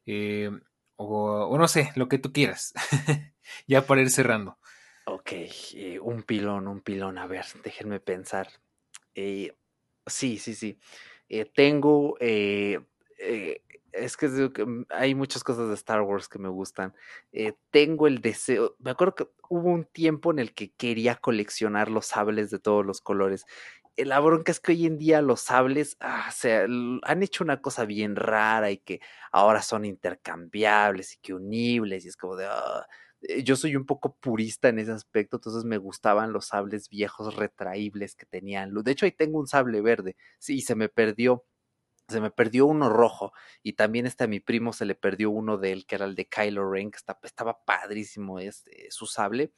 eh, 0.06 0.52
o, 0.98 1.48
o, 1.48 1.58
no 1.58 1.68
sé, 1.68 1.92
lo 1.96 2.08
que 2.08 2.20
tú 2.20 2.32
quieras. 2.32 2.74
ya 3.68 3.86
para 3.86 4.02
ir 4.02 4.10
cerrando. 4.10 4.58
Ok, 5.06 5.32
eh, 5.74 6.00
un 6.02 6.24
pilón, 6.24 6.68
un 6.68 6.82
pilón. 6.82 7.18
A 7.18 7.26
ver, 7.28 7.46
déjenme 7.64 8.00
pensar. 8.00 8.48
Eh, 9.16 9.56
sí, 10.06 10.38
sí, 10.38 10.54
sí. 10.54 10.78
Eh, 11.28 11.46
tengo. 11.46 12.18
es 12.20 14.18
que 14.18 14.28
mm, 14.28 14.86
hay 14.90 15.16
muchas 15.16 15.44
cosas 15.44 15.70
de 15.70 15.74
Star 15.76 16.02
Wars 16.02 16.28
que 16.28 16.40
me 16.40 16.50
gustan. 16.50 16.94
tengo 17.72 18.08
el 18.08 18.22
deseo. 18.22 18.76
Me 18.80 18.92
acuerdo 18.92 19.16
que 19.16 19.28
hubo 19.50 19.70
un 19.70 19.86
tiempo 19.86 20.32
en 20.32 20.40
el 20.40 20.54
que 20.54 20.72
quería 20.72 21.16
coleccionar 21.16 21.90
los 21.90 22.06
sables 22.06 22.52
de 22.52 22.60
todos 22.60 22.86
los 22.86 23.02
colores. 23.02 23.46
La 23.98 24.20
bronca 24.20 24.52
es 24.52 24.60
que 24.60 24.72
hoy 24.72 24.86
en 24.86 24.98
día 24.98 25.22
los 25.22 25.42
sables 25.42 25.98
ah, 26.00 26.32
han 27.04 27.24
hecho 27.24 27.44
una 27.44 27.62
cosa 27.62 27.86
bien 27.86 28.16
rara 28.16 28.72
y 28.72 28.78
que 28.78 29.02
ahora 29.32 29.62
son 29.62 29.84
intercambiables 29.86 31.16
y 31.16 31.18
que 31.18 31.34
unibles 31.34 32.06
y 32.06 32.10
es 32.10 32.18
como 32.18 32.36
de... 32.36 32.46
Eh, 32.46 32.50
yo 33.44 33.56
soy 33.56 33.76
un 33.76 33.86
poco 33.86 34.16
purista 34.16 34.70
en 34.70 34.80
ese 34.80 34.92
aspecto, 34.92 35.38
entonces 35.38 35.64
me 35.64 35.78
gustaban 35.78 36.34
los 36.34 36.48
sables 36.48 36.90
viejos 36.90 37.36
retraíbles 37.36 38.16
que 38.16 38.26
tenían. 38.26 38.74
De 38.74 38.92
hecho, 38.92 39.06
ahí 39.06 39.12
tengo 39.12 39.40
un 39.40 39.48
sable 39.48 39.82
verde, 39.82 40.16
sí, 40.40 40.62
se 40.62 40.76
me 40.76 40.90
perdió. 40.90 41.46
Se 42.08 42.20
me 42.20 42.32
perdió 42.32 42.66
uno 42.66 42.90
rojo 42.90 43.32
y 43.64 43.74
también 43.74 44.06
este 44.06 44.26
a 44.26 44.28
mi 44.28 44.42
primo 44.42 44.74
se 44.74 44.84
le 44.84 44.96
perdió 44.96 45.30
uno 45.30 45.58
de 45.58 45.72
él 45.72 45.86
que 45.86 45.96
era 45.96 46.04
el 46.04 46.16
de 46.16 46.28
Kylo 46.28 46.70
Ren, 46.70 46.92
que 46.92 46.98
estaba, 47.24 47.64
padrísimo 47.64 48.38
este, 48.40 48.92
su 48.92 49.06
sable, 49.06 49.54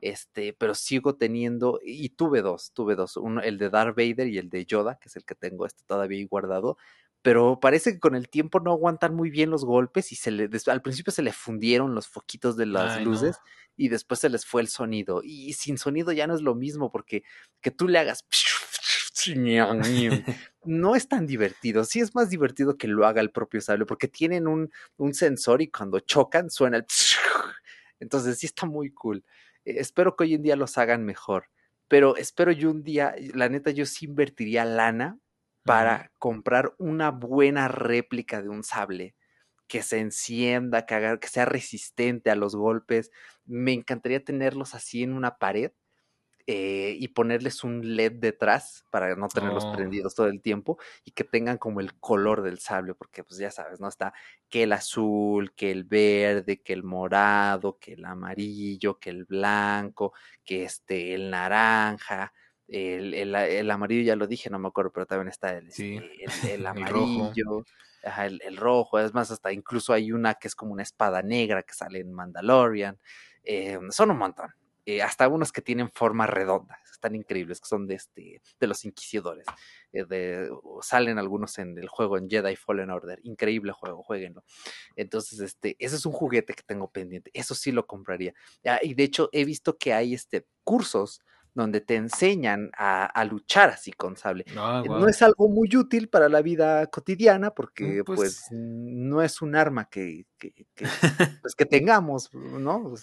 este, 0.00 0.52
pero 0.52 0.76
sigo 0.76 1.16
teniendo, 1.16 1.80
y 1.82 2.10
tuve 2.10 2.40
dos, 2.40 2.70
tuve 2.72 2.94
dos, 2.94 3.16
uno, 3.16 3.40
el 3.42 3.58
de 3.58 3.70
Darth 3.70 3.96
Vader 3.96 4.28
y 4.28 4.38
el 4.38 4.48
de 4.48 4.64
Yoda, 4.64 4.96
que 5.00 5.08
es 5.08 5.16
el 5.16 5.24
que 5.24 5.34
tengo 5.34 5.66
este 5.66 5.82
todavía 5.86 6.18
ahí 6.18 6.24
guardado, 6.24 6.76
pero 7.28 7.60
parece 7.60 7.92
que 7.92 8.00
con 8.00 8.14
el 8.14 8.30
tiempo 8.30 8.58
no 8.58 8.72
aguantan 8.72 9.14
muy 9.14 9.28
bien 9.28 9.50
los 9.50 9.62
golpes 9.62 10.12
y 10.12 10.16
se 10.16 10.30
le, 10.30 10.48
al 10.68 10.80
principio 10.80 11.12
se 11.12 11.20
le 11.20 11.30
fundieron 11.30 11.94
los 11.94 12.08
foquitos 12.08 12.56
de 12.56 12.64
las 12.64 13.02
luces 13.02 13.36
y 13.76 13.90
después 13.90 14.20
se 14.20 14.30
les 14.30 14.46
fue 14.46 14.62
el 14.62 14.68
sonido. 14.68 15.20
Y 15.22 15.52
sin 15.52 15.76
sonido 15.76 16.10
ya 16.12 16.26
no 16.26 16.34
es 16.34 16.40
lo 16.40 16.54
mismo 16.54 16.90
porque 16.90 17.24
que 17.60 17.70
tú 17.70 17.86
le 17.86 17.98
hagas 17.98 18.24
no 20.64 20.96
es 20.96 21.06
tan 21.06 21.26
divertido. 21.26 21.84
Sí 21.84 22.00
es 22.00 22.14
más 22.14 22.30
divertido 22.30 22.78
que 22.78 22.88
lo 22.88 23.06
haga 23.06 23.20
el 23.20 23.30
propio 23.30 23.60
sable 23.60 23.84
porque 23.84 24.08
tienen 24.08 24.48
un, 24.48 24.72
un 24.96 25.12
sensor 25.12 25.60
y 25.60 25.68
cuando 25.68 26.00
chocan 26.00 26.48
suena 26.48 26.78
el... 26.78 26.86
Entonces 28.00 28.38
sí 28.38 28.46
está 28.46 28.64
muy 28.64 28.90
cool. 28.90 29.22
Eh, 29.66 29.74
espero 29.80 30.16
que 30.16 30.24
hoy 30.24 30.32
en 30.32 30.42
día 30.42 30.56
los 30.56 30.78
hagan 30.78 31.04
mejor. 31.04 31.50
pero 31.88 32.16
espero 32.16 32.52
yo 32.52 32.70
un 32.70 32.84
día, 32.84 33.14
la 33.34 33.50
neta, 33.50 33.70
yo 33.70 33.84
sí 33.84 34.06
invertiría 34.06 34.64
lana 34.64 35.18
para 35.68 36.10
comprar 36.18 36.74
una 36.78 37.10
buena 37.10 37.68
réplica 37.68 38.42
de 38.42 38.48
un 38.48 38.64
sable 38.64 39.14
que 39.66 39.82
se 39.82 39.98
encienda, 39.98 40.86
que, 40.86 41.18
que 41.20 41.28
sea 41.28 41.44
resistente 41.44 42.30
a 42.30 42.36
los 42.36 42.56
golpes. 42.56 43.10
Me 43.44 43.72
encantaría 43.72 44.24
tenerlos 44.24 44.74
así 44.74 45.02
en 45.02 45.12
una 45.12 45.36
pared 45.36 45.72
eh, 46.46 46.96
y 46.98 47.08
ponerles 47.08 47.62
un 47.62 47.94
LED 47.94 48.12
detrás 48.12 48.86
para 48.90 49.14
no 49.14 49.28
tenerlos 49.28 49.66
oh. 49.66 49.72
prendidos 49.74 50.14
todo 50.14 50.28
el 50.28 50.40
tiempo 50.40 50.78
y 51.04 51.10
que 51.10 51.22
tengan 51.22 51.58
como 51.58 51.80
el 51.80 52.00
color 52.00 52.40
del 52.40 52.58
sable, 52.58 52.94
porque 52.94 53.22
pues 53.22 53.38
ya 53.38 53.50
sabes, 53.50 53.80
¿no? 53.80 53.88
Está 53.88 54.14
que 54.48 54.62
el 54.62 54.72
azul, 54.72 55.52
que 55.54 55.70
el 55.70 55.84
verde, 55.84 56.62
que 56.62 56.72
el 56.72 56.84
morado, 56.84 57.78
que 57.78 57.92
el 57.92 58.06
amarillo, 58.06 58.98
que 58.98 59.10
el 59.10 59.26
blanco, 59.26 60.14
que 60.42 60.64
este, 60.64 61.14
el 61.14 61.28
naranja. 61.28 62.32
El, 62.68 63.14
el, 63.14 63.70
amarillo 63.70 64.02
ya 64.02 64.16
lo 64.16 64.26
dije, 64.26 64.50
no 64.50 64.58
me 64.58 64.68
acuerdo, 64.68 64.92
pero 64.92 65.06
también 65.06 65.28
está 65.28 65.56
el, 65.56 65.68
este, 65.68 66.54
el, 66.54 66.66
amarillo, 66.66 67.64
el, 68.02 68.56
rojo, 68.58 68.98
es 68.98 69.14
más, 69.14 69.30
hasta 69.30 69.52
incluso 69.52 69.94
hay 69.94 70.12
una 70.12 70.34
que 70.34 70.48
es 70.48 70.54
como 70.54 70.72
una 70.72 70.82
espada 70.82 71.22
negra 71.22 71.62
que 71.62 71.72
sale 71.72 72.00
en 72.00 72.12
Mandalorian. 72.12 72.98
Eh, 73.42 73.78
son 73.90 74.10
un 74.10 74.18
montón. 74.18 74.52
Eh, 74.90 75.02
hasta 75.02 75.28
unos 75.28 75.52
que 75.52 75.60
tienen 75.60 75.90
forma 75.90 76.26
redonda, 76.26 76.78
están 76.90 77.14
increíbles, 77.14 77.60
que 77.60 77.68
son 77.68 77.86
de 77.86 77.96
este, 77.96 78.40
de 78.58 78.66
los 78.66 78.86
inquisidores. 78.86 79.44
Eh, 79.92 80.06
de, 80.06 80.50
salen 80.80 81.18
algunos 81.18 81.58
en 81.58 81.76
el 81.76 81.88
juego 81.88 82.16
en 82.16 82.30
Jedi 82.30 82.56
Fallen 82.56 82.88
Order. 82.88 83.20
Increíble 83.22 83.72
juego, 83.72 84.02
jueguenlo. 84.02 84.44
Entonces, 84.96 85.40
este, 85.40 85.76
ese 85.78 85.96
es 85.96 86.06
un 86.06 86.12
juguete 86.12 86.54
que 86.54 86.62
tengo 86.62 86.90
pendiente. 86.90 87.30
Eso 87.34 87.54
sí 87.54 87.70
lo 87.70 87.86
compraría. 87.86 88.32
Ah, 88.64 88.78
y 88.82 88.94
de 88.94 89.02
hecho, 89.02 89.28
he 89.32 89.44
visto 89.44 89.76
que 89.76 89.92
hay 89.92 90.14
este, 90.14 90.46
cursos 90.64 91.20
donde 91.54 91.80
te 91.80 91.96
enseñan 91.96 92.70
a, 92.76 93.24
luchar 93.24 93.70
así 93.70 93.92
con 93.92 94.16
sable. 94.16 94.44
Ah, 94.56 94.82
no 94.86 95.08
es 95.08 95.22
algo 95.22 95.48
muy 95.48 95.68
útil 95.76 96.08
para 96.08 96.28
la 96.28 96.42
vida 96.42 96.86
cotidiana 96.86 97.50
porque 97.50 98.02
pues, 98.04 98.18
pues 98.18 98.48
no 98.50 99.22
es 99.22 99.42
un 99.42 99.56
arma 99.56 99.88
que, 99.88 100.26
pues, 101.42 101.54
que 101.56 101.66
tengamos, 101.66 102.32
¿no? 102.32 102.94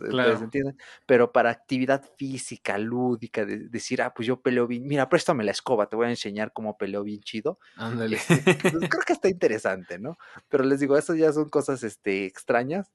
Pero 1.05 1.31
para 1.31 1.49
actividad 1.49 2.03
física, 2.17 2.77
lúdica, 2.77 3.45
de, 3.45 3.69
decir, 3.69 4.01
ah, 4.01 4.13
pues 4.13 4.27
yo 4.27 4.41
peleo 4.41 4.67
bien, 4.67 4.85
mira, 4.87 5.09
préstame 5.09 5.43
la 5.43 5.51
escoba, 5.51 5.87
te 5.87 5.95
voy 5.95 6.07
a 6.07 6.09
enseñar 6.09 6.53
cómo 6.53 6.77
peleo 6.77 7.03
bien 7.03 7.21
chido. 7.21 7.59
Ándale. 7.75 8.17
Este, 8.17 8.57
creo 8.89 9.03
que 9.05 9.13
está 9.13 9.29
interesante, 9.29 9.99
¿no? 9.99 10.17
Pero 10.49 10.63
les 10.63 10.79
digo, 10.79 10.97
eso 10.97 11.15
ya 11.15 11.31
son 11.33 11.49
cosas 11.49 11.83
este, 11.83 12.25
extrañas 12.25 12.91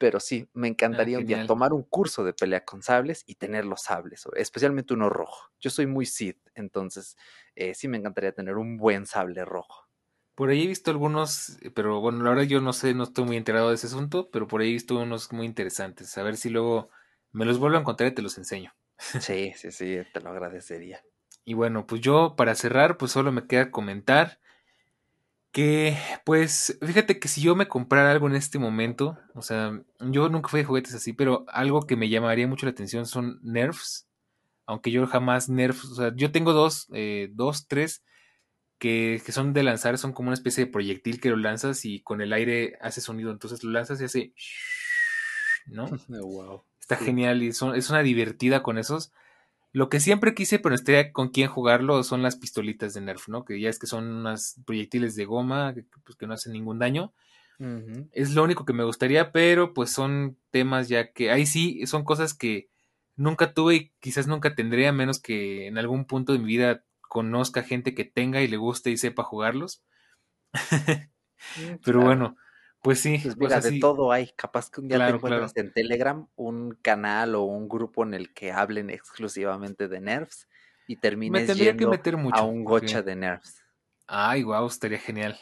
pero 0.00 0.18
sí, 0.18 0.48
me 0.54 0.66
ah, 0.66 0.70
encantaría 0.70 1.18
un 1.18 1.26
día 1.26 1.46
tomar 1.46 1.74
un 1.74 1.82
curso 1.82 2.24
de 2.24 2.32
pelea 2.32 2.64
con 2.64 2.82
sables 2.82 3.22
y 3.26 3.34
tener 3.34 3.66
los 3.66 3.82
sables, 3.82 4.26
especialmente 4.34 4.94
uno 4.94 5.10
rojo. 5.10 5.50
Yo 5.60 5.68
soy 5.68 5.86
muy 5.86 6.06
Sith, 6.06 6.40
entonces 6.54 7.18
eh, 7.54 7.74
sí 7.74 7.86
me 7.86 7.98
encantaría 7.98 8.32
tener 8.32 8.56
un 8.56 8.78
buen 8.78 9.04
sable 9.04 9.44
rojo. 9.44 9.88
Por 10.34 10.48
ahí 10.48 10.62
he 10.62 10.66
visto 10.66 10.90
algunos, 10.90 11.58
eh, 11.60 11.70
pero 11.70 12.00
bueno, 12.00 12.24
la 12.24 12.30
verdad 12.30 12.44
yo 12.44 12.62
no 12.62 12.72
sé, 12.72 12.94
no 12.94 13.04
estoy 13.04 13.26
muy 13.26 13.36
enterado 13.36 13.68
de 13.68 13.74
ese 13.74 13.88
asunto, 13.88 14.30
pero 14.30 14.48
por 14.48 14.62
ahí 14.62 14.70
he 14.70 14.72
visto 14.72 14.96
unos 14.98 15.30
muy 15.32 15.44
interesantes. 15.44 16.16
A 16.16 16.22
ver 16.22 16.38
si 16.38 16.48
luego 16.48 16.88
me 17.32 17.44
los 17.44 17.58
vuelvo 17.58 17.76
a 17.76 17.80
encontrar 17.80 18.10
y 18.10 18.14
te 18.14 18.22
los 18.22 18.38
enseño. 18.38 18.72
Sí, 18.96 19.52
sí, 19.54 19.70
sí, 19.70 19.98
te 20.14 20.20
lo 20.22 20.30
agradecería. 20.30 21.04
Y 21.44 21.52
bueno, 21.52 21.86
pues 21.86 22.00
yo 22.00 22.36
para 22.36 22.54
cerrar, 22.54 22.96
pues 22.96 23.12
solo 23.12 23.32
me 23.32 23.46
queda 23.46 23.70
comentar 23.70 24.40
que, 25.52 25.96
pues, 26.24 26.78
fíjate 26.80 27.18
que 27.18 27.28
si 27.28 27.40
yo 27.40 27.56
me 27.56 27.68
comprara 27.68 28.10
algo 28.10 28.28
en 28.28 28.36
este 28.36 28.58
momento, 28.58 29.18
o 29.34 29.42
sea, 29.42 29.82
yo 29.98 30.28
nunca 30.28 30.48
fui 30.48 30.60
de 30.60 30.66
juguetes 30.66 30.94
así, 30.94 31.12
pero 31.12 31.44
algo 31.48 31.86
que 31.86 31.96
me 31.96 32.08
llamaría 32.08 32.46
mucho 32.46 32.66
la 32.66 32.72
atención 32.72 33.06
son 33.06 33.40
Nerfs. 33.42 34.06
Aunque 34.66 34.92
yo 34.92 35.06
jamás 35.06 35.48
Nerfs, 35.48 35.84
o 35.86 35.94
sea, 35.96 36.12
yo 36.14 36.30
tengo 36.30 36.52
dos, 36.52 36.88
eh, 36.92 37.30
dos, 37.32 37.66
tres, 37.66 38.04
que, 38.78 39.20
que, 39.24 39.32
son 39.32 39.52
de 39.52 39.64
lanzar, 39.64 39.98
son 39.98 40.12
como 40.12 40.28
una 40.28 40.34
especie 40.34 40.64
de 40.64 40.70
proyectil 40.70 41.20
que 41.20 41.30
lo 41.30 41.36
lanzas 41.36 41.84
y 41.84 42.00
con 42.00 42.20
el 42.20 42.32
aire 42.32 42.78
hace 42.80 43.00
sonido, 43.00 43.32
entonces 43.32 43.64
lo 43.64 43.70
lanzas 43.70 44.00
y 44.00 44.04
hace... 44.04 44.34
¿No? 45.66 45.86
wow. 46.08 46.64
Está 46.80 46.96
genial 46.96 47.42
y 47.42 47.52
son, 47.52 47.74
es 47.74 47.90
una 47.90 48.02
divertida 48.02 48.62
con 48.62 48.78
esos. 48.78 49.12
Lo 49.72 49.88
que 49.88 50.00
siempre 50.00 50.34
quise, 50.34 50.58
pero 50.58 50.74
estaría 50.74 51.12
con 51.12 51.28
quién 51.28 51.48
jugarlo, 51.48 52.02
son 52.02 52.22
las 52.22 52.36
pistolitas 52.36 52.94
de 52.94 53.00
Nerf, 53.00 53.28
¿no? 53.28 53.44
Que 53.44 53.60
ya 53.60 53.68
es 53.68 53.78
que 53.78 53.86
son 53.86 54.04
unas 54.10 54.60
proyectiles 54.66 55.14
de 55.14 55.24
goma 55.24 55.74
que, 55.74 55.84
pues, 56.04 56.16
que 56.16 56.26
no 56.26 56.34
hacen 56.34 56.52
ningún 56.52 56.78
daño. 56.78 57.12
Es 58.12 58.34
lo 58.34 58.42
único 58.42 58.64
que 58.64 58.72
me 58.72 58.84
gustaría, 58.84 59.32
pero 59.32 59.74
pues 59.74 59.90
son 59.90 60.38
temas 60.50 60.88
ya 60.88 61.12
que 61.12 61.30
ahí 61.30 61.44
sí 61.44 61.86
son 61.86 62.04
cosas 62.04 62.32
que 62.32 62.70
nunca 63.16 63.52
tuve 63.52 63.74
y 63.74 63.92
quizás 64.00 64.26
nunca 64.26 64.54
tendré, 64.54 64.88
a 64.88 64.92
menos 64.92 65.20
que 65.20 65.66
en 65.66 65.76
algún 65.76 66.06
punto 66.06 66.32
de 66.32 66.38
mi 66.38 66.46
vida 66.46 66.84
conozca 67.02 67.62
gente 67.62 67.94
que 67.94 68.06
tenga 68.06 68.40
y 68.40 68.48
le 68.48 68.56
guste 68.56 68.90
y 68.90 68.96
sepa 68.96 69.24
jugarlos. 69.24 69.82
Pero 71.84 72.00
bueno, 72.00 72.36
pues 72.82 73.00
sí. 73.00 73.20
Pues 73.22 73.36
mira, 73.36 73.60
de 73.60 73.78
todo 73.78 74.10
hay. 74.10 74.30
Capaz 74.36 74.70
que 74.70 74.80
un 74.80 74.88
día 74.88 75.06
te 75.06 75.14
encuentras 75.14 75.56
en 75.56 75.72
Telegram 75.72 76.26
un 76.36 76.78
canal 76.82 77.34
o 77.34 77.42
un 77.42 77.68
grupo 77.68 78.04
en 78.04 78.14
el 78.14 78.32
que 78.32 78.52
hablen 78.52 78.90
exclusivamente 78.90 79.88
de 79.88 80.00
nerfs 80.00 80.48
y 80.86 80.96
termines 80.96 81.56
yendo 81.56 81.76
que 81.76 81.86
meter 81.86 82.16
mucho, 82.16 82.36
a 82.36 82.42
un 82.42 82.64
gocha 82.64 83.02
de 83.02 83.16
nerfs. 83.16 83.62
Ay, 84.06 84.42
guau, 84.42 84.66
estaría 84.66 84.98
genial. 84.98 85.38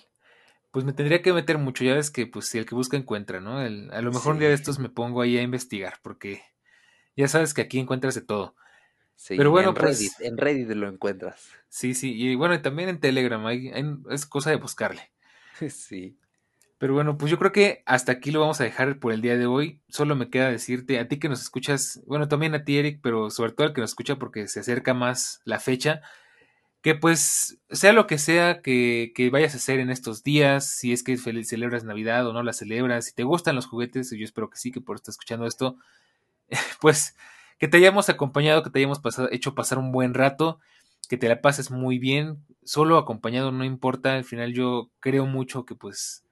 Pues 0.70 0.84
me 0.84 0.93
tendría 0.93 1.22
que 1.22 1.32
meter 1.32 1.59
mucho, 1.59 1.84
ya 1.84 1.95
ves 1.95 2.11
que 2.11 2.26
pues 2.26 2.47
si 2.47 2.59
el 2.59 2.66
que 2.66 2.74
busca 2.74 2.97
encuentra, 2.97 3.41
¿no? 3.41 3.57
a 3.57 3.68
lo 3.68 4.12
mejor 4.12 4.34
un 4.34 4.41
día 4.41 4.49
de 4.49 4.55
estos 4.55 4.78
me 4.78 4.91
pongo 4.91 5.22
ahí 5.22 5.39
a 5.39 5.43
investigar, 5.43 5.95
porque 6.03 6.43
ya 7.16 7.28
sabes 7.28 7.55
que 7.55 7.62
aquí 7.62 7.78
encuentras 7.78 8.14
de 8.14 8.20
todo. 8.20 8.55
Sí, 9.14 9.36
Pero 9.36 9.51
bueno, 9.51 9.70
en 9.70 9.74
pues 9.74 9.99
Reddit, 9.99 10.12
en 10.20 10.36
Reddit 10.36 10.68
lo 10.70 10.89
encuentras. 10.89 11.49
Sí, 11.68 11.95
sí, 11.95 12.14
y 12.14 12.34
bueno, 12.34 12.61
también 12.61 12.89
en 12.89 13.01
Telegram, 13.01 13.45
hay, 13.47 13.72
es 14.11 14.26
cosa 14.26 14.51
de 14.51 14.57
buscarle. 14.57 15.12
Sí. 15.70 16.16
Pero 16.79 16.95
bueno, 16.95 17.18
pues 17.18 17.31
yo 17.31 17.39
creo 17.39 17.51
que 17.51 17.83
hasta 17.87 18.12
aquí 18.12 18.31
lo 18.31 18.41
vamos 18.41 18.61
a 18.61 18.64
dejar 18.64 19.01
por 19.01 19.12
el 19.12 19.20
día 19.20 19.37
de 19.37 19.47
hoy. 19.47 19.81
Solo 19.89 20.14
me 20.14 20.31
queda 20.31 20.49
decirte 20.51 21.01
a 21.01 21.09
ti 21.09 21.18
que 21.18 21.29
nos 21.29 21.43
escuchas, 21.43 22.01
bueno, 22.07 22.29
también 22.29 22.55
a 22.55 22.64
ti 22.64 22.79
Eric, 22.79 23.01
pero 23.03 23.31
sobre 23.31 23.53
todo 23.53 23.66
al 23.66 23.72
que 23.74 23.81
nos 23.81 23.91
escucha 23.91 24.16
porque 24.16 24.47
se 24.47 24.61
acerca 24.61 24.95
más 24.95 25.41
la 25.45 25.59
fecha, 25.59 26.03
que 26.81 26.95
pues 26.95 27.59
sea 27.70 27.93
lo 27.93 28.07
que 28.07 28.18
sea 28.18 28.62
que, 28.62 29.12
que 29.14 29.31
vayas 29.31 29.55
a 29.55 29.57
hacer 29.59 29.81
en 29.81 29.91
estos 29.91 30.22
días, 30.22 30.70
si 30.70 30.93
es 30.93 31.03
que 31.03 31.16
celebras 31.16 31.85
Navidad 31.85 32.26
o 32.29 32.33
no 32.33 32.45
la 32.45 32.53
celebras, 32.53 33.07
si 33.07 33.14
te 33.14 33.24
gustan 33.24 33.57
los 33.57 33.66
juguetes, 33.66 34.11
yo 34.16 34.24
espero 34.24 34.49
que 34.49 34.59
sí, 34.59 34.70
que 34.70 34.81
por 34.81 34.97
estar 34.97 35.12
escuchando 35.12 35.47
esto, 35.47 35.76
pues 36.81 37.16
que 37.59 37.68
te 37.68 37.79
hayamos 37.79 38.09
acompañado, 38.09 38.62
que 38.62 38.70
te 38.70 38.79
hayamos 38.79 39.01
pasado, 39.01 39.29
hecho 39.33 39.55
pasar 39.57 39.79
un 39.79 39.91
buen 39.91 40.14
rato, 40.14 40.61
que 41.09 41.16
te 41.16 41.29
la 41.29 41.41
pases 41.41 41.72
muy 41.72 41.99
bien, 41.99 42.45
solo 42.64 42.99
acompañado 42.99 43.51
no 43.51 43.64
importa, 43.64 44.14
al 44.14 44.24
final 44.24 44.53
yo 44.53 44.91
creo 45.01 45.26
mucho 45.26 45.64
que 45.64 45.74
pues 45.74 46.24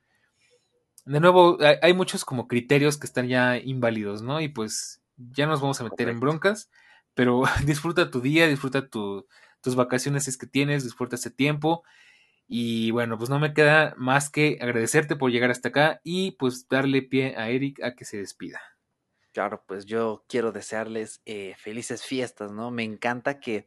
de 1.07 1.21
nuevo, 1.21 1.59
hay 1.83 1.95
muchos 1.95 2.25
como 2.25 2.49
criterios 2.49 2.99
que 2.99 3.07
están 3.07 3.29
ya 3.29 3.57
inválidos, 3.59 4.23
¿no? 4.23 4.41
Y 4.41 4.49
pues 4.49 5.01
ya 5.17 5.47
nos 5.47 5.61
vamos 5.61 5.81
a 5.81 5.85
meter 5.85 6.09
en 6.09 6.21
broncas, 6.21 6.71
pero 7.15 7.43
disfruta 7.65 8.11
tu 8.11 8.21
día, 8.21 8.49
disfruta 8.49 8.89
tus 8.89 9.25
vacaciones 9.77 10.29
es 10.29 10.37
que 10.37 10.47
tienes, 10.47 10.85
disfruta 10.85 11.17
ese 11.17 11.31
tiempo. 11.31 11.85
Y 12.49 12.91
bueno, 12.91 13.19
pues 13.19 13.31
no 13.31 13.39
me 13.39 13.55
queda 13.55 13.95
más 13.97 14.31
que 14.31 14.59
agradecerte 14.61 15.17
por 15.17 15.31
llegar 15.31 15.51
hasta 15.51 15.69
acá 15.69 16.01
y 16.05 16.33
pues 16.33 16.69
darle 16.69 17.03
pie 17.03 17.37
a 17.37 17.51
Eric 17.51 17.83
a 17.83 17.95
que 17.95 18.05
se 18.05 18.19
despida. 18.19 18.61
Claro, 19.33 19.65
pues 19.67 19.87
yo 19.87 20.25
quiero 20.29 20.51
desearles 20.51 21.21
eh, 21.25 21.55
felices 21.59 22.05
fiestas, 22.05 22.53
¿no? 22.53 22.71
Me 22.71 22.85
encanta 22.85 23.39
que 23.39 23.67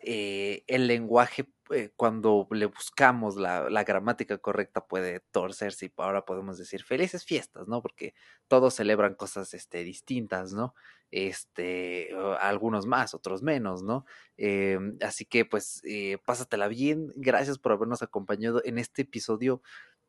eh, 0.00 0.64
el 0.66 0.86
lenguaje 0.86 1.46
eh, 1.70 1.92
cuando 1.96 2.46
le 2.50 2.66
buscamos 2.66 3.36
la, 3.36 3.84
gramática 3.84 4.38
correcta 4.38 4.86
puede 4.86 5.20
torcerse 5.20 5.86
y 5.86 5.92
ahora 5.96 6.24
podemos 6.24 6.58
decir 6.58 6.82
felices 6.82 7.24
fiestas, 7.24 7.68
¿no? 7.68 7.80
Porque 7.82 8.14
todos 8.48 8.74
celebran 8.74 9.14
cosas 9.14 9.54
este, 9.54 9.84
distintas, 9.84 10.52
¿no? 10.52 10.74
Este, 11.10 12.10
algunos 12.40 12.86
más, 12.86 13.14
otros 13.14 13.42
menos, 13.42 13.82
¿no? 13.82 14.04
Em, 14.36 14.96
así 15.00 15.24
que 15.24 15.44
pues 15.44 15.80
eh, 15.84 16.18
pásatela 16.24 16.68
bien, 16.68 17.12
gracias 17.16 17.58
por 17.58 17.72
habernos 17.72 18.02
acompañado 18.02 18.60
en 18.64 18.78
este 18.78 19.02
episodio 19.02 19.62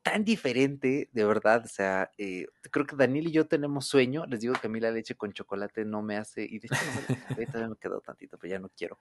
tan 0.05 0.23
diferente, 0.23 1.09
de 1.13 1.25
verdad. 1.25 1.65
O 1.65 1.67
sea, 1.67 2.11
eh, 2.19 2.45
creo 2.69 2.85
que 2.85 2.95
Daniel 2.95 3.27
y 3.27 3.31
yo 3.31 3.47
tenemos 3.47 3.87
sueño. 3.87 4.27
Les 4.27 4.39
digo 4.39 4.53
que 4.53 4.67
a 4.67 4.69
mí 4.69 4.79
la 4.79 4.91
leche 4.91 5.15
con 5.15 5.33
chocolate 5.33 5.83
no 5.83 6.03
me 6.03 6.15
hace, 6.15 6.43
y 6.43 6.59
de 6.59 6.67
hecho 6.67 6.85
no 6.85 7.35
me, 7.35 7.35
me 7.69 7.75
quedó 7.77 8.01
tantito, 8.01 8.37
pero 8.37 8.51
ya 8.51 8.59
no 8.59 8.69
quiero. 8.69 8.99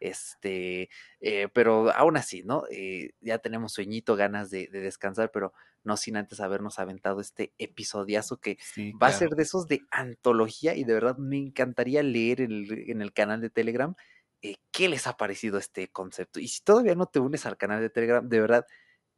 Este, 0.00 0.88
eh, 1.20 1.48
pero 1.52 1.94
aún 1.94 2.16
así, 2.16 2.42
¿no? 2.42 2.64
Eh, 2.70 3.10
ya 3.20 3.36
tenemos 3.36 3.74
sueñito, 3.74 4.16
ganas 4.16 4.48
de, 4.48 4.68
descansar, 4.68 5.30
pero 5.30 5.52
no 5.84 5.98
sin 5.98 6.16
antes 6.16 6.40
habernos 6.40 6.78
aventado 6.78 7.20
este 7.20 7.52
episodiazo 7.58 8.38
que 8.38 8.56
va 9.00 9.08
a 9.08 9.12
ser 9.12 9.28
de 9.30 9.42
esos 9.42 9.68
de 9.68 9.82
antología 9.90 10.74
y 10.74 10.84
de 10.84 10.94
verdad 10.94 11.18
me 11.18 11.36
encantaría 11.36 12.02
leer 12.02 12.40
en 12.40 12.50
el, 12.50 12.90
en 12.90 13.02
el 13.02 13.12
canal 13.12 13.42
de 13.42 13.50
Telegram 13.50 13.94
qué 14.70 14.88
les 14.88 15.06
ha 15.06 15.18
parecido 15.18 15.58
este 15.58 15.88
concepto. 15.88 16.40
Y 16.40 16.48
si 16.48 16.62
todavía 16.62 16.94
no 16.94 17.06
te 17.06 17.18
unes 17.18 17.44
al 17.44 17.58
canal 17.58 17.80
de 17.80 17.90
Telegram, 17.90 18.26
de 18.26 18.40
verdad 18.40 18.66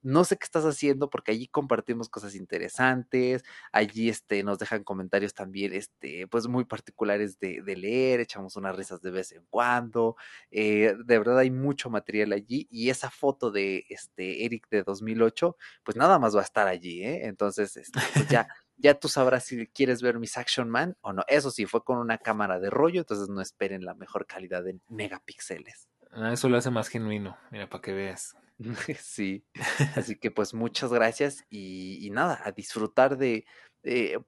no 0.02 0.24
sé 0.24 0.36
qué 0.36 0.44
estás 0.44 0.64
haciendo 0.64 1.10
porque 1.10 1.32
allí 1.32 1.48
compartimos 1.48 2.08
cosas 2.08 2.34
interesantes, 2.34 3.42
allí 3.72 4.08
este, 4.08 4.42
nos 4.42 4.58
dejan 4.58 4.84
comentarios 4.84 5.34
también 5.34 5.72
este, 5.72 6.26
pues 6.28 6.46
muy 6.46 6.64
particulares 6.64 7.38
de, 7.38 7.62
leer, 7.76 8.20
echamos 8.20 8.56
unas 8.56 8.76
risas 8.76 9.00
de 9.02 9.10
vez 9.10 9.32
en 9.32 9.44
cuando, 9.50 10.16
eh, 10.50 10.94
de 11.04 11.18
verdad 11.18 11.38
hay 11.38 11.50
mucho 11.50 11.90
material 11.90 12.32
allí 12.32 12.66
y 12.70 12.90
esa 12.90 13.10
foto 13.10 13.50
de 13.50 13.84
este, 13.88 14.44
Eric 14.44 14.68
de 14.70 14.82
2008, 14.82 15.56
pues 15.84 15.96
nada 15.96 16.18
más 16.18 16.34
va 16.34 16.40
a 16.40 16.44
estar 16.44 16.66
allí, 16.66 17.02
¿eh? 17.04 17.26
entonces 17.26 17.76
este, 17.76 18.00
pues 18.14 18.28
ya... 18.28 18.48
ya 18.78 18.94
tú 18.94 19.08
sabrás 19.08 19.44
si 19.44 19.66
quieres 19.66 20.02
ver 20.02 20.18
mis 20.18 20.38
Action 20.38 20.70
Man 20.70 20.96
o 21.00 21.12
no. 21.12 21.24
Eso 21.26 21.50
sí, 21.50 21.66
fue 21.66 21.82
con 21.82 21.98
una 21.98 22.18
cámara 22.18 22.60
de 22.60 22.70
rollo, 22.70 23.00
entonces 23.00 23.28
no 23.28 23.40
esperen 23.40 23.84
la 23.84 23.94
mejor 23.94 24.26
calidad 24.26 24.62
de 24.62 24.78
megapíxeles. 24.88 25.88
Ah, 26.20 26.32
eso 26.32 26.48
lo 26.48 26.56
hace 26.56 26.70
más 26.70 26.88
genuino, 26.88 27.38
mira, 27.50 27.68
para 27.68 27.82
que 27.82 27.92
veas. 27.92 28.36
Sí, 29.00 29.44
así 29.96 30.16
que 30.16 30.32
pues 30.32 30.52
muchas 30.52 30.92
gracias 30.92 31.44
y, 31.48 32.08
nada, 32.10 32.40
a 32.44 32.50
disfrutar 32.50 33.16
de, 33.16 33.46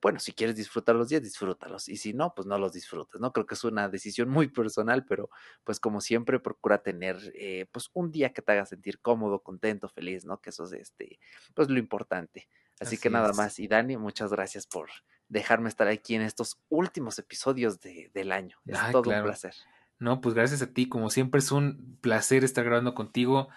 bueno, 0.00 0.20
si 0.20 0.32
quieres 0.32 0.54
disfrutar 0.54 0.94
los 0.94 1.08
días, 1.08 1.20
disfrútalos 1.20 1.88
y 1.88 1.96
si 1.96 2.12
no, 2.12 2.32
pues 2.32 2.46
no 2.46 2.56
los 2.56 2.72
disfrutes, 2.72 3.20
¿no? 3.20 3.32
Creo 3.32 3.44
que 3.44 3.54
es 3.54 3.64
una 3.64 3.88
decisión 3.88 4.28
muy 4.28 4.46
personal, 4.48 5.04
pero 5.04 5.30
pues 5.64 5.80
como 5.80 6.00
siempre 6.00 6.38
procura 6.38 6.80
tener 6.80 7.16
eh, 7.34 7.66
pues 7.72 7.90
un 7.92 8.12
día 8.12 8.32
que 8.32 8.40
te 8.40 8.52
haga 8.52 8.66
sentir 8.66 9.00
cómodo, 9.00 9.42
contento, 9.42 9.88
feliz, 9.88 10.24
¿no? 10.24 10.40
Que 10.40 10.50
eso 10.50 10.62
es 10.64 10.72
este, 10.72 11.18
pues 11.54 11.68
lo 11.68 11.80
importante. 11.80 12.48
Así, 12.78 12.96
que 12.96 13.10
nada 13.10 13.34
más, 13.34 13.58
y 13.58 13.68
Dani, 13.68 13.98
muchas 13.98 14.30
gracias 14.30 14.66
por 14.66 14.88
dejarme 15.28 15.68
estar 15.68 15.86
aquí 15.88 16.14
en 16.14 16.22
estos 16.22 16.58
últimos 16.70 17.18
episodios 17.18 17.78
del 17.80 18.32
año. 18.32 18.56
Es 18.64 18.78
todo 18.90 19.10
un 19.10 19.22
placer. 19.22 19.54
No, 20.00 20.20
pues 20.20 20.34
gracias 20.34 20.62
a 20.62 20.72
ti, 20.72 20.88
como 20.88 21.10
siempre 21.10 21.38
es 21.38 21.52
un 21.52 21.98
placer 22.00 22.42
estar 22.42 22.64
grabando 22.64 22.94
contigo 22.94 23.48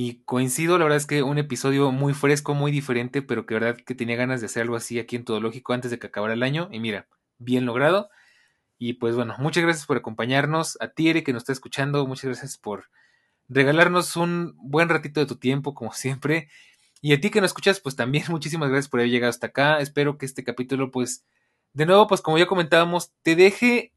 y 0.00 0.22
coincido, 0.22 0.78
la 0.78 0.84
verdad 0.84 0.98
es 0.98 1.06
que 1.06 1.24
un 1.24 1.38
episodio 1.38 1.90
muy 1.90 2.14
fresco, 2.14 2.54
muy 2.54 2.70
diferente, 2.70 3.20
pero 3.20 3.46
que 3.46 3.54
verdad 3.54 3.76
que 3.76 3.96
tenía 3.96 4.14
ganas 4.14 4.40
de 4.40 4.46
hacer 4.46 4.62
algo 4.62 4.76
así 4.76 5.00
aquí 5.00 5.16
en 5.16 5.24
Todo 5.24 5.40
Lógico 5.40 5.72
antes 5.72 5.90
de 5.90 5.98
que 5.98 6.06
acabara 6.06 6.34
el 6.34 6.44
año. 6.44 6.68
Y 6.70 6.78
mira, 6.78 7.08
bien 7.38 7.66
logrado. 7.66 8.10
Y 8.78 8.94
pues 8.94 9.16
bueno, 9.16 9.34
muchas 9.38 9.64
gracias 9.64 9.86
por 9.86 9.96
acompañarnos. 9.96 10.78
A 10.80 10.86
ti, 10.86 11.08
Eric, 11.08 11.26
que 11.26 11.32
nos 11.32 11.42
está 11.42 11.52
escuchando, 11.52 12.06
muchas 12.06 12.26
gracias 12.26 12.58
por 12.58 12.90
regalarnos 13.48 14.14
un 14.16 14.54
buen 14.58 14.88
ratito 14.88 15.18
de 15.18 15.26
tu 15.26 15.34
tiempo, 15.36 15.74
como 15.74 15.92
siempre. 15.92 16.48
Y 17.00 17.12
a 17.12 17.20
ti 17.20 17.30
que 17.30 17.40
nos 17.40 17.50
escuchas, 17.50 17.80
pues 17.80 17.96
también 17.96 18.24
muchísimas 18.30 18.68
gracias 18.70 18.88
por 18.88 19.00
haber 19.00 19.10
llegado 19.10 19.30
hasta 19.30 19.48
acá. 19.48 19.80
Espero 19.80 20.16
que 20.16 20.26
este 20.26 20.44
capítulo, 20.44 20.92
pues, 20.92 21.24
de 21.72 21.86
nuevo, 21.86 22.06
pues 22.06 22.20
como 22.20 22.38
ya 22.38 22.46
comentábamos, 22.46 23.12
te 23.24 23.34
deje, 23.34 23.92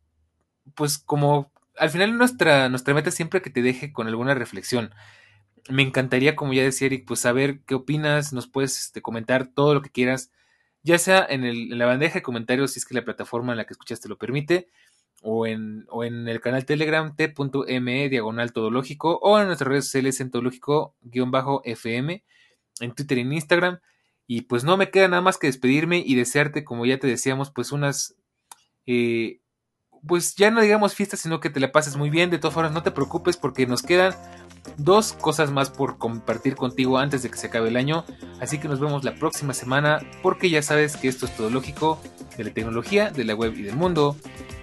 pues 0.74 0.98
como 0.98 1.51
al 1.78 1.90
final 1.90 2.18
nuestra, 2.18 2.70
nuestra 2.70 2.94
meta 2.94 3.10
es 3.10 3.16
siempre 3.16 3.42
que 3.42 3.50
te 3.50 3.62
deje 3.62 3.94
con 3.94 4.08
alguna 4.08 4.34
reflexión 4.34 4.94
me 5.70 5.84
encantaría, 5.84 6.36
como 6.36 6.54
ya 6.54 6.64
decía 6.64 6.88
Eric, 6.88 7.06
pues 7.06 7.20
saber 7.20 7.62
qué 7.66 7.76
opinas, 7.76 8.34
nos 8.34 8.48
puedes 8.48 8.80
este, 8.80 9.02
comentar 9.02 9.48
todo 9.48 9.74
lo 9.74 9.82
que 9.82 9.90
quieras, 9.90 10.32
ya 10.84 10.98
sea 10.98 11.26
en, 11.30 11.44
el, 11.44 11.78
la 11.78 11.86
bandeja 11.86 12.16
de 12.16 12.24
comentarios, 12.24 12.72
si 12.72 12.80
es 12.80 12.86
que 12.86 12.96
la 12.96 13.06
plataforma 13.06 13.54
en 13.54 13.58
la 13.58 13.66
que 13.66 13.74
escuchaste 13.74 14.10
lo 14.10 14.18
permite, 14.18 14.70
o 15.22 15.46
en, 15.46 15.86
o 15.90 16.04
en 16.04 16.28
el 16.28 16.42
canal 16.42 16.66
Telegram 16.66 17.16
t.me 17.16 18.10
diagonal 18.10 18.54
todológico, 18.54 19.20
o 19.22 19.40
en 19.40 19.46
nuestras 19.48 19.68
redes 19.68 19.86
sociales 19.86 20.20
en 20.20 20.32
todológico-fm, 20.32 22.24
en 22.80 22.92
Twitter 22.94 23.18
y 23.20 23.22
en 23.22 23.34
Instagram. 23.34 23.80
Y 24.26 24.42
pues 24.44 24.64
no 24.64 24.78
me 24.78 24.90
queda 24.90 25.08
nada 25.10 25.22
más 25.22 25.38
que 25.38 25.48
despedirme 25.48 26.02
y 26.06 26.16
desearte, 26.16 26.64
como 26.64 26.86
ya 26.86 26.98
te 26.98 27.08
decíamos, 27.08 27.52
pues 27.52 27.72
unas... 27.72 28.16
Eh, 28.88 29.42
pues 30.06 30.36
ya 30.36 30.52
no 30.52 30.62
digamos 30.62 30.96
fiestas, 30.96 31.20
sino 31.20 31.40
que 31.40 31.50
te 31.50 31.60
la 31.60 31.72
pases 31.72 31.96
muy 31.96 32.10
bien. 32.10 32.30
De 32.30 32.40
todas 32.40 32.54
formas, 32.54 32.72
no 32.72 32.84
te 32.84 32.92
preocupes 32.92 33.38
porque 33.38 33.68
nos 33.68 33.82
quedan 33.82 34.16
dos 34.78 35.14
cosas 35.14 35.52
más 35.52 35.70
por 35.70 35.98
compartir 35.98 36.56
contigo 36.56 36.98
antes 36.98 37.24
de 37.24 37.30
que 37.30 37.38
se 37.38 37.48
acabe 37.48 37.70
el 37.70 37.78
año. 37.78 38.06
Así 38.40 38.60
que 38.60 38.68
nos 38.68 38.80
vemos 38.80 39.04
la 39.04 39.16
próxima 39.16 39.54
semana 39.54 40.00
porque 40.22 40.50
ya 40.50 40.62
sabes 40.62 40.98
que 40.98 41.08
esto 41.08 41.26
es 41.26 41.36
todo 41.36 41.50
lógico 41.50 42.02
de 42.38 42.46
la 42.46 42.52
tecnología, 42.52 43.10
de 43.10 43.24
la 43.24 43.36
web 43.36 43.54
y 43.56 43.64
del 43.64 43.76
mundo, 43.76 44.16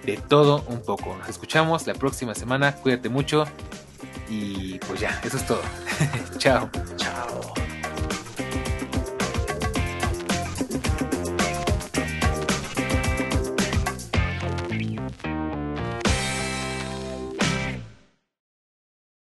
de 0.05 0.17
todo 0.17 0.63
un 0.67 0.81
poco. 0.81 1.15
Nos 1.17 1.29
escuchamos 1.29 1.87
la 1.87 1.93
próxima 1.93 2.35
semana. 2.35 2.75
Cuídate 2.75 3.09
mucho 3.09 3.45
y 4.29 4.79
pues 4.79 4.99
ya, 4.99 5.19
eso 5.23 5.37
es 5.37 5.45
todo. 5.45 5.61
Chao. 6.37 6.69
Chao. 6.97 7.68